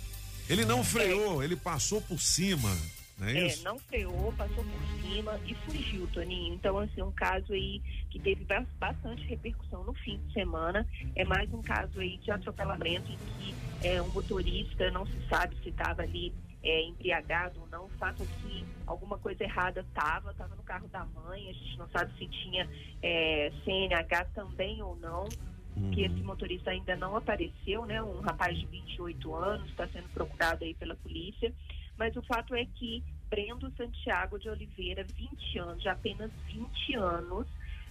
Ele 0.48 0.64
não 0.64 0.84
freou, 0.84 1.44
ele 1.44 1.56
passou 1.56 2.02
por 2.02 2.20
cima, 2.22 2.70
não 3.18 3.28
é 3.28 3.48
É, 3.48 3.56
não 3.58 3.80
freou, 3.80 4.34
passou 4.34 4.64
por 4.64 5.02
cima 5.02 5.40
e 5.46 5.54
fugiu, 5.56 6.08
Toninho. 6.08 6.54
Então, 6.54 6.78
assim, 6.80 7.02
um 7.02 7.12
caso 7.12 7.54
aí 7.54 7.82
que 8.10 8.20
teve 8.20 8.44
bas- 8.46 8.68
bastante 8.80 9.24
repercussão 9.26 9.84
no 9.84 9.94
fim 9.94 10.18
de 10.28 10.34
semana. 10.34 10.88
É 11.16 11.24
mais 11.26 11.52
um 11.54 11.62
caso 11.62 12.00
aí 12.00 12.18
de 12.18 12.32
atropelamento 12.32 13.12
em 13.12 13.18
que 13.18 13.56
é, 13.88 14.02
um 14.02 14.10
motorista 14.10 14.90
não 14.92 15.06
se 15.06 15.28
sabe 15.30 15.56
se 15.64 15.70
estava 15.70 16.02
ali 16.02 16.34
é, 16.64 16.84
embriagado 16.84 17.60
ou 17.62 17.68
não. 17.68 17.86
O 17.86 17.90
fato 18.00 18.24
é 18.24 18.26
que 18.26 18.66
alguma 18.88 19.18
coisa 19.18 19.44
errada 19.44 19.82
estava, 19.82 20.32
estava 20.32 20.56
no 20.56 20.64
carro 20.64 20.88
da 20.88 21.06
mãe. 21.06 21.50
A 21.50 21.54
gente 21.54 21.78
não 21.78 21.88
sabe 21.90 22.12
se 22.18 22.26
tinha 22.28 22.68
é, 23.02 23.52
CNH 23.64 24.26
também 24.34 24.82
ou 24.82 24.96
não. 24.98 25.26
que 25.94 26.04
esse 26.04 26.22
motorista 26.24 26.72
ainda 26.72 26.96
não 26.96 27.18
apareceu, 27.18 27.86
né? 27.86 28.02
Um 28.02 28.22
rapaz 28.22 28.58
de 28.58 28.66
28 28.66 29.36
anos 29.36 29.70
está 29.70 29.86
sendo 29.90 30.08
procurado 30.14 30.64
aí 30.64 30.74
pela 30.74 30.96
polícia. 30.96 31.54
Mas 31.98 32.16
o 32.16 32.22
fato 32.24 32.54
é 32.56 32.66
que 32.66 33.04
Brendo 33.30 33.72
Santiago 33.76 34.38
de 34.38 34.50
Oliveira, 34.50 35.04
20 35.04 35.60
anos, 35.60 35.82
de 35.82 35.90
apenas 35.90 36.32
20 36.48 36.96
anos, 36.96 37.48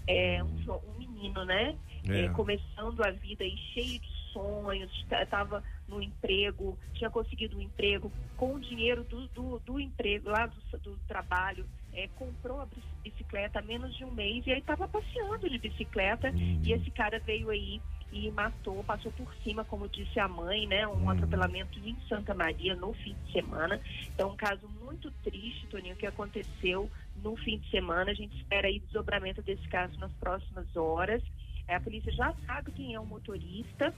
é 0.06 0.42
um, 0.42 0.56
um 0.88 0.98
menino, 0.98 1.44
né? 1.44 1.76
É. 2.08 2.22
É, 2.22 2.28
começando 2.30 3.02
a 3.02 3.10
vida 3.10 3.44
aí 3.44 3.56
cheio 3.72 3.98
de 3.98 4.08
sonhos, 4.32 4.92
estava 5.10 5.62
no 5.88 6.02
emprego, 6.02 6.78
tinha 6.94 7.08
conseguido 7.08 7.56
um 7.56 7.60
emprego 7.60 8.12
com 8.36 8.54
o 8.54 8.60
dinheiro 8.60 9.04
do, 9.04 9.28
do, 9.28 9.58
do 9.60 9.80
emprego, 9.80 10.28
lá 10.28 10.46
do, 10.46 10.78
do 10.78 10.96
trabalho, 11.06 11.66
é, 11.94 12.08
comprou 12.16 12.60
a 12.60 12.66
bici- 12.66 12.82
bicicleta 13.02 13.60
há 13.60 13.62
menos 13.62 13.94
de 13.96 14.04
um 14.04 14.10
mês 14.10 14.46
e 14.46 14.52
aí 14.52 14.58
estava 14.58 14.88
passeando 14.88 15.48
de 15.48 15.58
bicicleta 15.58 16.32
e 16.62 16.72
esse 16.72 16.90
cara 16.90 17.18
veio 17.20 17.50
aí 17.50 17.80
e 18.12 18.30
matou, 18.30 18.84
passou 18.84 19.10
por 19.12 19.32
cima, 19.42 19.64
como 19.64 19.88
disse 19.88 20.20
a 20.20 20.28
mãe, 20.28 20.68
né? 20.68 20.86
Um 20.86 21.10
atropelamento 21.10 21.78
em 21.80 21.96
Santa 22.08 22.32
Maria 22.32 22.76
no 22.76 22.92
fim 22.92 23.14
de 23.24 23.32
semana. 23.32 23.80
Então, 24.14 24.30
um 24.30 24.36
caso 24.36 24.68
muito 24.68 25.10
triste, 25.22 25.66
Toninho, 25.66 25.96
que 25.96 26.06
aconteceu 26.06 26.88
no 27.16 27.34
fim 27.36 27.58
de 27.58 27.68
semana. 27.70 28.12
A 28.12 28.14
gente 28.14 28.36
espera 28.36 28.68
aí 28.68 28.78
desdobramento 28.78 29.42
desse 29.42 29.66
caso 29.68 29.98
nas 29.98 30.12
próximas 30.12 30.76
horas. 30.76 31.22
É, 31.66 31.74
a 31.74 31.80
polícia 31.80 32.12
já 32.12 32.32
sabe 32.46 32.70
quem 32.70 32.94
é 32.94 33.00
o 33.00 33.06
motorista 33.06 33.92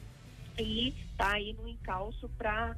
e 0.59 0.89
está 1.11 1.35
aí 1.35 1.53
no 1.53 1.69
encalço 1.69 2.29
para 2.39 2.75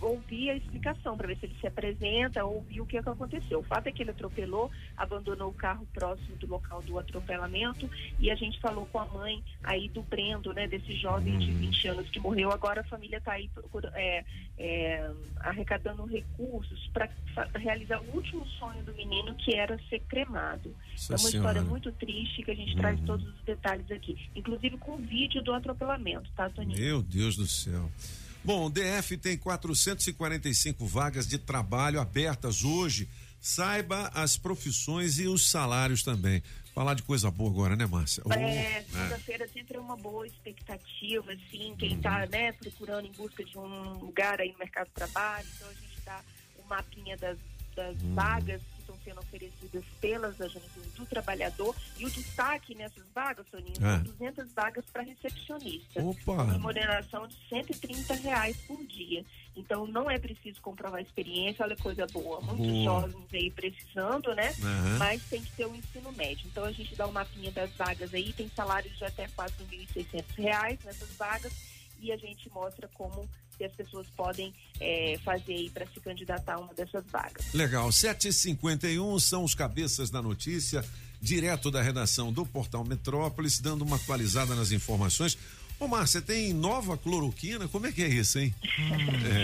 ouvir 0.00 0.50
a 0.50 0.56
explicação, 0.56 1.16
para 1.16 1.26
ver 1.26 1.36
se 1.38 1.46
ele 1.46 1.56
se 1.60 1.66
apresenta, 1.66 2.44
ouvir 2.44 2.80
o 2.80 2.86
que, 2.86 2.96
é 2.96 3.02
que 3.02 3.08
aconteceu. 3.08 3.60
O 3.60 3.62
fato 3.62 3.86
é 3.86 3.92
que 3.92 4.02
ele 4.02 4.10
atropelou, 4.10 4.70
abandonou 4.96 5.48
o 5.48 5.54
carro 5.54 5.86
próximo 5.92 6.36
do 6.36 6.46
local 6.46 6.82
do 6.82 6.98
atropelamento 6.98 7.88
e 8.18 8.30
a 8.30 8.34
gente 8.34 8.60
falou 8.60 8.86
com 8.86 8.98
a 8.98 9.06
mãe 9.06 9.42
aí 9.62 9.88
do 9.88 10.02
Brendo, 10.02 10.52
né, 10.52 10.66
desse 10.66 10.94
jovem 10.96 11.38
de 11.38 11.50
20 11.52 11.88
anos 11.88 12.10
que 12.10 12.20
morreu. 12.20 12.50
Agora 12.50 12.82
a 12.82 12.84
família 12.84 13.18
está 13.18 13.32
aí 13.32 13.50
é, 13.94 14.24
é, 14.58 15.10
arrecadando 15.40 16.04
recursos 16.04 16.90
para 16.92 17.08
realizar 17.54 18.00
o 18.00 18.16
último 18.16 18.46
sonho 18.46 18.82
do 18.84 18.94
menino, 18.94 19.34
que 19.36 19.54
era 19.54 19.78
ser 19.88 20.00
cremado. 20.00 20.74
É 21.08 21.12
uma 21.12 21.18
Senhora. 21.18 21.36
história 21.36 21.62
muito 21.62 21.92
triste 21.92 22.42
que 22.42 22.50
a 22.50 22.56
gente 22.56 22.76
traz 22.76 23.00
todos 23.00 23.26
os 23.26 23.42
detalhes 23.44 23.90
aqui, 23.90 24.16
inclusive 24.34 24.76
com 24.78 24.92
o 24.92 24.98
vídeo 24.98 25.42
do 25.42 25.52
atropelamento, 25.52 26.30
tá, 26.36 26.50
Toninho? 26.50 26.78
Meu 26.78 27.02
Deus 27.02 27.36
do 27.36 27.46
céu. 27.46 27.90
Bom, 28.44 28.66
o 28.66 28.70
DF 28.70 29.16
tem 29.16 29.38
445 29.38 30.86
vagas 30.86 31.26
de 31.26 31.38
trabalho 31.38 32.00
abertas 32.00 32.62
hoje. 32.62 33.08
Saiba 33.40 34.10
as 34.14 34.36
profissões 34.36 35.18
e 35.18 35.26
os 35.26 35.50
salários 35.50 36.02
também. 36.02 36.42
Falar 36.74 36.94
de 36.94 37.02
coisa 37.02 37.30
boa 37.30 37.50
agora, 37.50 37.76
né, 37.76 37.86
Márcia? 37.86 38.22
É, 38.30 38.78
é. 38.78 38.84
segunda-feira 38.90 39.48
sempre 39.48 39.76
é 39.76 39.80
uma 39.80 39.96
boa 39.96 40.26
expectativa, 40.26 41.32
assim, 41.32 41.74
quem 41.78 41.94
está 41.96 42.26
né, 42.26 42.52
procurando 42.52 43.06
em 43.06 43.12
busca 43.12 43.44
de 43.44 43.56
um 43.56 43.92
lugar 43.98 44.40
aí 44.40 44.50
no 44.52 44.58
mercado 44.58 44.88
de 44.88 44.94
trabalho, 44.94 45.46
então 45.54 45.68
a 45.68 45.72
gente 45.74 46.00
dá 46.04 46.20
o 46.58 46.68
mapinha 46.68 47.16
das, 47.16 47.38
das 47.76 47.96
Hum. 48.02 48.14
vagas 48.14 48.60
sendo 49.04 49.20
oferecidas 49.20 49.84
pelas 50.00 50.40
agências 50.40 50.92
do 50.96 51.04
trabalhador 51.06 51.74
e 51.98 52.06
o 52.06 52.10
destaque 52.10 52.74
nessas 52.74 53.04
vagas, 53.14 53.46
Soninho, 53.50 53.76
É. 53.76 53.96
são 53.96 54.02
200 54.04 54.52
vagas 54.52 54.84
para 54.92 55.02
recepcionista. 55.02 56.02
Opa! 56.02 56.36
Com 56.36 56.44
remuneração 56.44 57.26
de 57.28 57.36
130 57.48 58.14
reais 58.14 58.56
por 58.66 58.82
dia. 58.86 59.24
Então 59.56 59.86
não 59.86 60.10
é 60.10 60.18
preciso 60.18 60.60
comprovar 60.60 61.00
experiência, 61.00 61.64
olha 61.64 61.76
coisa 61.76 62.06
boa. 62.08 62.40
Muitos 62.40 62.66
Boa. 62.66 62.84
jovens 62.84 63.26
aí 63.32 63.50
precisando, 63.50 64.34
né? 64.34 64.52
Aham. 64.62 64.98
Mas 64.98 65.22
tem 65.28 65.42
que 65.42 65.52
ter 65.52 65.66
o 65.66 65.74
ensino 65.76 66.10
médio. 66.12 66.46
Então 66.48 66.64
a 66.64 66.72
gente 66.72 66.94
dá 66.96 67.06
um 67.06 67.12
mapinha 67.12 67.52
das 67.52 67.70
vagas 67.72 68.12
aí, 68.12 68.32
tem 68.32 68.48
salários 68.48 68.96
de 68.96 69.04
até 69.04 69.28
4.600 69.28 70.24
reais 70.36 70.78
nessas 70.84 71.10
vagas 71.16 71.52
e 72.00 72.10
a 72.10 72.16
gente 72.16 72.50
mostra 72.50 72.88
como 72.94 73.28
que 73.56 73.64
as 73.64 73.72
pessoas 73.72 74.06
podem 74.16 74.52
eh, 74.80 75.18
fazer 75.24 75.54
aí 75.54 75.70
para 75.70 75.86
se 75.86 76.00
candidatar 76.00 76.54
a 76.54 76.58
uma 76.60 76.74
dessas 76.74 77.04
vagas. 77.10 77.52
Legal, 77.54 77.88
7h51 77.88 79.20
são 79.20 79.44
os 79.44 79.54
cabeças 79.54 80.10
da 80.10 80.20
notícia, 80.22 80.84
direto 81.20 81.70
da 81.70 81.80
redação 81.82 82.32
do 82.32 82.44
Portal 82.44 82.84
Metrópolis, 82.84 83.58
dando 83.60 83.82
uma 83.82 83.96
atualizada 83.96 84.54
nas 84.54 84.72
informações. 84.72 85.38
Ô, 85.80 85.88
Márcia, 85.88 86.22
tem 86.22 86.52
nova 86.52 86.96
cloroquina? 86.96 87.66
Como 87.66 87.86
é 87.86 87.92
que 87.92 88.02
é 88.02 88.08
isso, 88.08 88.38
hein? 88.38 88.54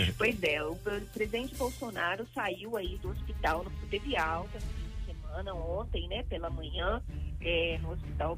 É. 0.07 0.11
Pois 0.17 0.41
é, 0.43 0.63
o 0.63 0.75
presidente 1.13 1.55
Bolsonaro 1.55 2.25
saiu 2.33 2.77
aí 2.77 2.97
do 2.99 3.09
hospital, 3.09 3.63
no- 3.63 3.71
teve 3.89 4.15
alta 4.15 4.59
no 4.59 4.61
fim 4.61 4.89
de 4.99 5.05
semana, 5.19 5.53
ontem, 5.53 6.07
né, 6.07 6.23
pela 6.23 6.49
manhã, 6.49 7.01
eh, 7.41 7.77
no 7.81 7.91
hospital 7.91 8.37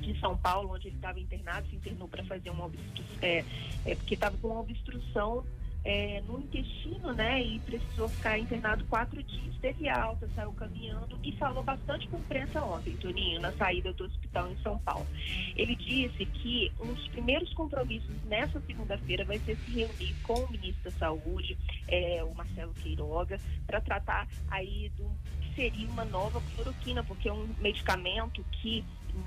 de 0.00 0.18
São 0.20 0.36
Paulo, 0.36 0.74
onde 0.74 0.88
ele 0.88 0.96
estava 0.96 1.20
internado, 1.20 1.68
se 1.68 1.76
internou 1.76 2.08
para 2.08 2.24
fazer 2.24 2.50
uma 2.50 2.66
obstrução, 2.66 3.18
é, 3.22 3.44
é, 3.84 3.94
porque 3.94 4.14
estava 4.14 4.36
com 4.38 4.48
uma 4.48 4.60
obstrução 4.60 5.44
é, 5.84 6.22
no 6.26 6.38
intestino, 6.40 7.12
né, 7.12 7.42
e 7.42 7.58
precisou 7.60 8.08
ficar 8.08 8.38
internado 8.38 8.84
quatro 8.84 9.22
dias. 9.22 9.54
Teve 9.60 9.88
alta, 9.88 10.28
saiu 10.34 10.52
caminhando 10.52 11.18
e 11.22 11.32
falou 11.32 11.62
bastante 11.62 12.08
com 12.08 12.18
imprensa 12.18 12.62
ontem, 12.64 12.96
Toninho, 12.96 13.40
na 13.40 13.52
saída 13.52 13.92
do 13.92 14.04
hospital 14.04 14.50
em 14.50 14.56
São 14.62 14.78
Paulo. 14.78 15.06
Ele 15.54 15.76
disse 15.76 16.24
que 16.24 16.72
um 16.80 16.94
dos 16.94 17.06
primeiros 17.08 17.52
compromissos 17.52 18.14
nessa 18.24 18.60
segunda-feira 18.60 19.24
vai 19.24 19.38
ser 19.40 19.56
se 19.56 19.70
reunir 19.70 20.14
com 20.22 20.34
o 20.34 20.50
ministro 20.50 20.90
da 20.90 20.90
Saúde, 20.92 21.58
é, 21.88 22.24
o 22.24 22.34
Marcelo 22.34 22.72
Queiroga, 22.74 23.38
para 23.66 23.80
tratar 23.80 24.26
aí 24.50 24.90
do 24.96 25.10
que 25.42 25.54
seria 25.54 25.88
uma 25.88 26.04
nova 26.06 26.42
cloroquina, 26.54 27.04
porque 27.04 27.28
é 27.28 27.32
um 27.32 27.46
medicamento 27.60 28.42
que 28.52 28.82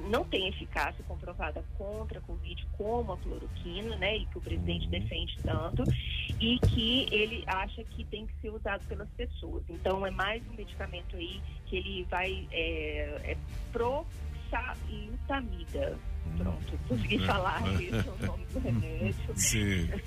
não 0.10 0.24
tem 0.24 0.48
eficácia 0.48 1.04
comprovada 1.08 1.64
contra 1.78 2.18
a 2.20 2.22
Covid 2.22 2.66
como 2.78 3.12
a 3.14 3.18
cloroquina, 3.18 3.96
né, 3.98 4.18
e 4.18 4.26
que 4.26 4.38
o 4.38 4.42
presidente 4.42 4.88
defende 4.88 5.38
tanto. 5.44 5.84
e 6.40 6.58
que 6.60 7.08
ele 7.12 7.44
acha 7.48 7.84
que 7.84 8.04
tem 8.06 8.26
que 8.26 8.34
ser 8.42 8.50
usado 8.50 8.84
pelas 8.88 9.10
pessoas. 9.12 9.64
Então 9.70 10.04
é 10.06 10.12
mais 10.12 10.42
um 10.50 10.54
medicamento 10.56 11.16
aí 11.16 11.40
que 11.66 11.78
ele 11.78 12.04
vai 12.10 12.48
é, 12.52 13.22
é 13.24 13.38
proxalutamida. 13.72 15.98
Pronto, 16.38 16.80
consegui 16.88 17.20
falar 17.26 17.62
esse 17.82 17.96
é 17.96 18.12
o 18.12 18.18
nome 18.26 18.46
do 18.46 18.60
remédio. 18.60 19.36
Sim. 19.36 19.90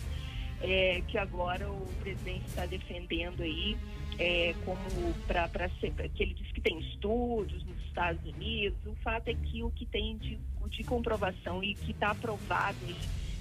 É, 0.62 1.02
que 1.06 1.18
agora 1.18 1.70
o 1.70 1.86
presidente 2.00 2.46
está 2.46 2.64
defendendo 2.64 3.42
aí 3.42 3.76
é, 4.18 4.54
como 4.64 5.12
para 5.26 5.68
ser 5.80 5.92
que 6.14 6.22
ele 6.22 6.34
diz 6.34 6.50
que 6.52 6.60
tem 6.60 6.78
estudos 6.80 7.64
nos 7.64 7.75
Estados 7.96 8.22
Unidos. 8.26 8.78
O 8.86 8.94
fato 8.96 9.28
é 9.28 9.34
que 9.34 9.62
o 9.62 9.70
que 9.70 9.86
tem 9.86 10.18
de, 10.18 10.38
de 10.68 10.84
comprovação 10.84 11.64
e 11.64 11.74
que 11.74 11.92
está 11.92 12.10
aprovado 12.10 12.76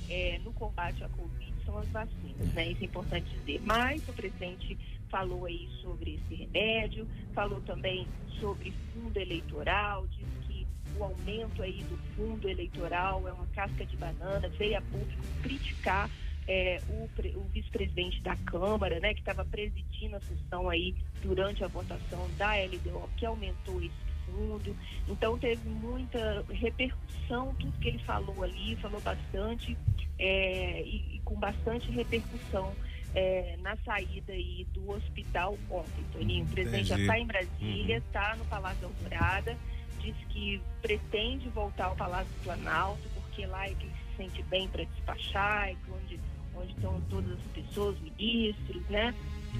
é, 0.10 0.40
no 0.44 0.54
combate 0.54 1.04
à 1.04 1.10
Covid 1.10 1.54
são 1.66 1.78
as 1.78 1.88
vacinas, 1.90 2.54
né? 2.54 2.72
Isso 2.72 2.84
é 2.84 2.86
importante 2.86 3.30
dizer. 3.40 3.62
Mas 3.66 4.08
o 4.08 4.14
presidente 4.14 4.78
falou 5.10 5.46
aí 5.46 5.68
sobre 5.82 6.16
esse 6.16 6.36
remédio, 6.36 7.08
falou 7.34 7.60
também 7.62 8.08
sobre 8.40 8.72
fundo 8.94 9.18
eleitoral, 9.18 10.08
diz 10.08 10.28
que 10.48 10.66
o 10.98 11.04
aumento 11.04 11.62
aí 11.62 11.84
do 11.84 11.98
fundo 12.16 12.48
eleitoral 12.48 13.28
é 13.28 13.34
uma 13.34 13.48
casca 13.48 13.86
de 13.86 13.98
banana, 13.98 14.48
veio 14.50 14.78
a 14.78 14.82
público 14.82 15.24
criticar 15.42 16.10
é, 16.48 16.80
o, 16.88 17.10
o 17.40 17.44
vice-presidente 17.46 18.22
da 18.22 18.36
Câmara, 18.38 19.00
né, 19.00 19.14
que 19.14 19.20
estava 19.20 19.44
presidindo 19.44 20.16
a 20.16 20.20
sessão 20.22 20.70
aí 20.70 20.96
durante 21.22 21.64
a 21.64 21.68
votação 21.68 22.30
da 22.38 22.54
LDO, 22.54 23.10
que 23.18 23.26
aumentou 23.26 23.82
esse 23.82 24.05
fundo. 24.26 24.76
Então 25.08 25.38
teve 25.38 25.68
muita 25.70 26.46
repercussão, 26.50 27.54
tudo 27.56 27.78
que 27.80 27.90
ele 27.90 28.00
falou 28.00 28.44
ali, 28.44 28.76
falou 28.78 29.02
bastante 29.02 29.78
é, 30.20 30.82
e, 30.82 31.16
e 31.16 31.22
com 31.24 31.36
bastante 31.36 31.90
repercussão 31.92 32.74
é, 33.16 33.56
na 33.62 33.78
saída 33.78 34.34
aí 34.34 34.68
do 34.74 34.92
hospital 34.92 35.58
ontem, 35.70 36.04
Toninho. 36.12 36.46
O 36.46 36.50
presidente 36.50 36.86
já 36.86 37.00
está 37.00 37.18
em 37.18 37.26
Brasília, 37.26 37.98
está 37.98 38.36
no 38.36 38.46
Palácio 38.46 38.82
da 38.82 38.88
Alvorada, 38.88 39.58
disse 40.02 40.26
que 40.26 40.62
pretende 40.82 41.48
voltar 41.50 41.86
ao 41.86 41.96
Palácio 41.96 42.32
do 42.34 42.44
Planalto, 42.44 43.02
porque 43.16 43.46
lá 43.46 43.66
é 43.66 43.74
que 43.74 43.86
ele 43.86 43.94
se 43.94 44.18
sente 44.18 44.44
bem 44.44 44.68
para 44.68 44.84
despachar, 44.84 45.70
é 45.70 45.76
onde, 45.90 46.20
onde 46.56 46.74
estão 46.74 47.02
todas 47.10 47.32
as 47.32 47.48
pessoas, 47.54 47.98
ministros, 48.02 48.84
né? 48.90 49.16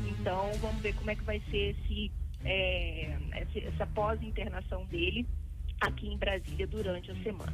Então 0.10 0.52
vamos 0.60 0.82
ver 0.82 0.94
como 0.96 1.10
é 1.10 1.16
que 1.16 1.24
vai 1.24 1.42
ser 1.50 1.76
esse, 1.76 2.12
é, 2.46 3.18
essa 3.56 3.86
pós-internação 3.88 4.86
dele 4.86 5.26
aqui 5.82 6.08
em 6.08 6.18
Brasília 6.18 6.68
durante 6.68 7.12
a 7.12 7.16
semana. 7.24 7.54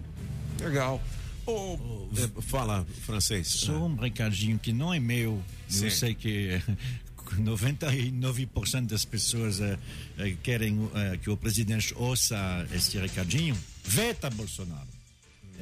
Legal. 0.59 1.01
É, 1.47 2.41
fala, 2.41 2.85
francês. 3.01 3.47
Só 3.47 3.73
um 3.73 3.95
recadinho 3.95 4.59
que 4.59 4.71
não 4.71 4.93
é 4.93 4.99
meu. 4.99 5.41
Sim. 5.67 5.85
Eu 5.85 5.91
sei 5.91 6.13
que 6.13 6.61
99% 7.39 8.87
das 8.87 9.05
pessoas 9.05 9.59
eh, 9.61 9.77
eh, 10.17 10.35
querem 10.43 10.89
eh, 10.93 11.17
que 11.17 11.29
o 11.29 11.37
presidente 11.37 11.93
ouça 11.95 12.67
esse 12.73 12.97
recadinho. 12.97 13.57
Veta 13.83 14.29
Bolsonaro. 14.29 14.87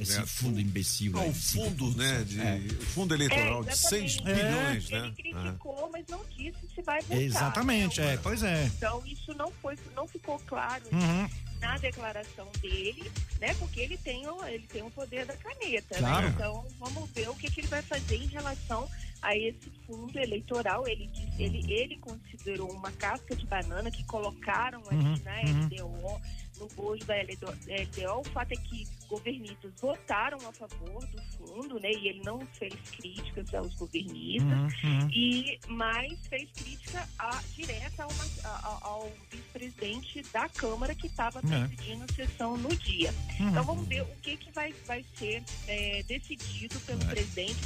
Esse 0.00 0.14
Veta. 0.14 0.26
fundo 0.26 0.60
imbecil. 0.60 1.12
Ah, 1.18 1.22
aí, 1.22 1.30
o 1.30 1.34
fundo, 1.34 1.96
né, 1.96 2.24
de, 2.24 2.40
É. 2.40 2.56
o 2.56 2.82
fundo 2.86 3.14
eleitoral 3.14 3.62
de 3.64 3.76
6 3.76 4.12
exatamente. 4.14 4.42
bilhões, 4.42 4.90
Ele 4.90 5.00
né? 5.00 5.12
criticou, 5.16 5.90
mas 5.92 6.04
não 6.08 6.24
disse 6.36 6.58
se 6.74 6.82
vai 6.82 7.00
votar. 7.02 7.18
Exatamente, 7.20 8.00
né? 8.00 8.14
é, 8.14 8.16
pois 8.16 8.42
é. 8.42 8.64
Então 8.76 9.02
isso 9.06 9.34
não 9.34 9.50
foi, 9.62 9.76
não 9.94 10.06
ficou 10.08 10.38
claro 10.46 10.82
Uhum. 10.92 11.28
na 11.60 11.76
declaração 11.78 12.48
dele, 12.62 13.10
né? 13.40 13.52
Porque 13.54 13.80
ele 13.80 13.96
tem 13.98 14.26
o, 14.26 14.44
ele 14.46 14.66
tem 14.66 14.82
o 14.82 14.90
poder 14.90 15.26
da 15.26 15.36
caneta, 15.36 15.98
Claro. 15.98 16.26
né? 16.28 16.32
Então 16.34 16.66
vamos 16.78 17.10
ver 17.10 17.28
o 17.28 17.34
que, 17.34 17.50
que 17.50 17.60
ele 17.60 17.68
vai 17.68 17.82
fazer 17.82 18.16
em 18.16 18.26
relação 18.26 18.88
a 19.20 19.36
esse 19.36 19.70
fundo 19.86 20.18
eleitoral. 20.18 20.88
Ele 20.88 21.06
disse, 21.08 21.42
ele, 21.42 21.70
ele 21.70 21.98
considerou 21.98 22.72
uma 22.72 22.90
casca 22.92 23.36
de 23.36 23.44
banana 23.46 23.90
que 23.90 24.02
colocaram 24.04 24.82
ali 24.90 24.96
Uhum, 25.04 25.20
na 25.24 25.40
uhum. 25.42 25.66
LDO, 25.66 26.20
no 26.60 26.68
bojo 26.68 27.04
da 27.06 27.14
LDO. 27.16 28.20
O 28.20 28.24
fato 28.24 28.52
é 28.52 28.56
que 28.56 28.86
governistas 29.08 29.72
votaram 29.80 30.38
a 30.46 30.52
favor 30.52 31.04
do 31.06 31.22
fundo, 31.36 31.80
né? 31.80 31.90
E 31.90 32.08
ele 32.08 32.22
não 32.22 32.46
fez 32.58 32.74
críticas 32.96 33.52
aos 33.54 33.74
governistas 33.74 34.50
Uhum, 34.84 35.00
uhum. 35.00 35.10
e 35.10 35.58
mais 35.68 36.18
fez 36.28 36.48
crítica 36.52 37.08
a, 37.18 37.42
direta 37.56 38.04
ao, 38.04 38.10
a- 38.10 38.48
a- 38.48 38.78
ao 38.82 39.12
vice-presidente 39.30 40.22
da 40.32 40.48
Câmara 40.48 40.94
que 40.94 41.06
estava 41.06 41.40
É. 41.40 41.66
presidindo 41.66 42.04
a 42.08 42.14
sessão 42.14 42.56
no 42.56 42.68
dia. 42.76 43.12
Uhum. 43.40 43.48
Então 43.48 43.64
vamos 43.64 43.88
ver 43.88 44.02
o 44.02 44.06
que, 44.22 44.36
que 44.36 44.52
vai, 44.52 44.72
vai 44.86 45.04
ser 45.16 45.42
é, 45.66 46.02
decidido 46.04 46.78
pelo 46.80 47.04
presidente 47.06 47.56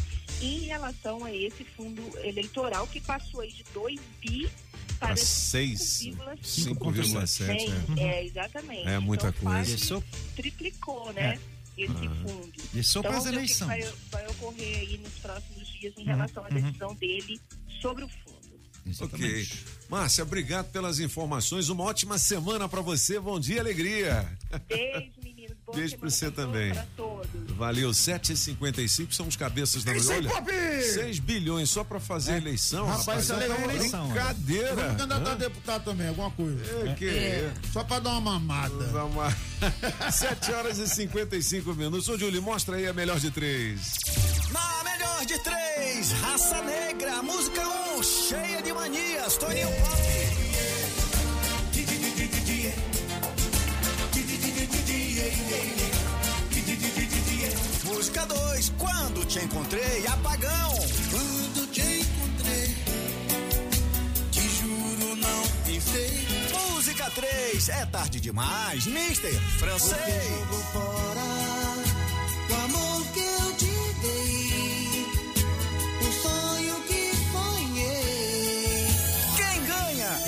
em 0.40 0.60
relação 0.60 1.24
a 1.24 1.32
esse 1.34 1.64
fundo 1.64 2.02
eleitoral 2.20 2.86
que 2.86 3.00
passou 3.00 3.40
aí 3.40 3.52
de 3.52 3.64
2 3.74 4.00
bi 4.20 4.48
para 4.98 5.08
Para 5.08 5.16
6, 5.16 5.80
5,7. 6.42 7.58
Sim, 7.60 8.00
É. 8.00 8.02
é, 8.20 8.24
exatamente. 8.24 8.83
É 8.84 8.98
muita 8.98 9.28
então, 9.28 9.42
coisa. 9.52 9.76
quase 9.76 10.04
triplicou, 10.36 11.12
né? 11.12 11.38
Esse 11.76 11.92
Ah. 11.92 12.14
fundo. 12.22 12.52
E 12.72 12.82
só 12.84 13.00
então, 13.00 13.10
para 13.10 13.18
as 13.20 13.26
eleições. 13.26 13.66
Vai, 13.68 13.92
vai 14.10 14.26
ocorrer 14.28 14.78
aí 14.78 14.98
nos 14.98 15.12
próximos 15.14 15.68
dias 15.68 15.92
em 15.96 16.00
Uhum, 16.02 16.06
relação 16.06 16.44
à 16.44 16.48
uhum. 16.48 16.54
decisão 16.60 16.94
dele 16.94 17.40
sobre 17.82 18.04
o 18.04 18.08
fundo. 18.08 18.34
Ok. 19.00 19.48
Márcia, 19.88 20.22
obrigado 20.22 20.70
pelas 20.70 21.00
informações. 21.00 21.68
Uma 21.70 21.84
ótima 21.84 22.18
semana 22.18 22.68
para 22.68 22.82
você. 22.82 23.18
Bom 23.18 23.40
dia, 23.40 23.60
alegria. 23.60 24.30
Beijo. 24.68 25.23
Boa 25.66 25.78
Beijo 25.78 25.96
pra 25.98 26.10
você 26.10 26.30
também. 26.30 26.74
Para 26.74 26.86
todos. 26.96 27.50
Valeu, 27.56 27.90
7h55 27.90 29.12
são 29.12 29.26
os 29.26 29.36
cabeças 29.36 29.82
da 29.84 29.92
aí, 29.92 30.06
Olha, 30.08 30.28
Pop! 30.28 30.50
6 30.50 31.18
bilhões 31.20 31.70
só 31.70 31.82
pra 31.82 31.98
fazer 31.98 32.36
eleição, 32.36 32.86
rapaz. 32.86 33.06
Rapaz, 33.06 33.24
isso 33.24 33.32
é 33.32 33.36
legal, 33.36 33.58
uma 33.58 33.74
eleição. 33.74 34.08
Brincadeira. 34.08 34.74
Vamos 34.74 34.96
candidatar 34.96 35.32
a 35.32 35.34
deputado 35.34 35.84
também, 35.84 36.08
alguma 36.08 36.30
coisa. 36.32 36.62
É, 36.86 36.94
que 36.94 37.08
é. 37.08 37.52
Só 37.72 37.82
pra 37.82 37.98
dar 37.98 38.10
uma 38.10 38.20
mamada. 38.20 38.84
Dá 38.88 39.04
uma... 39.04 39.34
7 40.12 40.52
horas 40.52 40.78
e 40.78 40.88
55 40.88 41.74
minutos. 41.74 42.08
Ô, 42.08 42.18
Júlio, 42.18 42.42
mostra 42.42 42.76
aí 42.76 42.86
a 42.86 42.92
melhor 42.92 43.18
de 43.18 43.30
três. 43.30 43.98
Na 44.50 44.84
melhor 44.84 45.24
de 45.24 45.38
três, 45.42 46.12
Raça 46.12 46.62
Negra, 46.62 47.22
música 47.22 47.66
1, 47.66 47.98
um, 47.98 48.02
cheia 48.02 48.62
de 48.62 48.72
manias, 48.72 49.36
Toninho 49.36 49.68
Pop. 49.68 50.23
Música 57.84 58.26
2, 58.26 58.72
quando 58.78 59.24
te 59.26 59.38
encontrei, 59.38 60.06
apagão. 60.06 60.70
Quando 61.10 61.70
te 61.70 61.80
encontrei, 61.80 62.76
te 64.30 64.40
juro 64.40 65.16
não 65.16 65.42
pensei. 65.64 66.26
Música 66.52 67.10
3, 67.10 67.68
é 67.68 67.86
tarde 67.86 68.20
demais, 68.20 68.86
Mister 68.86 69.32
Francês. 69.58 69.94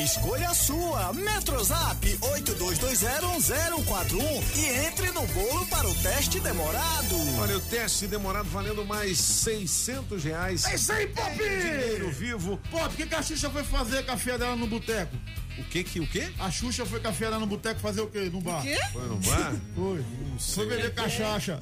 Escolha 0.06 0.48
a 0.50 0.54
sua. 0.54 1.12
Metrozap 1.12 2.06
82201041 2.20 4.42
e 4.54 4.86
entre 4.86 5.10
no 5.10 5.26
bolo 5.26 5.66
para 5.66 5.88
o 5.88 5.94
teste 5.96 6.38
demorado. 6.38 7.16
Olha, 7.40 7.56
o 7.56 7.60
teste 7.60 8.06
demorado 8.06 8.48
valendo 8.48 8.84
mais 8.84 9.18
600 9.18 10.22
reais. 10.22 10.64
É 10.66 10.76
isso 10.76 10.92
aí, 10.92 11.08
Pop! 11.08 11.36
Dinheiro 11.36 12.08
vivo. 12.12 12.56
Pop, 12.70 12.86
o 12.86 12.90
que, 12.96 13.04
que 13.04 13.16
a 13.16 13.22
Xuxa 13.22 13.50
foi 13.50 13.64
fazer 13.64 14.06
com 14.06 14.12
a 14.12 14.16
filha 14.16 14.38
dela 14.38 14.54
no 14.54 14.68
boteco? 14.68 15.16
O 15.58 15.64
que 15.64 15.82
que, 15.82 15.98
o 15.98 16.06
quê? 16.06 16.32
A 16.38 16.52
Xuxa 16.52 16.86
foi 16.86 17.00
com 17.00 17.08
a 17.08 17.12
filha 17.12 17.30
dela 17.30 17.40
no 17.40 17.48
boteco 17.48 17.80
fazer 17.80 18.02
o 18.02 18.06
quê? 18.06 18.30
No 18.32 18.40
bar? 18.40 18.62
quê? 18.62 18.78
Foi 18.92 19.08
no 19.08 19.16
bar? 19.16 19.56
Foi. 19.74 20.04
Foi 20.38 20.66
beber 20.68 20.94
cachaça. 20.94 21.58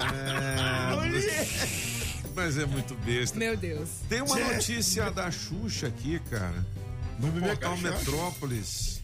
É, 0.00 0.88
mas 2.34 2.56
é 2.56 2.64
muito 2.64 2.94
besta. 2.94 3.38
Meu 3.38 3.58
Deus. 3.58 3.90
Tem 4.08 4.22
uma 4.22 4.38
notícia 4.38 5.10
da 5.10 5.30
Xuxa 5.30 5.88
aqui, 5.88 6.18
cara. 6.30 6.64
No 7.18 7.32
portal. 7.40 7.76
Metrópolis. 7.78 8.94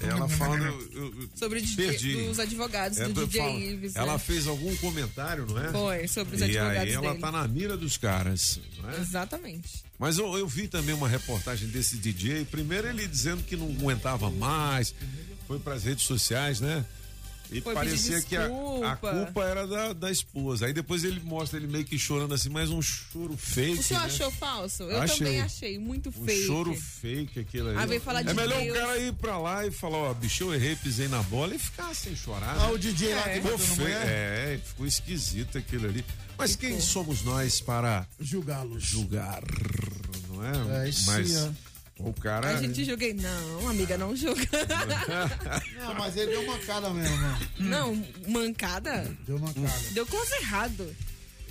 Ela 0.00 0.28
falando. 0.28 0.62
eu- 0.64 1.06
eu 1.12 1.28
Sobre 1.34 1.58
o 1.58 1.62
DJ 1.62 1.86
perdi. 1.88 2.14
dos 2.14 2.38
advogados 2.38 2.98
É, 2.98 3.08
do 3.08 3.26
DJ 3.26 3.40
falo- 3.40 3.58
Ives. 3.58 3.96
Ela 3.96 4.12
né? 4.12 4.18
fez 4.20 4.46
algum 4.46 4.76
comentário, 4.76 5.44
não 5.44 5.58
é? 5.60 5.72
Foi, 5.72 6.06
sobre 6.06 6.36
os 6.36 6.40
e 6.40 6.44
advogados 6.44 6.78
aí 6.82 6.92
ela 6.92 7.08
dele. 7.08 7.20
tá 7.20 7.32
na 7.32 7.48
mira 7.48 7.76
dos 7.76 7.96
caras. 7.96 8.60
Não 8.80 8.90
é? 8.90 9.00
Exatamente. 9.00 9.82
Mas 9.98 10.16
eu, 10.18 10.38
eu 10.38 10.46
vi 10.46 10.68
também 10.68 10.94
uma 10.94 11.08
reportagem 11.08 11.66
desse 11.68 11.96
DJ. 11.96 12.44
Primeiro 12.44 12.86
ele 12.86 13.08
dizendo 13.08 13.42
que 13.42 13.56
não 13.56 13.66
aguentava 13.70 14.30
mais, 14.30 14.94
foi 15.48 15.58
para 15.58 15.74
as 15.74 15.82
redes 15.82 16.04
sociais, 16.04 16.60
né? 16.60 16.84
E 17.50 17.60
Foi 17.60 17.74
parecia 17.74 18.20
que 18.20 18.36
a, 18.36 18.46
a 18.92 18.96
culpa 18.96 19.44
era 19.44 19.66
da, 19.66 19.92
da 19.92 20.10
esposa. 20.10 20.66
Aí 20.66 20.72
depois 20.72 21.04
ele 21.04 21.20
mostra 21.20 21.58
ele 21.58 21.66
meio 21.66 21.84
que 21.84 21.98
chorando 21.98 22.34
assim, 22.34 22.48
mas 22.48 22.70
um 22.70 22.80
choro 22.82 23.36
fake. 23.36 23.80
O 23.80 23.82
senhor 23.82 24.00
né? 24.00 24.06
achou 24.06 24.30
falso? 24.30 24.82
Eu 24.84 25.00
Achei. 25.00 25.18
também 25.18 25.40
achei. 25.40 25.78
Muito 25.78 26.08
Um 26.10 26.24
fake. 26.26 26.46
choro 26.46 26.74
fake 26.74 27.40
aquilo 27.40 27.68
ali. 27.68 27.78
Ah, 27.78 27.86
veio 27.86 28.00
falar 28.00 28.20
é 28.20 28.24
de 28.24 28.34
melhor 28.34 28.60
Deus. 28.60 28.76
o 28.76 28.80
cara 28.80 28.98
ir 28.98 29.12
pra 29.14 29.38
lá 29.38 29.66
e 29.66 29.70
falar, 29.70 29.98
ó, 29.98 30.14
bicho, 30.14 30.44
eu 30.44 30.54
errei, 30.54 30.76
pisei 30.76 31.08
na 31.08 31.22
bola 31.24 31.54
e 31.54 31.58
ficar 31.58 31.94
sem 31.94 32.14
chorar. 32.16 32.56
Ah, 32.58 32.66
né? 32.68 32.72
o 32.72 32.78
DJ 32.78 33.14
lá 33.14 33.22
que 33.22 33.40
Ficou 33.40 33.58
feio? 33.58 33.88
É, 33.88 34.60
ficou 34.64 34.86
esquisito 34.86 35.58
aquilo 35.58 35.86
ali. 35.88 36.04
Mas 36.36 36.54
quem 36.54 36.80
somos 36.80 37.22
nós 37.22 37.60
para 37.60 38.06
julgá-los? 38.20 38.84
Julgar, 38.84 39.42
não 40.28 40.38
não 40.38 40.44
é? 40.46 40.50
É, 40.88 40.90
Mas 41.06 41.28
sim, 41.28 41.56
o 41.98 42.12
cara. 42.12 42.50
A 42.50 42.62
gente 42.62 42.84
joguei. 42.84 43.12
Não, 43.14 43.68
amiga, 43.68 43.98
não 43.98 44.14
joga. 44.14 44.40
Não, 45.78 45.94
mas 45.94 46.16
ele 46.16 46.30
deu 46.32 46.46
mancada 46.46 46.90
mesmo, 46.90 47.16
né? 47.16 47.48
Não, 47.58 48.04
mancada? 48.28 49.16
Deu 49.26 49.38
mancada. 49.38 49.72
Deu 49.92 50.06
coisa 50.06 50.36
errado. 50.36 50.96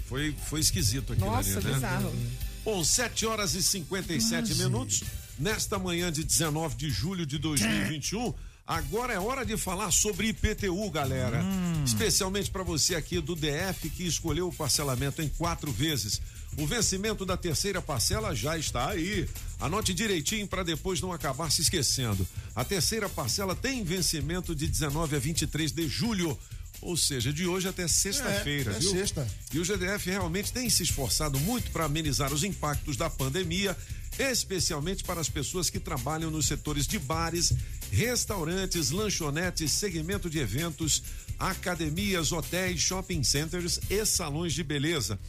Foi, 0.06 0.34
foi 0.46 0.60
esquisito 0.62 1.14
aquilo 1.14 1.30
Nossa, 1.30 1.58
ali, 1.58 1.68
né? 1.68 1.74
bizarro. 1.74 2.16
Bom, 2.64 2.84
7 2.84 3.26
horas 3.26 3.56
e 3.56 3.64
57 3.64 4.56
minutos. 4.56 5.04
Nesta 5.40 5.78
manhã 5.78 6.12
de 6.12 6.24
19 6.24 6.76
de 6.76 6.90
julho 6.90 7.26
de 7.26 7.38
2021, 7.38 8.34
agora 8.68 9.14
é 9.14 9.20
hora 9.20 9.46
de 9.46 9.56
falar 9.58 9.92
sobre 9.92 10.28
IPTU, 10.28 10.90
galera. 10.92 11.42
Especialmente 11.86 12.52
para 12.52 12.64
você 12.64 12.96
aqui 12.96 13.20
do 13.22 13.36
DF 13.36 13.90
que 13.90 14.04
escolheu 14.06 14.48
o 14.50 14.54
parcelamento 14.54 15.22
em 15.22 15.30
quatro 15.30 15.72
vezes. 15.72 16.22
O 16.58 16.66
vencimento 16.66 17.26
da 17.26 17.38
terceira 17.38 17.82
parcela 17.82 18.36
já 18.36 18.58
está 18.58 18.90
aí. 18.90 19.28
Anote 19.60 19.94
direitinho 19.94 20.48
para 20.48 20.64
depois 20.64 21.00
não 21.00 21.14
acabar 21.14 21.52
se 21.52 21.62
esquecendo. 21.62 22.28
A 22.56 22.66
terceira 22.66 23.08
parcela 23.08 23.56
tem 23.56 23.84
vencimento 23.84 24.54
de 24.56 24.68
19 24.68 25.16
a 25.16 25.20
23 25.20 25.72
de 25.72 25.88
julho. 25.88 26.38
Ou 26.82 26.96
seja, 26.96 27.34
de 27.34 27.48
hoje 27.48 27.68
até 27.68 27.88
sexta-feira, 27.88 28.74
É, 28.74 28.78
é 28.78 28.82
sexta. 28.82 29.28
E 29.52 29.60
o 29.60 29.64
GDF 29.66 30.10
realmente 30.10 30.52
tem 30.52 30.70
se 30.70 30.84
esforçado 30.84 31.40
muito 31.40 31.72
para 31.72 31.86
amenizar 31.86 32.32
os 32.32 32.44
impactos 32.44 32.96
da 32.96 33.10
pandemia, 33.10 33.76
especialmente 34.20 35.04
para 35.04 35.20
as 35.20 35.28
pessoas 35.30 35.70
que 35.72 35.80
trabalham 35.80 36.30
nos 36.30 36.46
setores 36.46 36.86
de 36.86 37.00
bares, 37.00 37.52
restaurantes, 37.92 38.92
lanchonetes, 38.92 39.72
segmento 39.72 40.30
de 40.30 40.40
eventos, 40.40 41.04
academias, 41.40 42.32
hotéis, 42.32 42.80
shopping 42.80 43.24
centers 43.24 43.80
e 43.90 44.06
salões 44.06 44.54
de 44.54 44.64
beleza. 44.64 45.20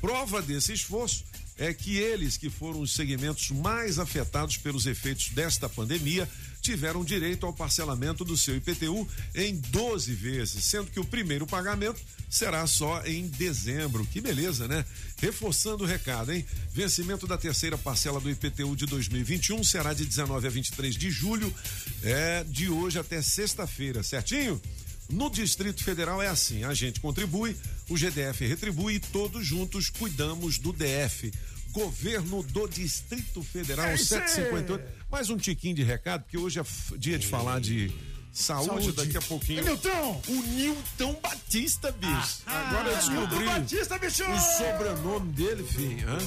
Prova 0.00 0.42
desse 0.42 0.72
esforço 0.72 1.24
é 1.58 1.72
que 1.72 1.96
eles, 1.96 2.36
que 2.36 2.50
foram 2.50 2.80
os 2.80 2.94
segmentos 2.94 3.50
mais 3.50 3.98
afetados 3.98 4.56
pelos 4.56 4.86
efeitos 4.86 5.30
desta 5.30 5.68
pandemia, 5.68 6.28
tiveram 6.66 7.04
direito 7.04 7.46
ao 7.46 7.52
parcelamento 7.52 8.24
do 8.24 8.36
seu 8.36 8.56
IPTU 8.56 9.08
em 9.36 9.54
12 9.54 10.12
vezes, 10.14 10.64
sendo 10.64 10.90
que 10.90 10.98
o 10.98 11.04
primeiro 11.04 11.46
pagamento 11.46 12.00
será 12.28 12.66
só 12.66 13.04
em 13.06 13.28
dezembro. 13.28 14.04
Que 14.06 14.20
beleza, 14.20 14.66
né? 14.66 14.84
Reforçando 15.18 15.84
o 15.84 15.86
recado, 15.86 16.32
hein? 16.32 16.44
Vencimento 16.72 17.24
da 17.24 17.38
terceira 17.38 17.78
parcela 17.78 18.20
do 18.20 18.28
IPTU 18.28 18.74
de 18.74 18.84
2021 18.86 19.62
será 19.62 19.94
de 19.94 20.04
19 20.04 20.44
a 20.44 20.50
23 20.50 20.96
de 20.96 21.08
julho, 21.08 21.54
é 22.02 22.42
de 22.42 22.68
hoje 22.68 22.98
até 22.98 23.22
sexta-feira, 23.22 24.02
certinho? 24.02 24.60
No 25.08 25.30
Distrito 25.30 25.84
Federal 25.84 26.20
é 26.20 26.26
assim: 26.26 26.64
a 26.64 26.74
gente 26.74 26.98
contribui, 26.98 27.56
o 27.88 27.96
GDF 27.96 28.44
retribui 28.44 28.94
e 28.96 29.00
todos 29.00 29.46
juntos 29.46 29.88
cuidamos 29.88 30.58
do 30.58 30.72
DF. 30.72 31.32
Governo 31.80 32.42
do 32.42 32.66
Distrito 32.66 33.42
Federal, 33.42 33.86
É 33.88 33.94
isso 33.96 34.14
aí. 34.14 34.20
758. 34.28 34.82
Mais 35.10 35.28
um 35.28 35.36
tiquinho 35.36 35.74
de 35.74 35.82
recado, 35.82 36.22
porque 36.22 36.38
hoje 36.38 36.58
é 36.58 36.64
dia 36.96 37.18
de 37.18 37.26
falar 37.26 37.60
de 37.60 37.92
saúde, 38.32 38.66
Saúde. 38.66 38.92
daqui 38.92 39.16
a 39.18 39.20
pouquinho. 39.22 39.60
É 39.60 39.62
Nilton! 39.62 40.22
O 40.28 40.32
Nilton 40.42 41.20
Batista, 41.22 41.92
bicho. 41.92 42.38
Ah, 42.46 42.68
Agora 42.70 42.88
eu 42.90 42.96
descobri 42.96 43.38
Nilton 43.38 43.44
Batista, 43.60 43.98
bicho! 43.98 44.22
o 44.24 44.40
sobrenome 44.40 45.32
dele, 45.32 45.64
filho. 45.64 46.08
Hã? 46.08 46.18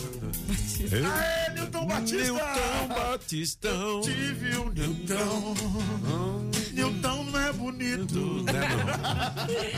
Ei, 0.79 1.05
Aê, 1.05 1.53
Nilton 1.55 1.85
Batista! 1.87 2.23
Nilton 2.23 2.87
Batistão. 2.95 4.01
Tive 4.01 4.57
um 4.57 4.69
Nilton. 4.69 5.55
Nilton 6.73 7.23
não 7.25 7.38
é 7.38 7.38
bonito. 7.71 8.43
Né? 8.43 8.59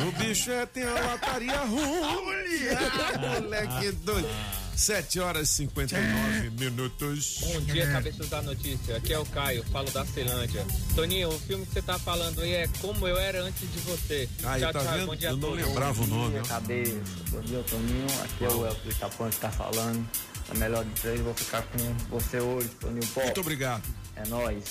O 0.08 0.12
bicho 0.24 0.52
é, 0.52 0.66
tem 0.66 0.84
a 0.84 0.94
lataria 0.94 1.58
ruim. 1.60 3.42
Moleque 3.42 3.92
doido. 4.04 4.28
7 4.76 5.20
horas 5.20 5.50
e 5.50 5.54
59 5.54 6.50
minutos. 6.60 7.38
Bom 7.42 7.62
dia, 7.62 7.92
cabeças 7.92 8.30
da 8.30 8.42
notícia. 8.42 8.98
Aqui 8.98 9.14
é 9.14 9.20
o 9.20 9.26
Caio, 9.28 9.64
falo 9.72 9.92
da 9.92 10.04
Ceilândia. 10.06 10.66
Toninho, 10.96 11.30
o 11.30 11.40
filme 11.40 11.66
que 11.66 11.74
você 11.74 11.82
tá 11.82 12.00
falando 12.00 12.42
aí 12.42 12.54
é 12.54 12.68
Como 12.80 13.08
Eu 13.08 13.18
Era 13.18 13.44
Antes 13.44 13.72
de 13.72 13.80
Você. 13.82 14.28
Aí, 14.44 14.62
tá 14.62 14.80
vendo? 14.80 15.06
bom 15.08 15.16
dia 15.16 15.30
Eu 15.30 15.38
não 15.38 15.52
lembrava 15.52 16.02
o 16.02 16.08
nome. 16.08 16.40
ó. 16.40 16.44
Cabeça, 16.44 16.96
bom 17.30 17.42
dia 17.42 17.64
Toninho, 17.70 18.08
aqui 18.24 18.46
é 18.46 18.50
o 18.50 18.66
Elcio 18.66 18.92
Itapã 18.92 19.30
que 19.30 19.38
tá 19.38 19.52
falando. 19.52 20.08
A 20.50 20.54
melhor 20.56 20.84
de 20.84 20.92
três, 21.00 21.22
vou 21.22 21.34
ficar 21.36 21.62
com 21.62 22.18
você 22.18 22.40
hoje, 22.40 22.68
Toninho 22.80 23.06
Pop. 23.08 23.24
Muito 23.26 23.42
obrigado. 23.42 23.84
É 24.24 24.28
nóis. 24.28 24.64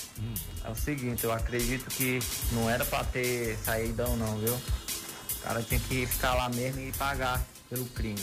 É 0.65 0.71
o 0.71 0.75
seguinte, 0.75 1.25
eu 1.25 1.33
acredito 1.33 1.87
que 1.91 2.19
não 2.53 2.69
era 2.71 2.85
pra 2.85 3.03
ter 3.05 3.57
saídão 3.65 4.17
não, 4.17 4.39
viu? 4.39 4.55
O 4.55 5.43
cara 5.43 5.63
tinha 5.63 5.81
que 5.81 6.07
ficar 6.07 6.35
lá 6.35 6.49
mesmo 6.51 6.81
e 6.81 6.93
pagar 6.93 7.43
pelo 7.69 7.85
crime. 7.87 8.21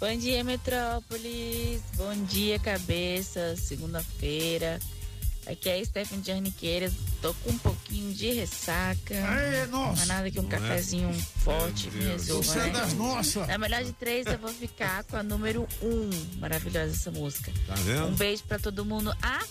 Bom 0.00 0.16
dia, 0.16 0.42
Metrópolis. 0.42 1.82
Bom 1.96 2.14
dia, 2.24 2.58
cabeça. 2.58 3.54
Segunda-feira. 3.56 4.78
Aqui 5.46 5.68
é 5.68 5.80
a 5.80 5.84
Stephanie 5.84 6.22
de 6.22 6.30
Arniqueiras. 6.32 6.92
Tô 7.20 7.34
com 7.34 7.50
um 7.50 7.58
pouquinho 7.58 8.12
de 8.14 8.30
ressaca. 8.32 9.14
Aê, 9.14 9.66
nossa. 9.66 9.96
Não 9.96 10.02
é 10.02 10.06
nada 10.06 10.30
que 10.30 10.38
um 10.38 10.42
Não 10.44 10.48
é? 10.50 10.52
cafezinho 10.52 11.12
forte 11.42 11.90
Meu 11.90 12.02
me 12.02 12.08
resolva, 12.12 12.42
Você 12.44 12.58
é 12.58 12.62
né? 12.64 12.70
das 12.70 12.92
nossas. 12.94 13.48
Na 13.48 13.58
melhor 13.58 13.82
de 13.82 13.92
três, 13.92 14.26
eu 14.26 14.38
vou 14.38 14.52
ficar 14.52 15.02
com 15.04 15.16
a 15.16 15.22
número 15.22 15.66
um. 15.82 16.10
Maravilhosa 16.38 16.92
essa 16.92 17.10
música. 17.10 17.50
Tá 17.66 17.74
vendo? 17.74 18.06
Um 18.06 18.14
beijo 18.14 18.44
pra 18.44 18.58
todo 18.58 18.84
mundo. 18.84 19.12
Ah, 19.22 19.42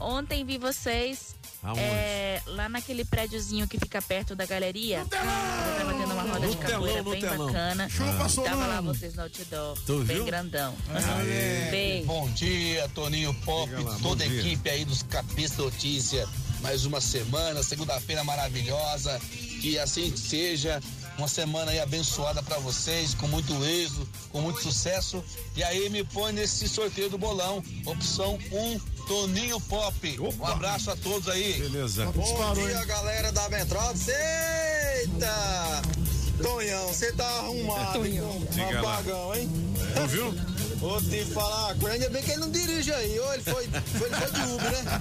ontem 0.00 0.44
vi 0.44 0.58
vocês 0.58 1.34
Aonde? 1.62 1.80
é, 1.80 2.42
lá 2.46 2.68
naquele 2.68 3.04
prédiozinho 3.04 3.66
que 3.66 3.78
fica 3.78 4.00
perto 4.00 4.34
da 4.36 4.46
galeria. 4.46 4.98
Eu 5.00 5.06
tava 5.08 5.94
tendo 5.94 6.12
uma 6.12 6.22
roda 6.22 6.46
No 6.46 6.50
de 6.50 6.56
capoeira 6.56 6.86
telão, 6.86 7.04
no 7.04 7.10
bem 7.10 7.20
telão. 7.20 7.46
bacana. 7.46 7.88
Chupa, 7.88 8.42
Tava 8.44 8.66
lá 8.66 8.80
vocês 8.80 9.14
no 9.14 9.22
outdoor. 9.22 9.78
Tu 9.86 10.04
bem 10.04 10.16
viu? 10.16 10.24
grandão. 10.24 10.74
Aê. 10.90 11.70
Beijo. 11.70 12.06
Bom 12.06 12.30
dia, 12.30 12.88
Toninho 12.94 13.34
Pop, 13.44 13.70
lá, 13.72 13.98
toda 14.02 14.24
a 14.24 14.26
dia. 14.26 14.40
equipe 14.40 14.70
aí 14.70 14.84
dos 14.84 15.02
Cabeça 15.02 15.62
Notícia. 15.62 16.28
Mais 16.60 16.84
uma 16.84 17.00
semana, 17.00 17.62
segunda-feira 17.62 18.24
maravilhosa. 18.24 19.20
Que 19.60 19.78
assim 19.78 20.14
seja. 20.16 20.80
Uma 21.18 21.26
semana 21.26 21.72
aí 21.72 21.80
abençoada 21.80 22.40
pra 22.44 22.58
vocês, 22.58 23.12
com 23.12 23.26
muito 23.26 23.52
êxito, 23.64 24.08
com 24.30 24.40
muito 24.40 24.62
sucesso. 24.62 25.22
E 25.56 25.64
aí 25.64 25.90
me 25.90 26.04
põe 26.04 26.32
nesse 26.32 26.68
sorteio 26.68 27.10
do 27.10 27.18
bolão. 27.18 27.60
Opção 27.84 28.38
1, 28.52 28.78
Toninho 29.08 29.60
Pop. 29.62 30.20
Um 30.20 30.46
abraço 30.46 30.92
a 30.92 30.96
todos 30.96 31.28
aí. 31.28 31.54
Beleza. 31.54 32.06
Bom 32.12 32.54
dia, 32.54 32.84
galera 32.84 33.32
da 33.32 33.48
Metrópolis. 33.48 34.06
Eita! 34.06 35.82
Tonhão, 36.40 36.86
você 36.86 37.12
tá 37.12 37.26
arrumado, 37.26 38.06
hein? 38.06 38.20
com 38.20 38.44
Diga 38.52 38.80
lá. 38.80 38.92
apagão, 38.94 39.34
hein? 39.34 39.50
Ouviu? 40.00 40.32
Vou 40.78 41.00
te 41.02 41.24
falar, 41.26 41.74
ainda 41.90 42.08
bem 42.08 42.22
que 42.22 42.30
ele 42.30 42.40
não 42.40 42.50
dirige 42.50 42.92
aí. 42.92 43.18
Ou 43.18 43.34
ele 43.34 43.42
foi, 43.42 43.66
foi, 43.68 44.06
ele 44.06 44.16
foi 44.16 44.30
de 44.32 44.52
Uber, 44.52 44.70
né? 44.70 45.00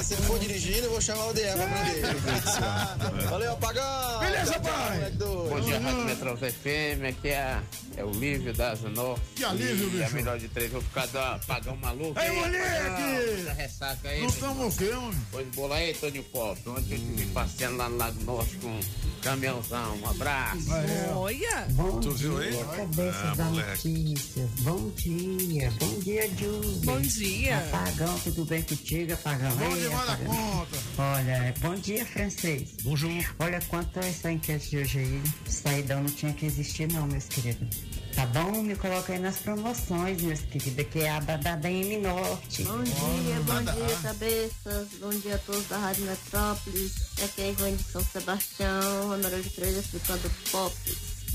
E 0.00 0.04
se 0.04 0.14
ele 0.14 0.22
for 0.22 0.38
dirigindo, 0.40 0.78
eu 0.86 0.90
vou 0.90 1.00
chamar 1.00 1.26
o 1.28 1.32
DR 1.34 1.54
pra 1.54 1.64
aprender. 1.64 3.28
Valeu, 3.30 3.52
apagão! 3.52 4.18
Beleza, 4.20 4.60
pai. 4.60 5.10
Bom 5.18 5.60
dia, 5.60 5.78
Rádio 5.80 6.04
Metrópole 6.04 6.50
FM, 6.52 7.04
aqui 7.08 7.28
é, 7.28 7.60
é 7.96 8.04
o 8.04 8.10
Lívio 8.10 8.52
da 8.54 8.74
Zanó. 8.74 9.16
Que 9.36 9.44
alívio, 9.44 9.86
E 9.86 9.90
bicho. 9.90 10.04
a 10.04 10.10
melhor 10.10 10.38
de 10.38 10.48
três, 10.48 10.70
vou 10.72 10.82
ficar 10.82 11.06
do 11.06 11.18
apagão 11.18 11.76
maluco. 11.76 12.18
Ei, 12.18 12.26
Ei, 12.28 12.34
moleque! 12.34 13.40
Essa 13.42 13.52
ressaca 13.52 14.08
aí. 14.08 14.20
Não 14.20 14.28
estamos 14.28 14.74
o 14.74 14.78
quê, 14.78 14.90
homem? 14.90 15.20
Pois 15.30 15.46
bola 15.54 15.76
aí, 15.76 15.94
Tony 15.94 16.22
Pop. 16.22 16.60
Ontem 16.68 16.92
eu 16.94 16.98
estive 16.98 17.26
passeando 17.26 17.76
lá 17.76 17.88
no 17.88 17.96
Lago 17.96 18.22
Norte 18.24 18.56
com 18.56 18.68
um 18.68 18.80
caminhãozão. 19.22 19.96
Um 20.02 20.08
abraço. 20.10 20.66
Olha! 21.14 21.66
Bom 21.70 22.00
Tu 22.00 22.14
dia, 22.14 22.28
viu 22.28 22.38
aí? 22.38 22.64
cabeça 22.76 23.18
Ah, 23.30 23.34
da 23.36 23.44
moleque. 23.44 23.88
notícia. 23.88 24.48
Bom 24.88 24.94
dia, 24.94 25.70
bom 25.78 25.98
dia, 26.00 26.30
Júlio. 26.30 26.80
Bom 26.82 27.00
dia. 27.02 27.58
Apagão, 27.58 28.18
tudo 28.20 28.46
bem 28.46 28.62
contigo, 28.62 29.12
apagão? 29.12 29.54
Bom 29.54 29.76
demais 29.76 30.06
da 30.06 30.16
conta. 30.16 30.78
Olha, 30.96 31.30
é, 31.30 31.54
bom 31.60 31.74
dia, 31.74 32.06
francês. 32.06 32.70
Bonjour. 32.82 33.22
Olha, 33.38 33.60
quanto 33.68 34.00
a 34.00 34.06
essa 34.06 34.32
enquete 34.32 34.70
de 34.70 34.78
hoje 34.78 34.98
aí, 35.00 35.22
saidão 35.46 36.02
não 36.02 36.10
tinha 36.10 36.32
que 36.32 36.46
existir 36.46 36.90
não, 36.90 37.06
meus 37.06 37.26
queridos. 37.26 37.68
Tá 38.14 38.24
bom? 38.28 38.62
Me 38.62 38.74
coloca 38.76 39.12
aí 39.12 39.18
nas 39.18 39.36
promoções, 39.36 40.22
meus 40.22 40.40
queridos, 40.40 40.86
que 40.86 41.00
é 41.00 41.10
a 41.10 41.18
aba 41.18 41.36
da 41.36 41.54
DM 41.54 41.98
Norte. 41.98 42.62
Bom 42.62 42.82
dia, 42.82 43.40
bom 43.44 43.62
dia, 43.62 43.96
cabeças. 44.02 44.88
Bom 45.00 45.10
dia 45.10 45.34
a 45.34 45.38
todos 45.38 45.68
da 45.68 45.76
Rádio 45.76 46.06
Metrópolis. 46.06 46.94
Aqui 47.22 47.42
é 47.42 47.44
a 47.44 47.48
Ivone 47.50 47.76
de 47.76 47.84
São 47.84 48.02
Sebastião, 48.02 49.12
a 49.12 49.16
número 49.18 49.42
de 49.42 49.50
três 49.50 49.76
explicando 49.76 50.30
pop. 50.50 50.74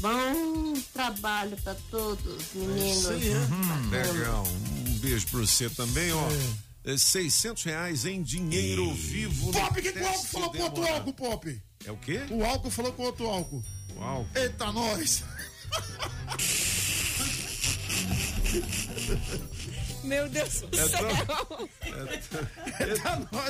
Bom 0.04 0.74
trabalho 0.93 1.56
pra 1.64 1.74
todos, 1.89 2.43
meninos. 2.54 3.06
Hum, 3.06 3.89
legal. 3.89 4.43
Um 4.45 4.97
beijo 4.99 5.26
pra 5.28 5.39
você 5.39 5.70
também, 5.70 6.12
ó. 6.12 6.28
É 6.84 6.97
600 6.97 7.64
reais 7.64 8.06
em 8.06 8.22
dinheiro 8.22 8.93
vivo. 8.95 9.45
no 9.47 9.54
Pop, 9.54 9.80
o 9.80 9.82
que, 9.82 9.93
que 9.93 9.99
o 9.99 10.06
álcool 10.06 10.26
falou 10.26 10.51
com 10.51 10.62
outro 10.64 10.86
álcool, 10.86 11.14
Pop? 11.14 11.62
É 11.86 11.91
o 11.91 11.95
quê? 11.95 12.20
O 12.30 12.43
álcool 12.43 12.70
falou 12.70 12.91
com 12.91 13.04
outro 13.04 13.30
álcool. 13.30 13.64
O 13.95 14.04
álcool. 14.04 14.28
Eita, 14.38 14.72
nós! 14.74 15.24
Meu 20.04 20.28
Deus 20.28 20.62
do 20.62 20.78
É 20.80 20.88
céu! 20.89 21.70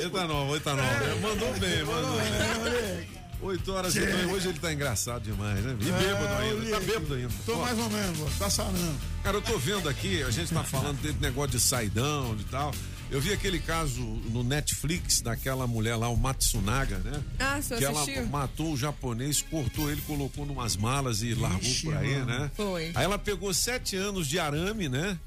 Etanol, 0.05 0.55
etanol. 0.55 0.83
né? 0.85 1.15
Mandou 1.19 1.53
bem, 1.59 1.83
mandou 1.83 2.11
bem. 2.17 3.22
8 3.43 3.71
horas 3.71 3.95
e 3.95 3.99
dois. 3.99 4.31
Hoje 4.31 4.47
ele 4.49 4.59
tá 4.59 4.71
engraçado 4.73 5.23
demais, 5.23 5.63
né? 5.63 5.75
E 5.79 5.83
bêbado 5.85 6.33
ainda. 6.35 6.71
Tá 6.71 6.79
bêbado 6.79 7.13
ainda. 7.13 7.33
Tô 7.45 7.55
mais 7.57 7.77
ou 7.77 7.89
menos, 7.89 8.37
tá 8.39 8.49
sarando. 8.49 8.95
Cara, 9.23 9.37
eu 9.37 9.41
tô 9.41 9.57
vendo 9.57 9.89
aqui, 9.89 10.23
a 10.23 10.31
gente 10.31 10.53
tá 10.53 10.63
falando 10.63 11.01
desse 11.01 11.19
negócio 11.19 11.51
de 11.51 11.59
saidão 11.59 12.35
e 12.39 12.43
tal. 12.45 12.73
Eu 13.11 13.21
vi 13.21 13.31
aquele 13.31 13.59
caso 13.59 14.01
no 14.01 14.43
Netflix 14.43 15.21
daquela 15.21 15.67
mulher 15.67 15.95
lá, 15.95 16.09
o 16.09 16.17
Matsunaga, 16.17 16.97
né? 16.99 17.21
Ah, 17.37 17.61
você 17.61 17.77
que 17.77 17.85
assistiu? 17.85 18.15
ela 18.21 18.25
matou 18.27 18.73
o 18.73 18.77
japonês, 18.77 19.39
cortou 19.41 19.91
ele, 19.91 20.01
colocou 20.01 20.45
numas 20.47 20.75
malas 20.75 21.21
e 21.21 21.35
largou 21.35 21.61
Ixi, 21.61 21.85
por 21.85 21.95
aí, 21.95 22.15
mano. 22.15 22.25
né? 22.25 22.51
Foi. 22.55 22.91
Aí 22.95 23.03
ela 23.03 23.19
pegou 23.19 23.53
sete 23.53 23.95
anos 23.95 24.27
de 24.27 24.39
arame, 24.39 24.89
né? 24.89 25.19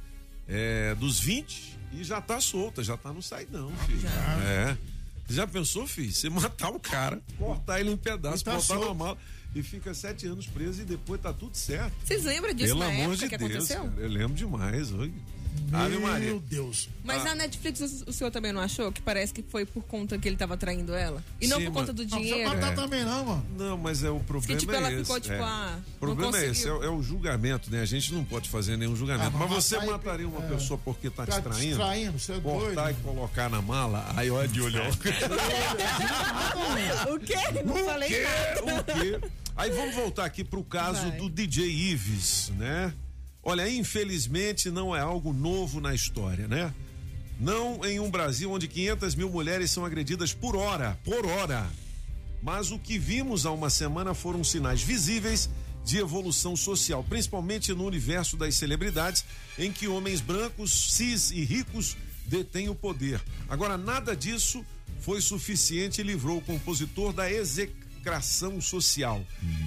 É, 0.49 0.95
dos 0.97 1.21
20 1.21 1.79
e 1.93 2.03
já 2.03 2.21
tá 2.21 2.41
solta, 2.41 2.83
já 2.83 2.97
tá 2.97 3.13
no 3.13 3.23
saidão, 3.23 3.71
filho. 3.87 4.01
É. 4.45 4.77
Já 5.29 5.47
pensou, 5.47 5.87
filho? 5.87 6.13
Você 6.13 6.29
matar 6.31 6.71
o 6.71 6.79
cara, 6.81 7.21
cortar 7.39 7.81
ele 7.81 7.91
em 7.91 7.97
pedaços, 7.97 8.43
tá 8.43 8.55
botar 8.55 8.79
na 8.79 8.95
mala 8.95 9.19
e 9.55 9.63
fica 9.63 9.93
sete 9.95 10.27
anos 10.27 10.47
preso 10.47 10.83
e 10.83 10.85
depois 10.85 11.21
tá 11.21 11.33
tudo 11.33 11.57
certo. 11.57 11.93
Vocês 12.05 12.25
lembram 12.25 12.55
disso 12.55 12.69
Pelo 12.75 12.81
na 12.81 12.87
amor 12.87 13.13
época 13.15 13.17
de 13.17 13.29
que 13.29 13.39
Deus, 13.39 13.51
aconteceu? 13.71 13.83
cara, 13.91 14.01
eu 14.03 14.09
lembro 14.09 14.35
demais. 14.35 14.93
Oi. 14.93 15.13
Ave 15.73 15.99
Maria. 15.99 16.27
Meu 16.27 16.41
Deus. 16.41 16.89
Mas 17.05 17.23
Ah. 17.23 17.27
na 17.27 17.35
Netflix 17.37 17.81
o 17.81 18.11
o 18.11 18.13
senhor 18.13 18.31
também 18.31 18.53
não 18.53 18.61
achou 18.61 18.91
que 18.93 19.01
parece 19.03 19.33
que 19.33 19.43
foi 19.43 19.65
por 19.67 19.83
conta 19.85 20.17
que 20.19 20.27
ele 20.29 20.37
tava 20.37 20.57
traindo 20.57 20.95
ela? 20.95 21.23
E 21.41 21.47
não 21.47 21.59
Sim, 21.59 21.67
por 21.67 21.73
conta 21.75 21.93
do 21.93 22.03
Não 22.03 22.09
precisa 22.11 22.35
dinheiro? 22.35 22.51
matar 22.55 22.73
É. 22.73 22.75
também, 22.75 23.05
não, 23.05 23.25
mano. 23.25 23.47
Não, 23.59 23.77
mas 23.79 24.03
é 24.05 24.11
o 24.11 24.21
problema 24.21 24.59
tipo, 24.61 24.73
é 24.73 24.77
ela 24.77 24.93
esse. 24.93 25.01
ficou, 25.03 25.21
tipo, 25.21 25.35
é. 25.35 25.41
ah, 25.41 25.79
o 25.97 25.99
problema 25.99 26.31
não 26.33 26.39
é 26.39 26.47
esse, 26.47 26.67
é, 26.67 26.71
é 26.71 26.89
o 26.89 27.03
julgamento, 27.03 27.71
né? 27.71 27.81
A 27.83 27.85
gente 27.87 28.13
não 28.15 28.25
pode 28.25 28.49
fazer 28.49 28.77
nenhum 28.77 28.95
julgamento. 28.97 29.29
Ah, 29.35 29.39
mas 29.39 29.51
mas 29.51 29.65
você 29.65 29.79
mataria 29.85 30.29
uma 30.29 30.45
é. 30.45 30.49
pessoa 30.49 30.79
porque 30.85 31.11
tá, 31.11 31.27
Tá 31.27 31.41
te 31.41 31.43
traindo? 31.43 31.67
distraindo, 31.69 32.19
você 32.19 32.33
é 32.33 32.41
cortar 32.41 32.85
doido. 32.85 32.99
e 33.01 33.03
colocar 33.03 33.49
na 33.51 33.61
mala, 33.63 34.13
aí 34.17 34.31
olha 34.31 34.49
de 34.49 34.61
olhão. 34.61 34.87
O 37.13 37.19
quê? 37.21 37.35
Não 37.65 37.77
falei 37.85 38.09
quê? 38.09 38.23
nada. 38.23 38.81
O 38.81 38.85
quê? 38.85 39.21
Aí 39.57 39.71
vamos 39.71 39.95
voltar 39.95 40.25
aqui 40.25 40.45
pro 40.45 40.63
caso 40.65 41.09
Vai. 41.09 41.19
do 41.19 41.31
DJ 41.31 41.65
Ives, 41.67 42.53
né? 42.57 42.93
Olha, 43.49 43.71
infelizmente 43.71 44.73
não 44.73 44.95
é 44.95 44.99
algo 44.99 45.33
novo 45.33 45.81
na 45.81 45.95
história, 45.95 46.49
né? 46.49 46.75
Não 47.39 47.85
em 47.85 48.01
um 48.01 48.11
Brasil 48.11 48.51
onde 48.51 48.67
500 48.67 49.15
mil 49.15 49.31
mulheres 49.31 49.71
são 49.71 49.85
agredidas 49.85 50.35
por 50.35 50.57
hora, 50.57 50.99
por 51.05 51.25
hora. 51.25 51.65
Mas 52.43 52.73
o 52.73 52.79
que 52.79 52.99
vimos 52.99 53.47
há 53.47 53.53
uma 53.53 53.71
semana 53.71 54.15
foram 54.15 54.43
sinais 54.43 54.83
visíveis 54.83 55.49
de 55.85 55.99
evolução 55.99 56.57
social, 56.57 57.05
principalmente 57.05 57.73
no 57.73 57.85
universo 57.85 58.37
das 58.37 58.57
celebridades, 58.57 59.25
em 59.57 59.71
que 59.71 59.87
homens 59.87 60.21
brancos, 60.21 60.93
cis 60.95 61.31
e 61.31 61.45
ricos 61.45 61.97
detêm 62.27 62.69
o 62.69 62.75
poder. 62.75 63.23
Agora, 63.49 63.79
nada 63.79 64.17
disso 64.17 64.67
foi 64.99 65.21
suficiente 65.21 66.01
e 66.01 66.05
livrou 66.05 66.39
o 66.39 66.43
compositor 66.43 67.13
da 67.13 67.31
execração 68.07 68.61
social. 68.61 69.25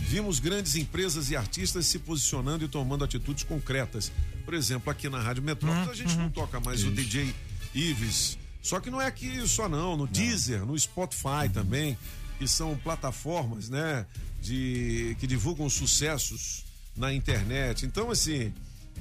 Vimos 0.07 0.39
grandes 0.39 0.75
empresas 0.75 1.29
e 1.29 1.35
artistas 1.35 1.85
se 1.85 1.99
posicionando 1.99 2.63
e 2.63 2.67
tomando 2.67 3.03
atitudes 3.03 3.43
concretas. 3.43 4.11
Por 4.45 4.53
exemplo, 4.53 4.89
aqui 4.89 5.09
na 5.09 5.19
Rádio 5.19 5.43
Metrópolis, 5.43 5.89
a 5.89 5.93
gente 5.93 6.15
não 6.15 6.29
toca 6.29 6.59
mais 6.59 6.83
o 6.83 6.91
DJ 6.91 7.35
Ives. 7.75 8.37
Só 8.61 8.79
que 8.79 8.89
não 8.89 9.01
é 9.01 9.07
aqui 9.07 9.45
só 9.47 9.67
não, 9.67 9.95
no 9.97 10.07
Deezer, 10.07 10.65
no 10.65 10.77
Spotify 10.77 11.49
também, 11.53 11.97
que 12.37 12.47
são 12.47 12.75
plataformas, 12.77 13.69
né, 13.69 14.05
de 14.41 15.15
que 15.19 15.27
divulgam 15.27 15.69
sucessos 15.69 16.65
na 16.95 17.13
internet. 17.13 17.85
Então, 17.85 18.09
assim, 18.09 18.53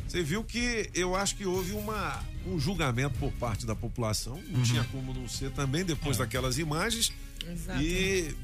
você 0.07 0.23
viu 0.23 0.45
que 0.45 0.91
eu 0.95 1.17
acho 1.17 1.37
que 1.37 1.47
houve 1.47 1.73
uma, 1.73 2.23
um 2.47 2.59
julgamento 2.59 3.19
por 3.19 3.33
parte 3.33 3.67
da 3.67 3.75
população, 3.75 4.41
não 4.49 4.63
tinha 4.63 4.85
como 4.85 5.15
não 5.15 5.29
ser 5.29 5.51
também 5.51 5.85
depois 5.85 6.19
daquelas 6.19 6.59
imagens. 6.59 7.13
Exato. 7.47 7.83
E 7.83 8.35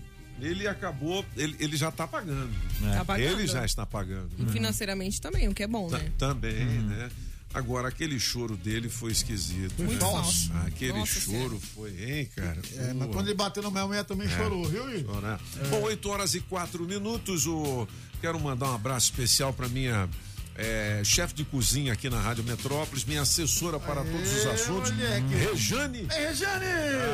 ele 0.41 0.67
acabou, 0.67 1.25
ele, 1.37 1.57
ele 1.59 1.77
já 1.77 1.89
está 1.89 2.07
pagando. 2.07 2.51
Tá 2.93 3.05
pagando. 3.05 3.41
Ele 3.41 3.47
já 3.47 3.65
está 3.65 3.87
pagando. 3.87 4.31
E 4.39 4.43
né? 4.43 4.53
financeiramente 4.53 5.21
também, 5.21 5.49
o 5.49 5.55
que 5.55 5.63
é 5.63 5.67
bom, 5.67 5.89
Ta- 5.89 5.99
né? 5.99 6.13
Também, 6.19 6.65
né? 6.65 7.11
Agora, 7.53 7.87
aquele 7.87 8.19
choro 8.19 8.57
dele 8.57 8.89
foi 8.89 9.13
esquisito. 9.13 9.77
Foi 9.77 9.87
né? 9.87 10.01
falso. 10.01 10.53
Aquele 10.67 10.99
Nossa 10.99 11.21
choro 11.21 11.61
foi, 11.61 11.91
hein, 12.05 12.29
cara? 12.35 12.61
É, 12.77 12.93
mas 12.95 13.09
quando 13.13 13.29
ele 13.29 13.37
bateu 13.37 13.63
na 13.63 13.71
minha 13.71 13.87
mulher 13.87 14.05
também 14.05 14.27
É. 14.27 14.31
chorou, 14.37 14.65
viu, 14.65 14.93
Igor? 14.99 15.15
Chorar. 15.15 15.41
Bom, 15.71 15.83
8 15.83 16.09
horas 16.11 16.35
e 16.35 16.41
4 16.41 16.85
minutos. 16.85 17.47
O... 17.47 17.87
Quero 18.21 18.41
mandar 18.41 18.71
um 18.71 18.75
abraço 18.75 19.07
especial 19.13 19.53
para 19.53 19.69
minha 19.69 20.09
é, 20.57 21.03
chefe 21.05 21.35
de 21.35 21.45
cozinha 21.45 21.93
aqui 21.93 22.09
na 22.09 22.21
Rádio 22.21 22.45
Metrópolis, 22.45 23.05
minha 23.05 23.23
assessora 23.23 23.79
para 23.81 24.05
todos 24.05 24.33
os 24.33 24.47
assuntos, 24.47 24.91
moleque. 24.93 25.35
Rejane. 25.35 26.07
É, 26.11 26.29
Rejane! 26.29 26.65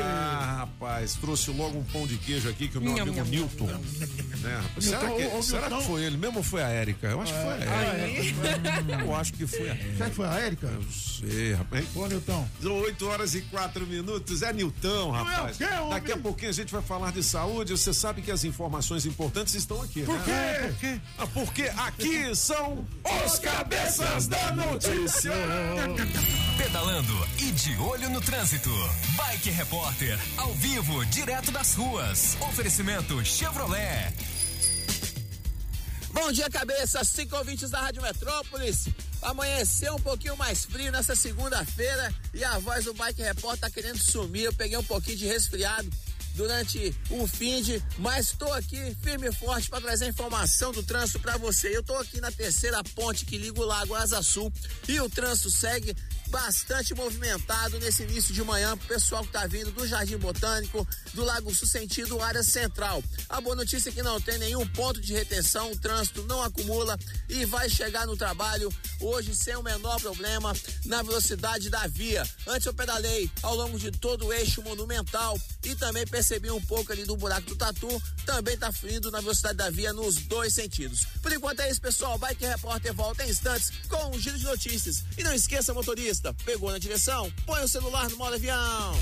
Ah, 0.03 0.55
rapaz, 0.59 1.15
trouxe 1.15 1.51
logo 1.51 1.77
um 1.77 1.83
pão 1.83 2.05
de 2.05 2.17
queijo 2.17 2.49
aqui 2.49 2.67
que 2.67 2.77
o 2.77 2.81
meu 2.81 3.01
amigo 3.01 3.23
Newton. 3.25 3.65
Né, 3.65 4.55
rapaz? 4.61 4.85
Será, 4.85 5.11
que, 5.11 5.43
será 5.43 5.69
que 5.69 5.83
foi 5.83 6.03
ele 6.03 6.17
mesmo 6.17 6.37
ou 6.37 6.43
foi 6.43 6.61
a 6.63 6.69
Érica? 6.69 7.07
Eu 7.07 7.21
acho 7.21 7.33
que 7.33 7.39
foi 7.39 7.51
a 7.51 7.55
Érica. 7.55 9.03
Eu 9.03 9.15
acho 9.15 9.33
que 9.33 9.47
foi 9.47 9.69
a 9.69 9.73
Érica. 9.73 9.93
Será 9.97 10.09
que 10.09 10.15
foi 10.15 10.27
a 10.27 10.33
Érica? 10.39 10.67
Eu 10.67 10.83
sei, 10.91 11.53
rapaz. 11.53 11.85
Ô, 11.95 12.07
Nilton. 12.07 12.47
São 12.61 12.79
8 12.79 13.07
horas 13.07 13.35
e 13.35 13.41
4 13.41 13.85
minutos. 13.87 14.41
É 14.41 14.53
Nilton, 14.53 15.11
rapaz. 15.11 15.59
Não 15.59 15.67
é 15.67 15.81
o 15.81 15.83
quê? 15.85 15.89
Daqui 15.93 16.11
a 16.11 16.17
pouquinho 16.17 16.49
a 16.49 16.53
gente 16.53 16.71
vai 16.71 16.81
falar 16.81 17.11
de 17.11 17.23
saúde. 17.23 17.71
Você 17.71 17.93
sabe 17.93 18.21
que 18.21 18.31
as 18.31 18.43
informações 18.43 19.05
importantes 19.05 19.53
estão 19.55 19.81
aqui, 19.81 20.03
Por 20.03 20.17
né? 20.19 20.23
quê? 20.25 20.67
Por 20.67 20.79
quê? 20.79 21.01
Ah, 21.17 21.27
porque 21.27 21.63
aqui 21.63 22.35
são 22.35 22.85
os 23.25 23.30
cabeças 23.39 24.27
da 24.27 24.51
notícia. 24.53 25.31
Pedalando 26.57 27.27
e 27.39 27.51
de 27.51 27.77
olho 27.77 28.09
no 28.09 28.21
trânsito. 28.21 28.69
Bike 29.15 29.49
Repórter, 29.49 30.17
ao 30.37 30.53
vivo, 30.53 31.05
direto 31.05 31.51
das 31.51 31.73
ruas. 31.75 32.37
Oferecimento 32.41 33.23
Chevrolet. 33.23 34.13
Bom 36.13 36.31
dia, 36.31 36.49
cabeça. 36.49 37.03
Cinco 37.03 37.37
ouvintes 37.37 37.69
da 37.69 37.79
Rádio 37.79 38.01
Metrópolis. 38.01 38.87
Amanheceu 39.21 39.95
um 39.95 39.99
pouquinho 39.99 40.35
mais 40.35 40.65
frio 40.65 40.91
nessa 40.91 41.15
segunda-feira 41.15 42.13
e 42.33 42.43
a 42.43 42.57
voz 42.59 42.85
do 42.85 42.93
Bike 42.93 43.21
Repórter 43.21 43.61
tá 43.61 43.69
querendo 43.69 43.97
sumir. 43.97 44.43
Eu 44.43 44.53
peguei 44.53 44.77
um 44.77 44.83
pouquinho 44.83 45.17
de 45.17 45.27
resfriado 45.27 45.89
durante 46.35 46.95
o 47.09 47.27
fim 47.27 47.61
de, 47.61 47.81
mas 47.97 48.27
estou 48.27 48.51
aqui 48.53 48.95
firme 49.01 49.27
e 49.27 49.33
forte 49.33 49.69
para 49.69 49.81
trazer 49.81 50.07
informação 50.07 50.71
do 50.71 50.83
trânsito 50.83 51.19
para 51.19 51.37
você. 51.37 51.75
Eu 51.75 51.81
estou 51.81 51.97
aqui 51.97 52.19
na 52.21 52.31
terceira 52.31 52.83
ponte 52.95 53.25
que 53.25 53.37
liga 53.37 53.59
o 53.59 53.65
Lago 53.65 53.95
Asa 53.95 54.21
Sul 54.21 54.51
e 54.87 54.99
o 54.99 55.09
trânsito 55.09 55.51
segue 55.51 55.95
bastante 56.31 56.95
movimentado 56.95 57.77
nesse 57.79 58.03
início 58.03 58.33
de 58.33 58.41
manhã 58.43 58.75
pro 58.77 58.87
pessoal 58.87 59.23
que 59.23 59.31
tá 59.31 59.45
vindo 59.45 59.71
do 59.71 59.85
Jardim 59.85 60.17
Botânico, 60.17 60.87
do 61.13 61.23
Lago 61.23 61.53
Sul 61.53 61.67
sentido 61.67 62.21
área 62.21 62.41
central. 62.41 63.03
A 63.29 63.41
boa 63.41 63.55
notícia 63.55 63.89
é 63.89 63.91
que 63.91 64.01
não 64.01 64.19
tem 64.19 64.37
nenhum 64.37 64.65
ponto 64.67 64.99
de 65.01 65.13
retenção, 65.13 65.71
o 65.71 65.77
trânsito 65.77 66.23
não 66.23 66.41
acumula 66.41 66.97
e 67.27 67.45
vai 67.45 67.69
chegar 67.69 68.07
no 68.07 68.15
trabalho 68.15 68.73
hoje 69.01 69.35
sem 69.35 69.55
o 69.55 69.63
menor 69.63 69.99
problema 69.99 70.53
na 70.85 71.01
velocidade 71.03 71.69
da 71.69 71.85
via. 71.87 72.27
Antes 72.47 72.65
eu 72.65 72.73
pedalei 72.73 73.29
ao 73.41 73.55
longo 73.55 73.77
de 73.77 73.91
todo 73.91 74.27
o 74.27 74.33
eixo 74.33 74.61
monumental 74.61 75.37
e 75.63 75.75
também 75.75 76.05
percebi 76.07 76.49
um 76.49 76.61
pouco 76.61 76.91
ali 76.91 77.03
do 77.03 77.17
buraco 77.17 77.47
do 77.47 77.55
Tatu, 77.55 78.01
também 78.25 78.57
tá 78.57 78.71
fluindo 78.71 79.11
na 79.11 79.19
velocidade 79.19 79.57
da 79.57 79.69
via 79.69 79.91
nos 79.91 80.15
dois 80.15 80.53
sentidos. 80.53 81.05
Por 81.21 81.31
enquanto 81.33 81.59
é 81.59 81.69
isso, 81.69 81.81
pessoal. 81.81 82.17
Bike 82.17 82.45
Repórter 82.45 82.93
volta 82.93 83.25
em 83.25 83.29
instantes 83.29 83.71
com 83.89 84.15
um 84.15 84.19
giro 84.19 84.37
de 84.37 84.45
notícias. 84.45 85.03
E 85.17 85.23
não 85.23 85.33
esqueça, 85.33 85.73
motorista, 85.73 86.20
pegou 86.45 86.71
na 86.71 86.77
direção? 86.77 87.31
Põe 87.45 87.63
o 87.63 87.67
celular 87.67 88.09
no 88.09 88.17
modo 88.17 88.35
avião. 88.35 88.93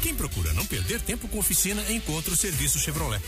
Quem 0.00 0.14
procura 0.14 0.52
não 0.52 0.64
perder 0.66 1.00
tempo 1.00 1.28
com 1.28 1.38
oficina, 1.38 1.82
encontra 1.90 2.32
o 2.32 2.36
serviço 2.36 2.78
Chevrolet. 2.78 3.22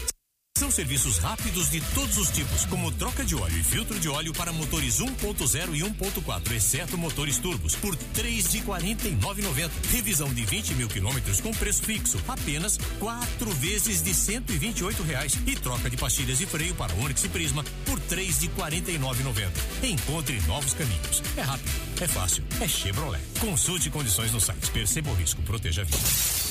São 0.59 0.72
serviços 0.72 1.18
rápidos 1.18 1.70
de 1.70 1.80
todos 1.94 2.18
os 2.18 2.30
tipos, 2.30 2.66
como 2.66 2.90
troca 2.90 3.24
de 3.24 3.36
óleo 3.36 3.56
e 3.56 3.62
filtro 3.62 3.96
de 4.00 4.09
óleo 4.09 4.32
para 4.32 4.52
motores 4.52 4.98
1.0 4.98 5.76
e 5.76 5.82
1.4, 5.82 6.50
exceto 6.50 6.98
motores 6.98 7.38
turbos, 7.38 7.76
por 7.76 7.94
R$ 7.94 8.00
3,49,90. 8.16 9.70
Revisão 9.92 10.34
de 10.34 10.44
20 10.44 10.74
mil 10.74 10.88
quilômetros 10.88 11.40
com 11.40 11.52
preço 11.52 11.84
fixo, 11.84 12.18
apenas 12.26 12.76
quatro 12.98 13.48
vezes 13.52 14.02
de 14.02 14.12
128 14.12 15.00
reais. 15.04 15.38
E 15.46 15.54
troca 15.54 15.88
de 15.88 15.96
pastilhas 15.96 16.38
de 16.38 16.46
freio 16.46 16.74
para 16.74 16.92
Onix 16.94 17.22
e 17.22 17.28
Prisma 17.28 17.64
por 17.86 17.96
R$ 17.96 18.16
3,49,90. 18.16 19.50
Encontre 19.84 20.40
novos 20.48 20.74
caminhos. 20.74 21.22
É 21.36 21.40
rápido, 21.40 21.70
é 22.00 22.09
fácil, 22.09 22.42
é 22.61 22.66
Chevrolet. 22.66 23.22
Consulte 23.38 23.90
condições 23.90 24.32
no 24.32 24.40
site. 24.40 24.72
Perceba 24.72 25.09
o 25.09 25.14
risco, 25.14 25.40
proteja 25.42 25.82
a 25.82 25.84
vida. 25.84 26.47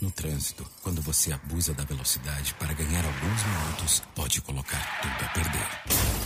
No 0.00 0.12
trânsito, 0.12 0.64
quando 0.82 1.02
você 1.02 1.32
abusa 1.32 1.74
da 1.74 1.82
velocidade 1.82 2.54
para 2.54 2.72
ganhar 2.72 3.04
alguns 3.04 3.42
minutos, 3.42 4.02
pode 4.14 4.40
colocar 4.40 5.00
tudo 5.02 5.24
a 5.24 5.28
perder. 5.30 6.18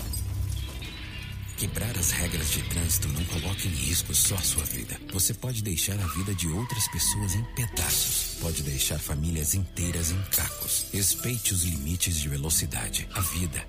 Quebrar 1.57 1.97
as 1.97 2.11
regras 2.11 2.51
de 2.51 2.61
trânsito 2.65 3.09
não 3.09 3.25
coloca 3.25 3.67
em 3.67 3.71
risco 3.71 4.15
só 4.15 4.35
a 4.35 4.43
sua 4.43 4.65
vida. 4.65 5.01
Você 5.13 5.33
pode 5.33 5.63
deixar 5.63 5.99
a 5.99 6.07
vida 6.09 6.35
de 6.35 6.49
outras 6.49 6.87
pessoas 6.89 7.35
em 7.35 7.45
pedaços. 7.55 8.37
Pode 8.41 8.63
deixar 8.63 8.99
famílias 8.99 9.55
inteiras 9.55 10.11
em 10.11 10.21
cacos. 10.25 10.87
Respeite 10.93 11.55
os 11.55 11.63
limites 11.63 12.17
de 12.17 12.29
velocidade. 12.29 13.09
A 13.15 13.21
vida 13.21 13.65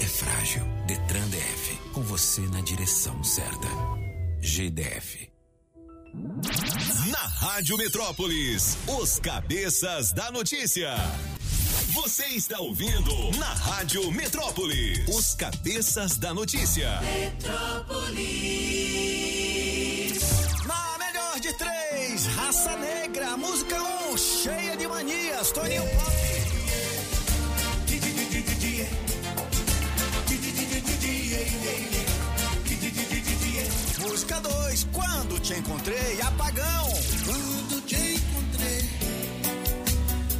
é 0.00 0.06
frágil. 0.06 0.64
Detran 0.86 1.28
DF. 1.28 1.92
Com 1.94 2.02
você 2.02 2.42
na 2.42 2.60
direção 2.60 3.22
certa. 3.24 3.68
GDF. 4.40 5.37
Na 6.14 7.18
Rádio 7.18 7.76
Metrópolis, 7.76 8.78
os 8.86 9.18
cabeças 9.18 10.12
da 10.12 10.30
notícia. 10.30 10.94
Você 11.92 12.24
está 12.26 12.58
ouvindo 12.60 13.12
na 13.38 13.52
Rádio 13.52 14.10
Metrópolis, 14.12 15.06
os 15.08 15.34
cabeças 15.34 16.16
da 16.16 16.32
notícia. 16.32 16.88
Na 20.66 20.98
melhor 20.98 21.38
Raça 22.36 22.76
Negra, 22.76 23.36
música 23.36 23.76
1, 24.12 24.16
cheia 24.16 24.76
de 24.76 24.86
manias, 24.86 25.52
Toninho 25.52 25.82
Pop. 25.82 26.28
Música 34.18 34.40
2, 34.40 34.88
quando 34.92 35.38
te 35.38 35.54
encontrei, 35.54 36.20
apagão. 36.22 36.88
Quando 37.24 37.80
te 37.86 37.94
encontrei, 37.94 38.82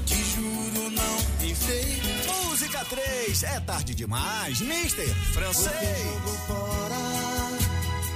te 0.05 0.17
juro 0.35 0.91
não 0.91 1.23
pensei. 1.39 2.03
Música 2.27 2.85
3, 2.87 3.43
é 3.45 3.61
tarde 3.61 3.95
demais, 3.95 4.61
Mister 4.63 5.09
Francês. 5.33 6.03
Jogo 6.03 6.37
fora 6.49 6.97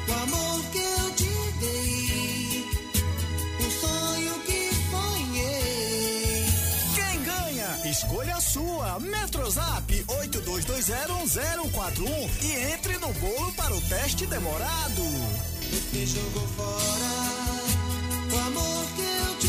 o 0.09 0.13
amor 0.25 0.65
que 0.73 0.79
eu 0.79 1.15
te 1.15 1.31
dei, 1.61 2.67
o 3.61 3.71
sonho 3.71 4.35
que 4.41 4.69
sonhei. 4.91 6.45
Quem 6.97 7.23
ganha? 7.23 7.89
Escolha 7.89 8.35
a 8.35 8.41
sua. 8.41 8.99
Metrozap 8.99 10.05
82201041 10.09 12.31
e 12.43 12.53
entre 12.73 12.99
no 12.99 13.13
bolo 13.13 13.53
para 13.53 13.73
o 13.73 13.81
teste 13.83 14.27
demorado. 14.27 15.52
Você 15.93 16.07
jogou 16.07 16.49
fora. 16.57 17.61
O 18.33 18.39
amor 18.47 18.87
que 18.97 19.03
eu 19.03 19.42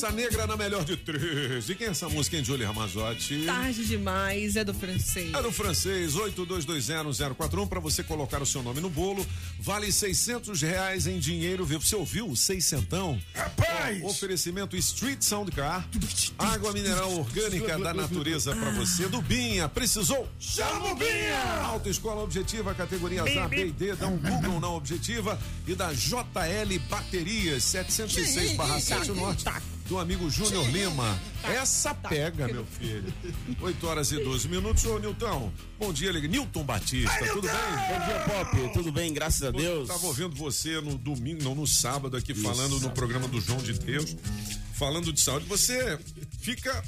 Raça 0.00 0.12
Negra 0.12 0.46
na 0.46 0.56
melhor 0.56 0.82
de 0.82 0.96
três. 0.96 1.68
E 1.68 1.74
quem 1.74 1.88
é 1.88 1.90
essa 1.90 2.08
música, 2.08 2.34
hein, 2.34 2.42
Julie 2.42 2.64
Ramazotti? 2.64 3.44
Tarde 3.44 3.84
demais, 3.84 4.56
é 4.56 4.64
do 4.64 4.72
francês. 4.72 5.34
É 5.34 5.42
do 5.42 5.52
francês, 5.52 6.14
82201041, 6.14 7.68
para 7.68 7.80
você 7.80 8.02
colocar 8.02 8.40
o 8.40 8.46
seu 8.46 8.62
nome 8.62 8.80
no 8.80 8.88
bolo. 8.88 9.26
Vale 9.58 9.92
600 9.92 10.62
reais 10.62 11.06
em 11.06 11.18
dinheiro 11.18 11.66
vivo. 11.66 11.84
Você 11.84 11.94
ouviu? 11.94 12.34
Seiscentão? 12.34 13.20
Rapaz! 13.34 14.02
Oferecimento 14.02 14.74
Street 14.74 15.20
Sound 15.20 15.50
Car. 15.52 15.86
Água 16.38 16.72
mineral 16.72 17.12
orgânica 17.18 17.78
da 17.78 17.92
natureza 17.92 18.56
para 18.56 18.70
você. 18.70 19.06
Do 19.06 19.20
Binha. 19.20 19.68
Precisou? 19.68 20.26
Chama 20.38 20.92
o 20.92 20.94
Binha! 20.94 21.62
Autoescola 21.64 22.22
Objetiva, 22.22 22.74
categorias 22.74 23.36
A, 23.36 23.48
B 23.48 23.66
e 23.66 23.72
D. 23.72 23.94
Dá 23.96 24.06
um 24.06 24.16
Google 24.16 24.60
na 24.60 24.70
Objetiva. 24.70 25.38
E 25.66 25.74
da 25.74 25.92
JL 25.92 26.78
Baterias, 26.88 27.64
706 27.64 28.52
barra 28.56 28.80
7 28.80 29.10
Norte. 29.12 29.44
Do 29.90 29.98
amigo 29.98 30.30
Júnior 30.30 30.64
Lima. 30.70 31.20
Essa 31.42 31.92
pega, 31.92 32.46
meu 32.46 32.64
filho. 32.64 33.12
8 33.60 33.86
horas 33.88 34.12
e 34.12 34.22
12 34.22 34.46
minutos. 34.46 34.84
Ô, 34.84 35.00
Nilton, 35.00 35.52
bom 35.80 35.92
dia, 35.92 36.12
Nilton 36.12 36.62
Batista, 36.62 37.26
tudo 37.26 37.48
bem? 37.48 37.50
Bom 37.98 38.04
dia, 38.06 38.20
Pop. 38.24 38.72
Tudo 38.72 38.92
bem, 38.92 39.12
graças 39.12 39.42
a 39.42 39.50
Deus. 39.50 39.88
Tava 39.88 40.06
ouvindo 40.06 40.36
você 40.36 40.80
no 40.80 40.96
domingo, 40.96 41.42
não, 41.42 41.56
no 41.56 41.66
sábado 41.66 42.16
aqui, 42.16 42.32
falando 42.34 42.78
no 42.78 42.90
programa 42.92 43.26
do 43.26 43.40
João 43.40 43.58
de 43.58 43.72
Deus, 43.72 44.16
falando 44.74 45.12
de 45.12 45.20
saúde. 45.20 45.46
Você 45.46 45.98
fica 46.38 46.84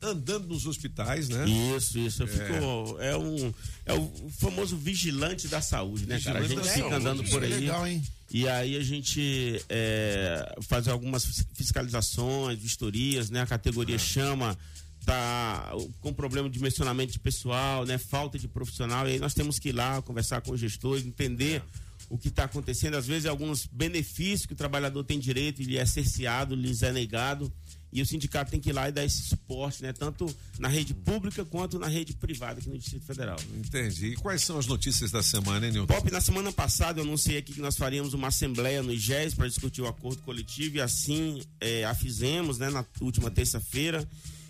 andando 0.00 0.48
nos 0.48 0.64
hospitais, 0.64 1.28
né? 1.28 1.44
Isso, 1.76 1.98
isso. 1.98 2.22
Eu 2.22 2.26
É. 2.26 2.30
fico. 2.30 2.96
É 3.02 3.16
um. 3.18 3.52
É 3.84 3.92
o 3.92 4.30
famoso 4.38 4.78
vigilante 4.78 5.46
da 5.46 5.60
saúde, 5.60 6.06
né, 6.06 6.18
cara? 6.20 6.38
A 6.38 6.40
Vigilante 6.42 6.68
gente 6.68 6.74
fica 6.74 6.88
saúde. 6.88 7.06
andando 7.06 7.24
por 7.28 7.44
aí. 7.44 7.50
Legal, 7.52 7.86
hein? 7.86 8.02
E 8.30 8.48
aí 8.48 8.76
a 8.76 8.82
gente 8.82 9.62
é, 9.68 10.56
faz 10.62 10.88
algumas 10.88 11.24
fis- 11.24 11.46
fiscalizações, 11.54 12.58
vistorias, 12.58 13.30
né? 13.30 13.40
A 13.42 13.46
categoria 13.46 13.98
chama, 13.98 14.58
tá 15.04 15.72
com 16.00 16.12
problema 16.12 16.50
de 16.50 16.58
mencionamento 16.60 17.12
de 17.12 17.20
pessoal, 17.20 17.84
né? 17.86 17.98
Falta 17.98 18.38
de 18.38 18.48
profissional. 18.48 19.08
E 19.08 19.12
aí 19.12 19.18
nós 19.18 19.32
temos 19.32 19.58
que 19.58 19.68
ir 19.68 19.72
lá 19.72 20.02
conversar 20.02 20.40
com 20.40 20.52
os 20.52 20.60
gestores, 20.60 21.06
entender 21.06 21.62
o 22.10 22.18
que 22.18 22.28
está 22.28 22.44
acontecendo. 22.44 22.96
Às 22.96 23.06
vezes 23.06 23.26
alguns 23.26 23.66
benefícios 23.66 24.46
que 24.46 24.52
o 24.52 24.56
trabalhador 24.56 25.04
tem 25.04 25.18
direito, 25.18 25.62
ele 25.62 25.76
é 25.78 25.86
cerceado, 25.86 26.54
lhes 26.54 26.82
é 26.82 26.92
negado. 26.92 27.52
E 27.96 28.02
o 28.02 28.04
sindicato 28.04 28.50
tem 28.50 28.60
que 28.60 28.68
ir 28.68 28.72
lá 28.74 28.90
e 28.90 28.92
dar 28.92 29.06
esse 29.06 29.22
suporte, 29.22 29.82
né? 29.82 29.90
Tanto 29.90 30.26
na 30.58 30.68
rede 30.68 30.92
pública 30.92 31.46
quanto 31.46 31.78
na 31.78 31.86
rede 31.86 32.12
privada 32.12 32.60
aqui 32.60 32.68
no 32.68 32.76
Distrito 32.76 33.06
Federal. 33.06 33.38
Entendi. 33.56 34.08
E 34.08 34.16
quais 34.16 34.42
são 34.42 34.58
as 34.58 34.66
notícias 34.66 35.10
da 35.10 35.22
semana, 35.22 35.64
hein, 35.64 35.72
Nilton? 35.72 35.94
Pop, 35.94 36.10
na 36.10 36.20
semana 36.20 36.52
passada 36.52 37.00
eu 37.00 37.04
anunciei 37.04 37.38
aqui 37.38 37.54
que 37.54 37.60
nós 37.60 37.74
faríamos 37.74 38.12
uma 38.12 38.28
assembleia 38.28 38.82
no 38.82 38.92
IGES 38.92 39.32
para 39.32 39.48
discutir 39.48 39.80
o 39.80 39.86
acordo 39.86 40.20
coletivo 40.20 40.76
e 40.76 40.80
assim 40.82 41.42
é, 41.58 41.86
a 41.86 41.94
fizemos, 41.94 42.58
né, 42.58 42.68
na 42.68 42.84
última 43.00 43.30
terça-feira. 43.30 44.06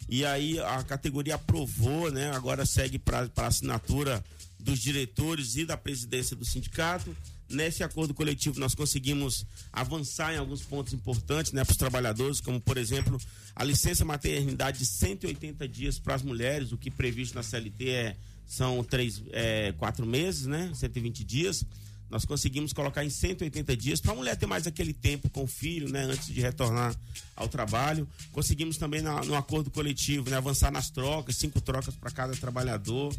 E 0.08 0.24
aí 0.24 0.58
a 0.58 0.82
categoria 0.82 1.36
aprovou, 1.36 2.10
né, 2.10 2.32
agora 2.32 2.66
segue 2.66 2.98
para 2.98 3.30
assinatura 3.36 4.24
dos 4.58 4.80
diretores 4.80 5.54
e 5.54 5.64
da 5.64 5.76
presidência 5.76 6.34
do 6.34 6.44
sindicato. 6.44 7.16
Nesse 7.48 7.84
acordo 7.84 8.12
coletivo 8.12 8.58
nós 8.58 8.74
conseguimos 8.74 9.46
avançar 9.72 10.34
em 10.34 10.38
alguns 10.38 10.62
pontos 10.62 10.92
importantes, 10.92 11.52
né, 11.52 11.64
para 11.64 11.70
os 11.72 11.76
trabalhadores, 11.78 12.40
como 12.40 12.60
por 12.60 12.76
exemplo 12.76 13.20
a 13.54 13.62
licença 13.62 14.04
maternidade 14.04 14.78
de 14.78 14.86
180 14.86 15.68
dias 15.68 15.98
para 15.98 16.14
as 16.14 16.22
mulheres, 16.22 16.72
o 16.72 16.76
que 16.76 16.90
previsto 16.90 17.34
na 17.36 17.42
CLT 17.42 17.88
é 17.88 18.16
são 18.46 18.82
três, 18.84 19.22
é, 19.32 19.72
quatro 19.72 20.06
meses, 20.06 20.46
né? 20.46 20.70
120 20.74 21.24
dias. 21.24 21.64
Nós 22.08 22.24
conseguimos 22.24 22.72
colocar 22.72 23.04
em 23.04 23.10
180 23.10 23.76
dias 23.76 24.00
para 24.00 24.12
a 24.12 24.14
mulher 24.14 24.36
ter 24.36 24.46
mais 24.46 24.64
aquele 24.68 24.92
tempo 24.92 25.28
com 25.28 25.42
o 25.42 25.46
filho, 25.48 25.88
né? 25.90 26.04
Antes 26.04 26.26
de 26.32 26.40
retornar 26.40 26.94
ao 27.34 27.48
trabalho. 27.48 28.06
Conseguimos 28.30 28.76
também 28.76 29.02
na- 29.02 29.24
no 29.24 29.34
acordo 29.34 29.68
coletivo, 29.72 30.30
né? 30.30 30.36
Avançar 30.36 30.70
nas 30.70 30.88
trocas, 30.90 31.36
cinco 31.36 31.60
trocas 31.60 31.96
para 31.96 32.10
cada 32.12 32.34
trabalhador. 32.36 33.12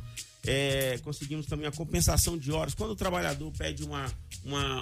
É, 0.47 0.97
conseguimos 1.03 1.45
também 1.45 1.67
a 1.67 1.71
compensação 1.71 2.37
de 2.37 2.51
horas. 2.53 2.73
Quando 2.73 2.91
o 2.91 2.95
trabalhador 2.95 3.51
pede 3.51 3.83
uma, 3.83 4.09
uma 4.45 4.81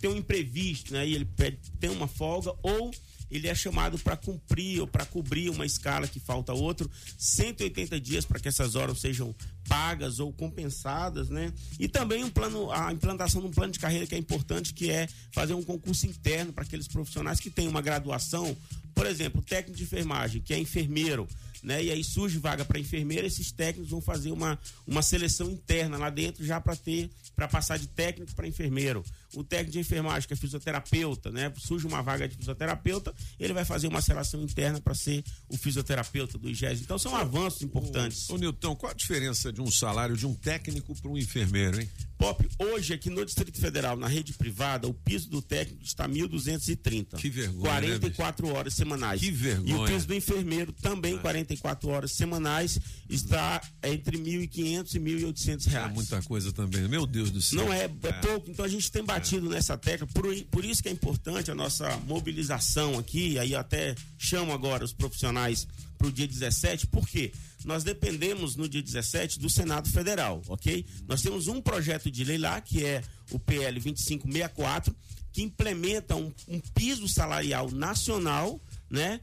tem 0.00 0.08
um 0.08 0.16
imprevisto, 0.16 0.92
né? 0.92 1.06
E 1.06 1.14
ele 1.14 1.24
pede, 1.24 1.58
tem 1.80 1.90
uma 1.90 2.06
folga 2.06 2.54
ou 2.62 2.92
ele 3.30 3.48
é 3.48 3.54
chamado 3.54 3.98
para 3.98 4.16
cumprir 4.16 4.80
ou 4.80 4.86
para 4.86 5.04
cobrir 5.04 5.50
uma 5.50 5.66
escala 5.66 6.06
que 6.06 6.20
falta 6.20 6.52
outro, 6.52 6.88
180 7.18 7.98
dias 8.00 8.24
para 8.24 8.38
que 8.38 8.46
essas 8.46 8.76
horas 8.76 9.00
sejam 9.00 9.34
pagas 9.68 10.20
ou 10.20 10.32
compensadas, 10.32 11.28
né? 11.28 11.52
E 11.78 11.88
também 11.88 12.22
um 12.22 12.30
plano, 12.30 12.70
a 12.70 12.92
implantação 12.92 13.40
de 13.40 13.48
um 13.48 13.50
plano 13.50 13.72
de 13.72 13.80
carreira 13.80 14.06
que 14.06 14.14
é 14.14 14.18
importante, 14.18 14.72
que 14.72 14.90
é 14.90 15.08
fazer 15.32 15.54
um 15.54 15.62
concurso 15.62 16.06
interno 16.06 16.52
para 16.52 16.62
aqueles 16.62 16.86
profissionais 16.86 17.40
que 17.40 17.50
têm 17.50 17.66
uma 17.66 17.80
graduação, 17.80 18.56
por 18.94 19.06
exemplo, 19.06 19.42
técnico 19.42 19.76
de 19.76 19.82
enfermagem, 19.82 20.40
que 20.40 20.54
é 20.54 20.58
enfermeiro, 20.58 21.26
né? 21.64 21.82
E 21.82 21.90
aí 21.90 22.04
surge 22.04 22.38
vaga 22.38 22.64
para 22.64 22.78
enfermeira, 22.78 23.26
esses 23.26 23.50
técnicos 23.50 23.90
vão 23.90 24.00
fazer 24.00 24.30
uma, 24.30 24.58
uma 24.86 25.02
seleção 25.02 25.50
interna 25.50 25.96
lá 25.96 26.10
dentro 26.10 26.44
já 26.44 26.60
para 26.60 26.76
ter 26.76 27.10
para 27.34 27.48
passar 27.48 27.78
de 27.78 27.88
técnico 27.88 28.32
para 28.34 28.46
enfermeiro. 28.46 29.02
O 29.36 29.44
técnico 29.44 29.72
de 29.72 29.78
enfermagem 29.80 30.26
que 30.26 30.34
é 30.34 30.36
fisioterapeuta, 30.36 31.30
né? 31.30 31.52
Surge 31.58 31.86
uma 31.86 32.02
vaga 32.02 32.28
de 32.28 32.36
fisioterapeuta, 32.36 33.14
ele 33.38 33.52
vai 33.52 33.64
fazer 33.64 33.88
uma 33.88 34.00
seleção 34.00 34.42
interna 34.42 34.80
para 34.80 34.94
ser 34.94 35.24
o 35.48 35.56
fisioterapeuta 35.56 36.38
do 36.38 36.48
IGES. 36.48 36.80
Então 36.80 36.98
são 36.98 37.14
avanços 37.16 37.62
importantes. 37.62 38.30
Ô, 38.30 38.36
Nilton, 38.36 38.76
qual 38.76 38.92
a 38.92 38.94
diferença 38.94 39.52
de 39.52 39.60
um 39.60 39.70
salário 39.70 40.16
de 40.16 40.26
um 40.26 40.34
técnico 40.34 40.94
para 41.00 41.10
um 41.10 41.18
enfermeiro, 41.18 41.80
hein? 41.80 41.88
Pop, 42.16 42.48
hoje 42.58 42.94
aqui 42.94 43.10
no 43.10 43.24
Distrito 43.24 43.60
Federal, 43.60 43.96
na 43.96 44.06
rede 44.06 44.32
privada, 44.32 44.86
o 44.86 44.94
piso 44.94 45.28
do 45.28 45.42
técnico 45.42 45.82
está 45.84 46.08
1.230. 46.08 47.16
Que 47.16 47.28
vergonha, 47.28 47.62
44 47.62 48.48
horas 48.48 48.74
semanais. 48.74 49.20
Que 49.20 49.30
vergonha. 49.30 49.74
E 49.74 49.74
o 49.74 49.84
piso 49.84 50.06
do 50.06 50.14
enfermeiro 50.14 50.72
também 50.72 51.18
44 51.18 51.88
horas 51.90 52.12
semanais 52.12 52.78
está 53.10 53.60
entre 53.82 54.16
1.500 54.16 54.94
e 54.94 55.00
1.800 55.00 55.66
reais. 55.66 55.90
É 55.90 55.94
muita 55.94 56.22
coisa 56.22 56.52
também. 56.52 56.88
Meu 56.88 57.04
Deus 57.04 57.30
do 57.30 57.42
céu. 57.42 57.64
Não 57.64 57.72
é, 57.72 57.84
é 57.84 58.12
pouco, 58.12 58.50
então 58.50 58.64
a 58.64 58.68
gente 58.68 58.90
tem 58.90 59.04
batido 59.04 59.23
nessa 59.32 59.76
tecla. 59.76 60.06
Por, 60.06 60.24
por 60.44 60.64
isso 60.64 60.82
que 60.82 60.88
é 60.88 60.92
importante 60.92 61.50
a 61.50 61.54
nossa 61.54 61.96
mobilização 62.06 62.98
aqui. 62.98 63.38
Aí 63.38 63.54
até 63.54 63.94
chamo 64.18 64.52
agora 64.52 64.84
os 64.84 64.92
profissionais 64.92 65.66
para 65.96 66.08
o 66.08 66.12
dia 66.12 66.26
17, 66.26 66.86
porque 66.88 67.32
nós 67.64 67.82
dependemos 67.82 68.56
no 68.56 68.68
dia 68.68 68.82
17 68.82 69.38
do 69.38 69.48
Senado 69.48 69.88
Federal, 69.88 70.42
ok? 70.48 70.84
Nós 71.08 71.22
temos 71.22 71.48
um 71.48 71.60
projeto 71.60 72.10
de 72.10 72.22
lei 72.24 72.36
lá, 72.36 72.60
que 72.60 72.84
é 72.84 73.02
o 73.30 73.38
PL 73.38 73.80
2564, 73.80 74.94
que 75.32 75.42
implementa 75.42 76.14
um, 76.14 76.30
um 76.46 76.60
piso 76.60 77.08
salarial 77.08 77.70
nacional, 77.70 78.60
né, 78.90 79.18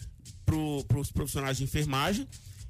para 0.46 1.00
os 1.00 1.12
profissionais 1.12 1.58
de 1.58 1.64
enfermagem. 1.64 2.28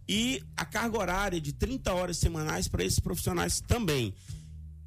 e 0.07 0.43
a 0.57 0.65
carga 0.65 0.97
horária 0.97 1.39
de 1.39 1.53
30 1.53 1.93
horas 1.93 2.17
semanais 2.17 2.67
para 2.67 2.83
esses 2.83 2.99
profissionais 2.99 3.61
também. 3.61 4.13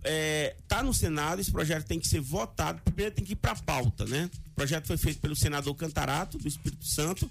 Está 0.05 0.83
no 0.83 0.93
Senado, 0.93 1.41
esse 1.41 1.51
projeto 1.51 1.87
tem 1.87 1.99
que 1.99 2.07
ser 2.09 2.21
votado, 2.21 2.81
primeiro 2.85 3.15
tem 3.15 3.25
que 3.25 3.33
ir 3.33 3.37
para 3.37 3.53
a 3.53 3.57
pauta, 3.57 4.05
né? 4.05 4.29
O 4.49 4.55
projeto 4.55 4.87
foi 4.87 4.97
feito 4.97 5.21
pelo 5.21 5.35
senador 5.35 5.75
Cantarato, 5.75 6.39
do 6.39 6.47
Espírito 6.47 6.85
Santo, 6.85 7.31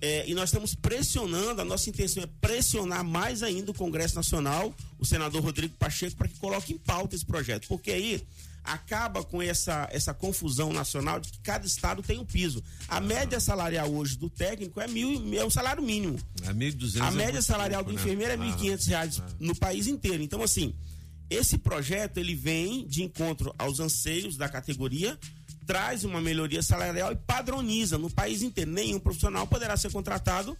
é, 0.00 0.28
e 0.28 0.34
nós 0.34 0.48
estamos 0.48 0.74
pressionando, 0.74 1.60
a 1.60 1.64
nossa 1.64 1.88
intenção 1.88 2.22
é 2.22 2.28
pressionar 2.40 3.04
mais 3.04 3.42
ainda 3.42 3.70
o 3.70 3.74
Congresso 3.74 4.14
Nacional, 4.16 4.74
o 4.98 5.04
senador 5.04 5.42
Rodrigo 5.42 5.74
Pacheco, 5.76 6.16
para 6.16 6.28
que 6.28 6.38
coloque 6.38 6.72
em 6.72 6.78
pauta 6.78 7.14
esse 7.14 7.24
projeto, 7.24 7.68
porque 7.68 7.90
aí 7.90 8.22
acaba 8.64 9.24
com 9.24 9.42
essa, 9.42 9.88
essa 9.90 10.14
confusão 10.14 10.72
nacional 10.72 11.18
de 11.18 11.30
que 11.30 11.38
cada 11.40 11.66
estado 11.66 12.02
tem 12.02 12.18
um 12.18 12.24
piso. 12.24 12.62
A 12.88 13.00
média 13.00 13.40
salarial 13.40 13.92
hoje 13.92 14.16
do 14.16 14.30
técnico 14.30 14.80
é 14.80 14.86
mil, 14.86 15.34
é 15.36 15.44
o 15.44 15.50
salário 15.50 15.82
mínimo. 15.82 16.16
É 16.44 16.52
1.200 16.52 17.00
A 17.00 17.08
é 17.08 17.10
média 17.10 17.32
muito 17.32 17.42
salarial 17.44 17.84
pouco, 17.84 17.90
do 17.92 17.96
né? 17.96 18.02
enfermeiro 18.02 18.32
é 18.32 18.36
Ah, 18.36 18.56
1.500 18.56 18.86
reais 18.86 19.22
no 19.40 19.56
país 19.56 19.86
inteiro. 19.88 20.22
Então, 20.22 20.42
assim, 20.42 20.74
esse 21.32 21.58
projeto 21.58 22.18
ele 22.18 22.34
vem 22.34 22.86
de 22.86 23.02
encontro 23.02 23.54
aos 23.58 23.80
anseios 23.80 24.36
da 24.36 24.48
categoria, 24.48 25.18
traz 25.66 26.04
uma 26.04 26.20
melhoria 26.20 26.62
salarial 26.62 27.12
e 27.12 27.16
padroniza 27.16 27.96
no 27.98 28.10
país 28.10 28.42
inteiro. 28.42 28.70
Nenhum 28.70 28.98
profissional 28.98 29.46
poderá 29.46 29.76
ser 29.76 29.90
contratado 29.92 30.56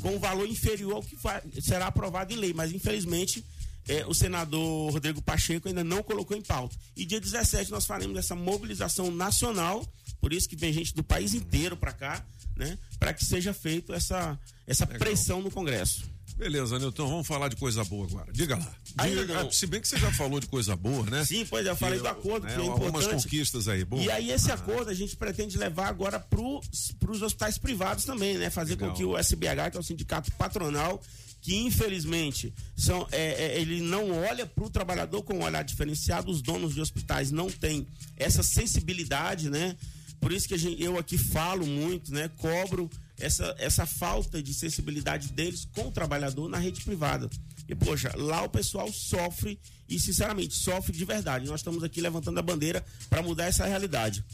com 0.00 0.16
um 0.16 0.18
valor 0.18 0.46
inferior 0.48 0.94
ao 0.96 1.02
que 1.02 1.16
vai- 1.16 1.42
será 1.62 1.86
aprovado 1.86 2.32
em 2.32 2.36
lei, 2.36 2.52
mas 2.52 2.72
infelizmente 2.72 3.44
eh, 3.88 4.04
o 4.06 4.14
senador 4.14 4.92
Rodrigo 4.92 5.20
Pacheco 5.22 5.66
ainda 5.68 5.82
não 5.82 6.02
colocou 6.02 6.36
em 6.36 6.42
pauta. 6.42 6.76
E 6.96 7.04
dia 7.04 7.20
17 7.20 7.70
nós 7.70 7.84
faremos 7.86 8.16
essa 8.18 8.34
mobilização 8.34 9.10
nacional, 9.10 9.84
por 10.20 10.32
isso 10.32 10.48
que 10.48 10.54
vem 10.56 10.72
gente 10.72 10.94
do 10.94 11.02
país 11.02 11.34
inteiro 11.34 11.76
para 11.76 11.92
cá, 11.92 12.24
né, 12.56 12.78
para 12.98 13.12
que 13.14 13.24
seja 13.24 13.52
feito 13.54 13.92
essa 13.92 14.38
essa 14.66 14.86
pressão 14.86 15.40
no 15.42 15.50
Congresso. 15.50 16.04
Beleza, 16.36 16.78
Nilton, 16.78 17.08
vamos 17.08 17.26
falar 17.26 17.48
de 17.48 17.56
coisa 17.56 17.84
boa 17.84 18.06
agora. 18.06 18.32
Diga 18.32 18.56
lá. 18.56 18.74
Diga- 19.06 19.42
não. 19.44 19.50
se 19.52 19.66
bem 19.66 19.80
que 19.80 19.86
você 19.86 19.96
já 19.98 20.10
falou 20.12 20.40
de 20.40 20.46
coisa 20.46 20.74
boa, 20.74 21.04
né? 21.08 21.24
Sim, 21.24 21.46
pois 21.48 21.64
eu 21.66 21.76
falei 21.76 21.98
do 22.00 22.08
acordo, 22.08 22.46
que 22.46 22.52
é 22.52 22.56
Algumas 22.56 22.88
importante. 23.04 23.22
conquistas 23.24 23.68
aí, 23.68 23.84
boa. 23.84 24.02
E 24.02 24.10
aí 24.10 24.30
esse 24.30 24.50
Ah, 24.50 24.54
acordo 24.54 24.90
a 24.90 24.94
gente 24.94 25.14
pretende 25.16 25.56
levar 25.56 25.88
agora 25.88 26.18
para 26.18 26.40
os 26.40 27.22
hospitais 27.22 27.58
privados 27.58 28.04
também, 28.04 28.38
né? 28.38 28.50
Fazer 28.50 28.72
Legal. 28.74 28.90
com 28.90 28.96
que 28.96 29.04
o 29.04 29.16
SBH, 29.16 29.70
que 29.70 29.76
é 29.76 29.80
o 29.80 29.84
sindicato 29.84 30.32
patronal, 30.32 31.00
que 31.40 31.54
infelizmente 31.56 32.52
são, 32.76 33.06
é, 33.12 33.56
é, 33.56 33.60
ele 33.60 33.80
não 33.80 34.10
olha 34.24 34.46
para 34.46 34.64
o 34.64 34.70
trabalhador 34.70 35.22
com 35.22 35.34
um 35.34 35.42
olhar 35.44 35.62
diferenciado, 35.62 36.30
os 36.30 36.40
donos 36.42 36.74
de 36.74 36.80
hospitais 36.80 37.30
não 37.30 37.48
têm 37.50 37.86
essa 38.16 38.42
sensibilidade, 38.42 39.50
né? 39.50 39.76
Por 40.20 40.32
isso 40.32 40.46
que 40.48 40.54
a 40.54 40.58
gente- 40.58 40.80
eu 40.82 40.96
aqui 40.98 41.18
falo 41.18 41.66
muito, 41.66 42.12
né? 42.12 42.30
Cobro 42.38 42.88
essa, 43.18 43.54
essa 43.58 43.86
falta 43.86 44.42
de 44.42 44.52
sensibilidade 44.54 45.28
deles 45.32 45.68
com 45.72 45.88
o 45.88 45.92
trabalhador 45.92 46.48
na 46.48 46.58
rede 46.58 46.82
privada. 46.84 47.28
E, 47.68 47.74
poxa, 47.74 48.12
lá 48.16 48.42
o 48.42 48.48
pessoal 48.48 48.92
sofre 48.92 49.58
e, 49.88 49.98
sinceramente, 50.00 50.54
sofre 50.54 50.92
de 50.96 51.04
verdade. 51.04 51.46
Nós 51.46 51.60
estamos 51.60 51.82
aqui 51.84 52.00
levantando 52.00 52.38
a 52.38 52.42
bandeira 52.42 52.84
para 53.08 53.22
mudar 53.22 53.44
essa 53.44 53.64
realidade. 53.66 54.24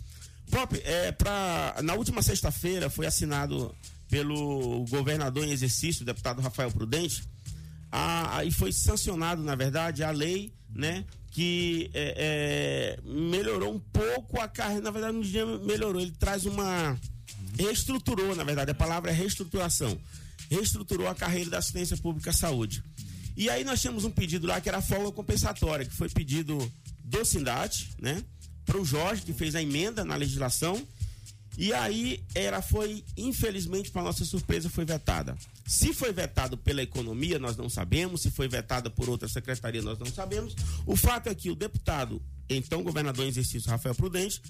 Pop, 0.50 0.80
é, 0.84 1.12
pra, 1.12 1.76
na 1.82 1.94
última 1.94 2.22
sexta-feira 2.22 2.88
foi 2.88 3.06
assinado 3.06 3.74
pelo 4.08 4.84
governador 4.88 5.44
em 5.44 5.50
exercício, 5.50 6.02
o 6.02 6.06
deputado 6.06 6.40
Rafael 6.40 6.70
Prudente, 6.70 7.22
a, 7.92 8.38
a- 8.38 8.44
e 8.44 8.50
foi 8.50 8.72
sancionado, 8.72 9.42
na 9.42 9.54
verdade, 9.54 10.02
a 10.02 10.10
lei, 10.10 10.50
né, 10.70 11.04
que 11.30 11.90
é, 11.92 12.96
é, 12.96 13.08
melhorou 13.10 13.74
um 13.74 13.78
pouco 13.78 14.40
a 14.40 14.48
carreira. 14.48 14.80
Na 14.82 14.90
verdade, 14.90 15.14
não 15.18 15.58
melhorou, 15.64 16.00
ele 16.00 16.12
traz 16.12 16.46
uma. 16.46 16.98
Reestruturou, 17.56 18.34
na 18.34 18.44
verdade, 18.44 18.70
a 18.70 18.74
palavra 18.74 19.10
é 19.10 19.14
reestruturação. 19.14 19.98
Reestruturou 20.50 21.08
a 21.08 21.14
carreira 21.14 21.50
da 21.50 21.58
assistência 21.58 21.96
pública 21.96 22.30
à 22.30 22.32
saúde. 22.32 22.82
E 23.36 23.48
aí 23.48 23.62
nós 23.62 23.80
tínhamos 23.80 24.04
um 24.04 24.10
pedido 24.10 24.46
lá 24.46 24.60
que 24.60 24.68
era 24.68 24.78
a 24.78 24.82
folga 24.82 25.12
compensatória, 25.12 25.86
que 25.86 25.94
foi 25.94 26.08
pedido 26.08 26.58
do 27.04 27.24
Sindate, 27.24 27.90
né? 28.00 28.24
Para 28.64 28.78
o 28.78 28.84
Jorge, 28.84 29.22
que 29.22 29.32
fez 29.32 29.54
a 29.54 29.62
emenda 29.62 30.04
na 30.04 30.16
legislação. 30.16 30.84
E 31.56 31.72
aí 31.72 32.22
ela 32.34 32.62
foi, 32.62 33.04
infelizmente, 33.16 33.90
para 33.90 34.02
nossa 34.02 34.24
surpresa, 34.24 34.68
foi 34.70 34.84
vetada. 34.84 35.36
Se 35.66 35.92
foi 35.92 36.12
vetado 36.12 36.56
pela 36.56 36.82
economia, 36.82 37.38
nós 37.38 37.56
não 37.56 37.68
sabemos. 37.68 38.22
Se 38.22 38.30
foi 38.30 38.48
vetada 38.48 38.88
por 38.88 39.08
outra 39.08 39.28
secretaria, 39.28 39.82
nós 39.82 39.98
não 39.98 40.06
sabemos. 40.06 40.54
O 40.86 40.96
fato 40.96 41.28
é 41.28 41.34
que 41.34 41.50
o 41.50 41.54
deputado, 41.54 42.22
então 42.48 42.82
governador 42.82 43.24
em 43.24 43.28
exercício, 43.28 43.70
Rafael 43.70 43.94
Prudente, 43.94 44.40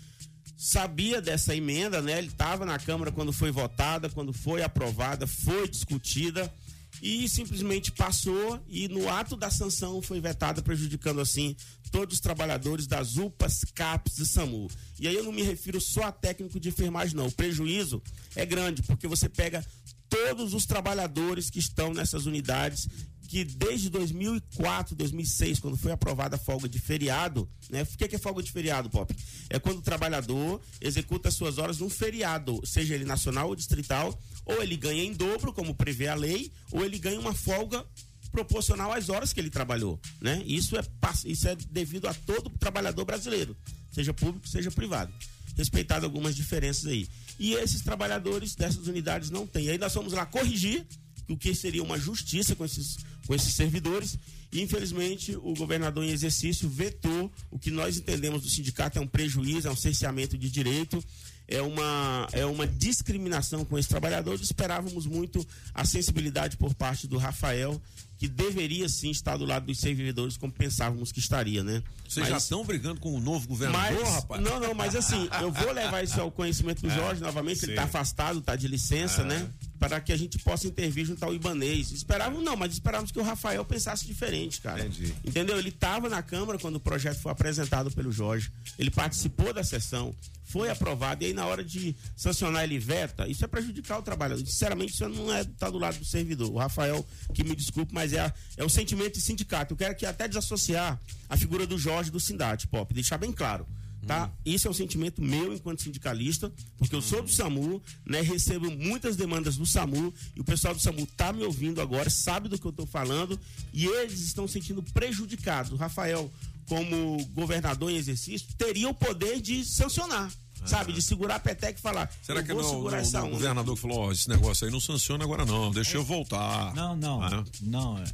sabia 0.58 1.22
dessa 1.22 1.54
emenda, 1.54 2.02
né? 2.02 2.18
Ele 2.18 2.26
estava 2.26 2.66
na 2.66 2.76
Câmara 2.80 3.12
quando 3.12 3.32
foi 3.32 3.52
votada, 3.52 4.10
quando 4.10 4.32
foi 4.32 4.60
aprovada, 4.60 5.24
foi 5.24 5.68
discutida 5.68 6.52
e 7.00 7.28
simplesmente 7.28 7.92
passou 7.92 8.60
e 8.66 8.88
no 8.88 9.08
ato 9.08 9.36
da 9.36 9.50
sanção 9.50 10.02
foi 10.02 10.20
vetada, 10.20 10.60
prejudicando 10.60 11.20
assim 11.20 11.54
todos 11.92 12.16
os 12.16 12.20
trabalhadores 12.20 12.88
das 12.88 13.16
UPAs, 13.16 13.60
CAPS 13.72 14.18
e 14.18 14.26
SAMU. 14.26 14.68
E 14.98 15.06
aí 15.06 15.14
eu 15.14 15.22
não 15.22 15.32
me 15.32 15.42
refiro 15.42 15.80
só 15.80 16.04
a 16.04 16.12
técnico 16.12 16.58
de 16.58 16.70
enfermagem, 16.70 17.16
não. 17.16 17.28
O 17.28 17.32
prejuízo 17.32 18.02
é 18.34 18.44
grande, 18.44 18.82
porque 18.82 19.06
você 19.06 19.28
pega 19.28 19.64
todos 20.08 20.54
os 20.54 20.66
trabalhadores 20.66 21.50
que 21.50 21.58
estão 21.58 21.92
nessas 21.92 22.26
unidades 22.26 22.88
que 23.28 23.44
desde 23.44 23.90
2004, 23.90 24.96
2006, 24.96 25.60
quando 25.60 25.76
foi 25.76 25.92
aprovada 25.92 26.36
a 26.36 26.38
folga 26.38 26.66
de 26.66 26.78
feriado, 26.78 27.46
né? 27.68 27.82
O 27.82 27.86
que 27.86 28.08
que 28.08 28.16
é 28.16 28.18
folga 28.18 28.42
de 28.42 28.50
feriado, 28.50 28.88
Pop? 28.88 29.14
É 29.50 29.58
quando 29.58 29.78
o 29.78 29.82
trabalhador 29.82 30.62
executa 30.80 31.28
as 31.28 31.34
suas 31.34 31.58
horas 31.58 31.78
num 31.78 31.90
feriado, 31.90 32.58
seja 32.64 32.94
ele 32.94 33.04
nacional 33.04 33.48
ou 33.48 33.54
distrital, 33.54 34.18
ou 34.46 34.62
ele 34.62 34.78
ganha 34.78 35.04
em 35.04 35.12
dobro, 35.12 35.52
como 35.52 35.74
prevê 35.74 36.08
a 36.08 36.14
lei, 36.14 36.50
ou 36.72 36.82
ele 36.82 36.98
ganha 36.98 37.20
uma 37.20 37.34
folga 37.34 37.84
proporcional 38.32 38.92
às 38.92 39.10
horas 39.10 39.32
que 39.32 39.40
ele 39.40 39.50
trabalhou, 39.50 40.00
né? 40.22 40.42
Isso 40.46 40.74
é, 40.78 40.82
isso 41.26 41.48
é 41.48 41.54
devido 41.54 42.08
a 42.08 42.14
todo 42.14 42.48
trabalhador 42.50 43.04
brasileiro, 43.04 43.54
seja 43.92 44.14
público, 44.14 44.48
seja 44.48 44.70
privado. 44.70 45.12
Respeitado 45.54 46.06
algumas 46.06 46.34
diferenças 46.34 46.86
aí. 46.86 47.06
E 47.38 47.54
esses 47.54 47.82
trabalhadores 47.82 48.54
dessas 48.54 48.86
unidades 48.86 49.30
não 49.30 49.46
têm. 49.46 49.70
Aí 49.70 49.78
nós 49.78 49.92
fomos 49.92 50.12
lá 50.12 50.26
corrigir 50.26 50.86
o 51.28 51.36
que 51.36 51.54
seria 51.54 51.82
uma 51.82 51.98
justiça 51.98 52.56
com 52.56 52.64
esses, 52.64 52.96
com 53.26 53.34
esses 53.34 53.54
servidores. 53.54 54.18
E, 54.50 54.62
infelizmente, 54.62 55.36
o 55.36 55.54
governador 55.54 56.02
em 56.04 56.10
exercício 56.10 56.68
vetou 56.68 57.30
o 57.50 57.58
que 57.58 57.70
nós 57.70 57.98
entendemos 57.98 58.42
do 58.42 58.48
sindicato 58.48 58.98
é 58.98 59.02
um 59.02 59.06
prejuízo, 59.06 59.68
é 59.68 59.70
um 59.70 59.76
cerceamento 59.76 60.38
de 60.38 60.50
direito, 60.50 61.04
é 61.48 61.62
uma, 61.62 62.28
é 62.32 62.44
uma 62.44 62.66
discriminação 62.66 63.64
com 63.64 63.78
esses 63.78 63.88
trabalhadores. 63.88 64.42
Esperávamos 64.42 65.06
muito 65.06 65.44
a 65.74 65.84
sensibilidade 65.84 66.56
por 66.56 66.74
parte 66.74 67.06
do 67.06 67.16
Rafael, 67.16 67.80
que 68.18 68.28
deveria 68.28 68.88
sim 68.88 69.10
estar 69.10 69.36
do 69.36 69.44
lado 69.44 69.66
dos 69.66 69.78
servidores 69.78 70.36
como 70.36 70.52
pensávamos 70.52 71.12
que 71.12 71.20
estaria, 71.20 71.62
né? 71.62 71.82
Vocês 72.08 72.26
já 72.26 72.34
Mas- 72.34 72.42
estão 72.42 72.64
brigando 72.64 73.00
com 73.00 73.14
o 73.14 73.20
novo 73.20 73.46
governador, 73.46 74.00
mas, 74.02 74.12
rapaz? 74.14 74.42
Não, 74.42 74.58
não, 74.58 74.74
mas 74.74 74.96
assim, 74.96 75.28
eu 75.40 75.52
vou 75.52 75.70
levar 75.72 76.02
isso 76.02 76.20
ao 76.20 76.30
conhecimento 76.30 76.82
do 76.82 76.88
É, 76.90 76.94
Jorge 76.96 77.20
novamente, 77.22 77.58
ele 77.58 77.66
sim. 77.66 77.70
está 77.72 77.84
afastado, 77.84 78.40
está 78.40 78.56
de 78.56 78.66
licença, 78.66 79.22
É. 79.22 79.24
né? 79.24 79.48
Para 79.78 80.00
que 80.00 80.12
a 80.12 80.16
gente 80.16 80.36
possa 80.40 80.66
intervir 80.66 81.06
junto 81.06 81.22
ao 81.24 81.32
Ibanês. 81.32 81.92
Esperávamos, 81.92 82.42
não, 82.44 82.56
mas 82.56 82.72
esperávamos 82.72 83.12
que 83.12 83.18
o 83.20 83.22
Rafael 83.22 83.64
pensasse 83.64 84.04
diferente, 84.04 84.60
cara. 84.60 84.80
Entendi. 84.80 85.14
Entendeu? 85.24 85.56
Ele 85.56 85.68
estava 85.68 86.08
na 86.08 86.20
Câmara 86.20 86.58
quando 86.58 86.76
o 86.76 86.80
projeto 86.80 87.20
foi 87.20 87.30
apresentado 87.30 87.88
pelo 87.92 88.10
Jorge. 88.10 88.50
Ele 88.76 88.90
participou 88.90 89.52
da 89.54 89.62
sessão, 89.62 90.12
foi 90.44 90.68
aprovado, 90.70 91.22
e 91.22 91.28
aí 91.28 91.32
na 91.38 91.46
hora 91.46 91.64
de 91.64 91.94
sancionar 92.16 92.64
ele 92.64 92.78
veta, 92.78 93.28
isso 93.28 93.44
é 93.44 93.48
prejudicar 93.48 93.98
o 93.98 94.02
trabalhador. 94.02 94.44
Sinceramente, 94.44 94.92
isso 94.92 95.08
não 95.08 95.32
é 95.32 95.44
tá 95.44 95.70
do 95.70 95.78
lado 95.78 95.98
do 95.98 96.04
servidor. 96.04 96.50
O 96.52 96.58
Rafael, 96.58 97.06
que 97.32 97.44
me 97.44 97.54
desculpe, 97.54 97.94
mas 97.94 98.12
é, 98.12 98.20
a- 98.20 98.34
é 98.56 98.64
o 98.64 98.68
sentimento 98.68 99.14
de 99.14 99.20
sindicato. 99.20 99.72
Eu 99.72 99.76
quero 99.78 99.92
aqui 99.92 100.04
até 100.04 100.26
desassociar 100.26 101.00
a 101.28 101.36
figura 101.36 101.66
do 101.66 101.78
Jorge 101.78 102.10
do 102.10 102.18
Sindate, 102.18 102.66
Pop, 102.66 102.92
deixar 102.92 103.18
bem 103.18 103.32
claro. 103.32 103.66
Tá? 104.06 104.30
Isso 104.46 104.66
é 104.66 104.70
um 104.70 104.74
sentimento 104.74 105.20
meu 105.20 105.52
enquanto 105.52 105.82
sindicalista, 105.82 106.50
porque 106.78 106.94
eu 106.94 107.02
sou 107.02 107.20
do 107.22 107.28
SAMU, 107.30 107.82
né? 108.06 108.22
Recebo 108.22 108.70
muitas 108.70 109.16
demandas 109.16 109.56
do 109.56 109.66
SAMU 109.66 110.14
e 110.34 110.40
o 110.40 110.44
pessoal 110.44 110.72
do 110.74 110.80
SAMU 110.80 111.04
tá 111.14 111.30
me 111.30 111.42
ouvindo 111.42 111.80
agora, 111.82 112.08
sabe 112.08 112.48
do 112.48 112.58
que 112.58 112.64
eu 112.64 112.72
tô 112.72 112.86
falando 112.86 113.38
e 113.70 113.84
eles 113.86 114.20
estão 114.20 114.46
se 114.46 114.54
sentindo 114.54 114.82
prejudicados. 114.82 115.72
O 115.72 115.76
Rafael, 115.76 116.32
como 116.66 117.22
governador 117.34 117.90
em 117.90 117.96
exercício, 117.96 118.48
teria 118.56 118.88
o 118.88 118.94
poder 118.94 119.42
de 119.42 119.62
sancionar, 119.64 120.32
sabe? 120.64 120.92
De 120.92 121.02
segurar 121.02 121.36
a 121.36 121.40
peteca 121.40 121.78
e 121.78 121.82
falar. 121.82 122.10
Será 122.22 122.42
que 122.42 122.52
vou 122.52 122.62
não, 122.62 122.70
segurar 122.70 122.96
não- 122.96 123.02
essa 123.02 123.20
não- 123.20 123.28
o 123.28 123.30
governador 123.30 123.76
falou, 123.76 123.98
ó, 124.08 124.12
esse 124.12 124.28
negócio 124.28 124.66
aí 124.66 124.72
não 124.72 124.80
sanciona 124.80 125.24
agora 125.24 125.44
não, 125.44 125.70
deixa 125.70 125.96
eu 125.96 126.04
voltar. 126.04 126.74
Não, 126.74 126.96
não. 126.96 127.22
Ah, 127.22 127.44
Não, 127.62 127.98
é. 127.98 128.04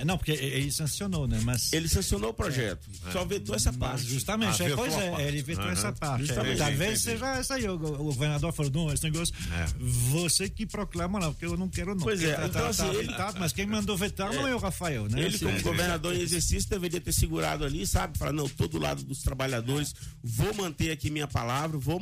É, 0.00 0.04
não, 0.04 0.16
porque 0.16 0.30
ele 0.32 0.70
sancionou, 0.70 1.26
né? 1.26 1.40
Mas. 1.42 1.72
Ele 1.72 1.88
sancionou 1.88 2.30
o 2.30 2.34
projeto. 2.34 2.86
Só 3.12 3.24
vetou 3.24 3.56
essa 3.56 3.72
parte. 3.72 4.04
Justamente, 4.04 4.62
Ah, 4.62 4.66
é, 4.68 4.76
pois 4.76 4.92
é, 4.94 5.10
parte. 5.10 5.22
ele 5.24 5.42
vetou 5.42 5.64
Aham. 5.64 5.72
essa 5.72 5.92
parte. 5.92 6.30
É, 6.30 6.54
talvez 6.56 7.02
seja 7.02 7.36
essa 7.38 7.54
aí. 7.54 7.66
O, 7.68 7.74
o 7.74 7.78
governador 8.04 8.52
falou: 8.52 8.70
não, 8.72 8.92
esse 8.92 9.02
negócio, 9.02 9.34
você 9.80 10.48
que 10.48 10.66
proclama 10.66 11.18
lá, 11.18 11.30
porque 11.30 11.46
eu 11.46 11.56
não 11.56 11.68
quero 11.68 11.94
não. 11.94 12.02
Pois 12.02 12.22
é, 12.22 12.34
tá- 12.34 12.46
então, 12.46 12.62
tá- 12.62 12.68
assim, 12.68 12.82
tá 12.82 12.94
ele- 12.94 13.06
vetado, 13.08 13.40
mas 13.40 13.52
quem 13.52 13.66
mandou 13.66 13.96
vetar 13.96 14.32
não 14.32 14.46
é 14.46 14.54
o 14.54 14.58
Rafael, 14.58 15.08
né? 15.08 15.20
Ele, 15.22 15.38
como 15.38 15.60
governador 15.62 16.14
em 16.14 16.20
exercício, 16.20 16.68
deveria 16.68 17.00
ter 17.00 17.12
segurado 17.12 17.64
ali, 17.64 17.86
sabe? 17.86 18.16
Falar, 18.18 18.32
não, 18.32 18.48
tô 18.48 18.68
do 18.68 18.78
lado 18.78 19.02
dos 19.02 19.22
trabalhadores, 19.22 19.94
vou 20.22 20.54
manter 20.54 20.90
aqui 20.92 21.10
minha 21.10 21.26
palavra, 21.26 21.73
vou, 21.80 22.00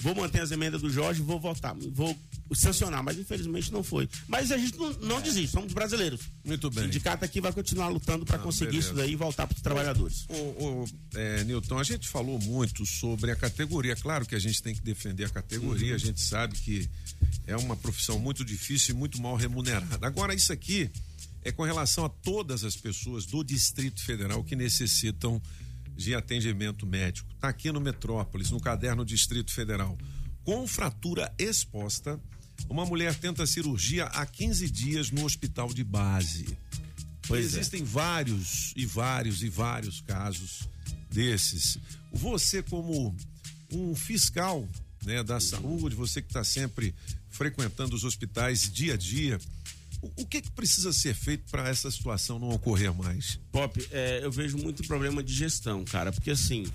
vou 0.00 0.14
manter 0.14 0.40
as 0.42 0.50
emendas 0.50 0.80
do 0.82 0.90
Jorge, 0.90 1.22
vou 1.22 1.38
votar, 1.40 1.74
vou 1.92 2.16
sancionar, 2.54 3.02
mas 3.02 3.18
infelizmente 3.18 3.72
não 3.72 3.82
foi. 3.82 4.08
Mas 4.28 4.52
a 4.52 4.58
gente 4.58 4.76
não, 4.78 4.92
não 4.94 5.20
desiste, 5.20 5.48
somos 5.52 5.72
brasileiros. 5.72 6.20
Muito 6.44 6.70
bem. 6.70 6.84
O 6.84 6.86
sindicato 6.86 7.24
aqui 7.24 7.40
vai 7.40 7.52
continuar 7.52 7.88
lutando 7.88 8.24
para 8.24 8.36
Ah, 8.36 8.40
conseguir 8.40 8.72
beleza. 8.72 8.88
isso 8.88 8.96
daí 8.96 9.12
e 9.12 9.16
voltar 9.16 9.46
para 9.46 9.56
os 9.56 9.62
trabalhadores. 9.62 10.24
O, 10.28 10.34
o, 10.34 10.84
é, 11.14 11.42
Newton, 11.44 11.78
a 11.78 11.84
gente 11.84 12.08
falou 12.08 12.38
muito 12.40 12.84
sobre 12.86 13.30
a 13.30 13.36
categoria. 13.36 13.96
Claro 13.96 14.24
que 14.26 14.34
a 14.34 14.38
gente 14.38 14.62
tem 14.62 14.74
que 14.74 14.82
defender 14.82 15.24
a 15.24 15.30
categoria, 15.30 15.90
Uhum. 15.90 15.94
a 15.94 15.98
gente 15.98 16.20
sabe 16.20 16.56
que 16.58 16.88
é 17.46 17.56
uma 17.56 17.76
profissão 17.76 18.18
muito 18.18 18.44
difícil 18.44 18.94
e 18.94 18.98
muito 18.98 19.20
mal 19.20 19.34
remunerada. 19.36 20.06
Agora, 20.06 20.34
isso 20.34 20.52
aqui 20.52 20.90
é 21.42 21.50
com 21.50 21.62
relação 21.62 22.04
a 22.04 22.08
todas 22.08 22.62
as 22.64 22.76
pessoas 22.76 23.26
do 23.26 23.42
Distrito 23.42 24.00
Federal 24.02 24.42
que 24.44 24.54
necessitam 24.56 25.40
de 25.94 26.14
atendimento 26.14 26.86
médico. 26.86 27.30
Está 27.34 27.48
aqui 27.48 27.70
no 27.70 27.80
Metrópolis, 27.80 28.50
no 28.50 28.60
caderno 28.60 29.04
Distrito 29.04 29.52
Federal. 29.52 29.96
Com 30.44 30.66
fratura 30.66 31.32
exposta, 31.38 32.20
uma 32.68 32.84
mulher 32.84 33.14
tenta 33.14 33.46
cirurgia 33.46 34.04
há 34.06 34.26
15 34.26 34.70
dias 34.70 35.10
no 35.10 35.24
hospital 35.24 35.72
de 35.72 35.84
base. 35.84 36.56
Pois 37.26 37.42
é. 37.44 37.46
Existem 37.46 37.82
vários 37.82 38.72
e 38.76 38.84
vários 38.84 39.42
e 39.42 39.48
vários 39.48 40.00
casos 40.00 40.68
desses. 41.10 41.78
Você, 42.12 42.62
como 42.62 43.16
um 43.70 43.94
fiscal 43.94 44.68
né, 45.04 45.22
da 45.22 45.40
saúde, 45.40 45.94
você 45.94 46.20
que 46.20 46.28
está 46.28 46.44
sempre 46.44 46.94
frequentando 47.30 47.94
os 47.96 48.04
hospitais 48.04 48.70
dia 48.70 48.94
a 48.94 48.96
dia, 48.96 49.38
o, 50.16 50.26
que, 50.26 50.40
que 50.40 50.50
precisa 50.50 50.92
ser 50.92 51.14
feito 51.14 51.50
para 51.50 51.68
essa 51.68 51.90
situação 51.90 52.38
não 52.38 52.50
ocorrer 52.50 52.92
mais? 52.94 53.38
Pop, 53.52 53.86
é, 53.90 54.20
eu 54.22 54.30
vejo 54.30 54.58
muito 54.58 54.86
problema 54.86 55.22
de 55.22 55.32
gestão, 55.32 55.84
cara, 55.84 56.12
porque 56.12 56.30
assim, 56.30 56.66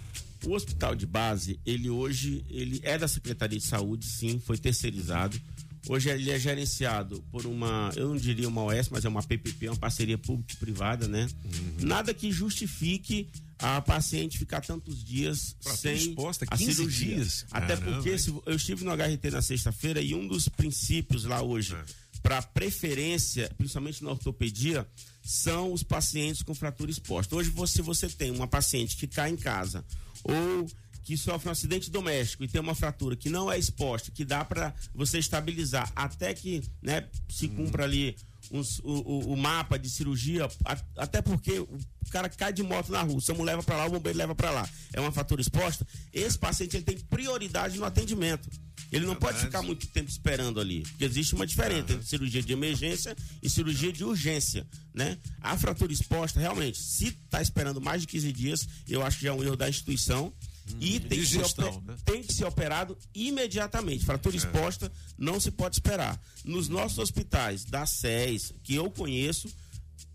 o 0.45 0.51
hospital 0.53 0.95
de 0.95 1.05
base, 1.05 1.59
ele 1.65 1.89
hoje, 1.89 2.45
ele 2.49 2.79
é 2.83 2.97
da 2.97 3.07
Secretaria 3.07 3.57
de 3.57 3.65
Saúde, 3.65 4.05
sim, 4.05 4.39
foi 4.39 4.57
terceirizado. 4.57 5.39
Hoje 5.87 6.09
ele 6.09 6.29
é 6.29 6.37
gerenciado 6.37 7.23
por 7.31 7.45
uma, 7.45 7.91
eu 7.95 8.09
não 8.09 8.17
diria 8.17 8.47
uma 8.47 8.63
OS, 8.63 8.89
mas 8.89 9.05
é 9.05 9.09
uma 9.09 9.23
PPP, 9.23 9.69
uma 9.69 9.77
parceria 9.77 10.17
público-privada, 10.17 11.07
né? 11.07 11.27
Uhum. 11.43 11.87
Nada 11.87 12.13
que 12.13 12.31
justifique 12.31 13.27
a 13.57 13.81
paciente 13.81 14.37
ficar 14.37 14.61
tantos 14.61 15.03
dias 15.03 15.55
Fratura 15.59 15.97
sem 15.97 16.09
exposta, 16.09 16.45
a 16.49 16.57
15 16.57 16.73
cirurgia. 16.73 17.15
dias. 17.15 17.45
Até 17.51 17.75
Caramba, 17.75 18.01
porque 18.01 18.15
eu 18.45 18.55
estive 18.55 18.85
no 18.85 18.91
HRT 18.91 19.31
na 19.31 19.41
sexta-feira 19.41 20.01
e 20.01 20.13
um 20.13 20.27
dos 20.27 20.47
princípios 20.47 21.25
lá 21.25 21.41
hoje 21.41 21.73
É. 21.73 22.08
para 22.21 22.41
preferência, 22.41 23.49
principalmente 23.57 24.03
na 24.03 24.11
ortopedia, 24.11 24.87
são 25.23 25.71
os 25.73 25.83
pacientes 25.83 26.41
com 26.41 26.53
fratura 26.55 26.89
exposta. 26.91 27.35
Hoje, 27.35 27.49
você, 27.49 27.81
você 27.81 28.07
tem 28.09 28.31
uma 28.31 28.47
paciente 28.47 28.95
que 28.97 29.07
cai 29.07 29.29
em 29.31 29.37
casa 29.37 29.85
ou 30.23 30.67
que 31.03 31.15
sofre 31.17 31.49
um 31.49 31.51
acidente 31.51 31.89
doméstico 31.89 32.43
e 32.43 32.47
tem 32.47 32.61
uma 32.61 32.75
fratura 32.75 33.15
que 33.15 33.29
não 33.29 33.51
é 33.51 33.57
exposta, 33.57 34.11
que 34.11 34.23
dá 34.23 34.45
para 34.45 34.73
você 34.93 35.17
estabilizar 35.17 35.91
até 35.95 36.33
que 36.33 36.61
né, 36.81 37.07
se 37.29 37.47
cumpra 37.47 37.83
ali 37.83 38.15
uns- 38.51 38.79
o, 38.79 38.91
o- 38.91 39.33
o 39.33 39.37
mapa 39.37 39.77
de 39.79 39.89
cirurgia, 39.89 40.45
a- 40.65 40.77
até 40.97 41.21
porque 41.21 41.59
o 41.59 41.79
cara 42.11 42.29
cai 42.29 42.53
de 42.53 42.61
moto 42.61 42.91
na 42.91 43.01
rua, 43.01 43.15
o 43.17 43.21
SAMU 43.21 43.43
leva 43.43 43.63
para 43.63 43.77
lá, 43.77 43.85
o 43.87 43.91
bombeiro 43.91 44.17
leva 44.19 44.35
para 44.35 44.51
lá. 44.51 44.69
É 44.93 44.99
uma 44.99 45.11
fratura 45.11 45.41
exposta. 45.41 45.87
Esse 46.13 46.37
paciente 46.37 46.75
ele 46.77 46.83
tem 46.83 46.99
prioridade 46.99 47.77
no 47.79 47.85
atendimento. 47.85 48.47
Ele 48.91 49.05
não 49.05 49.15
pode 49.15 49.39
ficar 49.39 49.61
muito 49.61 49.87
tempo 49.87 50.09
esperando 50.09 50.59
ali, 50.59 50.81
porque 50.81 51.05
existe 51.05 51.35
uma 51.35 51.45
diferença 51.45 51.93
entre 51.93 52.05
cirurgia 52.05 52.41
de 52.41 52.53
emergência 52.53 53.15
e 53.41 53.49
cirurgia 53.49 53.93
de 53.93 54.03
urgência, 54.03 54.65
né? 54.93 55.17
A 55.41 55.57
fratura 55.57 55.93
exposta, 55.93 56.39
realmente, 56.39 56.79
se 56.79 57.09
está 57.09 57.41
esperando 57.41 57.79
mais 57.79 58.01
de 58.01 58.07
15 58.07 58.31
dias, 58.33 58.67
eu 58.87 59.03
acho 59.03 59.17
que 59.19 59.25
já 59.25 59.29
é 59.29 59.33
um 59.33 59.43
erro 59.43 59.55
da 59.55 59.69
instituição. 59.69 60.33
E 60.79 60.99
tem 60.99 61.19
que, 61.19 61.25
ser 61.25 61.39
né? 61.39 61.95
tem 62.05 62.21
que 62.21 62.31
ser 62.31 62.45
operado 62.45 62.95
imediatamente. 63.15 64.05
Fratura 64.05 64.35
É. 64.35 64.37
exposta 64.37 64.91
não 65.17 65.39
se 65.39 65.49
pode 65.49 65.77
esperar. 65.77 66.21
Nos 66.45 66.67
nossos 66.67 66.99
hospitais 66.99 67.65
da 67.65 67.87
SES, 67.87 68.53
que 68.63 68.75
eu 68.75 68.91
conheço, 68.91 69.49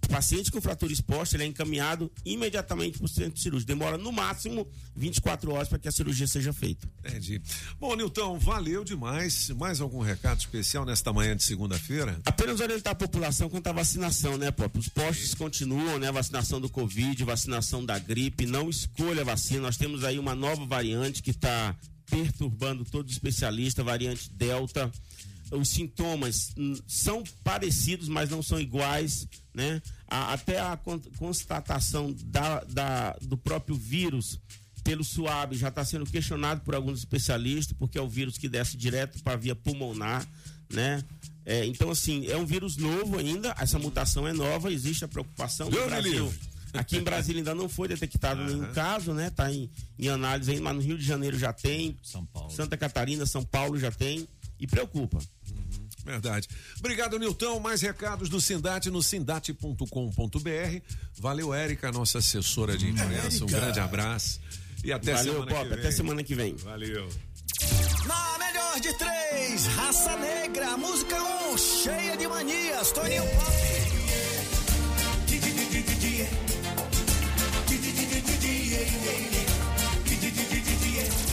paciente 0.09 0.51
com 0.51 0.61
fratura 0.61 0.93
exposta, 0.93 1.37
ele 1.37 1.45
é 1.45 1.47
encaminhado 1.47 2.11
imediatamente 2.25 2.99
para 2.99 3.07
o 3.07 3.09
centro 3.09 3.41
cirúrgico. 3.41 3.67
Demora 3.67 3.99
no 3.99 4.13
máximo 4.13 4.67
24 4.97 5.53
horas 5.53 5.69
para 5.69 5.79
que 5.79 5.89
a 5.89 5.93
cirurgia 5.93 6.27
seja 6.27 6.53
feita. 6.53 6.89
Entendi. 7.05 7.41
Bom, 7.79 7.95
Nilton, 7.95 8.39
valeu 8.39 8.85
demais. 8.85 9.51
Mais 9.51 9.81
algum 9.81 10.01
recado 10.01 10.39
especial 10.39 10.85
nesta 10.85 11.13
manhã 11.13 11.37
de 11.37 11.43
segunda-feira? 11.43 12.21
Apenas 12.25 12.61
orientar 12.61 12.93
a 12.93 12.97
população 12.97 13.49
quanto 13.49 13.67
à 13.67 13.73
vacinação, 13.73 14.37
né, 14.37 14.51
Pop? 14.51 14.79
Os 14.79 14.89
postos 14.89 15.35
continuam, 15.35 15.99
né? 15.99 16.11
Vacinação 16.11 16.61
do 16.61 16.69
Covid, 16.69 17.25
vacinação 17.25 17.85
da 17.85 17.99
gripe. 17.99 18.47
Não 18.47 18.69
escolha 18.69 19.23
a 19.23 19.25
vacina. 19.25 19.63
Nós 19.63 19.77
temos 19.77 20.05
aí 20.05 20.19
uma 20.19 20.35
nova 20.35 20.65
variante 20.65 21.23
que 21.23 21.31
está 21.31 21.77
perturbando 22.11 22.85
todo 22.85 23.11
especialista, 23.11 23.83
variante 23.83 24.31
Delta. 24.31 24.91
Os 25.57 25.69
sintomas 25.69 26.53
são 26.87 27.23
parecidos, 27.43 28.09
mas 28.09 28.31
não 28.31 28.43
são 28.43 28.59
iguais, 28.61 29.27
né? 29.55 29.81
A- 30.09 30.33
até 30.33 30.61
a 30.61 30.77
con- 30.77 31.01
constatação 31.19 32.15
da, 32.25 32.61
da- 32.65 33.17
do 33.23 33.37
próprio 33.37 33.77
vírus 33.77 34.39
pelo 34.83 35.03
suave 35.03 35.57
já 35.57 35.69
está 35.69 35.85
sendo 35.85 36.05
questionado 36.07 36.61
por 36.61 36.75
alguns 36.75 36.99
especialistas, 36.99 37.75
porque 37.79 37.97
é 37.99 38.03
o 38.03 38.09
vírus 38.09 38.37
que 38.37 38.49
desce 38.49 38.77
direto 38.77 39.23
para 39.23 39.33
a 39.33 39.37
via 39.37 39.55
pulmonar, 39.55 40.27
né? 40.73 41.03
É, 41.47 41.65
então, 41.67 41.91
assim, 41.91 42.27
é 42.27 42.37
um 42.37 42.45
vírus 42.47 42.77
novo 42.77 43.19
ainda, 43.19 43.55
essa 43.59 43.79
mutação 43.79 44.27
é 44.27 44.33
nova, 44.33 44.73
existe 44.73 45.05
a 45.05 45.09
preocupação 45.09 45.67
no 45.67 45.73
Deus 45.73 45.85
me 45.85 45.91
Brasil. 45.91 46.25
livre. 46.27 46.39
Aqui 46.75 46.97
em 46.97 47.03
Brasília 47.03 47.41
ainda 47.41 47.55
não 47.55 47.69
foi 47.69 47.87
detectado 47.87 48.43
nenhum 48.43 48.73
caso, 48.73 49.13
né? 49.13 49.31
Tá 49.31 49.51
em, 49.53 49.71
em 49.99 50.09
análise 50.09 50.51
ainda, 50.51 50.63
mas 50.65 50.75
no 50.75 50.83
Rio 50.83 50.99
de 50.99 51.05
Janeiro 51.05 51.39
já 51.39 51.53
tem. 51.53 51.97
São 52.03 52.27
Paulo. 52.27 52.51
Santa 52.51 52.77
Catarina, 52.77 53.25
São 53.27 53.45
Paulo 53.45 53.79
já 53.79 53.93
tem. 53.93 54.27
E 54.65 54.67
preocupa. 54.67 55.19
Verdade. 56.07 56.49
Obrigado, 56.79 57.19
Nilton. 57.19 57.61
Mais 57.61 57.83
recados 57.83 58.31
do 58.31 58.41
Sindate 58.41 58.91
no 58.91 59.03
sindate.com.br. 59.03 60.81
Valeu, 61.19 61.53
Érica, 61.53 61.93
nossa 61.93 62.19
assessora 62.19 62.75
de 62.75 62.89
imprensa. 62.89 63.45
Um 63.45 63.47
grande 63.47 63.79
abraço. 63.79 64.41
E 64.83 64.91
até 64.91 65.13
Valeu, 65.13 65.35
semana 65.35 65.51
Pop, 65.51 65.63
que 65.63 65.69
vem. 65.69 65.79
até 65.79 65.91
semana 65.91 66.25
que 66.25 66.35
vem. 66.35 66.57
Valeu. 66.57 67.09
Na 68.07 68.39
melhor 68.39 68.81
de 68.81 68.93
três, 68.95 69.67
Raça 69.67 70.17
Negra, 70.17 70.79
música 70.79 71.23
1, 71.23 71.53
um, 71.53 71.59
cheia 71.59 72.17
de 72.17 72.27
manias, 72.27 72.91
Toninho 72.93 73.23
Pop. 73.23 73.53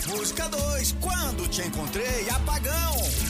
Música 0.08 0.48
2, 0.48 0.96
quando 1.00 1.48
te 1.48 1.62
encontrei, 1.62 2.28
apagão. 2.30 3.21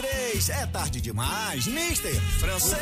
3, 0.00 0.48
é 0.48 0.66
tarde 0.66 1.00
demais, 1.00 1.66
Mister. 1.66 2.14
Francês. 2.38 2.80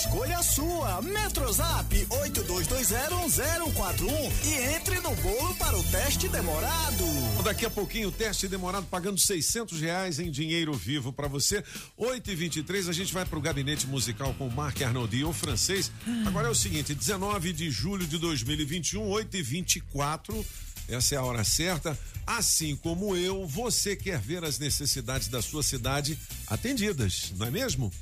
Escolha 0.00 0.42
sua. 0.42 1.02
Metrozap 1.02 1.94
82201041 2.06 4.32
e 4.46 4.54
entre 4.74 4.98
no 5.00 5.14
bolo 5.16 5.54
para 5.56 5.76
o 5.76 5.84
teste 5.84 6.26
demorado. 6.26 7.04
Daqui 7.44 7.66
a 7.66 7.70
pouquinho 7.70 8.08
o 8.08 8.12
teste 8.12 8.48
demorado 8.48 8.86
pagando 8.86 9.20
600 9.20 9.78
reais 9.78 10.18
em 10.18 10.30
dinheiro 10.30 10.72
vivo 10.72 11.12
para 11.12 11.28
você. 11.28 11.62
8 11.98 12.30
e 12.30 12.34
23 12.34 12.88
a 12.88 12.94
gente 12.94 13.12
vai 13.12 13.26
pro 13.26 13.42
gabinete 13.42 13.86
musical 13.86 14.32
com 14.38 14.46
o 14.46 14.50
Marc 14.50 14.80
Arnoldi, 14.80 15.22
o 15.22 15.34
francês. 15.34 15.92
Agora 16.26 16.48
é 16.48 16.50
o 16.50 16.54
seguinte, 16.54 16.94
19 16.94 17.52
de 17.52 17.70
julho 17.70 18.06
de 18.06 18.16
2021, 18.16 19.06
8 19.06 19.36
e 19.36 19.42
24 19.42 20.46
essa 20.88 21.14
é 21.14 21.18
a 21.18 21.22
hora 21.22 21.44
certa. 21.44 21.96
Assim 22.26 22.74
como 22.74 23.14
eu, 23.14 23.46
você 23.46 23.94
quer 23.94 24.18
ver 24.18 24.42
as 24.44 24.58
necessidades 24.58 25.28
da 25.28 25.40
sua 25.40 25.62
cidade 25.62 26.18
atendidas, 26.48 27.32
não 27.36 27.46
é 27.46 27.50
mesmo? 27.50 27.92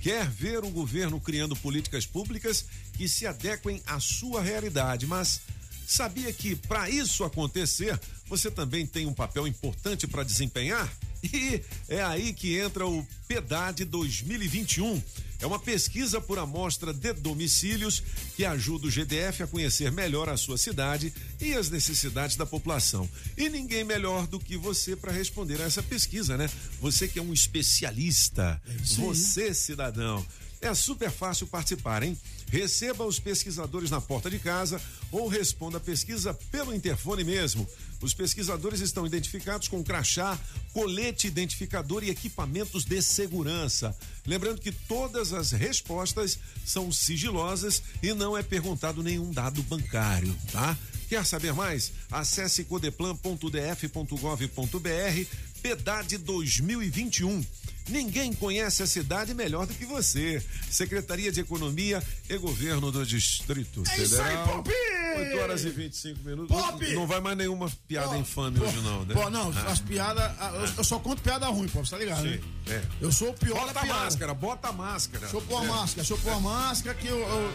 Quer 0.00 0.28
ver 0.28 0.64
o 0.64 0.70
governo 0.70 1.20
criando 1.20 1.56
políticas 1.56 2.06
públicas 2.06 2.64
que 2.92 3.08
se 3.08 3.26
adequem 3.26 3.82
à 3.86 3.98
sua 4.00 4.42
realidade, 4.42 5.06
mas 5.06 5.40
sabia 5.86 6.32
que 6.32 6.56
para 6.56 6.90
isso 6.90 7.24
acontecer, 7.24 7.98
você 8.28 8.50
também 8.50 8.86
tem 8.86 9.06
um 9.06 9.14
papel 9.14 9.46
importante 9.46 10.06
para 10.06 10.24
desempenhar? 10.24 10.90
E 11.32 11.60
é 11.88 12.04
aí 12.04 12.32
que 12.32 12.56
entra 12.56 12.86
o 12.86 13.04
PEDAD 13.26 13.84
2021. 13.86 15.02
É 15.40 15.46
uma 15.46 15.58
pesquisa 15.58 16.20
por 16.20 16.38
amostra 16.38 16.92
de 16.92 17.12
domicílios 17.12 18.02
que 18.36 18.44
ajuda 18.44 18.86
o 18.86 18.90
GDF 18.90 19.42
a 19.42 19.46
conhecer 19.46 19.92
melhor 19.92 20.28
a 20.28 20.36
sua 20.36 20.56
cidade 20.56 21.12
e 21.40 21.52
as 21.54 21.68
necessidades 21.68 22.36
da 22.36 22.46
população. 22.46 23.08
E 23.36 23.48
ninguém 23.48 23.84
melhor 23.84 24.26
do 24.26 24.40
que 24.40 24.56
você 24.56 24.96
para 24.96 25.12
responder 25.12 25.60
a 25.60 25.64
essa 25.64 25.82
pesquisa, 25.82 26.36
né? 26.36 26.50
Você 26.80 27.06
que 27.06 27.18
é 27.18 27.22
um 27.22 27.32
especialista, 27.32 28.60
isso 28.82 29.00
aí. 29.00 29.06
você 29.06 29.54
cidadão. 29.54 30.26
É 30.60 30.74
super 30.74 31.10
fácil 31.10 31.46
participar, 31.46 32.02
hein? 32.02 32.16
Receba 32.50 33.04
os 33.04 33.18
pesquisadores 33.18 33.90
na 33.90 34.00
porta 34.00 34.30
de 34.30 34.38
casa 34.38 34.80
ou 35.12 35.28
responda 35.28 35.76
a 35.76 35.80
pesquisa 35.80 36.32
pelo 36.50 36.74
interfone 36.74 37.24
mesmo. 37.24 37.68
Os 38.00 38.14
pesquisadores 38.14 38.80
estão 38.80 39.06
identificados 39.06 39.68
com 39.68 39.82
crachá, 39.82 40.38
colete 40.72 41.26
identificador 41.26 42.04
e 42.04 42.10
equipamentos 42.10 42.84
de 42.84 43.00
segurança. 43.00 43.96
Lembrando 44.26 44.60
que 44.60 44.72
todas 44.72 45.32
as 45.32 45.52
respostas 45.52 46.38
são 46.64 46.92
sigilosas 46.92 47.82
e 48.02 48.12
não 48.12 48.36
é 48.36 48.42
perguntado 48.42 49.02
nenhum 49.02 49.32
dado 49.32 49.62
bancário, 49.62 50.36
tá? 50.52 50.76
Quer 51.08 51.24
saber 51.24 51.52
mais? 51.52 51.92
Acesse 52.10 52.64
codeplan.df.gov.br, 52.64 55.26
PEDAD 55.62 56.18
2021. 56.18 57.44
Ninguém 57.88 58.32
conhece 58.32 58.82
a 58.82 58.86
cidade 58.86 59.32
melhor 59.34 59.66
do 59.66 59.72
que 59.74 59.84
você. 59.84 60.42
Secretaria 60.70 61.30
de 61.30 61.40
Economia 61.40 62.02
e 62.28 62.36
Governo 62.36 62.90
do 62.90 63.06
Distrito 63.06 63.82
É 63.88 64.02
isso 64.02 64.20
aí, 64.20 64.28
Federal. 64.36 64.46
Pop! 64.62 64.70
8 65.18 65.38
horas 65.38 65.64
e 65.64 65.70
25 65.70 66.20
minutos. 66.24 66.54
Pop! 66.56 66.92
Não 66.94 67.06
vai 67.06 67.20
mais 67.20 67.36
nenhuma 67.38 67.70
piada 67.88 68.18
infame 68.18 68.60
hoje, 68.60 68.76
não, 68.82 69.04
né? 69.04 69.14
Pô, 69.14 69.30
não, 69.30 69.50
Ah. 69.56 69.70
as 69.72 69.80
piadas. 69.80 70.30
Eu, 70.54 70.74
eu 70.78 70.84
só 70.84 70.98
conto 70.98 71.22
piada 71.22 71.46
ruim, 71.46 71.66
você 71.68 71.90
tá 71.90 71.98
ligado? 71.98 72.22
Sim, 72.22 72.38
né? 72.38 72.40
é. 72.68 72.82
Eu 73.00 73.10
sou 73.12 73.30
o 73.30 73.34
pior 73.34 73.60
Bota 73.60 73.72
da 73.72 73.80
a 73.80 73.84
piada. 73.84 74.00
máscara, 74.00 74.34
bota 74.34 74.68
a 74.68 74.72
máscara. 74.72 75.20
Deixa 75.20 75.36
eu 75.36 75.42
pôr 75.42 75.60
a 75.60 75.64
É. 75.64 75.68
máscara, 75.68 75.94
deixa 75.96 76.12
eu 76.14 76.18
pôr 76.18 76.32
a 76.32 76.40
máscara 76.40 76.94
que 76.98 77.06
eu, 77.06 77.18
eu, 77.18 77.52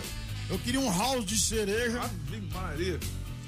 eu 0.51 0.59
queria 0.59 0.79
um 0.79 0.97
house 0.97 1.25
de 1.25 1.37
cereja. 1.37 1.99
Ave 2.01 2.41
Maria. 2.51 2.99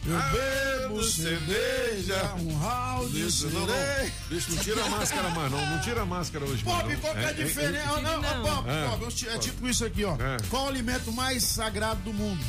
Eu 0.05 0.17
Ah, 0.17 0.31
bebo 0.31 1.01
cerveja, 1.03 2.35
um 2.35 2.59
house 2.61 3.11
de 3.11 3.25
Isso, 3.25 3.49
não, 3.51 3.61
não. 3.61 3.67
cereja. 3.67 4.11
Bicho, 4.29 4.51
não 4.51 4.57
tira 4.63 4.83
a 4.85 4.89
máscara 4.89 5.29
mais, 5.29 5.51
não. 5.51 5.65
Não 5.69 5.79
tira 5.79 6.01
a 6.01 6.05
máscara 6.05 6.43
hoje. 6.45 6.61
Pop, 6.63 6.91
não. 6.91 6.99
qual 6.99 7.13
que 7.13 7.19
é 7.19 7.25
a 7.25 7.29
É, 7.29 7.33
diferença? 7.33 7.77
é, 7.77 7.83
Ah, 7.87 8.01
não, 8.01 8.19
ah, 8.19 8.55
Pop, 8.55 8.69
É. 8.69 8.87
Pop, 8.89 9.25
é 9.29 9.37
tipo 9.37 9.67
isso 9.67 9.85
aqui, 9.85 10.03
ó. 10.03 10.17
Qual 10.49 10.65
o 10.65 10.67
alimento 10.67 11.11
mais 11.13 11.43
sagrado 11.43 12.01
do 12.01 12.13
mundo? 12.13 12.43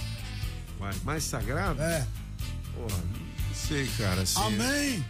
Mais, 0.80 1.00
mais 1.04 1.22
sagrado? 1.22 1.80
É. 1.80 2.04
Porra, 2.74 2.96
não 2.98 3.54
sei, 3.54 3.88
cara. 3.98 4.22
Assim, 4.22 4.40
Amém. 4.42 5.04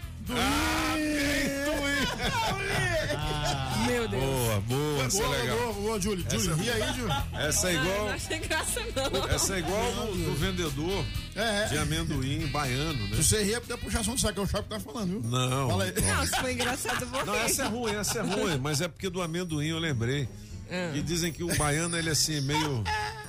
Meu 3.87 4.09
Deus. 4.09 4.23
Boa, 4.23 4.61
boa, 4.61 5.05
essa 5.05 5.19
é 5.23 5.27
boa, 5.27 5.37
legal. 5.39 5.57
boa, 5.59 5.73
boa, 5.75 6.01
Júlio. 6.01 6.25
Essa- 6.27 6.39
Júlio, 6.39 6.57
ri 6.57 6.71
aí, 6.71 6.95
Júlio. 6.95 7.15
Essa 7.35 7.71
é 7.71 7.75
Não 7.75 7.83
igual. 7.85 8.09
achei 8.09 8.39
graça, 8.39 8.81
não. 9.13 9.29
Essa 9.29 9.55
é 9.55 9.59
igual 9.59 9.93
do, 9.93 10.13
do 10.25 10.35
vendedor 10.37 11.05
É, 11.37 11.41
é. 11.43 11.67
de 11.67 11.79
amendoim 11.79 12.47
baiano, 12.49 13.09
né? 13.09 13.17
Se 13.17 13.25
você 13.25 13.43
rir 13.43 13.55
é 13.55 13.61
porque 13.61 13.73
é 13.73 13.77
puxação 13.77 14.15
de 14.15 14.21
saco, 14.21 14.41
é 14.41 14.43
o 14.43 14.47
Chaco 14.47 14.65
que 14.65 14.69
tá 14.71 14.81
falando, 14.81 15.21
viu? 15.21 15.31
Não. 15.31 15.69
Fala 15.71 15.85
aí. 15.85 15.93
Não, 16.01 16.27
se 16.27 16.37
foi 16.41 16.53
engraçado, 16.53 17.07
você. 17.07 17.25
Não, 17.25 17.35
essa 17.35 17.63
é 17.63 17.67
ruim, 17.67 17.95
essa 17.95 18.19
é 18.19 18.23
ruim, 18.23 18.59
mas 18.59 18.81
é 18.81 18.89
porque 18.89 19.09
do 19.11 19.21
amendoim 19.23 19.69
eu 19.69 19.79
lembrei. 19.79 20.29
Ah. 20.71 20.93
E 20.97 21.03
dizem 21.03 21.31
que 21.33 21.45
o 21.45 21.55
baiano, 21.57 21.97
ele 21.97 22.09
é 22.09 22.13
assim, 22.13 22.41
meio. 22.41 22.83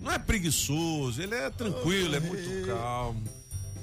Não 0.00 0.12
é 0.12 0.18
preguiçoso, 0.18 1.20
ele 1.20 1.34
é 1.34 1.50
tranquilo, 1.50 2.14
é 2.14 2.20
muito 2.20 2.66
calmo. 2.66 3.22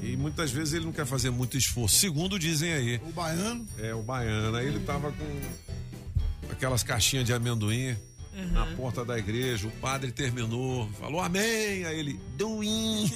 E 0.01 0.17
muitas 0.17 0.51
vezes 0.51 0.73
ele 0.73 0.85
não 0.85 0.91
quer 0.91 1.05
fazer 1.05 1.29
muito 1.29 1.57
esforço. 1.57 1.95
Segundo 1.95 2.37
dizem 2.37 2.73
aí. 2.73 3.01
O 3.07 3.11
baiano? 3.11 3.65
É, 3.77 3.93
o 3.93 4.01
baiano. 4.01 4.57
Aí 4.57 4.67
ele 4.67 4.79
tava 4.79 5.11
com 5.11 6.51
aquelas 6.51 6.83
caixinhas 6.83 7.25
de 7.25 7.33
amendoim 7.33 7.95
Uhum. 8.35 8.51
na 8.51 8.65
porta 8.75 9.05
da 9.05 9.17
igreja. 9.17 9.67
O 9.67 9.71
padre 9.71 10.11
terminou, 10.11 10.89
falou 10.99 11.21
amém. 11.21 11.85
Aí 11.85 11.99
ele, 11.99 12.19
doim. 12.35 13.11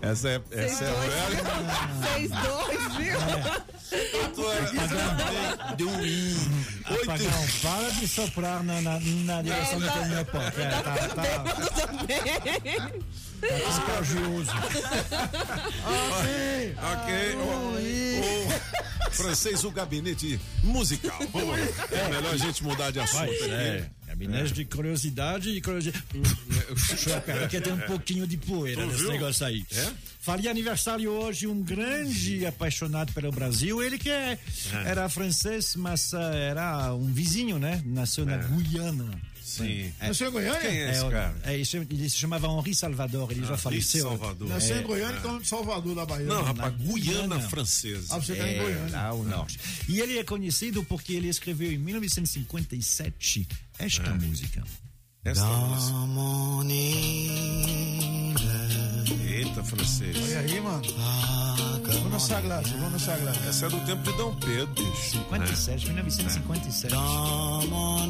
essa 0.00 0.28
é, 0.30 0.40
essa 0.50 0.84
é 0.84 0.92
velha. 0.92 1.42
Vocês 2.00 2.30
dois, 2.30 2.96
viu? 2.96 3.18
Apagão, 6.84 7.46
para 7.62 7.90
de 7.90 8.08
soprar 8.08 8.62
na, 8.62 8.80
na, 8.80 8.98
na 9.00 9.42
direção 9.42 9.78
do 9.80 9.92
teu 9.92 10.06
meu 10.06 10.24
pão. 10.24 10.40
É, 10.40 10.50
tá, 10.50 10.82
tá, 10.82 11.08
tá 11.08 11.32
contagioso. 13.40 14.50
Ok. 16.78 17.36
O, 17.36 19.06
o 19.08 19.10
francês, 19.10 19.64
o 19.64 19.70
gabinete 19.70 20.38
musical. 20.62 21.18
Vamos. 21.32 21.58
É 21.92 22.08
melhor 22.08 22.34
a 22.34 22.36
gente 22.36 22.62
mudar 22.62 22.90
de 22.90 23.00
assunto. 23.00 23.18
Vai, 23.18 23.30
aqui. 23.30 23.50
é. 23.50 23.90
Gabinete 24.06 24.52
de 24.52 24.64
curiosidade 24.64 25.50
e 25.50 25.60
curiosidade. 25.60 26.04
Porque 27.40 27.60
tem 27.60 27.72
um 27.72 27.78
pouquinho 27.80 28.26
de 28.26 28.36
poeira 28.36 28.82
Tu 28.82 28.86
nesse 28.86 29.00
viu? 29.00 29.10
negócio 29.12 29.44
aí. 29.46 29.64
É? 29.72 29.92
Faria 30.20 30.50
aniversário 30.50 31.10
hoje 31.10 31.46
um 31.46 31.60
grande 31.62 32.46
apaixonado 32.46 33.12
pelo 33.12 33.30
Brasil. 33.32 33.82
Ele 33.82 33.98
que 33.98 34.08
é, 34.10 34.38
É. 34.72 34.88
era 34.88 35.08
francês, 35.08 35.76
mas 35.76 36.14
ah, 36.14 36.34
era 36.34 36.94
um 36.94 37.12
vizinho, 37.12 37.58
né? 37.58 37.82
Nasceu 37.84 38.24
na 38.24 38.36
Guiana. 38.38 39.10
Sim. 39.64 39.92
É. 40.00 40.08
Nasceu 40.08 40.28
em 40.28 40.32
Goiânia? 40.32 40.60
Quem 40.60 40.70
é 40.82 40.90
esse 40.90 41.00
o- 41.04 41.10
cara? 41.10 41.36
é, 41.44 41.54
ele 41.54 41.64
se 42.10 42.16
chamava 42.18 42.46
Henri 42.48 42.74
Salvador, 42.74 43.30
ele 43.30 43.40
já 43.42 43.52
Henri 43.52 43.58
faleceu. 43.62 44.08
Salvador. 44.08 44.48
Nasceu 44.48 44.76
É, 44.76 44.80
em 44.80 44.82
Goiânia, 44.82 45.18
então 45.18 45.44
Salvador 45.44 45.94
da 45.94 46.06
Bahia. 46.06 46.26
Não, 46.26 46.42
rapaz, 46.42 46.74
Guiana 46.76 47.40
francesa. 47.40 48.14
Ah, 48.14 48.18
você 48.18 48.34
tá 48.34 48.46
em 48.48 48.54
É, 48.56 48.62
Goiânia. 48.62 48.92
lá 48.92 49.04
ao 49.06 49.22
norte. 49.24 49.58
E 49.88 50.00
ele 50.00 50.18
é 50.18 50.24
conhecido 50.24 50.84
porque 50.84 51.12
ele 51.14 51.28
escreveu 51.28 51.70
em 51.72 51.78
1957 51.78 53.46
esta 53.78 54.14
música. 54.14 54.62
Esta 55.26 55.44
música. 55.44 55.96
Eita, 59.28 59.64
francês. 59.64 60.16
Olha 60.22 60.38
aí, 60.38 60.60
mano. 60.60 60.82
Vamos 61.84 62.12
na 62.12 62.18
Sagrada, 62.20 62.68
vamos 62.68 62.92
na 62.92 62.98
Sagrada. 63.00 63.38
Essa 63.48 63.66
é 63.66 63.68
do 63.68 63.80
tempo 63.80 64.02
de 64.04 64.16
Dom 64.16 64.34
Pedro, 64.36 64.66
bicho. 64.74 65.10
57, 65.18 65.86
1957. 65.92 66.94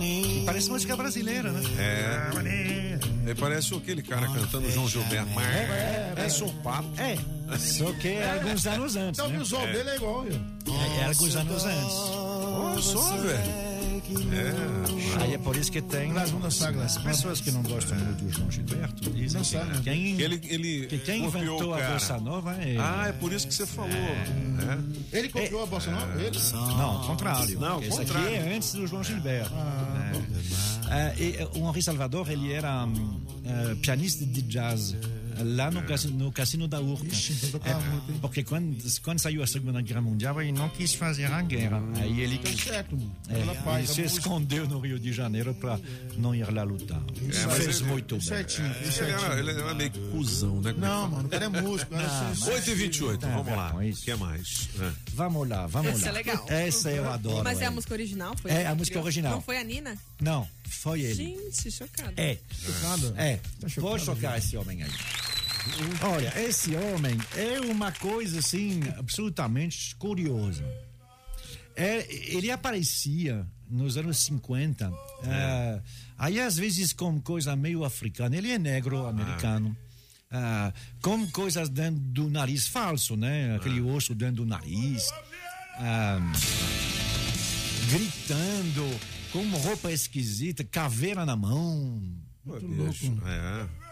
E 0.03 0.43
parece 0.45 0.71
música 0.71 0.95
brasileira, 0.95 1.51
né? 1.51 1.63
É. 1.79 2.99
Ele 3.25 3.35
parece 3.35 3.75
aquele 3.75 4.03
cara 4.03 4.27
cantando 4.29 4.71
João 4.71 4.87
Gilberto. 4.87 5.31
Mas 5.35 5.47
é, 5.47 6.13
parece 6.15 6.45
um 6.45 6.53
papo. 6.59 6.89
É, 7.01 7.17
só 7.59 7.93
que 7.95 8.09
é 8.09 8.31
alguns 8.31 8.67
anos 8.67 8.95
antes. 8.97 9.19
Então 9.19 9.27
o 9.27 9.33
né? 9.33 9.39
visual 9.39 9.63
É. 9.63 9.73
dele 9.73 9.89
é 9.91 9.97
igual, 9.97 10.23
viu? 10.23 10.41
É, 10.69 11.01
é 11.01 11.05
alguns 11.07 11.35
anos 11.35 11.65
antes. 11.65 11.95
Olha 11.95 12.83
só, 12.83 13.17
velho. 13.17 13.76
É. 14.09 15.23
Aí 15.23 15.35
é 15.35 15.39
por 15.39 15.57
isso 15.57 15.71
que 15.71 15.83
tem 15.83 16.13
as 16.17 16.99
pessoas 16.99 17.41
que 17.41 17.51
não 17.51 17.63
gostam 17.63 17.99
muito 17.99 18.25
do 18.25 18.31
João 18.31 18.51
Gilberto 18.51 19.11
dizem 19.11 19.43
que 19.43 19.83
quem, 19.83 20.21
Ele, 20.21 20.41
ele 20.45 20.87
que 20.87 20.99
quem 20.99 21.25
inventou 21.25 21.75
a 21.75 21.81
bossa 21.81 22.19
nova 22.19 22.53
é... 22.55 22.77
Ah, 22.79 23.07
é 23.09 23.13
por 23.13 23.33
isso 23.33 23.47
que 23.47 23.55
você 23.55 23.67
falou. 23.67 23.91
É. 23.91 25.19
Ele 25.19 25.29
copiou 25.29 25.63
a 25.63 25.67
bossa 25.67 25.91
nova? 25.91 26.23
Ele? 26.23 26.39
Não, 26.53 26.81
ao 26.81 27.07
contrário. 27.07 27.59
Não, 27.59 27.75
ao 27.75 27.83
Esse 27.83 27.99
contrário. 27.99 28.29
aqui 28.29 28.37
é 28.37 28.57
antes 28.57 28.73
do 28.73 28.87
João 28.87 29.03
Gilberto. 29.03 29.53
É. 29.55 30.47
É, 30.89 31.15
e, 31.19 31.59
o 31.59 31.69
Henri 31.69 31.83
Salvador, 31.83 32.31
ele 32.31 32.53
era 32.53 32.85
hum, 32.85 33.21
é, 33.45 33.75
pianista 33.77 34.25
de 34.25 34.43
jazz 34.43 34.95
é, 34.95 35.26
lá 35.39 35.71
no, 35.71 35.83
casino, 35.83 36.25
no 36.25 36.33
cassino 36.33 36.67
da 36.69 36.81
Urca. 36.81 37.07
É, 37.07 38.19
porque 38.21 38.43
quando, 38.45 38.77
quando 39.03 39.19
saiu 39.19 39.43
a 39.43 39.47
Segunda 39.47 39.81
Guerra 39.81 40.01
Mundial, 40.01 40.41
ele 40.41 40.53
não 40.53 40.69
quis 40.69 40.95
fazer 40.95 41.25
a 41.27 41.43
guerra. 41.43 41.83
Aí 41.97 42.21
ele, 42.21 42.39
Tá 42.39 42.51
certo, 42.57 42.99
é, 43.29 43.55
paz, 43.63 43.77
ele 43.79 43.87
se 43.87 44.03
música. 44.03 44.21
escondeu 44.21 44.69
no 44.69 44.79
Rio 44.81 44.99
de 44.99 45.13
Janeiro 45.13 45.55
para 45.55 45.79
não 46.17 46.35
ir 46.35 46.51
lá 46.53 46.63
lutar. 46.63 46.99
É, 46.99 47.47
mas 47.47 47.65
Fez 47.65 47.81
ele- 47.81 47.89
muito 47.89 48.17
bem. 48.17 48.25
Certinho, 48.25 48.67
Ele 48.81 48.93
certinho. 48.93 49.19
era, 49.25 49.39
ele 49.39 49.51
era 49.51 49.75
meio 49.75 49.91
que 49.91 49.99
cuzão, 50.11 50.61
né? 50.61 50.75
Não, 50.77 51.09
mano, 51.09 51.27
o 51.27 51.29
cara 51.29 51.45
é 51.45 51.49
músico. 51.49 51.95
Ah, 51.95 52.33
é 52.47 52.51
8 52.55 52.71
e 52.71 52.75
28 52.75 53.21
Tá, 53.21 53.29
vamos 53.29 53.57
lá. 53.57 53.75
O 53.75 53.93
que 54.05 54.15
mais? 54.17 54.69
É. 54.81 54.93
Vamos 55.15 55.49
lá, 55.49 55.67
vamos 55.67 55.93
Essa 55.93 56.05
lá. 56.07 56.09
é 56.09 56.13
legal. 56.13 56.47
Essa 56.49 56.91
eu 56.91 57.11
adoro. 57.11 57.45
Mas 57.45 57.61
é 57.61 57.67
a 57.67 57.71
música 57.71 57.95
original? 57.95 58.35
Foi 58.37 58.51
É, 58.51 58.61
ele 58.61 58.67
a 58.69 58.75
música 58.75 59.01
original. 59.01 59.33
Não 59.33 59.41
foi 59.43 59.59
a 59.59 59.65
Nina? 59.65 59.97
Não, 60.21 60.49
foi 60.69 61.01
ele. 61.03 61.15
Gente, 61.15 61.71
chocada. 61.71 62.13
É. 62.17 62.39
É. 63.17 63.41
Vou 63.77 63.99
chocar 63.99 64.39
esse 64.39 64.57
homem 64.57 64.83
aí. 64.83 64.91
Olha, 66.03 66.33
esse 66.41 66.77
homem 66.77 67.19
é 67.37 67.61
uma 67.61 67.91
coisa 67.93 68.39
assim 68.39 68.81
absolutamente 68.97 69.95
curiosa. 69.97 70.65
É, 71.75 72.07
ele 72.33 72.51
aparecia 72.51 73.47
nos 73.69 73.97
anos 73.97 74.19
50, 74.19 74.91
ah, 75.25 75.81
aí 76.17 76.41
às 76.41 76.57
vezes 76.57 76.93
com 76.93 77.21
coisa 77.21 77.55
meio 77.57 77.85
africana. 77.85 78.37
Ele 78.37 78.51
é 78.51 78.59
negro 78.59 79.07
americano. 79.07 79.77
ah, 80.31 80.73
com 81.03 81.27
coisas 81.31 81.69
dentro 81.69 82.01
do 82.01 82.31
nariz 82.31 82.69
falso, 82.69 83.17
né? 83.17 83.57
Aquele 83.57 83.81
osso 83.81 84.15
dentro 84.15 84.37
do 84.37 84.47
nariz. 84.47 85.05
ah, 85.79 86.19
gritando, 87.91 89.01
com 89.33 89.39
uma 89.41 89.59
roupa 89.59 89.91
esquisita, 89.91 90.65
caveira 90.65 91.25
na 91.27 91.37
mão. 91.37 92.03
Pô, 92.45 92.59
bicho, 92.61 93.13
É. 93.27 93.87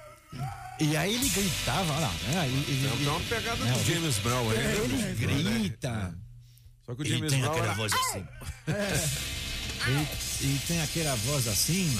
E 0.81 0.97
aí 0.97 1.15
ele 1.15 1.28
gritava, 1.28 1.93
olha 1.93 2.01
lá, 2.01 2.12
né? 2.32 2.48
Ele, 2.48 2.89
Tem 2.98 3.09
uma 3.09 3.20
pegada 3.20 3.65
É, 3.69 3.73
do 3.73 3.85
James 3.85 4.19
Brown 4.19 4.51
aí. 4.51 4.59
né? 4.59 5.16
ele 5.20 5.43
grita. 5.43 6.19
Só 6.85 6.94
que 6.97 7.02
o 7.02 7.05
James 7.06 7.31
tem 7.31 7.40
Brown 7.40 7.52
aquela 7.52 7.66
era... 7.66 7.74
voz 7.77 7.93
assim. 7.93 8.24
E, 9.86 10.47
e 10.47 10.59
tem 10.66 10.81
aquela 10.81 11.15
voz 11.16 11.47
assim. 11.47 11.94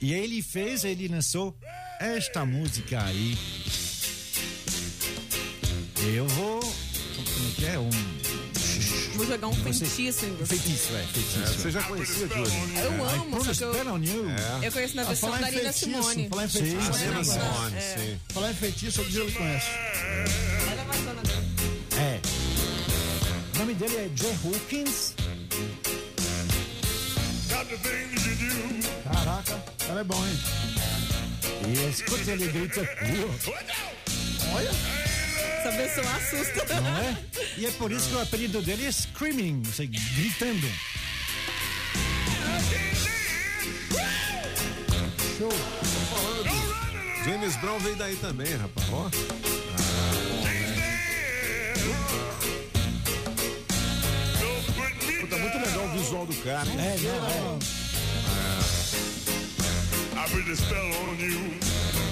E 0.00 0.12
ele 0.12 0.42
fez, 0.42 0.82
ele 0.82 1.06
lançou 1.06 1.56
esta 2.00 2.44
música 2.44 3.00
aí. 3.04 3.38
Eu 6.12 6.26
vou. 6.26 6.60
Como 6.60 7.48
é 7.48 7.54
que 7.54 7.64
é? 7.66 7.78
Um. 7.78 7.90
Vou 9.22 9.26
jogar 9.26 9.48
um 9.48 9.54
feitiço 9.54 10.26
em 10.26 10.34
você. 10.36 10.56
Feitiço, 10.56 10.94
é, 10.94 11.02
feitiço. 11.12 11.54
Você 11.60 11.70
já 11.70 11.82
conhecia, 11.82 12.26
Júlio? 12.28 12.46
Eu 12.78 12.92
I 12.92 13.14
amo, 13.14 13.44
só 13.44 13.54
que 13.54 13.64
eu. 13.64 13.74
É. 13.74 14.66
eu 14.66 14.72
conheço 14.72 14.96
na 14.96 15.02
Ah, 15.02 15.04
versão 15.06 15.30
da 15.30 15.36
Nina 15.38 15.50
feitiço, 15.50 15.78
Simone. 15.78 16.28
falar 16.28 16.44
em 16.44 16.48
feitiço. 16.48 16.92
sim. 16.92 17.24
Simone, 17.24 17.76
É. 17.76 17.80
sim. 17.98 18.20
Falar 18.32 18.50
em 18.50 18.54
feitiço, 18.54 19.00
o 19.02 19.10
Gil 19.10 19.32
conhece. 19.32 19.66
É. 21.98 22.20
O 23.54 23.58
nome 23.58 23.74
dele 23.74 23.96
é 23.96 24.10
Jay 24.16 24.36
Hawkins. 24.44 25.14
Caraca, 29.12 29.64
ela 29.88 30.00
é 30.00 30.04
bom, 30.04 30.26
hein? 30.26 30.38
E 31.68 31.90
escuta 31.90 32.30
ele 32.32 32.48
grita. 32.48 32.80
Olha. 34.54 35.01
Essa 35.64 35.76
pessoa 35.76 36.16
assusta. 36.16 36.80
Não 36.80 36.98
é? 36.98 37.16
E 37.56 37.66
é 37.66 37.70
por 37.70 37.92
isso 37.92 38.08
que 38.08 38.16
o 38.16 38.20
apelido 38.20 38.60
dele 38.60 38.84
é 38.84 38.90
Screaming, 38.90 39.62
ou 39.64 39.72
seja, 39.72 39.92
gritando. 40.16 40.66
Show. 45.38 45.52
James 47.24 47.54
Brown 47.58 47.78
veio 47.78 47.94
daí 47.94 48.16
também, 48.16 48.56
rapaz. 48.56 48.88
Ó. 48.90 49.08
Puta, 55.20 55.36
muito 55.36 55.58
legal 55.58 55.84
o 55.84 55.92
visual 55.92 56.26
do 56.26 56.34
cara, 56.42 56.68
hein? 56.68 56.76
É, 56.80 56.98
não, 56.98 57.28
é. 57.28 57.58
I 60.16 60.28
put 60.28 60.44
the 60.44 60.56
spell 60.56 60.86
on 60.86 61.16
you. 61.20 62.11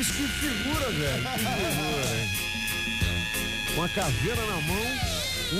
Bicho, 0.00 0.14
que 0.14 0.28
figura, 0.28 0.90
velho. 0.92 1.22
Que 1.22 1.38
figura, 1.38 2.16
hein? 2.16 2.30
Com 3.74 3.82
a 3.82 3.88
caveira 3.90 4.46
na 4.46 4.60
mão, 4.62 4.86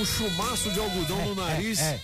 um 0.00 0.04
chumaço 0.06 0.70
de 0.70 0.80
algodão 0.80 1.26
no 1.26 1.34
nariz. 1.34 1.78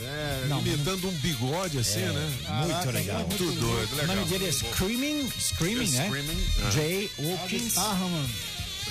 É, 0.00 0.04
É, 0.04 0.46
Não, 0.48 0.60
imitando 0.60 1.08
um 1.08 1.12
bigode 1.18 1.76
assim, 1.78 2.00
É, 2.00 2.06
né? 2.12 2.32
muito 2.64 2.90
legal. 2.92 3.18
Muito 3.26 3.44
doido, 3.60 3.92
O 3.92 3.96
legal. 3.96 4.14
nome 4.16 4.28
dele 4.28 4.46
é 4.46 4.52
Screaming, 4.52 5.28
Screaming, 5.38 5.90
né? 5.90 6.06
Screaming, 6.06 6.46
ah. 6.64 6.70
Jay 6.70 7.10
Hawkins. 7.18 7.74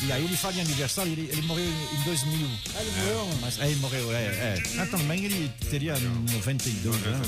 E 0.03 0.11
aí 0.11 0.23
ele 0.25 0.35
faz 0.37 0.53
de 0.53 0.61
aniversário, 0.61 1.11
ele, 1.13 1.29
ele 1.31 1.41
morreu 1.43 1.65
em 1.65 2.03
2000. 2.03 2.47
Ah, 2.75 2.81
ele 2.81 2.91
morreu, 2.91 3.25
mano. 3.25 3.39
Mas 3.41 3.59
aí 3.59 3.71
ele 3.71 3.79
morreu, 3.79 4.11
é, 4.13 4.23
é. 4.25 4.63
Mas 4.75 4.91
também 4.91 5.23
ele 5.25 5.49
teria 5.71 5.97
92 5.97 7.05
anos. 7.07 7.27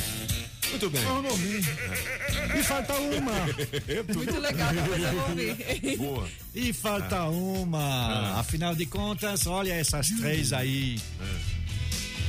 Muito 0.69 0.89
bem. 0.89 1.03
Eu 1.03 1.21
não 1.21 1.35
vi. 1.35 1.59
E 2.57 2.63
falta 2.63 2.93
uma. 2.93 3.31
Muito 4.13 4.39
legal, 4.39 4.73
depois 4.73 5.03
eu 5.03 5.11
vou 5.11 5.29
ouvir. 5.29 5.97
Boa. 5.97 6.29
E 6.55 6.73
falta 6.73 7.23
uma. 7.25 8.39
Afinal 8.39 8.75
de 8.75 8.85
contas, 8.85 9.47
olha 9.47 9.73
essas 9.73 10.09
três 10.09 10.53
aí. 10.53 10.99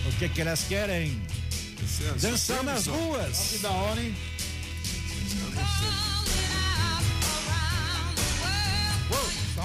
O 0.07 0.13
que 0.19 0.29
que 0.29 0.41
elas 0.41 0.65
querem? 0.69 1.21
Dançar 2.21 2.63
nas 2.63 2.87
ruas. 2.87 3.39
Que 3.51 3.59
da 3.59 3.71
hora, 3.71 4.03
hein? 4.03 4.15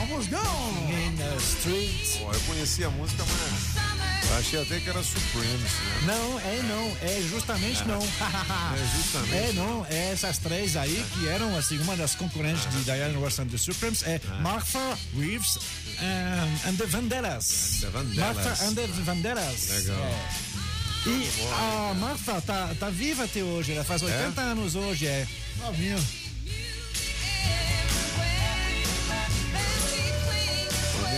Um 0.06 0.16
musgão. 0.16 0.88
In 0.90 1.18
the 1.18 1.36
street. 1.38 2.20
Eu 2.22 2.40
conhecia 2.42 2.88
a 2.88 2.90
música, 2.92 3.24
mas 3.26 4.30
eu 4.30 4.38
achei 4.38 4.62
até 4.62 4.80
que 4.80 4.90
era 4.90 5.04
Supremes. 5.04 5.62
Né? 5.62 6.02
Não, 6.06 6.40
é 6.40 6.62
não, 6.64 6.98
é 7.02 7.22
justamente 7.30 7.84
não. 7.86 8.00
É 8.76 8.98
justamente. 8.98 9.36
É 9.36 9.54
não, 9.54 9.86
é 9.90 10.12
essas 10.12 10.38
três 10.38 10.76
aí 10.76 11.06
que 11.14 11.28
eram 11.28 11.56
assim, 11.58 11.78
uma 11.80 11.96
das 11.96 12.16
concorrentes 12.16 12.70
de 12.72 12.84
Diana 12.84 13.18
Ross 13.20 13.40
and 13.40 13.48
the 13.48 13.58
Supremes 13.58 14.04
é 14.04 14.20
Martha 14.42 14.98
Reeves 15.18 15.58
um, 15.58 16.70
and 16.70 16.76
the 16.76 16.86
Vandellas. 16.86 17.84
And 17.84 17.86
the 17.86 17.90
Vandellas. 17.90 18.36
Martha 18.36 18.66
and 18.66 18.76
the 18.76 18.88
Vandellas. 18.88 19.70
Legal. 19.70 19.98
É. 20.06 20.56
E 21.08 21.30
a 21.54 21.94
Martha 21.94 22.42
tá, 22.42 22.76
tá 22.80 22.90
viva 22.90 23.26
até 23.26 23.44
hoje, 23.44 23.74
ela 23.74 23.84
faz 23.84 24.02
80 24.02 24.42
anos 24.42 24.76
hoje, 24.76 25.06
é. 25.06 25.28
Novinho. 25.60 26.04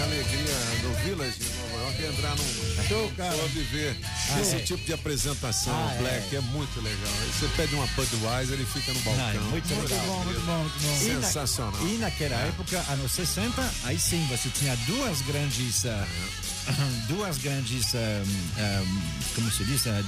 Alegria 0.07 0.55
no 0.83 0.93
Village, 1.03 1.37
em 1.41 1.61
Nova 1.71 1.83
York, 1.83 2.03
é 2.03 2.07
entrar 2.07 2.35
num 2.35 2.67
Show, 2.87 3.11
cara. 3.17 3.35
Só 3.35 3.43
viver 3.47 3.97
Ah, 4.31 4.39
esse 4.41 4.55
é. 4.55 4.59
tipo 4.59 4.83
de 4.85 4.93
apresentação 4.93 5.73
Ah, 5.73 5.93
é. 5.93 5.97
black 5.99 6.35
é. 6.35 6.41
muito 6.41 6.79
legal. 6.81 7.13
Você 7.37 7.47
pede 7.57 7.75
uma 7.75 7.85
Budweiser, 7.87 8.53
ele 8.53 8.65
fica 8.65 8.93
no 8.93 8.99
balcão. 9.01 9.23
Não, 9.23 9.29
é 9.29 9.39
muito 9.51 9.73
Muito 9.75 9.89
legal. 9.91 10.05
bom, 10.07 10.23
muito 10.23 10.41
bom, 10.41 10.57
muito 10.59 10.79
bom. 10.81 10.87
E 11.05 11.09
na- 11.13 11.21
Sensacional. 11.21 11.87
E 11.87 11.97
naquela 11.97 12.35
época, 12.35 12.83
anos 12.89 13.11
60, 13.11 13.73
aí 13.83 13.99
sim, 13.99 14.25
você 14.29 14.49
tinha 14.49 14.75
duas 14.87 15.21
grandes. 15.23 15.85
ah, 15.85 16.07
duas 17.07 17.37
grandes. 17.37 17.95
ah, 17.95 18.23
ah, 18.57 18.83
como 19.35 19.51
se 19.51 19.63
diz? 19.65 19.87
ah, 19.87 20.03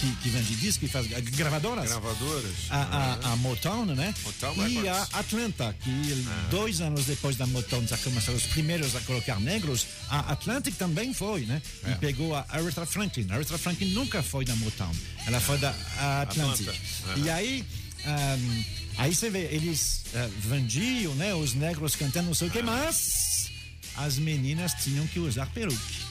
que, 0.00 0.16
que 0.22 0.28
vende 0.28 0.54
disco, 0.56 0.80
que 0.80 0.88
faz 0.88 1.06
gravadoras. 1.06 1.88
Gravadoras. 1.88 2.52
A, 2.70 3.18
a, 3.22 3.32
a 3.32 3.36
Motown, 3.36 3.86
né? 3.86 4.14
Motown 4.24 4.68
e 4.68 4.88
a. 4.88 5.02
Atlanta, 5.14 5.74
que 5.80 6.26
dois 6.50 6.80
anos 6.80 7.06
depois 7.06 7.36
da 7.36 7.46
Motown 7.46 7.86
já 7.86 7.96
começaram 7.98 8.36
os 8.36 8.46
primeiros 8.46 8.94
a 8.96 9.00
colocar 9.00 9.40
negros, 9.40 9.86
a 10.08 10.32
Atlantic 10.32 10.74
também 10.76 11.14
foi, 11.14 11.42
né? 11.46 11.62
É. 11.84 11.92
E 11.92 11.94
pegou 11.96 12.34
a 12.34 12.44
Aretha 12.48 12.84
Franklin. 12.84 13.26
A 13.30 13.34
Aretha 13.34 13.56
Franklin 13.58 13.90
nunca 13.90 14.22
foi 14.22 14.44
da 14.44 14.54
Motown, 14.56 14.92
ela 15.26 15.40
foi 15.40 15.58
da 15.58 15.74
Atlantic. 16.22 16.68
Atlanta. 16.68 17.20
E 17.20 17.30
aí, 17.30 17.64
ahm, 18.04 18.64
aí 18.98 19.14
você 19.14 19.30
vê, 19.30 19.48
eles 19.50 20.02
ah, 20.14 20.28
vendiam, 20.40 21.14
né? 21.14 21.34
Os 21.34 21.54
negros 21.54 21.94
cantando 21.94 22.26
não 22.26 22.34
sei 22.34 22.48
o 22.48 22.50
que, 22.50 22.62
mas 22.62 23.33
as 23.96 24.18
meninas 24.18 24.72
tinham 24.82 25.06
que 25.06 25.18
usar 25.18 25.46
peruque. 25.46 26.04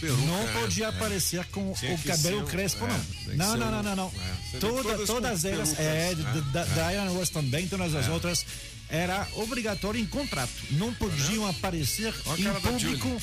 Peruca, 0.00 0.22
não 0.26 0.42
é, 0.42 0.52
podia 0.60 0.86
é. 0.86 0.88
aparecer 0.88 1.44
com 1.46 1.72
Tinha 1.72 1.94
o 1.94 1.98
cabelo 1.98 2.44
ser 2.44 2.50
crespo, 2.50 2.84
é, 2.84 2.88
não. 2.88 3.36
Não, 3.36 3.56
não, 3.56 3.70
não, 3.70 3.82
não, 3.82 3.96
não. 3.96 4.12
é. 4.54 4.58
Toda, 4.58 4.82
todas 4.82 5.06
todas 5.06 5.44
elas, 5.44 5.70
perucas, 5.70 5.86
é, 5.86 6.14
né? 6.14 6.44
da, 6.52 6.60
É. 6.62 6.90
Diana 6.90 7.10
Ross 7.10 7.30
também, 7.30 7.66
todas 7.66 7.94
as 7.94 8.08
outras, 8.08 8.44
era 8.90 9.26
obrigatório 9.34 10.00
em 10.00 10.06
contrato. 10.06 10.52
Não 10.72 10.92
podiam 10.94 11.46
aparecer 11.46 12.14
Olha 12.26 12.40
em 12.40 12.44
da 12.44 12.60
público 12.60 13.22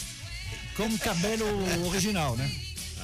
com 0.75 0.97
cabelo 0.97 1.45
original, 1.87 2.35
né? 2.35 2.49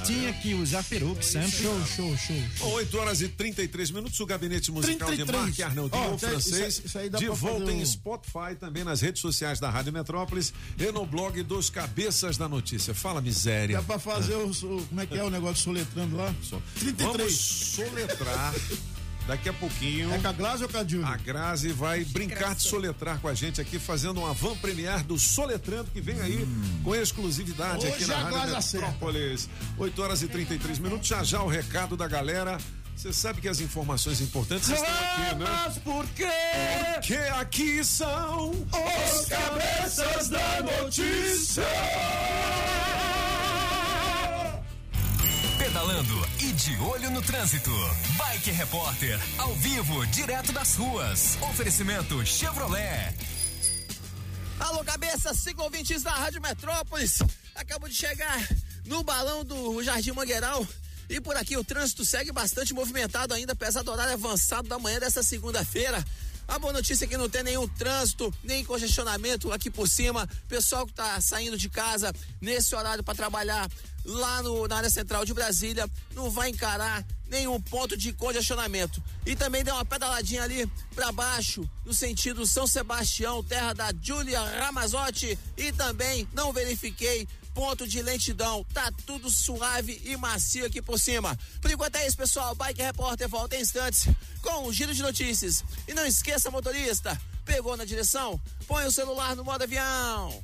Tinha 0.06 0.34
que 0.34 0.54
usar 0.56 0.84
peruque 0.84 1.24
sempre. 1.26 1.52
Show, 1.52 1.86
show, 1.86 2.18
show. 2.18 2.36
Bom, 2.60 2.72
8 2.74 2.98
horas 2.98 3.22
e 3.22 3.28
33 3.28 3.92
minutos, 3.92 4.20
o 4.20 4.26
gabinete 4.26 4.72
musical 4.72 5.10
de 5.12 5.18
33. 5.18 5.44
Marc 5.46 5.60
Arnaldinho, 5.62 6.02
Ó, 6.04 6.12
o 6.12 6.16
isso 6.16 6.26
aí- 6.26 6.32
francês, 6.32 6.54
isso 6.54 6.80
aí- 6.82 6.86
isso 6.86 6.98
aí 7.00 7.10
dá 7.10 7.20
de 7.20 7.26
volta 7.28 7.60
fazer 7.66 7.72
em 7.78 7.82
um- 7.82 7.86
Spotify, 7.86 8.56
também 8.60 8.84
nas 8.84 9.02
redes 9.02 9.22
sociais 9.22 9.60
da 9.60 9.70
Rádio 9.70 9.94
Metrópolis 9.94 10.54
e 10.78 10.92
no 10.92 11.06
blog 11.06 11.44
dos 11.44 11.70
Cabeças 11.70 12.38
da 12.38 12.48
Notícia. 12.50 12.94
Fala, 12.96 13.22
miséria. 13.22 13.78
Dá 13.78 13.84
pra 13.84 14.00
fazer 14.00 14.36
o, 14.36 14.50
o- 14.50 14.86
Como 14.88 15.02
é 15.02 15.06
que 15.06 15.18
é 15.18 15.24
o 15.24 15.30
negócio 15.30 15.64
soletrando 15.64 16.16
lá? 16.18 16.34
33. 16.80 17.18
Vamos 17.18 17.34
soletrar 17.36 18.54
daqui 19.30 19.48
a 19.48 19.54
pouquinho. 19.54 20.12
É 20.12 20.18
com 20.18 20.28
a 20.28 20.32
Glaze 20.32 20.64
ou 20.64 20.70
com 20.70 20.78
a 20.78 20.84
Júlia? 20.84 21.08
A 21.08 21.18
Grazi 21.18 21.70
vai 21.70 22.04
brincar 22.04 22.56
de 22.56 22.64
soletrar 22.64 23.20
com 23.20 23.28
a 23.28 23.34
gente 23.34 23.62
aqui, 23.62 23.78
fazendo 23.78 24.20
uma 24.20 24.34
van 24.34 24.56
premiere 24.56 25.04
do 25.04 25.20
Soletrando, 25.20 25.92
que 25.92 26.02
vem 26.02 26.20
aí 26.20 26.48
com 26.84 26.96
exclusividade 26.96 27.86
Hoje 27.86 27.94
aqui 27.94 28.06
na 28.08 28.16
a 28.16 28.24
Rádio 28.24 28.50
Grazi. 28.50 28.78
Metrópolis. 28.78 29.50
8 29.78 30.02
horas 30.02 30.22
e 30.24 30.28
33 30.28 30.80
minutos. 30.80 31.08
Já 31.08 31.24
já 31.24 31.42
o 31.44 31.48
recado 31.48 31.96
da 31.96 32.08
galera. 32.08 32.58
Você 32.96 33.14
sabe 33.14 33.40
que 33.40 33.48
as 33.48 33.62
informações 33.62 34.20
importantes 34.20 34.68
estão 34.68 34.84
aqui, 34.84 35.36
né? 35.36 35.46
Mas 35.48 35.78
por 35.78 36.06
quê? 36.08 36.26
Porque 36.96 37.14
aqui 37.14 37.82
são 37.86 38.50
Os 38.50 39.26
cabeças 39.26 40.28
da 40.28 40.62
notícia. 40.64 41.64
Pedalando 45.70 46.28
e 46.40 46.52
de 46.54 46.76
olho 46.78 47.12
no 47.12 47.22
trânsito. 47.22 47.70
Bike 48.18 48.50
Repórter, 48.50 49.20
ao 49.38 49.54
vivo, 49.54 50.04
direto 50.08 50.52
das 50.52 50.76
ruas. 50.76 51.38
Oferecimento 51.44 52.26
Chevrolet. 52.26 53.14
Alô, 54.60 54.84
cabeça, 54.84 55.32
cinco 55.36 55.62
ouvintes 55.62 56.02
da 56.02 56.10
Rádio 56.10 56.42
Metrópolis. 56.42 57.20
Acabo 57.54 57.88
de 57.88 57.94
chegar 57.94 58.50
no 58.88 59.04
balão 59.04 59.46
do 59.46 59.84
Jardim 59.84 60.12
Mangueiral. 60.12 60.68
E 61.08 61.22
por 61.22 61.38
aqui 61.38 61.56
o 61.56 61.64
trânsito 61.64 62.04
segue 62.04 62.32
bastante 62.32 62.74
movimentado 62.74 63.36
ainda, 63.36 63.54
apesar 63.54 63.84
do 63.84 63.92
horário 63.92 64.14
avançado 64.14 64.68
da 64.68 64.80
manhã 64.80 65.00
dessa 65.00 65.22
segunda-feira. 65.22 66.04
A 66.48 66.58
boa 66.58 66.74
notícia 66.74 67.06
é 67.06 67.08
que 67.08 67.16
não 67.16 67.30
tem 67.30 67.44
nenhum 67.44 67.68
trânsito, 67.68 68.34
nem 68.44 68.66
congestionamento 68.66 69.52
aqui 69.52 69.70
por 69.70 69.88
cima. 69.88 70.28
Pessoal 70.48 70.88
que 70.88 70.94
tá 70.94 71.22
saindo 71.22 71.56
de 71.56 71.70
casa 71.70 72.12
nesse 72.42 72.74
horário 72.74 73.04
para 73.04 73.14
trabalhar 73.14 73.70
lá 74.10 74.42
no- 74.42 74.68
na 74.68 74.78
área 74.78 74.90
central 74.90 75.24
de 75.26 75.34
Brasília 75.34 75.90
não 76.16 76.30
vai 76.30 76.50
encarar 76.50 77.06
nenhum 77.28 77.62
ponto 77.62 77.96
de 77.96 78.12
congestionamento. 78.14 79.02
E 79.26 79.36
também 79.36 79.64
deu 79.64 79.76
uma 79.76 79.86
pedaladinha 79.86 80.44
ali 80.44 80.66
para 80.96 81.12
baixo, 81.12 81.68
no 81.86 81.94
sentido 81.94 82.46
São 82.46 82.66
Sebastião, 82.66 83.44
terra 83.44 83.74
da 83.74 83.92
Júlia 84.02 84.42
Ramazotti. 84.42 85.38
E 85.56 85.72
também 85.72 86.28
não 86.34 86.52
verifiquei 86.52 87.28
ponto 87.54 87.88
de 87.88 88.02
lentidão. 88.02 88.66
Tá 88.74 88.92
tudo 89.06 89.30
suave 89.30 90.02
e 90.06 90.16
macio 90.18 90.66
aqui 90.66 90.82
por 90.82 91.00
cima. 91.00 91.38
Por 91.62 91.70
enquanto 91.70 91.96
é 91.98 92.08
isso, 92.08 92.18
pessoal. 92.18 92.56
Bike 92.56 92.82
Repórter 92.82 93.30
volta 93.30 93.56
em 93.58 93.62
instantes 93.62 94.08
com 94.42 94.68
um 94.68 94.74
giro 94.74 94.94
de 94.94 95.02
notícias. 95.04 95.64
E 95.88 95.94
não 95.94 96.06
esqueça, 96.06 96.50
motorista, 96.50 97.20
Pegou 97.46 97.76
na 97.76 97.84
direção? 97.84 98.40
Põe 98.68 98.86
o 98.86 98.92
celular 98.92 99.36
no 99.36 99.44
modo 99.44 99.64
avião. 99.64 100.44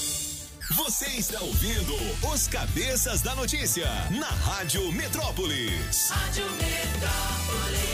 Você 0.75 1.05
está 1.17 1.41
ouvindo 1.41 1.93
os 2.31 2.47
cabeças 2.47 3.21
da 3.21 3.35
notícia 3.35 3.87
na 4.09 4.27
Rádio 4.27 4.89
Metrópolis. 4.93 6.09
Rádio 6.09 6.45
Metrópolis. 6.51 7.91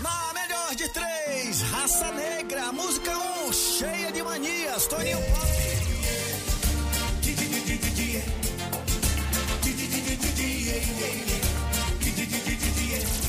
Na 0.00 0.32
melhor 0.34 0.76
de 0.76 0.88
três, 0.90 1.62
Raça 1.62 2.12
Negra, 2.12 2.70
música 2.70 3.10
1, 3.10 3.48
um, 3.48 3.52
cheia 3.52 4.12
de 4.12 4.22
manias, 4.22 4.86
Toninho 4.86 5.18
Pop. 5.18 5.46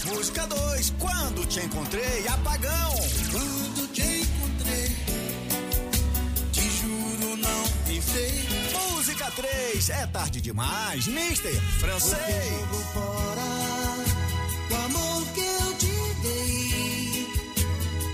Música 0.06 0.46
2, 0.46 0.94
quando 1.00 1.48
te 1.48 1.62
encontrei, 1.62 2.28
apagão. 2.28 2.94
3, 9.38 9.90
é 9.92 10.08
tarde 10.08 10.42
demais, 10.42 11.06
Mister 11.06 11.54
Francês. 11.80 12.18
Vou 12.72 12.82
fora, 12.86 13.44
o 14.72 14.76
amor 14.86 15.28
que 15.28 15.42
eu 15.42 15.78
te 15.78 15.94
dei, 16.24 17.28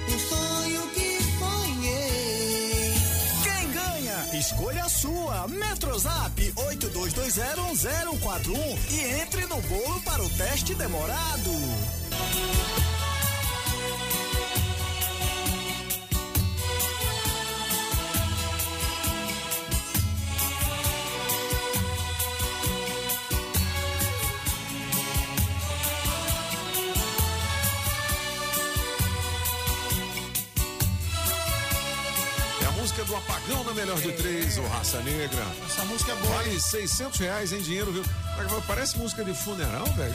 o 0.10 0.20
sonho 0.20 0.86
que 0.90 1.18
sonhei. 1.40 2.94
Quem 3.42 3.72
ganha? 3.72 4.38
Escolha 4.38 4.84
a 4.84 4.90
sua. 4.90 5.48
Metrozap 5.48 6.54
82201041 6.58 8.78
e 8.92 9.00
entre 9.22 9.46
no 9.46 9.62
bolo 9.62 10.02
para 10.02 10.22
o 10.22 10.30
teste 10.32 10.76
demorado. 10.76 11.52
Melhor 33.74 34.00
de 34.00 34.12
três, 34.14 34.58
ou 34.58 34.68
raça 34.68 35.00
negra. 35.02 35.46
Essa 35.66 35.86
música 35.86 36.12
é 36.12 36.16
boa. 36.16 36.36
Vale 36.36 36.60
600 36.60 37.20
reais 37.20 37.52
em 37.52 37.62
dinheiro, 37.62 37.92
viu? 37.92 38.04
Parece 38.68 38.98
música 38.98 39.24
de 39.24 39.34
funeral, 39.34 39.86
velho. 39.86 40.14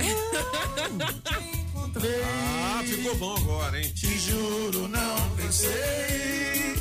Ah, 2.01 2.83
ficou 2.85 3.17
bom 3.17 3.37
agora, 3.37 3.81
hein? 3.81 3.91
Te 3.95 4.19
juro, 4.19 4.89
não 4.89 5.31
pensei. 5.37 6.77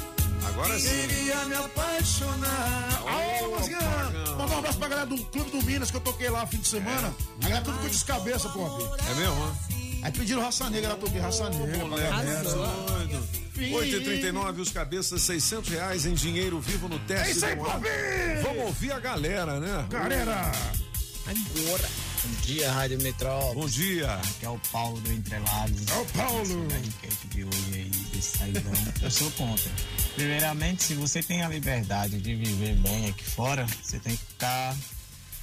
Agora 0.47 0.79
sim. 0.79 1.07
Queria 1.07 1.45
me 1.45 1.55
apaixonar. 1.55 3.03
Aô, 3.05 3.57
música! 3.57 3.79
Mandar 4.37 4.55
um 4.55 4.59
abraço 4.59 4.77
pra 4.77 4.87
galera 4.87 5.07
do 5.07 5.17
Clube 5.25 5.51
do 5.51 5.61
Minas 5.63 5.91
que 5.91 5.97
eu 5.97 6.01
toquei 6.01 6.29
lá 6.29 6.41
no 6.41 6.47
fim 6.47 6.57
de 6.57 6.67
semana. 6.67 7.13
A 7.41 7.43
galera 7.43 7.63
tudo 7.63 7.77
com 7.79 7.87
descabeça, 7.87 8.49
pô. 8.49 8.67
É 9.09 9.13
mesmo, 9.15 9.35
ó? 9.41 9.51
Aí 10.03 10.11
pediram 10.11 10.41
raça 10.41 10.69
negra, 10.69 10.91
eu 10.91 10.97
toquei 10.97 11.19
raça 11.19 11.49
negra 11.49 11.85
pra 11.85 11.97
galera. 13.57 13.71
Doido. 13.79 14.05
8h39, 14.05 14.59
os 14.59 14.69
cabeças, 14.69 15.21
600 15.21 15.69
reais 15.69 16.05
em 16.05 16.13
dinheiro 16.13 16.59
vivo 16.59 16.87
no 16.87 16.99
teste. 16.99 17.27
É 17.27 17.31
isso 17.31 17.45
aí! 17.45 17.55
Vamos 18.41 18.63
ouvir 18.65 18.91
a 18.91 18.99
galera, 18.99 19.59
né? 19.59 19.87
Galera! 19.89 20.51
Agora. 21.25 21.89
Bom 22.23 22.41
dia, 22.41 22.71
Rádio 22.71 23.01
Metrópole. 23.01 23.61
Bom 23.61 23.67
dia. 23.67 24.13
Aqui 24.13 24.45
é 24.45 24.49
o 24.49 24.59
Paulo 24.71 24.99
do 25.01 25.11
Entrelados. 25.11 25.87
É 25.87 25.95
o 25.95 26.05
Paulo. 26.05 26.67
A 26.73 26.79
enquete 26.79 27.27
de 27.27 27.43
hoje 27.43 27.73
aí, 27.73 27.89
desse 28.13 28.37
saidão. 28.37 28.63
Eu 29.01 29.11
sou 29.11 29.29
contra. 29.31 29.71
Primeiramente, 30.15 30.83
se 30.83 30.93
você 30.93 31.21
tem 31.21 31.43
a 31.43 31.49
liberdade 31.49 32.19
de 32.19 32.35
viver 32.35 32.75
bem 32.75 33.09
aqui 33.09 33.23
fora, 33.23 33.65
você 33.83 33.99
tem 33.99 34.15
que 34.15 34.25
ficar 34.25 34.75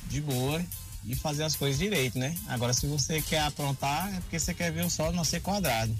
de 0.08 0.20
boa 0.20 0.64
e 1.06 1.14
fazer 1.14 1.44
as 1.44 1.54
coisas 1.54 1.78
direito, 1.78 2.18
né? 2.18 2.34
Agora, 2.48 2.72
se 2.72 2.86
você 2.86 3.20
quer 3.20 3.40
aprontar, 3.40 4.12
é 4.14 4.20
porque 4.20 4.38
você 4.38 4.54
quer 4.54 4.72
ver 4.72 4.84
o 4.84 4.90
sol 4.90 5.12
não 5.12 5.24
ser 5.24 5.40
quadrado. 5.40 5.94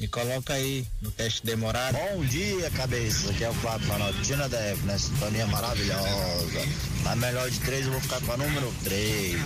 Me 0.00 0.06
coloca 0.06 0.52
aí 0.54 0.86
no 1.02 1.10
teste 1.10 1.44
demorado. 1.44 1.98
Bom 1.98 2.24
dia, 2.24 2.70
cabeça. 2.70 3.30
Aqui 3.30 3.42
é 3.42 3.50
o 3.50 3.54
Flávio 3.54 3.88
Manotina 3.88 4.48
da 4.48 4.56
F, 4.58 4.82
né? 4.84 4.96
Sintonia 4.96 5.44
maravilhosa. 5.48 6.60
Na 7.02 7.16
melhor 7.16 7.50
de 7.50 7.58
três, 7.60 7.84
eu 7.84 7.92
vou 7.92 8.00
ficar 8.00 8.20
com 8.20 8.32
a 8.32 8.36
número 8.36 8.72
3. 8.84 9.40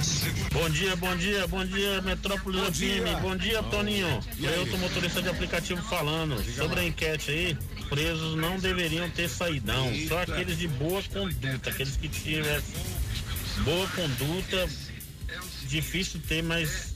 Bom 0.53 0.69
dia, 0.69 0.95
bom 0.97 1.17
dia, 1.17 1.47
bom 1.47 1.65
dia, 1.65 2.03
Metrópolis 2.03 2.61
Bom 2.61 2.67
FM. 2.67 2.75
dia. 2.75 3.17
Bom 3.23 3.37
dia, 3.37 3.63
Toninho. 3.63 4.21
E 4.39 4.47
aí? 4.47 4.55
Eu 4.55 4.71
tô 4.71 4.77
motorista 4.77 5.23
de 5.23 5.31
aplicativo 5.31 5.83
falando. 5.89 6.43
Sobre 6.55 6.81
a 6.81 6.85
enquete 6.85 7.31
aí, 7.31 7.59
presos 7.89 8.37
não 8.37 8.59
deveriam 8.59 9.09
ter 9.09 9.31
saidão. 9.31 9.85
Só 10.07 10.21
Eita. 10.21 10.35
aqueles 10.35 10.59
de 10.59 10.69
boa 10.69 11.03
conduta, 11.05 11.71
aqueles 11.71 11.97
que 11.97 12.09
tivessem 12.11 12.75
boa 13.65 13.89
conduta. 13.89 14.69
Difícil 15.67 16.21
ter, 16.29 16.43
mas 16.43 16.92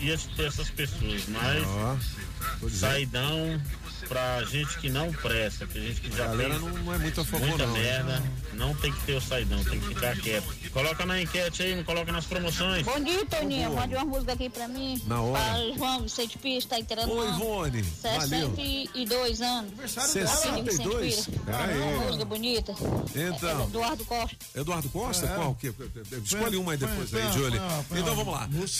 ia 0.00 0.18
ter 0.36 0.46
essas 0.46 0.70
pessoas. 0.70 1.24
Mas 1.28 2.72
saidão 2.72 3.60
pra 4.08 4.42
gente 4.44 4.78
que 4.78 4.88
não 4.90 5.12
presta, 5.12 5.66
pra 5.66 5.80
gente 5.80 6.00
que 6.00 6.16
já 6.16 6.24
A 6.24 6.28
galera 6.28 6.58
não- 6.58 6.68
não 6.70 6.94
é 6.94 6.98
muito 6.98 7.20
a 7.20 7.24
favor, 7.24 7.46
muita 7.48 7.66
não, 7.66 7.74
merda. 7.74 8.18
Não 8.20 8.49
tem 8.80 8.92
que 8.92 9.00
ter 9.04 9.14
o 9.16 9.20
saidão, 9.20 9.62
tem 9.64 9.80
que 9.80 9.88
ficar 9.88 10.16
quieto. 10.16 10.70
Coloca 10.72 11.04
na 11.04 11.20
enquete 11.20 11.62
aí, 11.62 11.74
me 11.74 11.82
coloca 11.82 12.12
nas 12.12 12.26
promoções. 12.26 12.84
Bom 12.84 13.00
dia, 13.00 13.24
Toninho. 13.26 13.74
Mande 13.74 13.94
uma 13.96 14.04
música 14.04 14.34
aqui 14.34 14.48
pra 14.48 14.68
mim. 14.68 15.00
Na 15.06 15.20
hora. 15.20 15.42
Para 15.42 15.72
João 15.76 16.02
Vicente 16.02 16.38
Pires, 16.38 16.64
tá 16.64 16.78
entrando. 16.78 17.10
Oi, 17.12 17.26
não. 17.26 17.36
Ivone. 17.36 17.82
Valeu. 18.02 18.54
62 18.54 19.40
anos. 19.42 19.72
dela. 19.72 19.88
62? 19.88 20.64
Vicente 20.64 21.30
Pires. 21.30 21.44
Pera 21.44 21.64
aí. 21.64 21.80
Uma 21.80 22.04
música 22.06 22.24
bonita. 22.24 22.72
Então. 22.72 23.60
É 23.60 23.66
Eduardo 23.66 24.04
Costa. 24.04 24.36
Eduardo 24.54 24.88
Costa? 24.90 25.26
É. 25.26 25.34
Qual? 25.34 25.54
Que? 25.54 25.74
Escolhe 26.24 26.56
uma 26.56 26.72
aí 26.72 26.78
depois 26.78 27.14
aí, 27.14 27.32
Julie. 27.32 27.60
Então 27.90 28.14
vamos 28.14 28.32
lá. 28.34 28.48
Feliz 28.48 28.76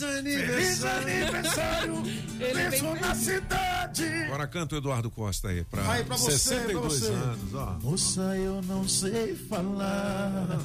Feliz 0.00 0.02
aniversário. 0.02 1.08
aniversário. 1.08 2.02
Penso 2.38 2.94
na 3.00 3.14
cidade. 3.14 4.04
Agora 4.26 4.46
canta 4.46 4.74
o 4.74 4.78
Eduardo 4.78 5.10
Costa 5.10 5.48
aí, 5.48 5.64
pra, 5.64 5.90
Aí, 5.92 6.04
pra 6.04 6.16
você, 6.16 6.38
62 6.38 6.72
pra 7.00 7.08
você. 7.08 7.12
anos, 7.12 7.54
ó. 7.54 7.76
Moça, 7.82 8.20
eu 8.36 8.62
não 8.62 8.88
sei 8.88 9.15
falar 9.48 10.60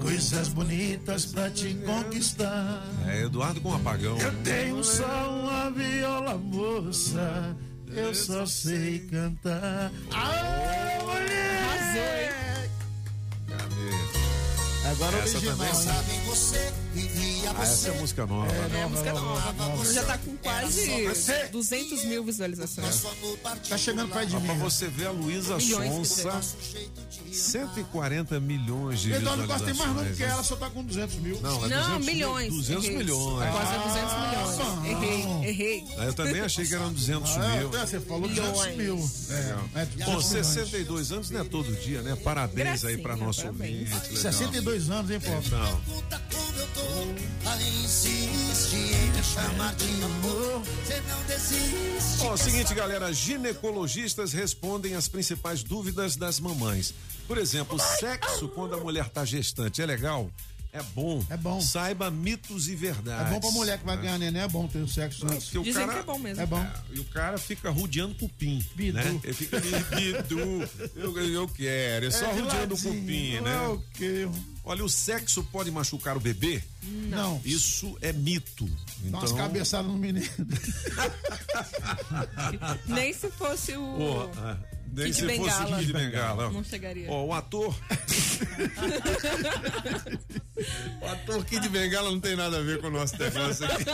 coisas 0.00 0.48
bonitas 0.48 1.26
pra 1.26 1.50
te 1.50 1.74
conquistar. 1.74 2.82
É 3.06 3.22
Eduardo 3.22 3.60
com 3.60 3.74
apagão. 3.74 4.16
Eu 4.18 4.32
tenho 4.42 4.84
só 4.84 5.30
uma 5.30 5.70
viola, 5.70 6.36
moça. 6.36 7.56
Eu 7.88 8.14
só 8.14 8.44
sei 8.46 9.00
cantar. 9.10 9.92
Ah, 10.12 10.98
mulher! 11.02 12.70
Agora 14.94 15.16
Essa 15.18 15.38
original, 15.38 15.56
também? 15.56 15.74
Sabe 15.74 16.12
você 16.26 16.72
vivia 16.92 17.50
Ah, 17.56 17.62
essa 17.62 17.88
é 17.88 18.00
música 18.00 18.26
nova. 18.26 18.52
É, 18.54 18.82
a 18.82 18.88
música 18.88 19.12
nova. 19.12 19.92
Já 19.92 20.04
tá 20.04 20.18
com 20.18 20.36
quase 20.36 21.48
200 21.50 22.04
mil 22.04 22.22
visualizações. 22.24 23.02
Tá 23.68 23.78
chegando 23.78 24.12
perto 24.12 24.28
de 24.28 24.36
mim. 24.36 24.46
pra 24.46 24.54
você 24.54 24.86
ver 24.86 25.06
a 25.06 25.10
Luísa 25.10 25.58
Sonsa, 25.58 26.40
140 27.34 28.38
milhões 28.40 29.00
de 29.00 29.12
Eduardo 29.12 29.46
Costa 29.46 29.64
tem 29.66 29.74
mais 29.74 29.90
número 29.90 30.14
que 30.16 30.22
ela, 30.22 30.42
só 30.42 30.56
tá 30.56 30.70
com 30.70 30.82
200 30.84 31.16
mil. 31.16 31.40
Não, 31.40 31.64
é 31.64 31.68
Não, 31.68 31.98
200 31.98 32.06
milhões. 32.06 32.52
200 32.52 32.84
Errei. 32.84 32.96
milhões. 32.98 33.50
Quase 33.50 33.78
200 33.78 34.12
milhões. 34.14 34.84
Errei, 34.84 35.48
errei. 35.48 35.84
Ah, 35.98 36.04
Eu 36.04 36.14
também 36.14 36.40
achei 36.40 36.66
que 36.66 36.74
eram 36.74 36.92
200 36.92 37.30
Ah, 37.36 37.48
mil. 37.56 37.74
é, 37.76 37.86
você 37.86 38.00
falou 38.00 38.28
200 38.28 38.66
mil. 38.76 38.94
É, 39.30 39.80
é 39.80 39.84
200 39.84 40.04
Bom, 40.04 40.06
milhões. 40.06 40.26
62 40.26 41.12
anos 41.12 41.30
não 41.30 41.40
é 41.40 41.44
todo 41.44 41.72
dia, 41.80 42.02
né? 42.02 42.16
Parabéns 42.16 42.84
aí 42.84 42.96
pra 42.98 43.16
Gracinha, 43.16 43.26
nosso 43.26 43.40
parabéns. 43.42 43.92
ouvinte. 43.92 44.08
legal. 44.08 44.16
62 44.32 44.90
anos, 44.90 45.10
hein, 45.10 45.20
pô? 45.20 45.30
Insiste 47.84 48.74
em 48.74 49.10
me 49.12 49.22
chamar 49.22 49.74
de 49.74 49.84
amor. 50.04 50.62
Você 50.84 51.00
não 51.08 51.22
desiste. 51.26 52.22
Ó, 52.22 52.36
seguinte, 52.36 52.74
galera, 52.74 53.12
ginecologistas 53.12 54.32
respondem 54.32 54.94
as 54.94 55.08
principais 55.08 55.62
dúvidas 55.62 56.16
das 56.16 56.40
mamães. 56.40 56.94
Por 57.26 57.38
exemplo, 57.38 57.78
sexo 57.78 58.48
quando 58.48 58.74
a 58.74 58.78
mulher 58.78 59.08
tá 59.08 59.24
gestante 59.24 59.80
é 59.82 59.86
legal? 59.86 60.30
É 60.72 60.82
bom. 60.92 61.24
É 61.30 61.36
bom. 61.36 61.60
Saiba 61.60 62.10
mitos 62.10 62.66
e 62.66 62.74
verdades. 62.74 63.28
É 63.28 63.30
bom 63.30 63.38
pra 63.38 63.50
mulher 63.52 63.78
que 63.78 63.86
vai 63.86 63.96
ganhar 63.96 64.18
neném, 64.18 64.42
é 64.42 64.48
bom 64.48 64.66
ter 64.66 64.80
o 64.80 64.88
sexo 64.88 65.24
antes. 65.24 65.46
Dizem 65.50 65.72
cara, 65.72 65.92
que 65.92 65.98
é 66.00 66.02
bom 66.02 66.18
mesmo. 66.18 66.42
É 66.42 66.46
bom. 66.46 66.66
E 66.92 66.98
o 66.98 67.04
cara 67.04 67.38
fica 67.38 67.70
rodeando 67.70 68.12
cupim. 68.16 68.60
Bidu. 68.74 68.98
Né? 68.98 69.20
Ele 69.22 69.32
fica 69.32 69.56
ali, 69.56 69.70
bidu. 69.70 70.68
Eu, 70.96 71.16
eu 71.30 71.46
quero, 71.46 72.06
é 72.06 72.10
só 72.10 72.26
de 72.32 72.40
rodeando 72.40 72.74
o 72.74 72.76
cupim, 72.76 73.36
É 73.36 73.40
né? 73.40 73.60
o 73.68 73.78
quê? 73.94 74.28
Olha, 74.64 74.84
o 74.84 74.88
sexo 74.88 75.44
pode 75.44 75.70
machucar 75.70 76.16
o 76.16 76.20
bebê? 76.20 76.60
Não. 76.82 77.40
Isso 77.44 77.96
é 78.00 78.12
mito. 78.12 78.66
Dá 79.04 79.18
umas 79.18 79.30
Então, 79.30 79.46
cabeçadas 79.46 79.86
no 79.86 79.96
menino. 79.96 80.26
Nem 82.88 83.12
se 83.12 83.30
fosse 83.30 83.76
o. 83.76 83.96
Pô, 83.96 84.28
ah, 84.40 84.56
nem 84.94 85.12
se 85.12 85.20
fosse 85.22 85.38
Bengala. 85.38 85.78
Kid 85.78 85.92
Bengala. 85.92 86.50
Não 86.50 86.64
chegaria. 86.64 87.10
Ó, 87.10 87.26
o 87.26 87.32
ator. 87.32 87.74
o 91.02 91.06
ator 91.06 91.44
Kid 91.44 91.68
Bengala 91.68 92.10
não 92.10 92.20
tem 92.20 92.36
nada 92.36 92.58
a 92.58 92.62
ver 92.62 92.80
com 92.80 92.86
o 92.86 92.90
nosso 92.90 93.16
negócio 93.18 93.66
aqui. 93.66 93.84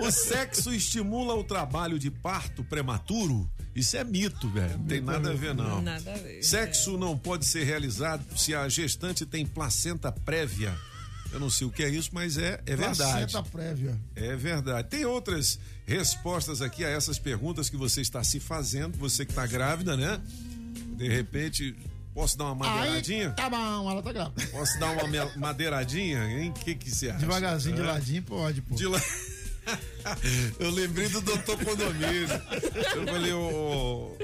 O 0.00 0.10
sexo 0.10 0.72
estimula 0.72 1.34
o 1.34 1.44
trabalho 1.44 1.98
de 1.98 2.10
parto 2.10 2.64
prematuro? 2.64 3.48
Isso 3.74 3.96
é 3.96 4.04
mito, 4.04 4.48
velho. 4.48 4.78
Não 4.78 4.86
tem 4.86 5.00
nada 5.00 5.30
a 5.30 5.34
ver, 5.34 5.54
não. 5.54 5.82
Nada 5.82 6.12
a 6.12 6.16
ver. 6.16 6.42
Sexo 6.42 6.96
não 6.96 7.18
pode 7.18 7.44
ser 7.44 7.64
realizado 7.64 8.24
se 8.38 8.54
a 8.54 8.68
gestante 8.68 9.26
tem 9.26 9.44
placenta 9.44 10.12
prévia. 10.12 10.76
Eu 11.32 11.40
não 11.40 11.50
sei 11.50 11.66
o 11.66 11.70
que 11.70 11.82
é 11.82 11.88
isso, 11.88 12.10
mas 12.12 12.38
é, 12.38 12.60
é 12.64 12.76
verdade. 12.76 13.32
Placenta 13.32 13.42
prévia. 13.42 14.00
É 14.14 14.36
verdade. 14.36 14.88
Tem 14.88 15.04
outras 15.04 15.58
respostas 15.86 16.62
aqui 16.62 16.84
a 16.84 16.88
essas 16.88 17.18
perguntas 17.18 17.68
que 17.68 17.76
você 17.76 18.00
está 18.00 18.22
se 18.24 18.40
fazendo, 18.40 18.96
você 18.98 19.24
que 19.24 19.32
está 19.32 19.46
grávida, 19.46 19.96
né? 19.96 20.20
De 20.96 21.08
repente, 21.08 21.74
posso 22.14 22.38
dar 22.38 22.52
uma 22.52 22.64
Aí, 22.66 22.78
madeiradinha? 22.78 23.30
tá 23.30 23.50
bom, 23.50 23.90
ela 23.90 24.02
tá 24.02 24.12
grávida. 24.12 24.46
Posso 24.46 24.78
dar 24.78 24.90
uma 24.92 25.30
madeiradinha? 25.36 26.24
Hein? 26.24 26.50
O 26.50 26.52
que, 26.54 26.74
que 26.74 26.90
você 26.90 27.10
acha? 27.10 27.18
Devagarzinho, 27.18 27.76
de 27.76 27.82
ladinho, 27.82 28.22
pode, 28.22 28.62
pô. 28.62 28.74
De 28.74 28.86
la... 28.86 29.00
Eu 30.58 30.70
lembrei 30.70 31.08
do 31.08 31.20
doutor 31.22 31.56
Condomínio. 31.64 32.28
Eu 32.94 33.06
falei, 33.06 33.32
ô. 33.32 34.16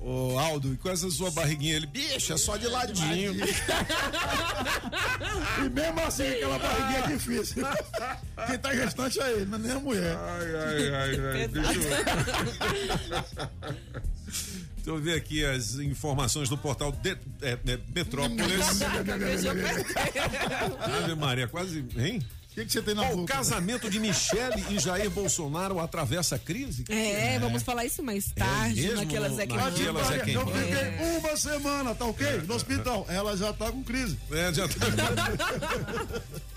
Ô 0.00 0.38
Aldo, 0.38 0.72
e 0.72 0.76
com 0.78 0.88
essa 0.88 1.10
sua 1.10 1.30
barriguinha? 1.30 1.76
Ele, 1.76 1.86
bicho, 1.86 2.32
é 2.32 2.36
só 2.38 2.56
de 2.56 2.66
ladinho. 2.66 3.34
E 5.64 5.68
mesmo 5.68 6.00
assim, 6.00 6.26
aquela 6.26 6.58
barriguinha 6.58 6.98
é 6.98 7.06
difícil. 7.08 7.62
Quem 8.46 8.58
tá 8.58 8.74
gestante 8.74 9.20
é 9.20 9.32
ele, 9.32 9.44
não 9.44 9.58
é 9.58 9.60
nem 9.60 9.72
a 9.72 9.78
mulher. 9.78 10.16
Ai, 10.16 10.56
ai, 10.56 10.88
ai, 10.88 11.20
ai. 11.20 11.48
Deixa 11.52 11.72
eu... 11.72 11.80
Deixa 14.76 14.90
eu 14.90 14.98
ver 14.98 15.14
aqui 15.14 15.44
as 15.44 15.74
informações 15.74 16.48
do 16.48 16.56
portal 16.56 16.90
de, 16.90 17.10
é, 17.42 17.58
é, 17.66 17.78
Metrópolis. 17.94 18.80
Ave 20.80 21.14
Maria, 21.14 21.46
quase. 21.46 21.84
Hein? 21.96 22.22
O 22.50 22.54
que, 22.54 22.64
que 22.66 22.72
você 22.72 22.82
tem 22.82 22.94
na 22.96 23.02
Ó, 23.02 23.12
o 23.12 23.16
boca? 23.18 23.32
casamento 23.34 23.88
de 23.88 24.00
Michele 24.00 24.64
e 24.70 24.78
Jair 24.80 25.08
Bolsonaro 25.08 25.78
atravessa 25.78 26.34
a 26.34 26.38
crise? 26.38 26.84
É, 26.88 27.38
vamos 27.38 27.62
falar 27.62 27.84
isso 27.84 28.02
mais 28.02 28.26
tarde, 28.32 28.82
mesmo? 28.82 28.96
naquelas 28.96 29.38
é 29.38 29.46
que 29.46 29.54
Naquelas 29.54 30.10
é 30.10 30.18
quem 30.18 30.34
Eu 30.34 30.46
fiquei 30.46 31.18
uma 31.18 31.36
semana, 31.36 31.94
tá 31.94 32.04
ok? 32.06 32.42
No 32.48 32.54
hospital. 32.54 33.06
Ela 33.08 33.36
já 33.36 33.52
tá 33.52 33.70
com 33.70 33.84
crise. 33.84 34.18
É, 34.32 34.52
já 34.52 34.66
tá. 34.68 34.74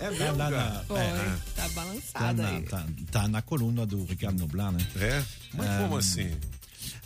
É 0.00 0.10
mesmo, 0.10 0.36
Tá 0.36 0.50
na- 0.50 0.50
cara? 0.50 0.84
Foi, 0.86 0.98
É, 1.00 1.36
tá 1.54 1.62
Tá 1.62 1.68
balançada 1.68 2.42
na, 2.42 2.48
aí. 2.48 2.62
tá, 2.62 2.86
tá 3.12 3.28
na 3.28 3.40
coluna 3.40 3.86
do 3.86 4.04
Ricardo 4.04 4.38
Noblar, 4.40 4.72
né? 4.72 4.84
É? 4.96 5.22
Mas 5.54 5.80
como 5.80 5.96
assim? 5.96 6.36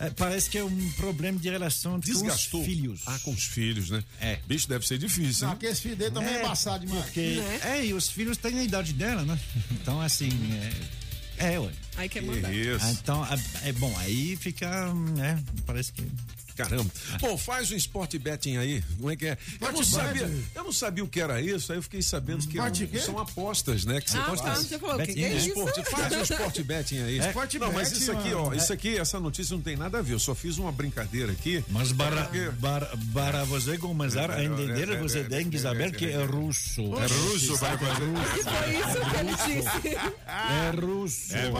É, 0.00 0.10
parece 0.10 0.48
que 0.48 0.56
é 0.58 0.64
um 0.64 0.90
problema 0.92 1.38
de 1.38 1.48
relação 1.50 1.98
Desgastou. 1.98 2.60
com 2.60 2.66
os 2.66 2.72
filhos. 2.74 3.00
Ah, 3.06 3.18
com 3.24 3.32
os 3.32 3.44
filhos, 3.44 3.90
né? 3.90 4.04
É. 4.20 4.38
Bicho, 4.46 4.68
deve 4.68 4.86
ser 4.86 4.96
difícil, 4.98 5.42
Não, 5.46 5.52
hein? 5.52 5.56
aquele 5.58 5.74
filho 5.74 5.96
dele 5.96 6.10
também 6.12 6.34
é, 6.34 6.36
É, 6.38 6.40
embaçado 6.44 6.86
demais. 6.86 7.04
Porque, 7.04 7.40
é, 7.64 7.84
e 7.86 7.92
os 7.94 8.08
filhos 8.08 8.36
têm 8.36 8.58
a 8.58 8.62
idade 8.62 8.92
dela, 8.92 9.22
né? 9.24 9.38
Então, 9.72 10.00
assim, 10.00 10.30
é, 11.38 11.52
é 11.54 11.58
ué. 11.58 11.70
Aí 11.96 12.08
quer 12.08 12.20
Que 12.20 12.26
mandar. 12.26 12.52
isso. 12.54 12.86
Então, 12.86 13.24
é, 13.26 13.68
é 13.68 13.72
bom, 13.72 13.92
aí 13.98 14.36
fica, 14.36 14.92
né, 14.94 15.42
parece 15.66 15.92
que... 15.92 16.02
Caramba. 16.58 16.90
Bom, 17.20 17.38
faz 17.38 17.70
um 17.70 17.76
sport 17.76 18.16
betting 18.18 18.56
aí. 18.56 18.82
Como 18.96 19.10
é 19.10 19.16
que 19.16 19.26
é? 19.26 19.38
Eu 19.60 19.72
não, 19.72 19.84
sabia, 19.84 20.30
eu 20.54 20.64
não 20.64 20.72
sabia 20.72 21.04
o 21.04 21.08
que 21.08 21.20
era 21.20 21.40
isso, 21.40 21.70
aí 21.72 21.78
eu 21.78 21.82
fiquei 21.82 22.02
sabendo 22.02 22.46
que 22.48 22.58
eram- 22.58 22.72
quê? 22.72 22.98
são 22.98 23.18
apostas, 23.18 23.84
né? 23.84 24.00
Que 24.00 24.10
você 24.10 24.18
Ah, 24.18 24.22
pode 24.22 24.42
tá, 24.42 24.54
você 24.56 24.78
falou, 24.78 24.98
que, 24.98 25.12
que 25.14 25.24
é 25.24 25.28
Betinho, 25.28 25.38
isso? 25.38 25.48
Esporte, 25.48 25.90
faz 25.90 26.12
um 26.12 26.22
sport 26.22 26.60
betting 26.62 26.98
aí. 27.02 27.18
Sport 27.18 27.54
não, 27.54 27.72
mas 27.72 27.92
isso 27.92 28.10
aqui, 28.12 28.34
ó, 28.34 28.52
isso 28.52 28.72
aqui, 28.72 28.98
essa 28.98 29.20
notícia 29.20 29.54
não 29.54 29.62
tem 29.62 29.76
nada 29.76 29.98
a 29.98 30.02
ver. 30.02 30.14
Eu 30.14 30.18
só 30.18 30.34
fiz 30.34 30.58
uma 30.58 30.72
brincadeira 30.72 31.32
aqui. 31.32 31.64
Mas 31.68 31.92
para, 31.92 32.24
Porque- 32.24 32.50
para, 32.60 32.90
para 33.14 33.44
você 33.44 33.78
começar 33.78 34.30
a 34.30 34.42
É, 34.42 34.44
entender, 34.46 34.88
é, 34.88 34.94
é, 34.94 34.96
você 34.98 35.20
é, 35.20 35.24
tem 35.24 35.48
que 35.48 35.56
é, 35.56 35.60
saber 35.60 35.88
é, 35.88 35.90
que 35.90 36.06
é, 36.06 36.12
é 36.12 36.24
russo. 36.24 36.80
É 36.80 37.06
russo, 37.06 37.56
vai 37.56 37.78
fazer. 37.78 38.04
E 38.38 38.42
foi 38.42 38.68
isso 38.76 39.10
que 39.10 39.16
ele 39.54 39.62
disse. 39.62 39.96
É 40.26 40.70
russo. 40.80 41.34
É 41.34 41.46
é? 41.46 41.50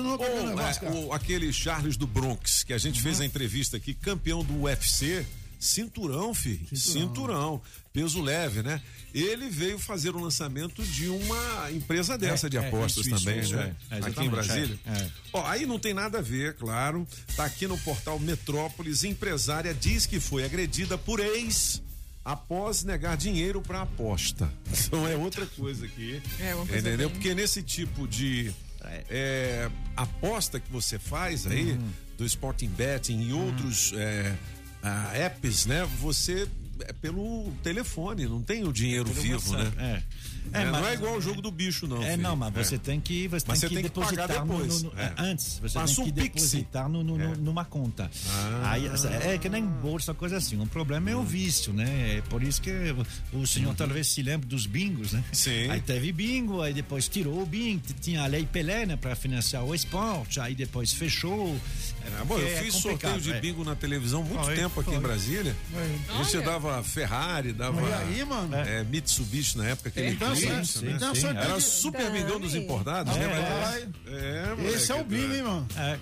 nunca 0.00 0.24
viu 0.24 0.36
Ou, 0.42 0.46
negócio, 0.48 0.84
é, 0.84 0.88
cara. 0.88 0.94
o- 0.94 1.12
aquele 1.12 1.52
Charles 1.52 1.96
do 1.96 2.06
Bronx, 2.06 2.62
que 2.64 2.72
a 2.72 2.78
gente 2.78 3.00
fez 3.00 3.20
a 3.20 3.24
entrevista 3.24 3.76
aqui, 3.76 3.94
campeão 4.02 4.44
do 4.44 4.62
UFC, 4.62 5.26
cinturão, 5.58 6.34
filho. 6.34 6.66
Cinturão. 6.76 7.60
Peso 7.92 8.20
leve, 8.20 8.62
né? 8.62 8.80
Ele 9.14 9.48
veio 9.48 9.78
fazer 9.78 10.14
o 10.14 10.18
lançamento 10.20 10.82
de 10.84 11.08
uma 11.08 11.70
empresa 11.72 12.18
dessa 12.18 12.50
de 12.50 12.58
é, 12.58 12.68
apostas 12.68 13.06
isso, 13.06 13.16
também, 13.24 13.40
isso, 13.40 13.56
né? 13.56 13.74
é, 13.90 13.94
é, 13.96 13.98
aqui 14.00 14.20
em 14.24 14.28
Brasília. 14.28 14.78
é, 14.84 14.90
é. 14.98 15.10
Ó, 15.32 15.46
aí 15.46 15.64
não 15.64 15.78
tem 15.78 15.94
nada 15.94 16.18
a 16.18 16.22
ver, 16.22 16.54
claro. 16.56 17.08
Tá 17.34 17.46
aqui 17.46 17.66
no 17.66 17.78
portal 17.78 18.18
Metrópolis, 18.18 19.02
empresária 19.04 19.72
diz 19.72 20.04
que 20.04 20.20
foi 20.20 20.44
agredida 20.44 20.98
por 20.98 21.20
ex 21.20 21.80
após 22.22 22.84
negar 22.84 23.16
dinheiro 23.16 23.62
para 23.62 23.80
aposta. 23.82 24.50
Então 24.86 25.08
é 25.08 25.16
outra 25.16 25.46
coisa 25.46 25.86
aqui. 25.86 26.20
É, 26.38 26.54
uma 26.54 26.66
coisa 26.66 26.86
Entendeu? 26.86 27.08
bem- 27.08 27.16
Porque 27.18 27.34
nesse 27.34 27.62
tipo 27.62 28.06
de 28.06 28.52
é, 29.08 29.70
aposta 29.96 30.60
que 30.60 30.70
você 30.70 30.98
faz 30.98 31.46
aí, 31.46 31.72
Uhum. 31.72 31.90
Do 32.16 32.24
Sporting 32.24 32.68
Betting 32.68 33.20
e 33.20 33.32
outros 33.32 33.92
é, 33.94 34.34
ah, 34.82 35.10
apps, 35.14 35.66
né? 35.66 35.86
Você 36.00 36.48
é 36.80 36.92
pelo 36.92 37.50
telefone, 37.62 38.26
não 38.26 38.42
tem 38.42 38.64
o 38.64 38.72
dinheiro 38.72 39.06
Pelo 39.06 39.20
vivo, 39.20 39.52
né? 39.52 39.64
WhatsApp, 39.64 39.82
É. 39.82 40.02
É, 40.52 40.64
não 40.64 40.72
mas- 40.72 40.86
é 40.86 40.94
igual 40.94 41.16
o 41.16 41.20
jogo 41.20 41.40
do 41.42 41.50
bicho, 41.50 41.86
não. 41.86 42.02
É, 42.02 42.10
filho. 42.12 42.22
não, 42.22 42.36
mas 42.36 42.56
É. 42.56 42.64
você 42.64 42.78
tem 42.78 43.00
que, 43.00 43.28
você 43.28 43.44
Mas 43.48 43.60
tem 43.60 43.68
você 43.68 43.68
que 43.68 43.74
tem 43.74 43.84
que 43.84 43.90
pagar 43.90 44.10
depositar 44.26 44.42
depois, 44.46 44.82
no- 44.82 44.92
no- 44.92 45.00
é. 45.00 45.14
antes. 45.18 45.58
Você 45.60 45.78
Passa 45.78 45.94
tem 45.94 46.04
um 46.04 46.06
que 46.06 46.12
Pix. 46.12 46.34
depositar 46.34 46.88
no, 46.88 47.00
É. 47.20 47.36
numa 47.36 47.64
conta. 47.64 48.10
Ah. 48.28 48.70
Aí, 48.72 48.86
é 49.32 49.38
que 49.38 49.48
nem 49.48 49.64
bolsa, 49.64 50.14
coisa 50.14 50.36
assim. 50.36 50.60
O 50.60 50.66
problema 50.66 51.10
é 51.10 51.16
o 51.16 51.22
vício, 51.22 51.72
né? 51.72 52.16
É 52.18 52.22
por 52.22 52.42
isso 52.42 52.60
que 52.62 52.70
o 53.32 53.46
senhor 53.46 53.74
talvez 53.74 54.06
se 54.08 54.22
lembre 54.22 54.46
dos 54.46 54.66
bingos, 54.66 55.12
né? 55.12 55.22
Sim. 55.32 55.70
Aí 55.70 55.80
teve 55.80 56.12
bingo, 56.12 56.62
aí 56.62 56.72
depois 56.72 57.08
tirou 57.08 57.42
o 57.42 57.46
bingo, 57.46 57.82
tinha 58.00 58.22
a 58.22 58.26
Lei 58.26 58.46
Pelé, 58.50 58.86
né, 58.86 58.96
para 58.96 59.14
financiar 59.16 59.64
o 59.64 59.74
esporte, 59.74 60.40
aí 60.40 60.54
depois 60.54 60.92
fechou. 60.92 61.54
É, 62.04 62.20
Ah, 62.20 62.24
bom, 62.24 62.38
eu 62.38 62.46
é 62.46 62.62
fiz 62.62 62.74
complicado, 62.74 63.14
sorteio 63.14 63.20
de 63.20 63.32
é. 63.32 63.40
bingo 63.40 63.64
na 63.64 63.74
televisão 63.74 64.22
muito 64.22 64.44
Foi, 64.44 64.54
tempo 64.54 64.78
aqui 64.80 64.90
foi. 64.90 64.98
em 64.98 65.02
Brasília. 65.02 65.56
Olha. 65.74 66.40
dava 66.42 66.82
Ferrari, 66.82 67.52
dava. 67.52 67.80
E 67.82 67.92
aí, 67.92 68.24
mano? 68.24 68.54
é, 68.54 68.84
Mitsubishi 68.84 69.58
na 69.58 69.66
época, 69.66 69.88
aquele 69.88 70.10
Então, 70.10 70.28
Sim, 70.36 70.86
né? 70.86 70.92
então, 70.96 71.14
sim, 71.14 71.26
Era 71.26 71.60
super 71.60 72.06
amigão 72.06 72.38
dos 72.38 72.54
importados, 72.54 73.16
É, 73.16 73.18
lembra 73.18 73.36
é. 73.36 74.66
É, 74.66 74.70
Esse 74.72 74.92
é 74.92 74.94
o 74.94 75.04
bingo, 75.04 75.34
hein, 75.34 75.42
mano? 75.42 75.66
É. 75.76 75.98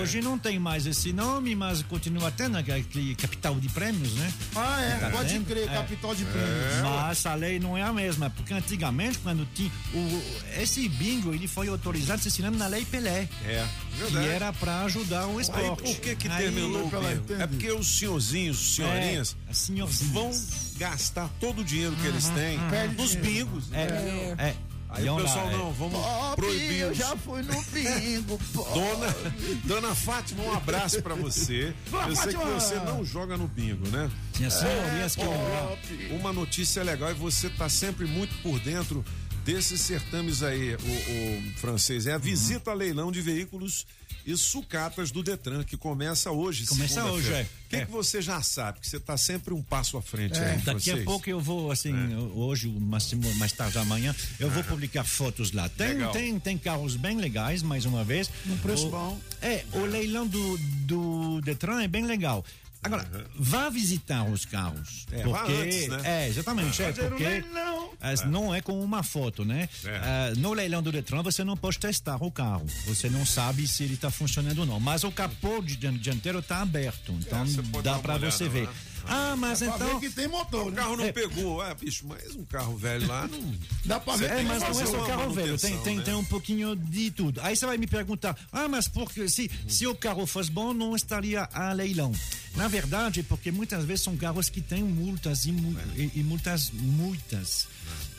Hoje 0.00 0.20
não 0.20 0.38
tem 0.38 0.58
mais 0.58 0.86
esse 0.86 1.12
nome, 1.12 1.54
mas 1.54 1.82
continua 1.82 2.30
tendo 2.30 2.56
aquele 2.58 3.14
capital 3.14 3.54
de 3.60 3.68
prêmios, 3.68 4.12
né? 4.14 4.32
Ah, 4.56 4.80
é, 4.82 4.96
Tá 4.98 5.10
pode 5.10 5.32
vendo? 5.32 5.46
crer, 5.46 5.68
É. 5.68 5.72
capital 5.74 6.14
de 6.14 6.24
prêmios. 6.24 6.82
Mas 6.82 7.24
a 7.26 7.34
lei 7.34 7.58
não 7.60 7.76
é 7.76 7.82
a 7.82 7.92
mesma, 7.92 8.28
porque 8.30 8.52
antigamente, 8.52 9.18
quando 9.18 9.46
tinha. 9.54 9.70
O, 9.94 10.22
esse 10.60 10.88
bingo 10.88 11.32
ele 11.32 11.46
foi 11.46 11.68
autorizado, 11.68 12.20
se 12.20 12.28
ensinando 12.28 12.58
na 12.58 12.66
Lei 12.66 12.84
Pelé. 12.84 13.28
É, 13.44 13.66
Que 13.94 14.00
verdade. 14.02 14.28
era 14.28 14.52
para 14.52 14.82
ajudar 14.84 15.26
o 15.26 15.36
Aí, 15.36 15.42
esporte. 15.42 15.82
por 15.82 15.96
que 16.00 16.16
que 16.16 16.28
Aí- 16.28 16.42
terminou 16.44 16.86
o 16.86 16.90
bingo? 16.90 17.34
É 17.42 17.46
porque 17.46 17.70
os 17.72 17.86
senhorzinhos, 17.86 18.74
senhorinhas, 18.74 19.36
É, 19.46 19.50
as 19.50 19.58
senhorzinhas. 19.58 20.12
vão 20.12 20.30
gastar 20.78 21.28
todo 21.40 21.60
o 21.60 21.64
dinheiro 21.64 21.94
que 21.96 22.06
eles 22.06 22.28
têm 22.28 22.58
uhum. 22.58 22.92
nos 22.96 23.14
bingos. 23.14 23.64
É, 23.72 24.34
é. 24.38 24.54
Aí 24.90 25.04
E 25.06 25.10
o 25.10 25.16
pessoal, 25.16 25.46
lá, 25.46 25.52
é. 25.52 25.56
não, 25.56 25.72
vamos 25.72 26.00
Pop, 26.00 26.36
proibir. 26.36 26.80
eu 26.80 26.94
já 26.94 27.14
fui 27.16 27.42
no 27.42 27.62
bingo, 27.64 28.38
Dona, 28.74 29.16
Dona 29.64 29.94
Fátima, 29.94 30.42
um 30.44 30.52
abraço 30.54 31.02
pra 31.02 31.14
você. 31.14 31.74
Eu 32.08 32.16
sei 32.16 32.32
que 32.32 32.44
você 32.44 32.76
não 32.76 33.04
joga 33.04 33.36
no 33.36 33.46
bingo, 33.46 33.86
né? 33.88 34.10
Tinha 34.32 34.50
senhorias 34.50 35.14
que 35.14 35.22
Ó, 35.22 36.14
Uma 36.16 36.32
notícia 36.32 36.82
legal 36.82 37.10
e 37.10 37.14
você 37.14 37.50
tá 37.50 37.68
sempre 37.68 38.06
muito 38.06 38.34
por 38.42 38.58
dentro 38.60 39.04
desses 39.44 39.80
certames 39.80 40.42
aí, 40.42 40.74
o, 40.74 40.78
o 40.78 41.52
francês. 41.56 42.06
É 42.06 42.12
a 42.12 42.18
visita 42.18 42.70
a 42.70 42.74
leilão 42.74 43.10
de 43.10 43.20
veículos 43.20 43.86
e 44.26 44.36
sucatas 44.36 45.10
do 45.10 45.22
Detran, 45.22 45.64
que 45.64 45.74
começa 45.76 46.30
hoje. 46.30 46.66
Começa 46.66 47.02
hoje, 47.06 47.32
é. 47.32 47.42
O 47.42 47.68
que, 47.70 47.76
É. 47.76 47.84
que 47.86 47.90
você 47.90 48.20
já 48.20 48.42
sabe? 48.42 48.80
Que 48.80 48.88
você 48.88 49.00
tá 49.00 49.16
sempre 49.16 49.54
um 49.54 49.62
passo 49.62 49.96
à 49.96 50.02
frente 50.02 50.38
É, 50.38 50.52
aí, 50.52 50.58
daqui 50.58 50.68
a 50.90 50.94
francês. 50.94 51.04
pouco 51.04 51.30
eu 51.30 51.40
vou, 51.40 51.70
assim, 51.70 51.94
hoje, 52.34 52.68
o 52.68 52.78
máximo 52.78 53.32
mais 53.36 53.52
tarde 53.52 53.78
amanhã, 53.78 54.14
eu 54.38 54.50
vou 54.50 54.62
publicar 54.64 55.04
fotos 55.04 55.52
lá. 55.52 55.66
Tem, 55.70 55.88
Legal. 55.94 56.12
tem, 56.12 56.38
tem 56.38 56.58
carros 56.58 56.94
bem 56.96 57.16
legais, 57.16 57.62
mais 57.62 57.86
uma 57.86 58.04
vez. 58.04 58.30
Um 58.46 58.56
preço 58.58 58.88
O- 58.88 58.90
bom. 58.90 59.20
É, 59.40 59.64
o 59.72 59.80
leilão 59.86 60.26
do, 60.26 60.58
do 60.84 61.40
Detran 61.40 61.80
é 61.82 61.88
bem 61.88 62.04
legal. 62.04 62.44
Agora, 62.82 63.06
vá 63.34 63.68
visitar 63.68 64.24
os 64.24 64.44
carros. 64.44 65.04
É, 65.10 65.22
porque, 65.22 65.52
antes, 65.52 65.88
né? 65.88 66.00
É, 66.04 66.28
exatamente. 66.28 66.80
É, 66.82 66.92
porque 66.92 67.24
leilão. 67.24 67.90
as- 68.00 68.24
não 68.24 68.54
é 68.54 68.60
com 68.60 68.80
uma 68.80 69.02
foto, 69.02 69.44
né? 69.44 69.68
É. 69.84 69.96
Ah, 69.96 70.32
no 70.36 70.52
leilão 70.52 70.80
do 70.82 70.92
Detran 70.92 71.22
você 71.22 71.42
não 71.42 71.56
pode 71.56 71.78
testar 71.78 72.22
o 72.22 72.30
carro. 72.30 72.66
Você 72.86 73.10
não 73.10 73.26
sabe 73.26 73.66
se 73.66 73.82
ele 73.82 73.94
está 73.94 74.10
funcionando 74.10 74.60
ou 74.60 74.66
não. 74.66 74.78
Mas 74.78 75.02
o 75.02 75.10
capô 75.10 75.60
dianteiro 75.60 76.38
está 76.38 76.62
aberto. 76.62 77.12
Então 77.12 77.42
É, 77.42 77.82
dá 77.82 77.98
para 77.98 78.16
você 78.16 78.48
ver. 78.48 78.68
Ah, 79.08 79.34
mas 79.36 79.62
então. 79.62 79.78
ver 79.78 80.00
que 80.00 80.10
tem 80.14 80.28
motor, 80.28 80.66
O 80.66 80.70
né? 80.70 80.76
carro 80.76 80.96
não 80.96 81.04
É. 81.04 81.12
pegou. 81.12 81.64
É, 81.64 81.74
bicho, 81.74 82.04
mas 82.06 82.34
um 82.34 82.44
carro 82.44 82.76
velho 82.76 83.06
lá 83.08 83.26
não. 83.26 83.54
Dá 83.84 83.98
pra 83.98 84.16
ver 84.16 84.30
É, 84.30 84.42
mas 84.42 84.60
não 84.62 84.68
é 84.80 84.86
só 84.86 85.06
carro 85.06 85.30
velho, 85.32 85.58
tem, 85.58 85.78
tem, 85.78 85.96
né? 85.96 86.02
tem 86.02 86.14
um 86.14 86.24
pouquinho 86.24 86.76
de 86.76 87.10
tudo. 87.10 87.40
Aí 87.42 87.56
você 87.56 87.64
vai 87.66 87.78
me 87.78 87.86
perguntar, 87.86 88.36
ah, 88.52 88.68
mas 88.68 88.86
porque 88.88 89.28
se, 89.28 89.50
se 89.66 89.86
o 89.86 89.94
carro 89.94 90.26
fosse 90.26 90.50
bom, 90.50 90.72
não 90.74 90.94
estaria 90.94 91.48
a 91.52 91.72
leilão. 91.72 92.12
Na 92.54 92.68
verdade, 92.68 93.22
porque 93.22 93.50
muitas 93.50 93.84
vezes 93.84 94.02
são 94.04 94.16
carros 94.16 94.48
que 94.48 94.60
têm 94.60 94.82
multas 94.82 95.46
e, 95.46 95.52
mu- 95.52 95.76
e- 95.96 96.10
e 96.16 96.22
multas 96.22 96.70
muitas. 96.72 97.66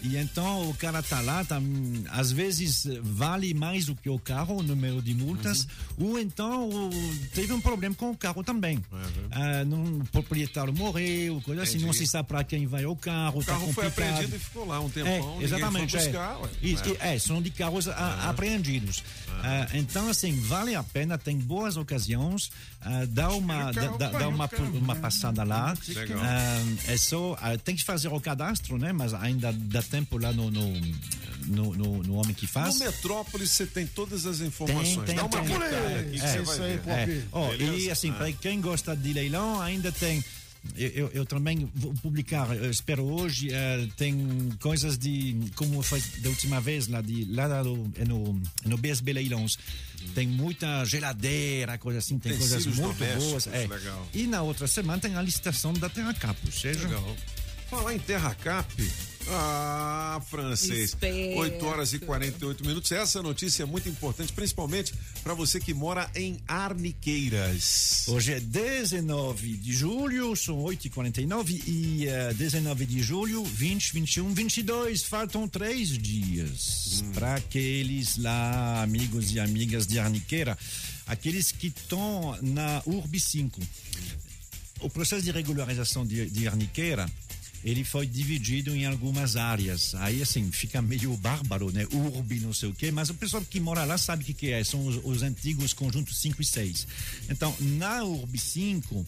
E 0.02 0.16
então 0.18 0.70
o 0.70 0.74
cara 0.74 1.04
tá 1.04 1.20
lá, 1.22 1.44
tá, 1.44 1.60
hum, 1.60 2.04
às 2.10 2.32
vezes 2.32 2.88
vale 3.02 3.54
mais 3.54 3.86
do 3.86 3.96
que 3.96 4.10
o 4.10 4.18
carro, 4.18 4.58
o 4.58 4.64
número 4.64 5.02
de 5.02 5.14
multas, 5.14 5.68
ou 5.98 6.18
então 6.20 6.70
teve 7.34 7.52
um 7.54 7.60
problema 7.62 7.94
com 7.96 8.12
o 8.12 8.16
carro 8.18 8.44
também. 8.44 8.84
Ah, 9.32 9.64
não, 9.66 10.00
o 10.00 10.06
proprietário 10.06 10.74
morreu, 10.74 11.42
coisa 11.42 11.64
assim, 11.64 11.80
não 11.80 11.90
Entendi. 11.90 12.06
se 12.06 12.08
sabe 12.08 12.28
para 12.30 12.44
quem 12.44 12.66
vai 12.66 12.86
o 12.86 12.96
carro. 12.96 13.40
O 13.40 13.44
tá 13.44 13.54
carro 13.54 13.74
foi 13.74 13.88
apreendido 13.88 14.36
e 14.36 14.40
ficou 14.40 14.66
lá 14.66 14.80
um 14.80 14.90
tempão. 14.90 15.38
É, 15.40 15.44
exatamente. 15.44 15.92
foi 15.92 16.00
é. 16.00 16.04
buscar, 16.06 16.38
ué. 16.42 16.50
Isso, 16.62 16.98
É. 17.02 17.16
é, 17.16 17.20
são 17.20 17.42
de 17.42 17.50
carros 17.52 17.88
a- 17.88 18.30
apreendidos. 18.30 19.04
Ah, 19.44 19.68
então, 19.74 20.10
assim, 20.10 20.34
vale 20.42 20.76
a 20.76 20.84
pena, 20.84 21.18
tem 21.18 21.38
boas 21.38 21.78
ocasiões, 21.78 22.52
ah, 22.82 23.06
dá 23.08 23.30
uma, 23.32 23.72
dá, 23.72 23.88
dá- 23.98 24.10
dá 24.12 24.28
uma, 24.28 24.50
uma 24.74 24.96
passada 24.96 25.44
lá. 25.44 25.74
Legal. 25.88 26.20
Ah, 26.22 26.64
é 26.88 26.98
só, 26.98 27.38
ah, 27.42 27.58
tem 27.58 27.76
que 27.76 27.84
fazer 27.84 28.08
o 28.10 28.20
cadastro, 28.20 28.78
né? 28.78 28.92
Mas 28.92 29.14
ainda 29.14 29.52
dá 29.54 29.82
tempo 29.90 30.18
lá 30.18 30.32
no, 30.32 30.50
no, 30.52 30.74
no, 31.48 31.74
no- 31.76 32.04
no 32.04 32.14
homem 32.16 32.34
que 32.34 32.46
faz. 32.48 32.76
No 32.80 32.86
Metrópolis 32.86 33.50
você 33.52 33.66
tem 33.66 33.86
todas 33.88 34.26
as 34.26 34.40
informações. 34.42 34.96
Tem, 34.98 35.06
tem, 35.06 35.16
Dá 35.16 35.24
uma 35.26 35.30
tem. 35.30 35.40
aqui 35.56 36.10
que 36.12 36.20
É, 36.26 36.32
você 36.34 36.42
isso 36.42 36.46
vai 36.58 36.72
aí, 36.72 36.78
ver. 36.78 36.90
É. 36.92 37.24
Ó, 37.32 37.50
Beleza? 37.50 37.74
e 37.78 37.92
assim, 37.92 38.10
Ah. 38.12 38.14
para 38.14 38.32
quem 38.34 38.62
gosta 38.62 38.96
de 38.96 39.14
leilão, 39.14 39.60
ainda 39.62 39.92
tem. 39.92 40.24
Eu, 40.76 40.90
eu- 40.90 41.12
eu 41.14 41.26
também 41.26 41.70
vou 41.74 41.94
publicar, 42.04 42.54
espero 42.70 43.06
hoje, 43.06 43.48
eh, 43.50 43.88
tem 43.96 44.50
coisas 44.60 44.98
de. 44.98 45.38
Como 45.56 45.82
foi 45.82 46.02
da 46.18 46.28
última 46.30 46.60
vez, 46.60 46.90
lá, 46.90 47.00
de, 47.00 47.24
lá 47.32 47.64
no, 47.64 47.90
é 47.96 48.04
no, 48.04 48.42
no 48.66 48.78
BSB 48.78 49.14
Leilões. 49.14 49.58
Tem 50.14 50.28
muita 50.28 50.84
geladeira, 50.84 51.78
coisa 51.78 52.00
assim, 52.00 52.20
tem 52.20 52.34
coisas 52.38 52.66
Utensílios 52.66 52.78
muito 52.80 53.22
boas. 53.22 53.48
É. 53.48 53.68
legal. 53.68 54.06
E 54.14 54.28
na 54.28 54.42
outra 54.42 54.68
semana 54.68 55.00
tem 55.02 55.16
a 55.16 55.22
licitação 55.22 55.72
da 55.72 55.88
Terra 55.90 56.14
Cap, 56.14 56.38
ou 56.46 56.52
seja. 56.52 56.88
Legal. 56.90 57.16
Falar 57.70 57.96
em 57.96 58.00
Terra 58.00 58.36
Cap. 58.36 58.92
Ah, 59.28 60.22
francês. 60.28 60.90
Esperto. 60.90 61.40
8 61.40 61.66
horas 61.66 61.94
e 61.94 62.00
48 62.00 62.66
minutos. 62.66 62.92
Essa 62.92 63.22
notícia 63.22 63.64
é 63.64 63.66
muito 63.66 63.90
importante, 63.90 64.32
principalmente 64.34 64.94
para 65.24 65.34
você 65.34 65.60
que 65.60 65.74
mora 65.74 66.10
em 66.16 66.40
Arniqueiras. 66.48 68.06
Hoje 68.08 68.34
é 68.34 68.40
19 68.40 69.58
de 69.58 69.74
julho, 69.74 70.36
são 70.36 70.58
8h49 70.64 71.62
e 71.68 72.08
eh, 72.08 72.34
19 72.34 72.86
de 72.86 73.02
julho, 73.02 73.44
20, 73.44 73.94
21, 73.94 74.34
22. 74.34 75.04
Faltam 75.04 75.48
três 75.48 75.90
dias 75.98 77.04
para 77.14 77.36
aqueles 77.36 78.18
lá, 78.18 78.82
amigos 78.82 79.32
e 79.32 79.40
amigas 79.40 79.86
de 79.86 80.00
Arniqueira, 80.00 80.58
aqueles 81.06 81.52
que 81.52 81.68
estão 81.68 82.38
na 82.42 82.82
URB 82.86 83.20
5. 83.20 83.62
O 84.82 84.90
processo 84.90 85.24
de 85.24 85.32
regularização 85.32 86.06
de, 86.06 86.30
de 86.30 86.48
Arniqueira, 86.48 87.06
ele 87.64 87.84
foi 87.84 88.06
dividido 88.06 88.76
em 88.76 88.86
algumas 88.86 89.36
áreas. 89.36 89.94
Aí, 89.96 90.22
assim, 90.22 90.52
fica 90.52 90.82
meio 90.82 91.16
bárbaro, 91.18 91.72
né? 91.72 91.86
Urbe, 91.92 92.40
não 92.40 92.54
sei 92.54 92.70
o 92.70 92.74
quê, 92.74 92.92
mas 92.92 93.10
o 93.10 93.14
pessoal 93.14 93.44
que 93.48 93.60
mora 93.60 93.84
lá 93.84 93.98
sabe 93.98 94.24
o 94.24 94.26
que, 94.26 94.34
que 94.34 94.52
é. 94.52 94.64
São 94.64 94.86
os, 94.86 95.00
os 95.04 95.22
antigos 95.22 95.74
conjuntos 95.74 96.18
5 96.20 96.42
e 96.42 96.46
6. 96.46 96.88
Então, 97.30 97.56
na 97.60 98.04
Urbe 98.04 98.38
5, 98.38 99.06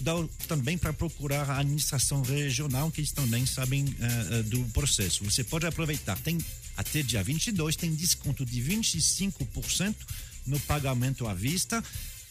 dá 0.00 0.12
também 0.46 0.76
para 0.78 0.92
procurar 0.92 1.48
a 1.50 1.58
administração 1.58 2.22
regional, 2.22 2.90
que 2.90 3.00
eles 3.00 3.12
também 3.12 3.44
sabem 3.46 3.84
eh, 4.00 4.42
do 4.42 4.64
processo. 4.66 5.24
Você 5.24 5.44
pode 5.44 5.66
aproveitar. 5.66 6.18
Tem 6.18 6.38
até 6.78 7.02
dia 7.02 7.24
22 7.24 7.74
tem 7.74 7.92
desconto 7.92 8.46
de 8.46 8.62
25% 8.62 9.94
no 10.46 10.60
pagamento 10.60 11.26
à 11.26 11.34
vista. 11.34 11.82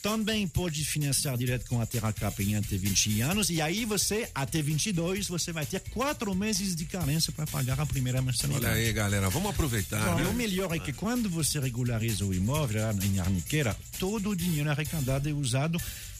Também 0.02 0.48
pode 0.48 0.85
financiar 0.85 1.35
direto 1.35 1.65
com 1.68 1.81
a 1.81 1.85
Terracap 1.85 2.41
em 2.41 2.56
até 2.56 2.77
20 2.77 3.19
anos. 3.22 3.49
E 3.49 3.61
aí 3.61 3.84
você, 3.84 4.30
até 4.34 4.61
22, 4.61 5.27
você 5.27 5.52
vai 5.52 5.65
ter 5.65 5.81
quatro 5.91 6.34
meses 6.34 6.77
de 6.77 6.85
carência 6.85 7.34
para 7.34 7.45
pagar 7.45 7.77
a 7.77 7.85
primeira 7.85 8.22
mensalidade. 8.22 8.65
Olha 8.65 8.76
aí, 8.76 8.94
galera, 8.94 9.30
vamos 9.30 9.49
aproveitar. 9.49 10.18
E 10.18 10.23
né? 10.23 10.30
o 10.30 10.34
melhor 10.34 10.73
é 10.73 10.80
que 10.80 10.94
quando 10.94 11.30
você 11.30 11.60
regulariza 11.60 12.23
o 12.23 12.34
imóvel 12.34 12.84
em 13.03 13.19
Arniqueira, 13.19 13.76
todo 13.99 14.30
o 14.30 14.35
dinheiro 14.35 14.69
arrecadado 14.69 15.27
é 15.27 15.34
usado 15.34 15.77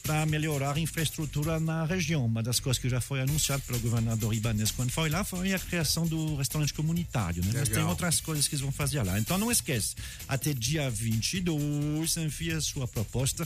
para 0.08 0.26
melhorar 0.26 0.78
a 0.78 0.80
infraestrutura 0.80 1.60
na 1.60 1.84
região. 1.84 2.26
Uma 2.26 2.42
das 2.42 2.62
coisas 2.62 2.82
que 2.82 2.88
já 2.88 3.02
foi 3.02 3.20
anunciado 3.20 3.62
pelo 3.64 3.78
governador 3.80 4.34
Ibanez 4.34 4.72
quando 4.72 4.90
foi 4.90 5.10
lá 5.10 5.22
foi 5.26 5.54
a 5.54 5.60
criação 5.60 6.08
do 6.08 6.38
restaurante 6.38 6.74
comunitário. 6.74 7.44
Né? 7.44 7.52
Mas 7.54 7.68
tem 7.68 7.84
outras 7.84 8.22
coisas 8.22 8.48
que 8.48 8.56
eles 8.56 8.62
vão 8.62 8.72
fazer 8.72 9.04
lá. 9.04 9.20
Então 9.20 9.38
não 9.38 9.52
esquece, 9.52 9.96
até 10.26 10.54
dia 10.54 10.90
22, 10.90 12.16
envia 12.16 12.58
a 12.58 12.62
sua 12.62 12.88
proposta 12.88 13.46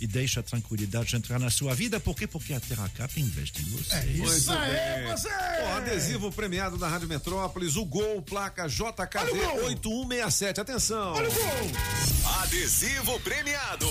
e 0.00 0.06
deixa 0.06 0.40
a 0.40 0.42
tranquilidade 0.42 1.14
entrar 1.16 1.38
na 1.38 1.50
sua 1.50 1.74
vida. 1.74 1.98
Por 2.00 2.14
quê? 2.14 2.26
Porque 2.26 2.52
a 2.54 2.60
Terra 2.60 2.88
Cap 2.96 3.20
investe 3.20 3.62
em 3.62 3.64
você. 3.66 3.96
Muito 4.16 4.46
bem. 4.46 5.64
Ó, 5.64 5.76
adesivo 5.76 6.32
premiado 6.32 6.76
da 6.76 6.88
Rádio 6.88 7.08
Metrópolis, 7.08 7.76
o 7.76 7.84
Gol, 7.84 8.22
placa 8.22 8.66
JKD 8.68 9.32
8167. 9.64 10.60
Atenção. 10.60 11.14
Adesivo 12.42 13.20
premiado. 13.20 13.86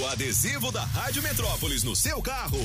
O 0.00 0.06
adesivo 0.08 0.70
da 0.70 0.84
Rádio 0.84 1.22
Metrópolis 1.22 1.82
no 1.82 1.94
seu 1.96 2.20
carro 2.22 2.60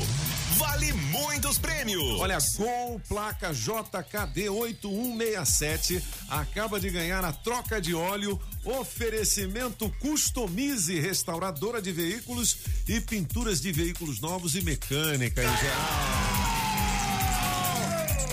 vale 0.57 0.91
muitos 0.93 1.57
prêmios. 1.57 2.19
Olha, 2.19 2.37
Gol 2.57 2.99
placa 3.07 3.53
JKD 3.53 4.49
8167 4.49 6.03
acaba 6.29 6.79
de 6.79 6.89
ganhar 6.89 7.23
a 7.23 7.31
troca 7.31 7.79
de 7.79 7.93
óleo. 7.93 8.39
Oferecimento 8.65 9.89
Customize, 9.99 10.99
restauradora 10.99 11.81
de 11.81 11.91
veículos 11.91 12.57
e 12.87 12.99
pinturas 12.99 13.61
de 13.61 13.71
veículos 13.71 14.19
novos 14.19 14.55
e 14.55 14.61
mecânica 14.61 15.41
em 15.41 15.57
geral. 15.57 16.56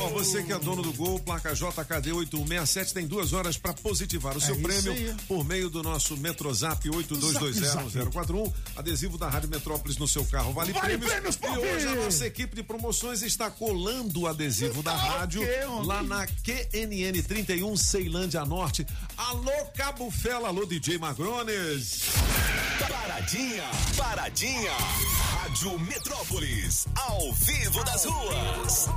Ó, 0.04 0.08
você 0.10 0.42
que 0.42 0.52
é 0.52 0.58
dono 0.58 0.82
do 0.82 0.92
Gol, 0.92 1.18
placa 1.20 1.54
JKD 1.54 2.12
8167, 2.12 2.92
tem 2.94 3.06
duas 3.06 3.32
horas 3.32 3.56
para 3.56 3.72
positivar 3.72 4.36
o 4.36 4.40
seu 4.40 4.54
É 4.54 4.58
prêmio 4.58 4.92
aí. 4.92 5.14
por 5.26 5.44
meio 5.44 5.70
do 5.70 5.82
nosso 5.82 6.16
Metrozap 6.16 6.88
82201041. 6.88 8.52
Adesivo 8.76 9.16
da 9.16 9.28
Rádio 9.28 9.48
Metrópolis 9.48 9.96
no 9.96 10.06
seu 10.06 10.24
carro. 10.26 10.52
Vale, 10.52 10.72
Vale 10.72 10.98
prêmios. 10.98 11.36
prêmios, 11.36 11.62
e 11.64 11.66
hoje 11.74 11.86
a 11.88 11.94
nossa 11.96 12.26
equipe 12.26 12.54
de 12.54 12.62
promoções 12.62 13.22
está 13.22 13.50
colando 13.50 14.20
o 14.22 14.26
adesivo 14.26 14.82
da 14.82 14.94
rádio 14.94 15.42
lá 15.84 16.02
na 16.02 16.26
QNN 16.26 17.22
31 17.22 17.76
Ceilândia 17.76 18.44
Norte. 18.44 18.86
Alô, 19.16 19.50
Cabo 19.76 20.10
Fela, 20.10 20.48
alô, 20.48 20.66
DJ 20.66 20.98
Magrones. 20.98 22.02
Paradinha, 22.88 23.64
paradinha. 23.96 24.72
Rádio 25.44 25.78
Metrópolis, 25.78 26.86
ao 26.96 27.32
vivo 27.34 27.84
das 27.84 28.04
ruas. 28.04 28.88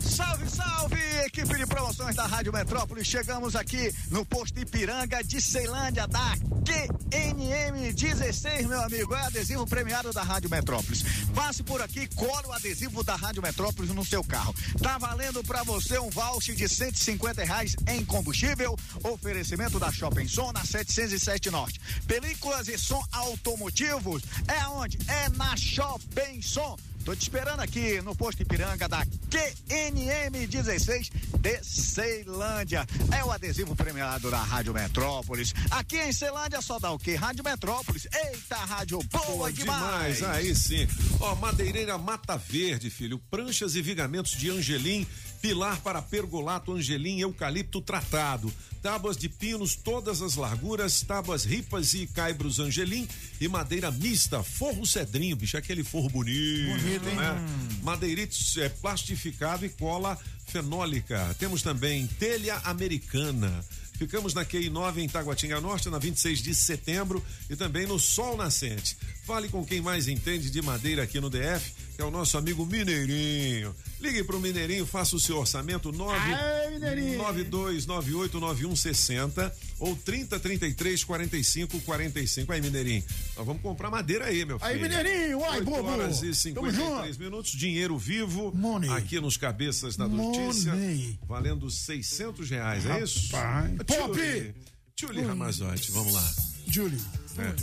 Salve, 0.00 0.48
salve, 0.48 0.96
equipe 1.26 1.54
de 1.56 1.66
promoções 1.66 2.14
da 2.14 2.26
Rádio 2.26 2.52
Metrópole. 2.52 3.04
Chegamos 3.04 3.56
aqui 3.56 3.92
no 4.10 4.24
posto 4.24 4.58
Ipiranga 4.58 5.22
de 5.22 5.42
Ceilândia 5.42 6.06
da 6.06 6.34
QNM 6.64 7.92
16, 7.92 8.66
meu 8.66 8.80
amigo. 8.80 9.14
É 9.14 9.26
adesivo 9.26 9.66
premiado 9.66 10.12
da 10.12 10.22
Rádio 10.22 10.48
Metrópolis. 10.48 11.04
Passe 11.34 11.62
por 11.62 11.82
aqui, 11.82 12.08
cola 12.14 12.46
o 12.46 12.52
adesivo 12.52 13.02
da 13.04 13.16
Rádio 13.16 13.42
Metrópolis 13.42 13.90
no 13.92 14.04
seu 14.04 14.24
carro. 14.24 14.54
Tá 14.80 14.96
valendo 14.98 15.42
pra 15.44 15.62
você 15.64 15.98
um 15.98 16.08
voucher 16.08 16.54
de 16.54 16.68
150 16.68 17.44
reais 17.44 17.76
em 17.88 18.04
combustível. 18.04 18.76
Oferecimento 19.02 19.78
da 19.78 19.92
Shopping 19.92 20.28
Som 20.28 20.52
na 20.52 20.64
707 20.64 21.50
Norte. 21.50 21.80
Películas 22.06 22.68
e 22.68 22.78
som 22.78 23.02
automotivos. 23.12 24.22
É 24.48 24.60
aonde? 24.60 24.98
É 25.08 25.28
na 25.30 25.56
Shopping 25.56 26.40
Som. 26.40 26.76
Tô 27.06 27.14
te 27.14 27.22
esperando 27.22 27.60
aqui 27.60 28.02
no 28.02 28.16
posto 28.16 28.42
Ipiranga 28.42 28.88
da 28.88 29.06
QNM 29.30 30.44
16 30.48 31.08
de 31.38 31.62
Ceilândia. 31.62 32.84
É 33.16 33.24
o 33.24 33.30
adesivo 33.30 33.76
premiado 33.76 34.28
da 34.28 34.42
Rádio 34.42 34.74
Metrópolis. 34.74 35.54
Aqui 35.70 35.98
em 35.98 36.12
Ceilândia 36.12 36.60
só 36.60 36.80
dá 36.80 36.90
o 36.90 36.98
quê? 36.98 37.14
Rádio 37.14 37.44
Metrópolis. 37.44 38.08
Eita, 38.12 38.56
rádio 38.56 38.98
boa, 39.12 39.24
Boa 39.24 39.52
demais. 39.52 40.16
demais, 40.16 40.22
aí 40.24 40.52
sim. 40.52 40.88
Ó, 41.20 41.36
madeireira 41.36 41.96
Mata 41.96 42.36
Verde, 42.36 42.90
filho. 42.90 43.20
Pranchas 43.30 43.76
e 43.76 43.82
vigamentos 43.82 44.32
de 44.32 44.50
Angelim, 44.50 45.06
pilar 45.46 45.80
para 45.80 46.02
pergolato 46.02 46.72
Angelim, 46.72 47.20
eucalipto 47.20 47.80
tratado. 47.80 48.52
Tábuas 48.82 49.16
de 49.16 49.28
pinos, 49.28 49.76
todas 49.76 50.20
as 50.20 50.34
larguras, 50.34 51.02
tábuas 51.02 51.44
ripas 51.44 51.94
e 51.94 52.04
caibros 52.08 52.58
Angelim 52.58 53.06
e 53.40 53.46
madeira 53.46 53.92
mista, 53.92 54.42
forro 54.42 54.84
cedrinho, 54.84 55.36
bicho, 55.36 55.56
aquele 55.56 55.84
forro 55.84 56.08
bonito. 56.08 56.70
Bonito, 56.70 57.08
hein? 57.08 57.14
né? 57.14 57.46
Madeirite 57.84 58.60
é, 58.60 58.68
plastificado 58.68 59.64
e 59.64 59.68
cola 59.68 60.18
fenólica. 60.46 61.34
Temos 61.38 61.62
também 61.62 62.08
telha 62.18 62.56
americana. 62.64 63.64
Ficamos 63.96 64.34
na 64.34 64.44
QI 64.44 64.68
9 64.68 65.00
em 65.00 65.08
Taguatinga 65.08 65.60
Norte, 65.60 65.88
na 65.88 65.98
26 65.98 66.42
de 66.42 66.54
setembro 66.54 67.24
e 67.48 67.56
também 67.56 67.86
no 67.86 67.98
Sol 67.98 68.36
Nascente. 68.36 68.96
Fale 69.24 69.48
com 69.48 69.64
quem 69.64 69.80
mais 69.80 70.06
entende 70.06 70.50
de 70.50 70.60
madeira 70.60 71.04
aqui 71.04 71.18
no 71.18 71.30
DF, 71.30 71.72
que 71.96 72.02
é 72.02 72.04
o 72.04 72.10
nosso 72.10 72.36
amigo 72.36 72.66
Mineirinho. 72.66 73.74
Ligue 73.98 74.22
pro 74.22 74.38
Mineirinho, 74.38 74.84
faça 74.84 75.16
o 75.16 75.20
seu 75.20 75.38
orçamento 75.38 75.90
9 75.90 76.34
Aê, 76.34 76.70
Mineirinho. 76.72 77.18
92989160 77.24 79.50
ou 79.78 79.96
3033 79.96 81.04
45 81.04 81.80
45. 81.80 82.52
Aí, 82.52 82.60
Mineirinho, 82.60 83.02
nós 83.34 83.46
vamos 83.46 83.62
comprar 83.62 83.90
madeira 83.90 84.26
aí, 84.26 84.44
meu 84.44 84.58
filho. 84.58 84.70
Aí, 84.70 84.78
Mineirinho, 84.80 85.42
ai, 85.44 85.60
8 85.60 85.64
bobo. 85.64 85.88
horas 85.88 86.18
e 86.18 86.52
Tamo 86.52 86.70
53 86.70 87.16
minutos, 87.16 87.52
dinheiro 87.52 87.96
vivo 87.96 88.52
aqui 88.94 89.18
nos 89.18 89.38
cabeças 89.38 89.96
da 89.96 90.06
notícia, 90.06 90.74
Money. 90.74 91.18
valendo 91.26 91.70
600 91.70 92.50
reais, 92.50 92.84
é 92.84 93.02
isso? 93.02 93.34
Rapaz. 93.34 93.70
Pop! 93.86 94.54
Julie 94.98 95.24
Ramazotti, 95.24 95.90
vamos 95.92 96.12
lá. 96.12 96.34
Julie. 96.68 97.00
É. 97.38 97.54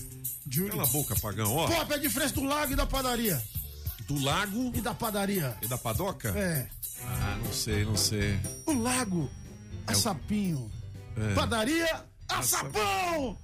Cala 0.69 0.83
a 0.83 0.87
boca, 0.87 1.15
pagão, 1.19 1.55
ó. 1.55 1.67
Pop 1.67 1.91
é 1.91 1.95
a 1.95 1.99
diferença 1.99 2.33
do 2.33 2.43
lago 2.43 2.73
e 2.73 2.75
da 2.75 2.85
padaria. 2.85 3.41
Do 4.07 4.21
lago 4.21 4.71
E 4.75 4.81
da 4.81 4.93
padaria. 4.93 5.55
e 5.61 5.67
da 5.67 5.77
padoca? 5.77 6.29
É. 6.37 6.67
Ah, 7.05 7.37
não 7.43 7.51
sei, 7.53 7.85
não 7.85 7.95
sei. 7.97 8.39
O 8.65 8.73
lago, 8.73 9.29
a 9.87 9.93
É 9.93 9.95
o- 9.95 9.99
sapinho. 9.99 10.71
É. 11.17 11.33
Padaria, 11.33 12.03
a 12.27 12.41
sapão! 12.41 13.37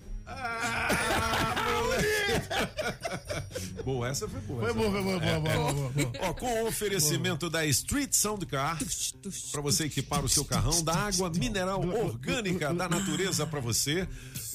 Boa, 3.83 4.09
essa 4.09 4.27
foi 4.27 4.39
boa. 4.41 4.61
Foi 4.63 4.73
boa, 4.73 4.91
foi 4.91 5.03
boa, 5.03 5.19
boa, 5.19 5.39
boa, 5.39 5.73
boa, 5.73 5.89
boa. 5.89 6.11
Ó, 6.29 6.33
com 6.33 6.63
o 6.63 6.67
oferecimento 6.67 7.49
da 7.49 7.65
Street 7.65 8.13
Sound 8.13 8.45
Car, 8.45 8.77
para 9.51 9.61
você 9.61 9.85
equipar 9.85 10.23
o 10.23 10.29
seu 10.29 10.45
carrão, 10.45 10.83
da 10.83 10.93
água 10.93 11.29
mineral 11.31 11.81
orgânica 11.81 12.73
da 12.73 12.87
natureza 12.87 13.45
para 13.47 13.59
você. 13.59 14.07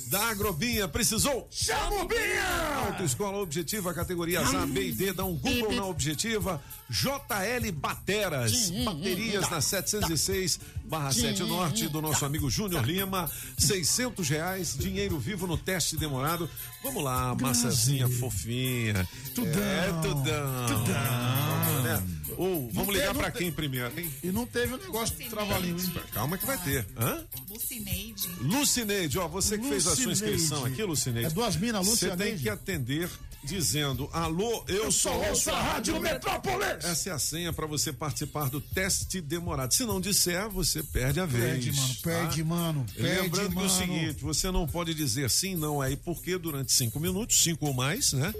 Da 0.09 0.31
Agrobinha, 0.31 0.87
precisou? 0.87 1.49
Chama 1.51 2.03
o 2.03 2.09
Binha! 2.09 2.87
Autoescola 2.89 3.39
Objetiva, 3.39 3.95
categorias 3.95 4.55
A, 4.55 4.67
B 4.67 4.89
e 4.89 4.93
D, 4.93 5.13
dá 5.13 5.25
um 5.25 5.35
Google 5.35 5.73
na 5.73 5.87
Objetiva. 5.87 6.63
JL 6.91 7.73
Bateras, 7.73 8.71
baterias 8.71 9.49
na 9.51 9.61
706 9.61 10.61
barra 10.95 11.13
7 11.13 11.43
Norte, 11.43 11.89
do 11.89 12.01
nosso 12.01 12.25
amigo 12.25 12.49
Júnior 12.49 12.85
Lima. 12.85 13.29
600 13.59 14.29
reais, 14.29 14.77
dinheiro 14.79 15.19
vivo 15.19 15.45
no 15.47 15.57
teste 15.57 15.97
demorado. 15.97 16.49
Vamos 16.85 17.03
lá, 17.03 17.35
massazinha 17.35 18.09
fofinha. 18.09 19.09
Tudão. 19.35 19.63
É, 19.63 19.87
tudão. 20.03 20.67
Tudão. 20.69 21.83
Né? 21.83 22.03
Ou, 22.37 22.71
vamos 22.73 22.87
Não 22.89 22.93
ligar 22.95 23.13
tem- 23.13 23.23
pra 23.23 23.31
quem 23.31 23.51
primeiro, 23.53 23.99
hein? 23.99 24.11
E 24.23 24.31
não 24.31 24.47
teve 24.47 24.75
o 24.75 24.77
negócio 24.77 25.17
de 25.17 25.29
trava-língua, 25.29 25.81
hein? 25.83 25.93
Calma 26.13 26.39
que 26.39 26.47
vai 26.47 26.59
ter. 26.59 26.87
Hã? 26.97 27.25
Lucineide. 27.51 28.29
Lucineide, 28.41 29.19
ó, 29.19 29.27
você 29.29 29.59
que 29.59 29.69
fez 29.69 29.87
a 29.87 29.95
sua 29.97 30.07
Lucineide. 30.07 30.37
inscrição 30.37 30.65
aqui, 30.65 30.83
Lucineide. 30.85 31.27
É 31.27 31.31
duas 31.31 31.57
minas, 31.57 31.85
Você 31.87 32.07
Lucianeide. 32.07 32.33
tem 32.35 32.43
que 32.43 32.49
atender 32.49 33.09
dizendo: 33.45 34.09
Alô, 34.13 34.65
eu, 34.69 34.85
Eu 34.85 34.93
sou 34.93 35.13
sou 35.13 35.29
ouço 35.29 35.51
a 35.51 35.61
Rádio 35.63 36.01
Metrópolis. 36.01 36.85
Essa 36.85 37.11
é 37.11 37.13
a 37.13 37.19
senha 37.19 37.53
para 37.53 37.67
você 37.67 37.93
participar 37.93 38.49
do 38.49 38.61
teste 38.61 39.21
demorado. 39.21 39.73
Se 39.75 39.85
não 39.85 40.01
disser, 40.01 40.49
você 40.49 40.83
perde 40.93 41.21
a 41.21 41.27
vez. 41.27 41.65
Perde, 41.65 41.73
mano, 41.73 41.95
perde, 42.03 42.39
tá? 42.43 42.45
mano, 42.45 42.87
perde, 42.95 43.23
Lembrando 43.23 43.49
que 43.49 43.55
mano. 43.55 43.67
o 43.67 43.71
seguinte: 43.71 44.23
você 44.23 44.51
não 44.51 44.67
pode 44.67 44.95
dizer 44.95 45.29
sim, 45.31 45.57
não, 45.57 45.81
aí, 45.81 45.97
porque 45.97 46.39
durante 46.39 46.73
cinco 46.73 47.01
minutos, 47.01 47.43
cinco 47.43 47.67
ou 47.67 47.75
mais, 47.75 48.13
né? 48.13 48.33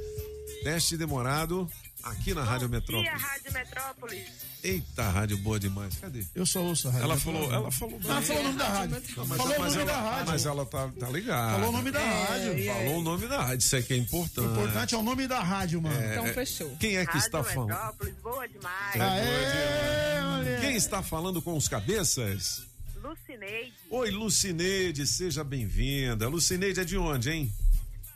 Teste 0.63 0.97
demorado 0.97 1.69
aqui 2.05 2.35
na 2.35 2.43
Rádio 2.45 2.69
Metrópolis. 2.69 3.23
Rádio 3.23 3.53
Metrópolis. 3.53 4.29
Eita, 4.63 5.11
rádio 5.11 5.37
boa 5.39 5.61
demais. 5.61 5.97
Cadê? 5.97 6.25
Eu 6.35 6.47
sou 6.47 6.65
ouço 6.67 6.89
a 6.89 6.93
Rádio 6.93 7.05
Ela 7.05 7.15
Metrópolis. 7.17 7.49
falou, 7.49 7.61
ela 7.63 7.71
falou. 7.71 8.01
Ela 8.03 8.23
falou 8.23 8.41
o 8.41 8.45
nome 8.45 8.59
da 8.59 8.69
rádio. 8.69 8.91
Não, 9.17 9.27
mas, 9.27 9.37
Falou 9.39 9.55
o 9.55 9.59
nome 9.59 9.77
ela, 9.77 9.85
da 9.85 10.01
rádio. 10.01 10.27
Mas 10.27 10.47
ela 10.47 10.67
tá, 10.67 10.89
tá 11.01 11.11
ligada. 11.11 11.53
Falou 11.55 11.69
o 11.69 11.73
nome 11.73 11.91
da 11.91 12.01
rádio. 12.01 12.65
Falou 12.75 12.99
o 12.99 13.03
nome 13.03 13.27
da 13.29 13.43
rádio, 13.43 13.59
isso 13.59 13.77
aí 13.77 13.83
que 13.83 13.95
é 13.95 13.97
importante. 13.97 14.41
O 14.49 14.51
importante 14.53 14.95
é 14.95 14.99
o 14.99 15.03
nome 15.03 15.27
da 15.27 15.41
rádio, 15.43 15.83
mano. 15.83 16.01
É, 16.01 16.13
Então 16.13 16.27
é, 16.27 16.33
fechou. 16.33 16.77
Quem 16.77 16.97
é 16.97 17.05
que 17.07 17.17
está 17.19 17.39
Rádio 17.39 17.55
falando? 17.55 17.69
Metrópolis, 17.71 18.15
boa 18.23 18.49
demais. 18.49 19.01
Aê, 19.01 20.61
Quem 20.61 20.77
está 20.77 21.03
falando 21.03 21.43
com 21.43 21.57
os 21.57 21.69
cabeças? 21.69 22.63
Lucineide, 23.03 23.75
Oi, 23.91 24.11
Lucineide, 24.11 25.07
seja 25.07 25.45
bem-vinda. 25.45 26.27
Lucineide 26.27 26.81
é 26.81 26.85
de 26.85 26.97
onde, 26.97 27.31
hein? 27.31 27.53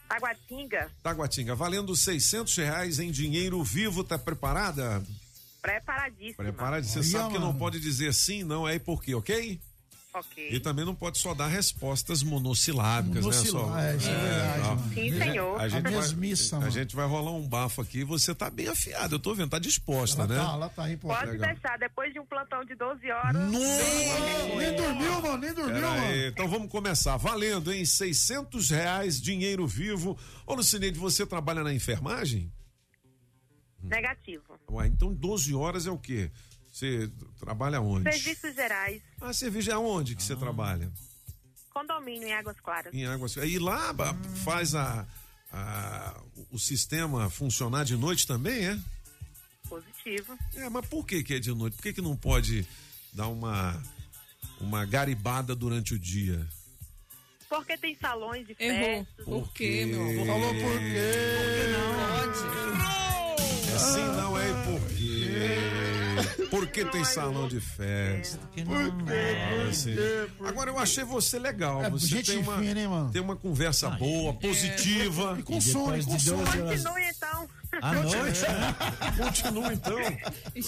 Taguatinga, 0.09 0.91
Taguatinga, 1.03 1.55
valendo 1.55 1.95
600 1.95 2.57
reais 2.57 2.99
em 2.99 3.11
dinheiro 3.11 3.63
vivo, 3.63 4.03
tá 4.03 4.19
preparada? 4.19 5.03
preparadíssima. 5.61 6.45
Preparada, 6.45 6.83
você 6.83 6.99
Olha, 6.99 7.09
sabe 7.09 7.35
que 7.35 7.39
não 7.39 7.55
pode 7.55 7.79
dizer 7.81 8.15
sim, 8.15 8.43
não 8.43 8.67
é 8.67 8.77
e 8.77 8.79
por 8.79 9.03
quê, 9.03 9.15
ok? 9.15 9.61
Ok. 10.19 10.49
E 10.51 10.59
também 10.61 10.85
não 10.85 10.95
pode 10.95 11.19
só 11.19 11.33
dar 11.35 11.47
respostas 11.47 12.23
monossilábicas, 12.23 13.25
né? 13.25 13.31
é, 13.31 13.97
isso 13.97 14.09
é 14.09 14.15
verdade, 14.15 14.61
ó. 14.61 14.75
mano. 14.75 14.93
Sim, 14.95 15.01
A 15.01 15.03
gente- 15.05 15.19
senhor. 15.19 15.61
A 15.61 15.69
gente, 15.69 15.87
A 15.87 15.91
vai, 16.59 16.67
a 16.69 16.71
gente 16.71 16.97
vai 16.97 17.07
rolar 17.07 17.33
um 17.33 17.47
bafo 17.49 17.81
aqui, 17.81 18.03
você 18.05 18.35
tá 18.35 18.51
bem 18.51 18.69
afiado, 18.69 19.15
eu 19.15 19.19
tô 19.19 19.35
vendo, 19.35 19.51
tá 19.51 19.59
disposta, 19.59 20.23
Ela 20.23 20.35
né? 20.35 20.37
tá, 20.41 20.53
ela 20.53 20.69
tá. 20.69 20.83
Pode 21.01 21.31
Legal. 21.33 21.53
deixar, 21.55 21.79
depois 21.79 22.13
de 22.13 22.19
um 22.21 22.27
plantão 22.27 22.65
de 22.65 22.75
12 22.75 23.11
horas. 23.11 23.51
Nem 23.51 24.77
dormiu, 24.77 25.23
mano, 25.23 25.39
nem 25.39 25.53
dormiu, 25.55 25.75
Pera 25.75 25.91
mano. 25.91 26.07
aí, 26.07 26.29
então 26.29 26.49
vamos 26.49 26.69
começar. 26.71 27.17
Valendo, 27.17 27.73
hein? 27.73 27.85
600 27.85 28.71
reais, 28.71 29.21
dinheiro 29.21 29.67
vivo. 29.67 30.19
Ô, 30.47 30.55
Lucineide, 30.55 30.99
você 30.99 31.25
trabalha 31.27 31.63
na 31.63 31.73
enfermagem? 31.73 32.53
Negativo. 33.83 34.43
Ué, 34.71 34.87
então 34.89 35.15
12 35.15 35.55
horas 35.55 35.87
é 35.87 35.91
o 35.91 35.99
quê? 35.99 36.31
Você 36.79 37.11
trabalha 37.41 37.81
onde? 37.81 38.05
Serviços 38.13 38.55
gerais, 38.55 39.03
Ah, 39.21 39.33
serviço 39.33 39.69
é 39.73 39.77
onde 39.77 40.15
que 40.15 40.23
você 40.23 40.37
trabalha? 40.37 40.89
condomínio 41.75 42.29
em 42.29 42.33
Águas 42.33 42.59
Claras. 42.61 42.95
Em 42.95 43.05
Águas. 43.05 43.35
E 43.37 43.59
lá 43.59 43.93
faz 44.45 44.75
a 44.77 45.05
a- 45.51 46.21
o- 46.53 46.59
sistema 46.59 47.29
funcionar 47.31 47.83
de 47.85 47.97
noite 47.97 48.27
também, 48.27 48.67
é? 48.67 48.79
Positivo. 49.69 50.39
É, 50.55 50.69
mas 50.69 50.87
por 50.87 51.05
que 51.07 51.23
que 51.25 51.35
é 51.35 51.39
de 51.41 51.53
noite? 51.55 51.75
Por 51.77 51.83
que 51.83 51.93
que 51.95 52.01
não 52.03 52.15
pode 52.17 52.67
dar 53.15 53.29
uma, 53.29 53.83
uma 54.61 54.85
garibada 54.85 55.55
durante 55.57 55.95
o 55.95 55.99
dia? 55.99 56.47
Porque 57.49 57.77
tem 57.79 57.97
salões 57.97 58.47
de 58.47 58.55
festas. 58.55 59.25
Por 59.25 59.51
quê, 59.53 59.87
meu 59.87 60.03
amor? 60.03 60.27
Falou 60.27 60.55
por 60.55 60.79
quê? 60.79 60.99
É 63.71 63.75
assim 63.75 64.05
não 64.17 64.39
é 64.39 64.51
e 64.51 64.55
por 64.65 64.89
quê? 64.89 65.98
Por 66.51 66.67
que 66.67 66.85
tem 66.85 67.05
salão 67.05 67.49
de 67.49 67.61
festa? 67.61 68.39
Por? 68.65 69.13
É, 69.13 69.69
assim. 69.69 69.95
Agora 70.45 70.71
eu 70.71 70.79
achei 70.79 71.05
você 71.05 71.39
legal. 71.39 71.85
É, 71.85 71.91
você 71.91 72.07
gente 72.07 72.33
tem 72.33 72.39
uma, 72.41 72.59
fina, 72.59 72.81
hein, 72.81 72.89
mano? 72.89 73.11
tem 73.11 73.21
uma 73.21 73.37
conversa 73.37 73.91
boa, 73.91 74.33
positiva. 74.35 75.37
E 75.39 75.43
com 75.43 75.61
sono, 75.61 75.97
e 75.97 76.05
com 76.05 76.19
sono. 76.19 76.45
Continue 76.45 77.03
então. 77.15 77.49
À 77.83 77.93
noite? 77.93 78.41
Continua 79.19 79.73
então. 79.75 79.99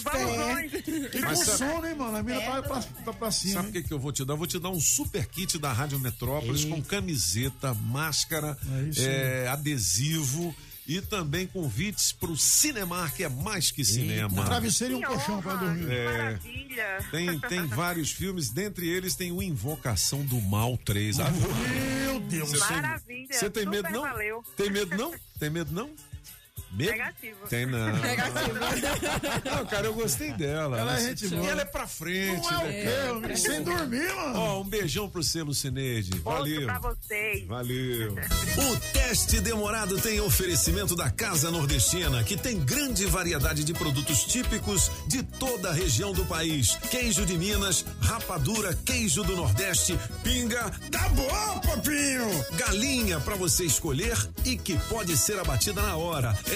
Vamos 0.03 0.37
longe. 0.37 0.83
E 1.13 1.21
com 1.21 1.35
sono, 1.35 1.87
hein, 1.87 1.95
mano? 1.95 2.17
A 2.17 2.23
mina 2.23 2.41
tá 2.41 2.61
pra, 2.61 2.81
tá 2.81 3.13
pra 3.13 3.31
cima. 3.31 3.53
Sabe 3.55 3.69
o 3.69 3.71
que, 3.71 3.83
que 3.83 3.93
eu 3.93 3.99
vou 3.99 4.11
te 4.11 4.23
dar? 4.23 4.33
Eu 4.33 4.37
vou 4.37 4.47
te 4.47 4.59
dar 4.59 4.69
um 4.69 4.79
super 4.79 5.25
kit 5.25 5.57
da 5.57 5.73
Rádio 5.73 5.99
Metrópolis 5.99 6.63
com 6.63 6.81
camiseta, 6.81 7.73
máscara, 7.73 8.57
É 8.71 8.81
isso 8.83 9.01
é, 9.01 9.47
adesivo 9.47 10.55
e 10.87 10.99
também 11.01 11.45
convites 11.47 12.11
pro 12.11 12.35
Cinemar, 12.35 13.13
que 13.13 13.23
é 13.23 13.29
mais 13.29 13.71
que 13.71 13.85
cinema. 13.85 14.41
Um 14.41 14.45
travesseiro 14.45 14.93
e 14.95 14.97
um 14.97 15.01
colchão 15.01 15.41
pra 15.41 15.53
honra, 15.53 15.65
dormir. 15.65 15.91
É. 15.91 16.05
Maravilha. 16.05 16.97
Tem, 17.11 17.39
tem 17.39 17.65
vários 17.67 18.11
filmes, 18.11 18.49
dentre 18.49 18.87
eles 18.89 19.15
tem 19.15 19.31
o 19.31 19.41
Invocação 19.41 20.25
do 20.25 20.39
Mal 20.41 20.77
3. 20.77 21.19
Ah, 21.19 21.29
Meu 21.31 22.19
Deus. 22.21 22.49
Você 22.49 22.67
tem- 22.67 22.75
Maravilha. 22.81 23.33
Você 23.33 23.49
tem 23.49 23.63
Super 23.63 23.83
medo 23.83 23.89
não? 23.93 24.01
valeu. 24.01 24.43
Tem 24.57 24.69
medo 24.69 24.97
não? 24.97 25.13
Tem 25.39 25.49
medo 25.49 25.71
não? 25.73 25.89
Medo? 26.73 26.91
Negativo. 26.91 27.37
Tem 27.49 27.65
não. 27.65 27.91
Negativo. 27.99 28.53
Não, 29.45 29.65
cara, 29.65 29.87
eu 29.87 29.93
gostei 29.93 30.31
dela. 30.33 30.79
Ela 30.79 30.97
é 30.99 31.01
gente 31.09 31.25
E 31.25 31.29
boa. 31.29 31.49
ela 31.49 31.61
é 31.61 31.65
pra 31.65 31.85
frente, 31.87 32.41
Não 32.49 32.61
é 32.61 32.63
o 32.63 32.67
né? 32.67 32.81
quê? 32.83 33.11
homem? 33.11 33.35
Sem 33.35 33.63
dormir, 33.63 34.13
mano. 34.15 34.39
Ó, 34.39 34.61
um 34.61 34.63
beijão 34.63 35.09
pro 35.09 35.21
selo 35.23 35.53
Cineide. 35.53 36.11
Outro 36.13 36.31
Valeu. 36.31 36.65
pra 36.65 36.79
vocês. 36.79 37.45
Valeu. 37.47 38.15
O 38.61 38.75
teste 38.93 39.39
demorado 39.39 39.99
tem 39.99 40.19
oferecimento 40.19 40.95
da 40.95 41.09
Casa 41.09 41.49
Nordestina, 41.49 42.23
que 42.23 42.35
tem 42.37 42.59
grande 42.59 43.05
variedade 43.05 43.63
de 43.63 43.73
produtos 43.73 44.23
típicos 44.25 44.91
de 45.07 45.23
toda 45.23 45.69
a 45.69 45.73
região 45.73 46.11
do 46.13 46.25
país. 46.25 46.75
Queijo 46.89 47.25
de 47.25 47.37
Minas, 47.37 47.85
rapadura, 48.01 48.73
queijo 48.85 49.23
do 49.23 49.35
Nordeste, 49.35 49.97
pinga, 50.23 50.69
Tá 50.91 51.07
bom, 51.09 51.59
papinho. 51.59 52.45
galinha 52.57 53.19
para 53.21 53.35
você 53.35 53.63
escolher 53.65 54.17
e 54.45 54.57
que 54.57 54.77
pode 54.89 55.15
ser 55.17 55.39
abatida 55.39 55.81
na 55.81 55.95
hora. 55.95 56.37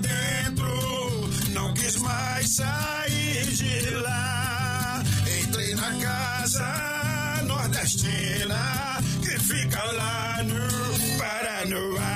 dentro, 0.00 0.66
não 1.52 1.72
quis 1.74 1.96
mais 1.98 2.56
sair 2.56 3.46
de 3.46 3.90
lá. 3.90 5.02
Entrei 5.40 5.74
na 5.76 5.92
casa 6.00 7.42
nordestina, 7.44 8.98
que 9.22 9.38
fica 9.38 9.82
lá 9.92 10.42
no 10.42 11.18
Paranoá. 11.18 12.15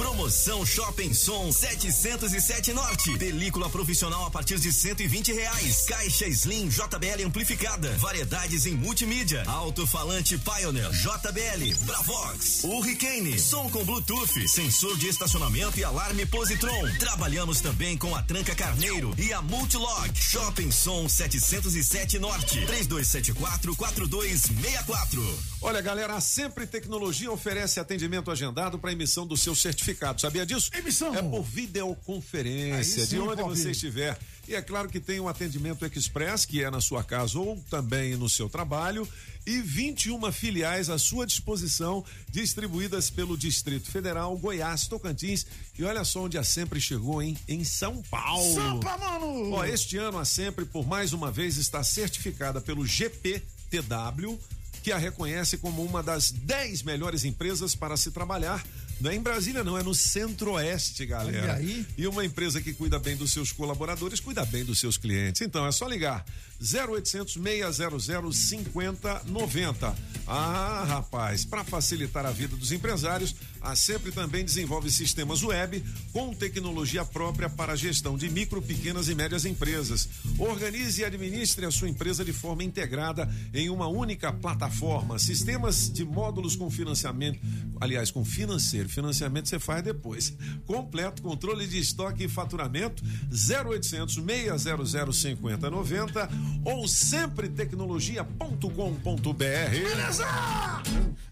Promoção 0.00 0.64
Shopping 0.64 1.12
Som 1.12 1.52
707 1.52 2.72
Norte. 2.72 3.18
Película 3.18 3.68
profissional 3.68 4.24
a 4.24 4.30
partir 4.30 4.58
de 4.58 4.72
120 4.72 5.30
reais. 5.30 5.84
Caixa 5.86 6.26
Slim 6.26 6.68
JBL 6.68 7.26
amplificada. 7.26 7.90
Variedades 7.98 8.64
em 8.64 8.74
multimídia. 8.74 9.42
Alto-falante 9.46 10.38
Pioneer 10.38 10.90
JBL. 10.90 11.84
Bravox. 11.84 12.64
Hurricane. 12.64 13.38
Som 13.38 13.68
com 13.68 13.84
Bluetooth. 13.84 14.48
Sensor 14.48 14.96
de 14.96 15.08
estacionamento 15.08 15.78
e 15.78 15.84
alarme 15.84 16.24
Positron. 16.24 16.96
Trabalhamos 16.98 17.60
também 17.60 17.98
com 17.98 18.16
a 18.16 18.22
Tranca 18.22 18.54
Carneiro 18.54 19.14
e 19.18 19.34
a 19.34 19.42
Multilog. 19.42 20.10
Shopping 20.14 20.70
Som 20.70 21.10
707 21.10 22.18
Norte. 22.18 22.64
3274 22.64 23.76
4264. 23.76 25.38
Olha, 25.60 25.82
galera, 25.82 26.18
Sempre 26.22 26.66
Tecnologia 26.66 27.30
oferece 27.30 27.78
atendimento 27.78 28.30
agendado 28.30 28.78
para 28.78 28.92
emissão 28.92 29.26
do 29.26 29.36
seu 29.36 29.54
certificado. 29.54 29.89
Sabia 30.18 30.44
disso? 30.44 30.70
Emissão. 30.74 31.14
É 31.14 31.22
por 31.22 31.42
videoconferência, 31.42 33.06
de 33.06 33.18
onde 33.18 33.42
você 33.42 33.70
estiver. 33.70 34.18
E 34.50 34.54
é 34.54 34.60
claro 34.60 34.88
que 34.88 34.98
tem 34.98 35.20
um 35.20 35.28
atendimento 35.28 35.86
express, 35.86 36.44
que 36.44 36.60
é 36.60 36.68
na 36.70 36.80
sua 36.80 37.04
casa 37.04 37.38
ou 37.38 37.56
também 37.70 38.16
no 38.16 38.28
seu 38.28 38.48
trabalho, 38.48 39.08
e 39.46 39.60
21 39.60 40.32
filiais 40.32 40.90
à 40.90 40.98
sua 40.98 41.24
disposição, 41.24 42.04
distribuídas 42.28 43.10
pelo 43.10 43.38
Distrito 43.38 43.88
Federal, 43.88 44.36
Goiás, 44.36 44.88
Tocantins. 44.88 45.46
E 45.78 45.84
olha 45.84 46.04
só 46.04 46.24
onde 46.24 46.36
a 46.36 46.42
Sempre 46.42 46.80
chegou, 46.80 47.22
hein? 47.22 47.38
Em 47.46 47.62
São 47.62 48.02
Paulo. 48.10 48.54
Sampa, 48.54 48.98
mano. 48.98 49.52
Ó, 49.52 49.64
este 49.64 49.96
ano 49.96 50.18
a 50.18 50.24
Sempre, 50.24 50.64
por 50.64 50.84
mais 50.84 51.12
uma 51.12 51.30
vez, 51.30 51.56
está 51.56 51.84
certificada 51.84 52.60
pelo 52.60 52.84
GPTW, 52.84 54.36
que 54.82 54.90
a 54.90 54.98
reconhece 54.98 55.58
como 55.58 55.84
uma 55.84 56.02
das 56.02 56.32
10 56.32 56.82
melhores 56.82 57.24
empresas 57.24 57.74
para 57.74 57.96
se 57.96 58.10
trabalhar. 58.10 58.64
Não 59.00 59.10
é 59.10 59.14
em 59.14 59.20
Brasília, 59.20 59.64
não, 59.64 59.78
é 59.78 59.82
no 59.82 59.94
Centro-Oeste, 59.94 61.06
galera. 61.06 61.42
Olha 61.42 61.54
aí. 61.54 61.86
E 61.96 62.06
uma 62.06 62.24
empresa 62.24 62.60
que 62.60 62.74
cuida 62.74 62.98
bem 62.98 63.16
dos 63.16 63.32
seus 63.32 63.50
colaboradores, 63.50 64.20
cuida 64.20 64.44
bem 64.44 64.64
dos 64.64 64.78
seus 64.78 64.98
clientes. 64.98 65.40
Então 65.40 65.66
é 65.66 65.72
só 65.72 65.88
ligar 65.88 66.24
0800 66.60 67.34
600 67.34 68.36
5090. 68.36 69.96
Ah, 70.26 70.84
rapaz, 70.86 71.44
para 71.44 71.64
facilitar 71.64 72.24
a 72.24 72.30
vida 72.30 72.56
dos 72.56 72.70
empresários, 72.70 73.34
a 73.60 73.74
Sempre 73.74 74.12
também 74.12 74.44
desenvolve 74.44 74.90
sistemas 74.90 75.42
web 75.42 75.82
com 76.12 76.32
tecnologia 76.32 77.04
própria 77.04 77.48
para 77.48 77.72
a 77.72 77.76
gestão 77.76 78.16
de 78.16 78.30
micro, 78.30 78.62
pequenas 78.62 79.08
e 79.08 79.14
médias 79.14 79.44
empresas. 79.44 80.08
Organize 80.38 81.00
e 81.00 81.04
administre 81.04 81.66
a 81.66 81.70
sua 81.70 81.88
empresa 81.88 82.24
de 82.24 82.32
forma 82.32 82.62
integrada 82.62 83.28
em 83.52 83.68
uma 83.68 83.88
única 83.88 84.32
plataforma. 84.32 85.18
Sistemas 85.18 85.90
de 85.90 86.04
módulos 86.04 86.56
com 86.56 86.70
financiamento, 86.70 87.40
aliás, 87.80 88.10
com 88.10 88.24
financeiro. 88.24 88.88
Financiamento 88.88 89.48
você 89.48 89.58
faz 89.58 89.82
depois. 89.82 90.32
Completo 90.66 91.22
controle 91.22 91.66
de 91.66 91.78
estoque 91.78 92.24
e 92.24 92.28
faturamento 92.28 93.02
0800 93.30 94.14
600 94.14 95.16
5090 95.16 96.30
ou 96.64 96.86
sempretecnologia.com.br. 96.86 99.70
Beleza! 99.70 100.26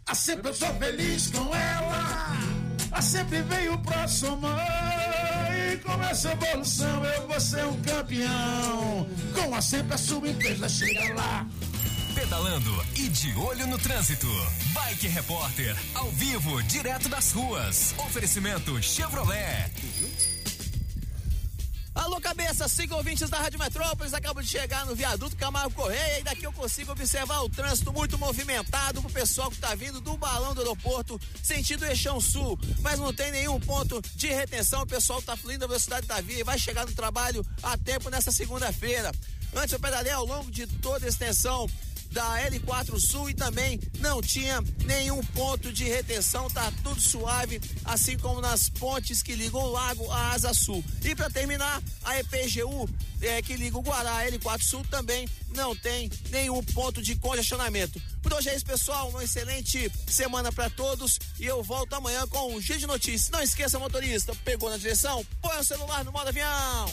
A 0.06 0.14
sempre 0.14 0.50
eu 0.50 0.54
sou 0.54 0.72
feliz 0.74 1.28
com 1.28 1.54
ela. 1.54 2.36
A 2.90 3.02
sempre 3.02 3.42
veio 3.42 3.78
pra 3.78 4.08
somar. 4.08 5.48
E 5.72 5.76
com 5.78 6.02
essa 6.02 6.32
evolução 6.32 7.04
eu 7.04 7.28
vou 7.28 7.40
ser 7.40 7.64
um 7.66 7.80
campeão. 7.82 9.06
Com 9.34 9.54
a 9.54 9.60
sempre 9.60 9.94
a 9.94 9.98
sua 9.98 10.28
empresa 10.28 10.68
chega 10.68 11.14
lá. 11.14 11.46
Pedalando 12.14 12.84
e 12.96 13.08
de 13.08 13.32
olho 13.36 13.66
no 13.66 13.78
trânsito. 13.78 14.26
Bike 14.72 15.06
Repórter, 15.06 15.76
ao 15.94 16.10
vivo, 16.10 16.62
direto 16.64 17.08
das 17.08 17.30
ruas. 17.32 17.94
Oferecimento 17.98 18.82
Chevrolet. 18.82 19.70
Alô, 21.98 22.20
cabeça, 22.20 22.68
cinco 22.68 22.94
ouvintes 22.94 23.28
da 23.28 23.38
Rádio 23.38 23.58
Metrópolis. 23.58 24.14
Acabo 24.14 24.40
de 24.40 24.48
chegar 24.48 24.86
no 24.86 24.94
viaduto 24.94 25.34
Camargo 25.34 25.74
Correia 25.74 26.20
e 26.20 26.22
daqui 26.22 26.44
eu 26.44 26.52
consigo 26.52 26.92
observar 26.92 27.40
o 27.40 27.48
trânsito 27.48 27.92
muito 27.92 28.16
movimentado 28.16 29.02
pro 29.02 29.10
pessoal 29.10 29.50
que 29.50 29.56
tá 29.56 29.74
vindo 29.74 30.00
do 30.00 30.16
balão 30.16 30.54
do 30.54 30.60
aeroporto, 30.60 31.20
sentido 31.42 31.84
Eixão 31.84 32.20
Sul. 32.20 32.56
Mas 32.82 33.00
não 33.00 33.12
tem 33.12 33.32
nenhum 33.32 33.58
ponto 33.58 34.00
de 34.14 34.28
retenção. 34.28 34.82
O 34.82 34.86
pessoal 34.86 35.20
tá 35.20 35.36
fluindo 35.36 35.64
a 35.64 35.68
velocidade 35.68 36.06
da 36.06 36.20
via 36.20 36.38
e 36.38 36.44
vai 36.44 36.56
chegar 36.56 36.86
no 36.86 36.92
trabalho 36.92 37.44
a 37.64 37.76
tempo 37.76 38.08
nessa 38.10 38.30
segunda-feira. 38.30 39.10
Antes 39.56 39.72
eu 39.72 39.80
pedalei 39.80 40.12
ao 40.12 40.24
longo 40.24 40.50
de 40.52 40.68
toda 40.68 41.04
a 41.04 41.08
extensão 41.08 41.68
da 42.10 42.50
L4 42.50 42.98
Sul 42.98 43.30
e 43.30 43.34
também 43.34 43.78
não 43.98 44.20
tinha 44.20 44.62
nenhum 44.84 45.22
ponto 45.26 45.72
de 45.72 45.84
retenção, 45.84 46.48
tá 46.50 46.72
tudo 46.82 47.00
suave, 47.00 47.60
assim 47.84 48.16
como 48.18 48.40
nas 48.40 48.68
pontes 48.68 49.22
que 49.22 49.34
ligam 49.34 49.60
o 49.60 49.70
lago 49.70 50.10
à 50.10 50.32
Asa 50.32 50.54
Sul. 50.54 50.84
E 51.04 51.14
para 51.14 51.30
terminar, 51.30 51.82
a 52.04 52.18
EPGU 52.18 52.88
é, 53.20 53.42
que 53.42 53.56
liga 53.56 53.76
o 53.76 53.82
Guará 53.82 54.18
à 54.18 54.30
L4 54.30 54.62
Sul 54.62 54.84
também 54.90 55.28
não 55.54 55.74
tem 55.74 56.10
nenhum 56.30 56.62
ponto 56.62 57.02
de 57.02 57.16
congestionamento. 57.16 58.00
Por 58.22 58.32
hoje 58.32 58.50
é 58.50 58.54
isso, 58.54 58.64
pessoal. 58.64 59.08
Uma 59.10 59.24
excelente 59.24 59.90
semana 60.06 60.52
para 60.52 60.70
todos 60.70 61.18
e 61.38 61.46
eu 61.46 61.62
volto 61.62 61.94
amanhã 61.94 62.26
com 62.28 62.54
um 62.54 62.60
giro 62.60 62.78
de 62.78 62.86
notícias. 62.86 63.30
Não 63.30 63.42
esqueça, 63.42 63.78
motorista, 63.78 64.34
pegou 64.44 64.70
na 64.70 64.76
direção? 64.76 65.24
Põe 65.40 65.58
o 65.58 65.64
celular 65.64 66.04
no 66.04 66.12
modo 66.12 66.28
avião. 66.28 66.92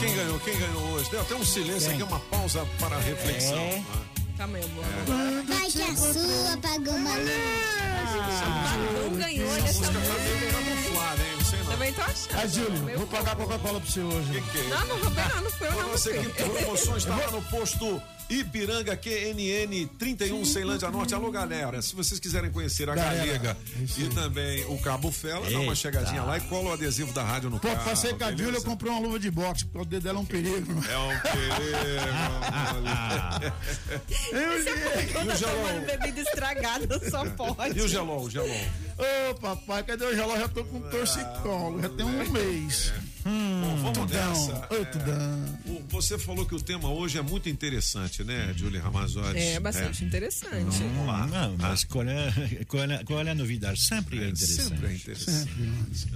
Quem 0.00 0.14
ganhou? 0.16 0.38
Quem 0.40 0.58
ganhou 0.58 0.82
hoje? 0.92 1.10
Deu 1.10 1.20
até 1.20 1.34
um 1.34 1.44
silêncio 1.44 1.88
Quem? 1.88 1.94
aqui, 1.94 2.02
uma 2.02 2.20
pausa 2.20 2.66
para 2.78 2.96
a 2.96 3.00
reflexão. 3.00 3.56
É. 3.58 3.82
Tá 4.36 4.46
meio 4.46 4.66
bom. 4.68 4.82
Vai 5.46 5.70
que 5.70 5.82
a 5.82 5.96
sua 5.96 6.56
pagou 6.58 6.94
uma 6.94 7.10
Não 7.16 9.10
ganhou, 9.16 9.52
ele 9.52 9.62
Música 9.62 9.86
tá 9.86 9.92
meio 9.92 10.52
camuflada, 10.52 11.22
hein? 11.22 11.64
Também 11.70 11.92
tô 11.92 12.02
achando. 12.02 12.38
Ah, 12.38 12.46
Júlio, 12.46 12.98
vou 12.98 13.06
pagar 13.06 13.36
Coca-Cola 13.36 13.80
pra 13.80 13.90
você 13.90 14.00
hoje. 14.00 14.32
Que 14.32 14.40
que 14.50 14.58
é? 14.58 14.68
Não, 14.68 14.86
não 14.86 14.98
vou 14.98 15.10
pegar, 15.10 15.40
não 15.40 15.50
foi 15.50 15.68
eu 15.68 15.72
não. 15.72 15.88
você 15.90 16.18
que 16.18 16.28
promoções 16.28 17.02
está 17.04 17.16
lá 17.16 17.30
no 17.30 17.42
posto 17.42 18.02
Ipiranga 18.30 18.96
QNN 18.96 19.86
31 19.98 20.44
Ceilândia 20.44 20.90
Norte. 20.90 21.14
Alô, 21.14 21.30
galera, 21.30 21.82
se 21.82 21.94
vocês 21.94 22.18
quiserem 22.18 22.50
conhecer 22.50 22.88
a 22.88 22.94
Galera, 22.94 23.16
Galega 23.38 23.56
e 23.98 24.08
também 24.08 24.64
o 24.66 24.78
Cabo 24.78 25.10
Fela, 25.12 25.44
dá 25.50 25.56
uma 25.58 25.62
Eita. 25.64 25.74
chegadinha 25.74 26.22
lá 26.22 26.38
e 26.38 26.40
cola 26.42 26.70
o 26.70 26.72
adesivo 26.72 27.12
da 27.12 27.22
rádio 27.22 27.50
no 27.50 27.58
Pô, 27.60 27.68
carro. 27.68 27.84
passei 27.84 28.14
com 28.14 28.24
a 28.24 28.30
Júlia, 28.32 28.56
eu 28.58 28.62
comprei 28.62 28.90
uma 28.90 29.00
luva 29.00 29.18
de 29.18 29.30
boxe, 29.30 29.64
porque 29.66 29.78
o 29.78 29.84
dedo 29.84 30.02
dela 30.04 30.18
é 30.18 30.22
um 30.22 30.24
perigo. 30.24 30.72
É 30.88 30.98
um 30.98 31.18
perigo. 31.20 31.52
Eu, 34.32 34.52
E 35.12 35.22
o 35.22 35.26
Tá 35.26 35.34
gelol? 35.34 35.54
tomando 35.56 35.86
bebida 35.86 36.20
estragada, 36.20 37.10
só 37.10 37.24
pode. 37.30 37.78
E 37.78 37.82
o 37.82 37.88
gelol, 37.88 38.22
o 38.24 38.30
gelol? 38.30 38.48
Ô, 39.30 39.34
papai, 39.34 39.82
cadê 39.82 40.04
o 40.04 40.14
relógio? 40.14 40.40
Já 40.42 40.48
tô 40.48 40.64
com 40.64 40.80
torcicolo, 40.80 41.82
já 41.82 41.88
tem 41.90 42.06
um 42.06 42.30
mês. 42.30 42.92
Bom, 43.24 43.76
vamos 43.76 43.98
Tudão, 43.98 44.28
nessa. 44.30 44.68
ô, 44.74 44.84
Tudão. 44.86 45.58
O- 45.66 45.82
Você 45.90 46.18
falou 46.18 46.44
que 46.46 46.54
o 46.54 46.60
tema 46.60 46.88
hoje 46.90 47.18
é 47.18 47.22
muito 47.22 47.48
interessante, 47.48 48.24
né, 48.24 48.52
Julie 48.56 48.80
Ramazotti? 48.80 49.38
É 49.38 49.60
bastante 49.60 50.04
interessante. 50.04 50.78
Vamos 50.78 51.06
lá. 51.06 51.26
Não, 51.26 51.56
mas 51.58 51.84
qual 51.84 52.04
é, 52.04 52.32
qual, 52.66 52.82
é, 52.84 53.04
qual 53.04 53.20
é 53.20 53.30
a 53.30 53.34
novidade? 53.34 53.80
Sempre 53.80 54.24
é, 54.24 54.28
interessante. 54.28 54.68
Sempre 54.68 54.86
é 54.88 54.94
interessante. 54.94 55.50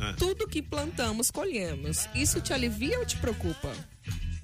É. 0.01 0.13
Tudo 0.15 0.47
que 0.49 0.61
plantamos, 0.63 1.31
colhemos. 1.31 2.09
Isso 2.15 2.41
te 2.41 2.53
alivia 2.53 2.99
ou 2.99 3.07
te 3.07 3.17
preocupa? 3.17 3.73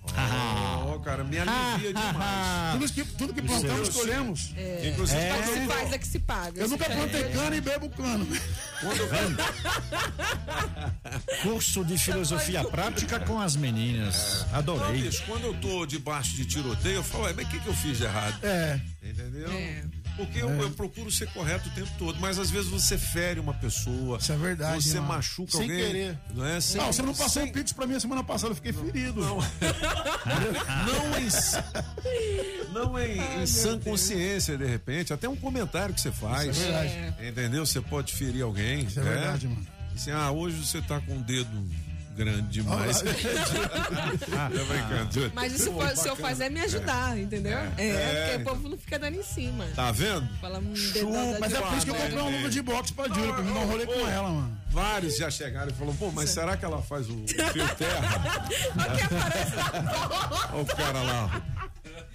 Ó, 0.04 0.98
cara, 0.98 1.24
me 1.24 1.38
alivia 1.38 1.92
demais. 1.94 2.72
Tudo 2.72 2.92
que, 2.92 3.04
tudo 3.16 3.32
que 3.34 3.42
plantamos, 3.42 3.88
Seu- 3.88 4.00
colhemos. 4.00 4.52
É. 4.56 4.88
Inclusive, 4.92 5.20
Mas 5.20 5.36
quando 5.44 5.54
se 5.54 5.60
eu- 5.62 5.68
faz 5.70 5.92
é 5.92 5.98
que 5.98 6.06
se 6.06 6.18
paga. 6.18 6.60
Eu 6.60 6.68
nunca 6.68 6.84
plantei 6.84 7.24
cana 7.30 7.56
e 7.56 7.60
bebo 7.60 7.88
cano. 7.90 8.26
Curso 11.42 11.84
de 11.84 11.98
filosofia 11.98 12.64
prática 12.64 13.20
com 13.20 13.40
as 13.40 13.56
meninas. 13.56 14.44
Não, 14.50 14.58
Adorei. 14.58 15.02
bicho, 15.02 15.22
quando 15.26 15.44
eu 15.46 15.54
tô 15.54 15.86
debaixo 15.86 16.34
de 16.36 16.44
tiroteio, 16.46 16.96
eu 16.96 17.02
falo, 17.04 17.24
"Ué, 17.24 17.32
mas 17.34 17.46
o 17.46 17.50
que, 17.50 17.60
que 17.60 17.66
eu 17.68 17.74
fiz 17.74 17.98
de 17.98 18.04
errado? 18.04 18.38
É. 18.44 18.80
Entendeu? 19.02 19.50
É. 19.50 19.82
Porque 20.16 20.38
eu, 20.42 20.48
eu 20.50 20.70
procuro 20.72 21.10
ser 21.10 21.26
correto 21.32 21.68
o 21.68 21.72
tempo 21.72 21.90
todo, 21.98 22.20
mas 22.20 22.38
às 22.38 22.50
vezes 22.50 22.70
você 22.70 22.98
fere 22.98 23.40
uma 23.40 23.54
pessoa. 23.54 24.18
Isso 24.18 24.30
é 24.32 24.36
verdade. 24.36 24.82
Você 24.82 24.96
mano. 25.00 25.08
machuca 25.08 25.52
Sem 25.52 25.62
alguém. 25.62 25.78
querer. 25.86 26.18
Não 26.34 26.44
é? 26.46 26.60
Sem- 26.60 26.80
Não, 26.80 26.92
você 26.92 27.02
não 27.02 27.14
passou 27.14 27.28
sem- 27.42 27.44
um 27.50 27.52
pix 27.52 27.72
pra 27.72 27.86
mim 27.86 27.94
a 27.94 28.00
semana 28.00 28.22
passada, 28.22 28.52
eu 28.52 28.56
fiquei 28.56 28.72
ferido. 28.72 29.20
Não, 29.22 29.38
não 30.86 31.18
em, 31.18 32.72
não 32.72 32.98
em, 32.98 33.42
em 33.42 33.46
sã 33.46 33.78
consciência, 33.78 34.56
de 34.58 34.66
repente. 34.66 35.12
Até 35.12 35.28
um 35.28 35.36
comentário 35.36 35.94
que 35.94 36.00
você 36.00 36.12
faz. 36.12 36.56
Isso 36.56 36.66
é 36.66 36.72
verdade. 36.84 37.28
Entendeu? 37.28 37.64
Você 37.66 37.80
pode 37.80 38.12
ferir 38.14 38.42
alguém. 38.42 38.80
Isso 38.84 39.00
é 39.00 39.02
verdade, 39.02 39.48
mano. 39.48 39.66
Assim, 39.94 40.10
ah, 40.10 40.30
hoje 40.30 40.56
você 40.64 40.80
tá 40.82 41.00
com 41.00 41.16
o 41.18 41.20
dedo 41.22 41.50
grande 42.14 42.42
demais. 42.48 43.00
Tô 43.02 44.64
brincando. 44.66 45.32
Mas 45.34 45.52
isso 45.54 45.72
se 45.96 46.08
eu 46.08 46.16
fazer 46.16 46.44
é 46.44 46.50
me 46.50 46.60
ajudar, 46.60 47.18
entendeu? 47.18 47.58
É, 47.76 47.86
É. 47.88 48.28
porque 48.36 48.42
o 48.42 48.44
povo 48.54 48.68
não 48.68 48.78
fica 48.78 48.98
dando 48.98 49.16
em 49.16 49.22
cima. 49.22 49.64
Tá 49.74 49.90
vendo? 49.92 50.28
Fala 50.40 50.58
um 50.58 50.72
dedada 50.72 51.38
Mas 51.40 51.52
é 51.54 51.60
por 51.60 51.76
isso 51.76 51.86
que 51.86 51.90
eu 51.90 51.94
comprei 51.94 52.18
uma 52.18 52.30
luva 52.30 52.48
de 52.48 52.62
boxe 52.62 52.92
pra 52.92 53.08
Júlia, 53.08 53.32
pra 53.32 53.42
mim 53.42 53.52
dar 53.54 53.60
um 53.60 53.66
rolê 53.66 53.86
com 53.86 54.08
ela, 54.08 54.28
mano. 54.28 54.58
Vários 54.70 55.16
já 55.16 55.30
chegaram 55.30 55.70
e 55.70 55.74
falaram, 55.74 55.96
pô, 55.96 56.10
mas 56.12 56.30
será 56.30 56.56
que 56.56 56.64
ela 56.64 56.80
faz 56.82 57.08
o 57.10 57.24
fio 57.28 57.68
terra? 57.76 58.46
Olha 60.52 60.62
o 60.62 60.66
cara 60.66 61.02
lá. 61.02 61.42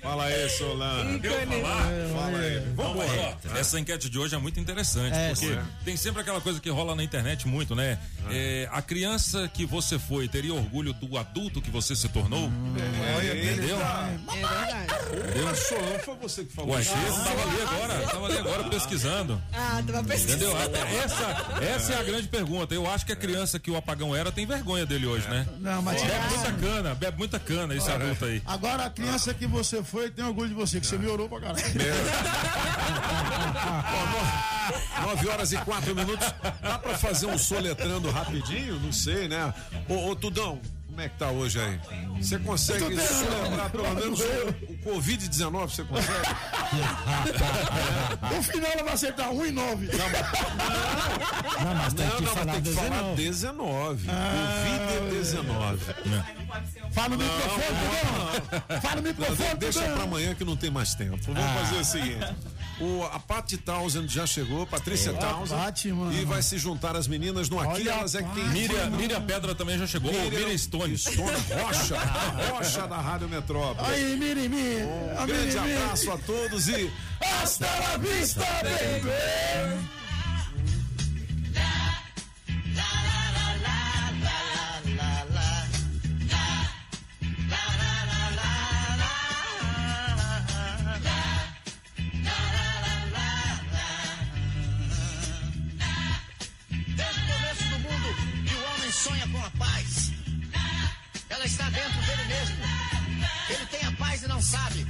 Fala 0.01 0.23
aí, 0.25 0.49
Solano. 0.49 1.19
Eu 1.23 1.31
falar? 1.61 1.83
Fala 2.13 2.37
aí. 2.39 2.59
Vambora. 2.75 3.37
Ó, 3.53 3.57
Essa 3.57 3.79
enquete 3.79 4.09
de 4.09 4.17
hoje 4.19 4.35
é 4.35 4.37
muito 4.37 4.59
interessante, 4.59 5.15
É, 5.15 5.29
porque 5.29 5.45
sim. 5.47 5.59
tem 5.85 5.97
sempre 5.97 6.21
aquela 6.21 6.39
coisa 6.41 6.59
que 6.59 6.69
rola 6.69 6.95
na 6.95 7.03
internet 7.03 7.47
muito, 7.47 7.75
né? 7.75 7.97
É, 8.29 8.67
a 8.71 8.81
criança 8.81 9.47
que 9.47 9.65
você 9.65 9.97
foi 9.97 10.27
teria 10.27 10.53
orgulho 10.53 10.93
do 10.93 11.17
adulto 11.17 11.61
que 11.61 11.71
você 11.71 11.95
se 11.95 12.07
tornou? 12.09 12.49
É, 12.77 13.51
Entendeu? 13.51 13.77
É 13.79 14.17
verdade. 14.33 15.37
Eu 15.39 15.55
Solano, 15.55 15.99
foi 15.99 16.15
você 16.17 16.43
que 16.43 16.53
falou 16.53 16.75
Ué, 16.75 16.81
isso. 16.81 16.91
eu 16.93 17.13
tava 17.23 17.41
ali 17.43 17.61
agora, 17.61 18.07
tava 18.07 18.25
ali 18.27 18.37
agora 18.37 18.63
pesquisando. 18.65 19.41
Ah, 19.53 19.81
tava 19.85 20.03
pesquisando. 20.03 20.43
Entendeu? 20.45 21.01
Essa, 21.03 21.63
essa 21.75 21.93
é 21.93 21.99
a 21.99 22.03
grande 22.03 22.27
pergunta. 22.27 22.73
Eu 22.75 22.89
acho 22.89 23.05
que 23.05 23.11
a 23.11 23.15
criança 23.15 23.59
que 23.59 23.71
o 23.71 23.75
apagão 23.77 24.15
era 24.15 24.31
tem 24.31 24.45
vergonha 24.45 24.85
dele 24.85 25.05
hoje, 25.05 25.27
né? 25.27 25.47
Não, 25.59 25.81
mas 25.81 26.01
Bebe 26.01 26.29
muita 26.29 26.51
cana, 26.53 26.95
bebe 26.95 27.17
muita 27.17 27.39
cana 27.39 27.75
esse 27.75 27.89
adulto 27.91 28.25
aí. 28.25 28.41
Agora 28.45 28.85
a 28.85 28.89
criança 28.89 29.33
que 29.33 29.47
você 29.47 29.76
foi 29.83 30.09
tem 30.09 30.25
orgulho 30.25 30.49
de 30.49 30.55
você, 30.55 30.79
que 30.79 30.87
você 30.87 30.97
melhorou 30.97 31.27
pra 31.29 31.39
caralho. 31.39 31.63
9 35.01 35.29
horas 35.29 35.51
e 35.51 35.57
4 35.57 35.95
minutos. 35.95 36.33
Dá 36.61 36.77
pra 36.79 36.97
fazer 36.97 37.27
um 37.27 37.37
soletrando 37.37 38.09
rapidinho? 38.09 38.79
Não 38.79 38.91
sei, 38.91 39.27
né? 39.27 39.53
Ô, 39.87 40.09
ô 40.09 40.15
Tudão, 40.15 40.59
como 40.97 41.05
é 41.05 41.09
que 41.09 41.17
tá 41.19 41.29
hoje 41.29 41.59
aí? 41.61 41.79
Você 42.19 42.39
consegue 42.39 42.97
soletrar 42.99 43.69
pelo 43.69 43.93
menos 43.93 44.19
o, 44.19 44.23
o 44.23 44.77
Covid-19? 44.95 45.69
Você 45.69 45.83
consegue? 45.83 46.17
No 48.35 48.43
final 48.43 48.71
ela 48.71 48.83
vai 48.83 48.93
acertar 48.93 49.31
1 49.31 49.45
e 49.45 49.51
9. 49.51 49.87
Não, 49.87 49.93
mas 51.75 51.93
tem 51.93 52.05
Não, 52.05 52.15
que 52.17 52.23
não, 52.23 52.33
mas 52.33 52.39
falar 52.39 52.53
tem 52.53 52.61
que 52.63 52.71
falar 52.73 53.13
19. 53.15 54.07
19. 54.07 55.77
Covid-19. 55.77 56.91
Fala 56.91 57.09
no 57.09 57.17
microfone, 57.17 57.63
Tudão. 57.63 58.81
Fala 58.81 58.95
no 58.95 59.01
Não, 59.01 59.09
microfone, 59.09 59.49
de- 59.49 59.55
deixa 59.57 59.81
pra 59.81 60.03
amanhã 60.03 60.33
que 60.35 60.43
não 60.43 60.55
tem 60.57 60.69
mais 60.71 60.93
tempo. 60.95 61.17
Vamos 61.27 61.43
Ah. 61.43 61.53
fazer 61.63 61.77
o 61.79 61.85
seguinte. 61.85 62.35
O, 62.79 63.03
a 63.11 63.19
Paty 63.19 63.57
Townsend 63.57 64.07
já 64.13 64.25
chegou, 64.27 64.65
Patrícia 64.67 65.09
É, 65.11 65.13
Townsend. 65.13 65.93
Mano. 65.93 66.13
E 66.13 66.25
vai 66.25 66.41
se 66.43 66.57
juntar 66.59 66.95
as 66.95 67.07
meninas 67.07 67.49
no 67.49 67.59
Aqui 67.59 67.81
Olha 67.81 67.89
Elas 67.91 68.13
é 68.15 68.21
que 68.23 68.29
tem. 68.35 68.43
Miriam, 68.49 68.89
Miriam 68.91 69.21
Pedra 69.21 69.55
também 69.55 69.77
já 69.79 69.87
chegou. 69.87 70.11
Miriam, 70.11 70.29
Miriam 70.29 70.55
Stones. 70.57 70.86
Stone 70.95 71.31
Rocha, 71.61 71.97
a 71.97 72.49
Rocha 72.51 72.87
da 72.87 72.97
Rádio 72.97 73.27
Metrópole. 73.27 73.87
Aí, 73.89 74.15
Mirimi. 74.15 74.83
Um 75.19 75.25
grande 75.25 75.57
abraço 75.57 76.11
a 76.11 76.17
todos 76.19 76.67
e 76.67 76.91
Hasta 77.19 77.65
la 77.65 77.97
vista, 77.97 78.45
baby. 78.63 79.97
não 104.37 104.41
sabe. 104.43 104.85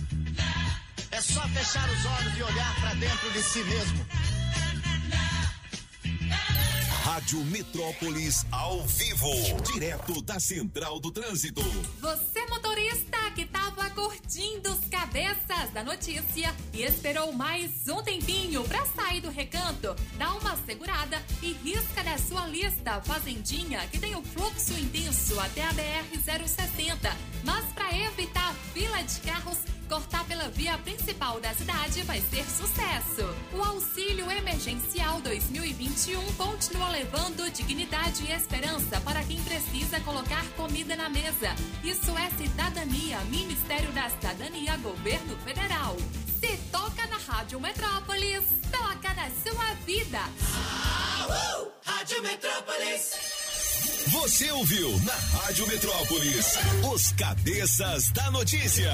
É 1.09 1.21
só 1.21 1.41
fechar 1.47 1.89
os 1.89 2.05
olhos 2.05 2.37
e 2.37 2.43
olhar 2.43 2.75
para 2.81 2.93
dentro 2.95 3.31
de 3.31 3.41
si 3.41 3.63
mesmo. 3.63 4.05
Rádio 7.05 7.45
Metrópolis 7.45 8.45
ao 8.51 8.85
vivo, 8.85 9.31
direto 9.71 10.21
da 10.21 10.37
Central 10.37 10.99
do 10.99 11.11
Trânsito. 11.11 11.61
Você 12.01 12.36
motorista 12.87 13.31
que 13.35 13.45
tava 13.45 13.89
curtindo 13.89 14.71
os 14.71 14.87
cabeças 14.89 15.69
da 15.73 15.83
notícia 15.83 16.55
e 16.73 16.83
esperou 16.83 17.33
mais 17.33 17.87
um 17.89 18.01
tempinho 18.01 18.63
pra 18.63 18.85
sair 18.85 19.19
do 19.19 19.29
recanto, 19.29 19.93
dá 20.17 20.33
uma 20.33 20.55
segurada 20.65 21.21
e 21.41 21.51
risca 21.53 22.03
da 22.03 22.17
sua 22.17 22.47
lista 22.47 23.01
Fazendinha 23.01 23.85
que 23.91 23.99
tem 23.99 24.15
o 24.15 24.21
fluxo 24.21 24.73
intenso 24.73 25.37
até 25.39 25.63
a 25.63 25.73
BR 25.73 26.47
060. 26.47 27.15
Mas 27.43 27.65
para 27.73 27.97
evitar 27.97 28.53
fila 28.73 29.01
de 29.01 29.19
carros, 29.21 29.57
cortar 29.87 30.25
pela 30.25 30.49
via 30.49 30.77
principal 30.79 31.39
da 31.39 31.53
cidade 31.53 32.01
vai 32.03 32.21
ser 32.21 32.45
sucesso. 32.45 33.35
O 33.53 33.63
auxílio 33.63 34.29
emergencial 34.29 35.21
2021 35.21 36.33
continua 36.33 36.89
levando 36.89 37.51
dignidade 37.51 38.25
e 38.25 38.31
esperança 38.31 38.99
para 39.01 39.23
quem 39.23 39.41
precisa 39.41 39.99
colocar 40.01 40.45
comida 40.55 40.95
na 40.95 41.09
mesa. 41.09 41.55
Isso 41.83 42.11
é 42.17 42.29
cidadania, 42.37 43.19
Ministério 43.25 43.91
da 43.93 44.09
Cidadania, 44.09 44.77
Governo 44.77 45.37
Federal. 45.39 45.95
Se 46.39 46.57
toca 46.71 47.07
na 47.07 47.17
Rádio 47.17 47.59
Metrópolis, 47.59 48.43
toca 48.71 49.13
na 49.13 49.29
sua 49.43 49.73
vida. 49.85 50.19
Rádio 51.83 52.21
Metrópolis. 52.21 53.11
Você 54.07 54.51
ouviu 54.51 54.99
na 54.99 55.13
Rádio 55.13 55.67
Metrópolis 55.67 56.45
os 56.93 57.11
cabeças 57.13 58.09
da 58.11 58.31
notícia. 58.31 58.93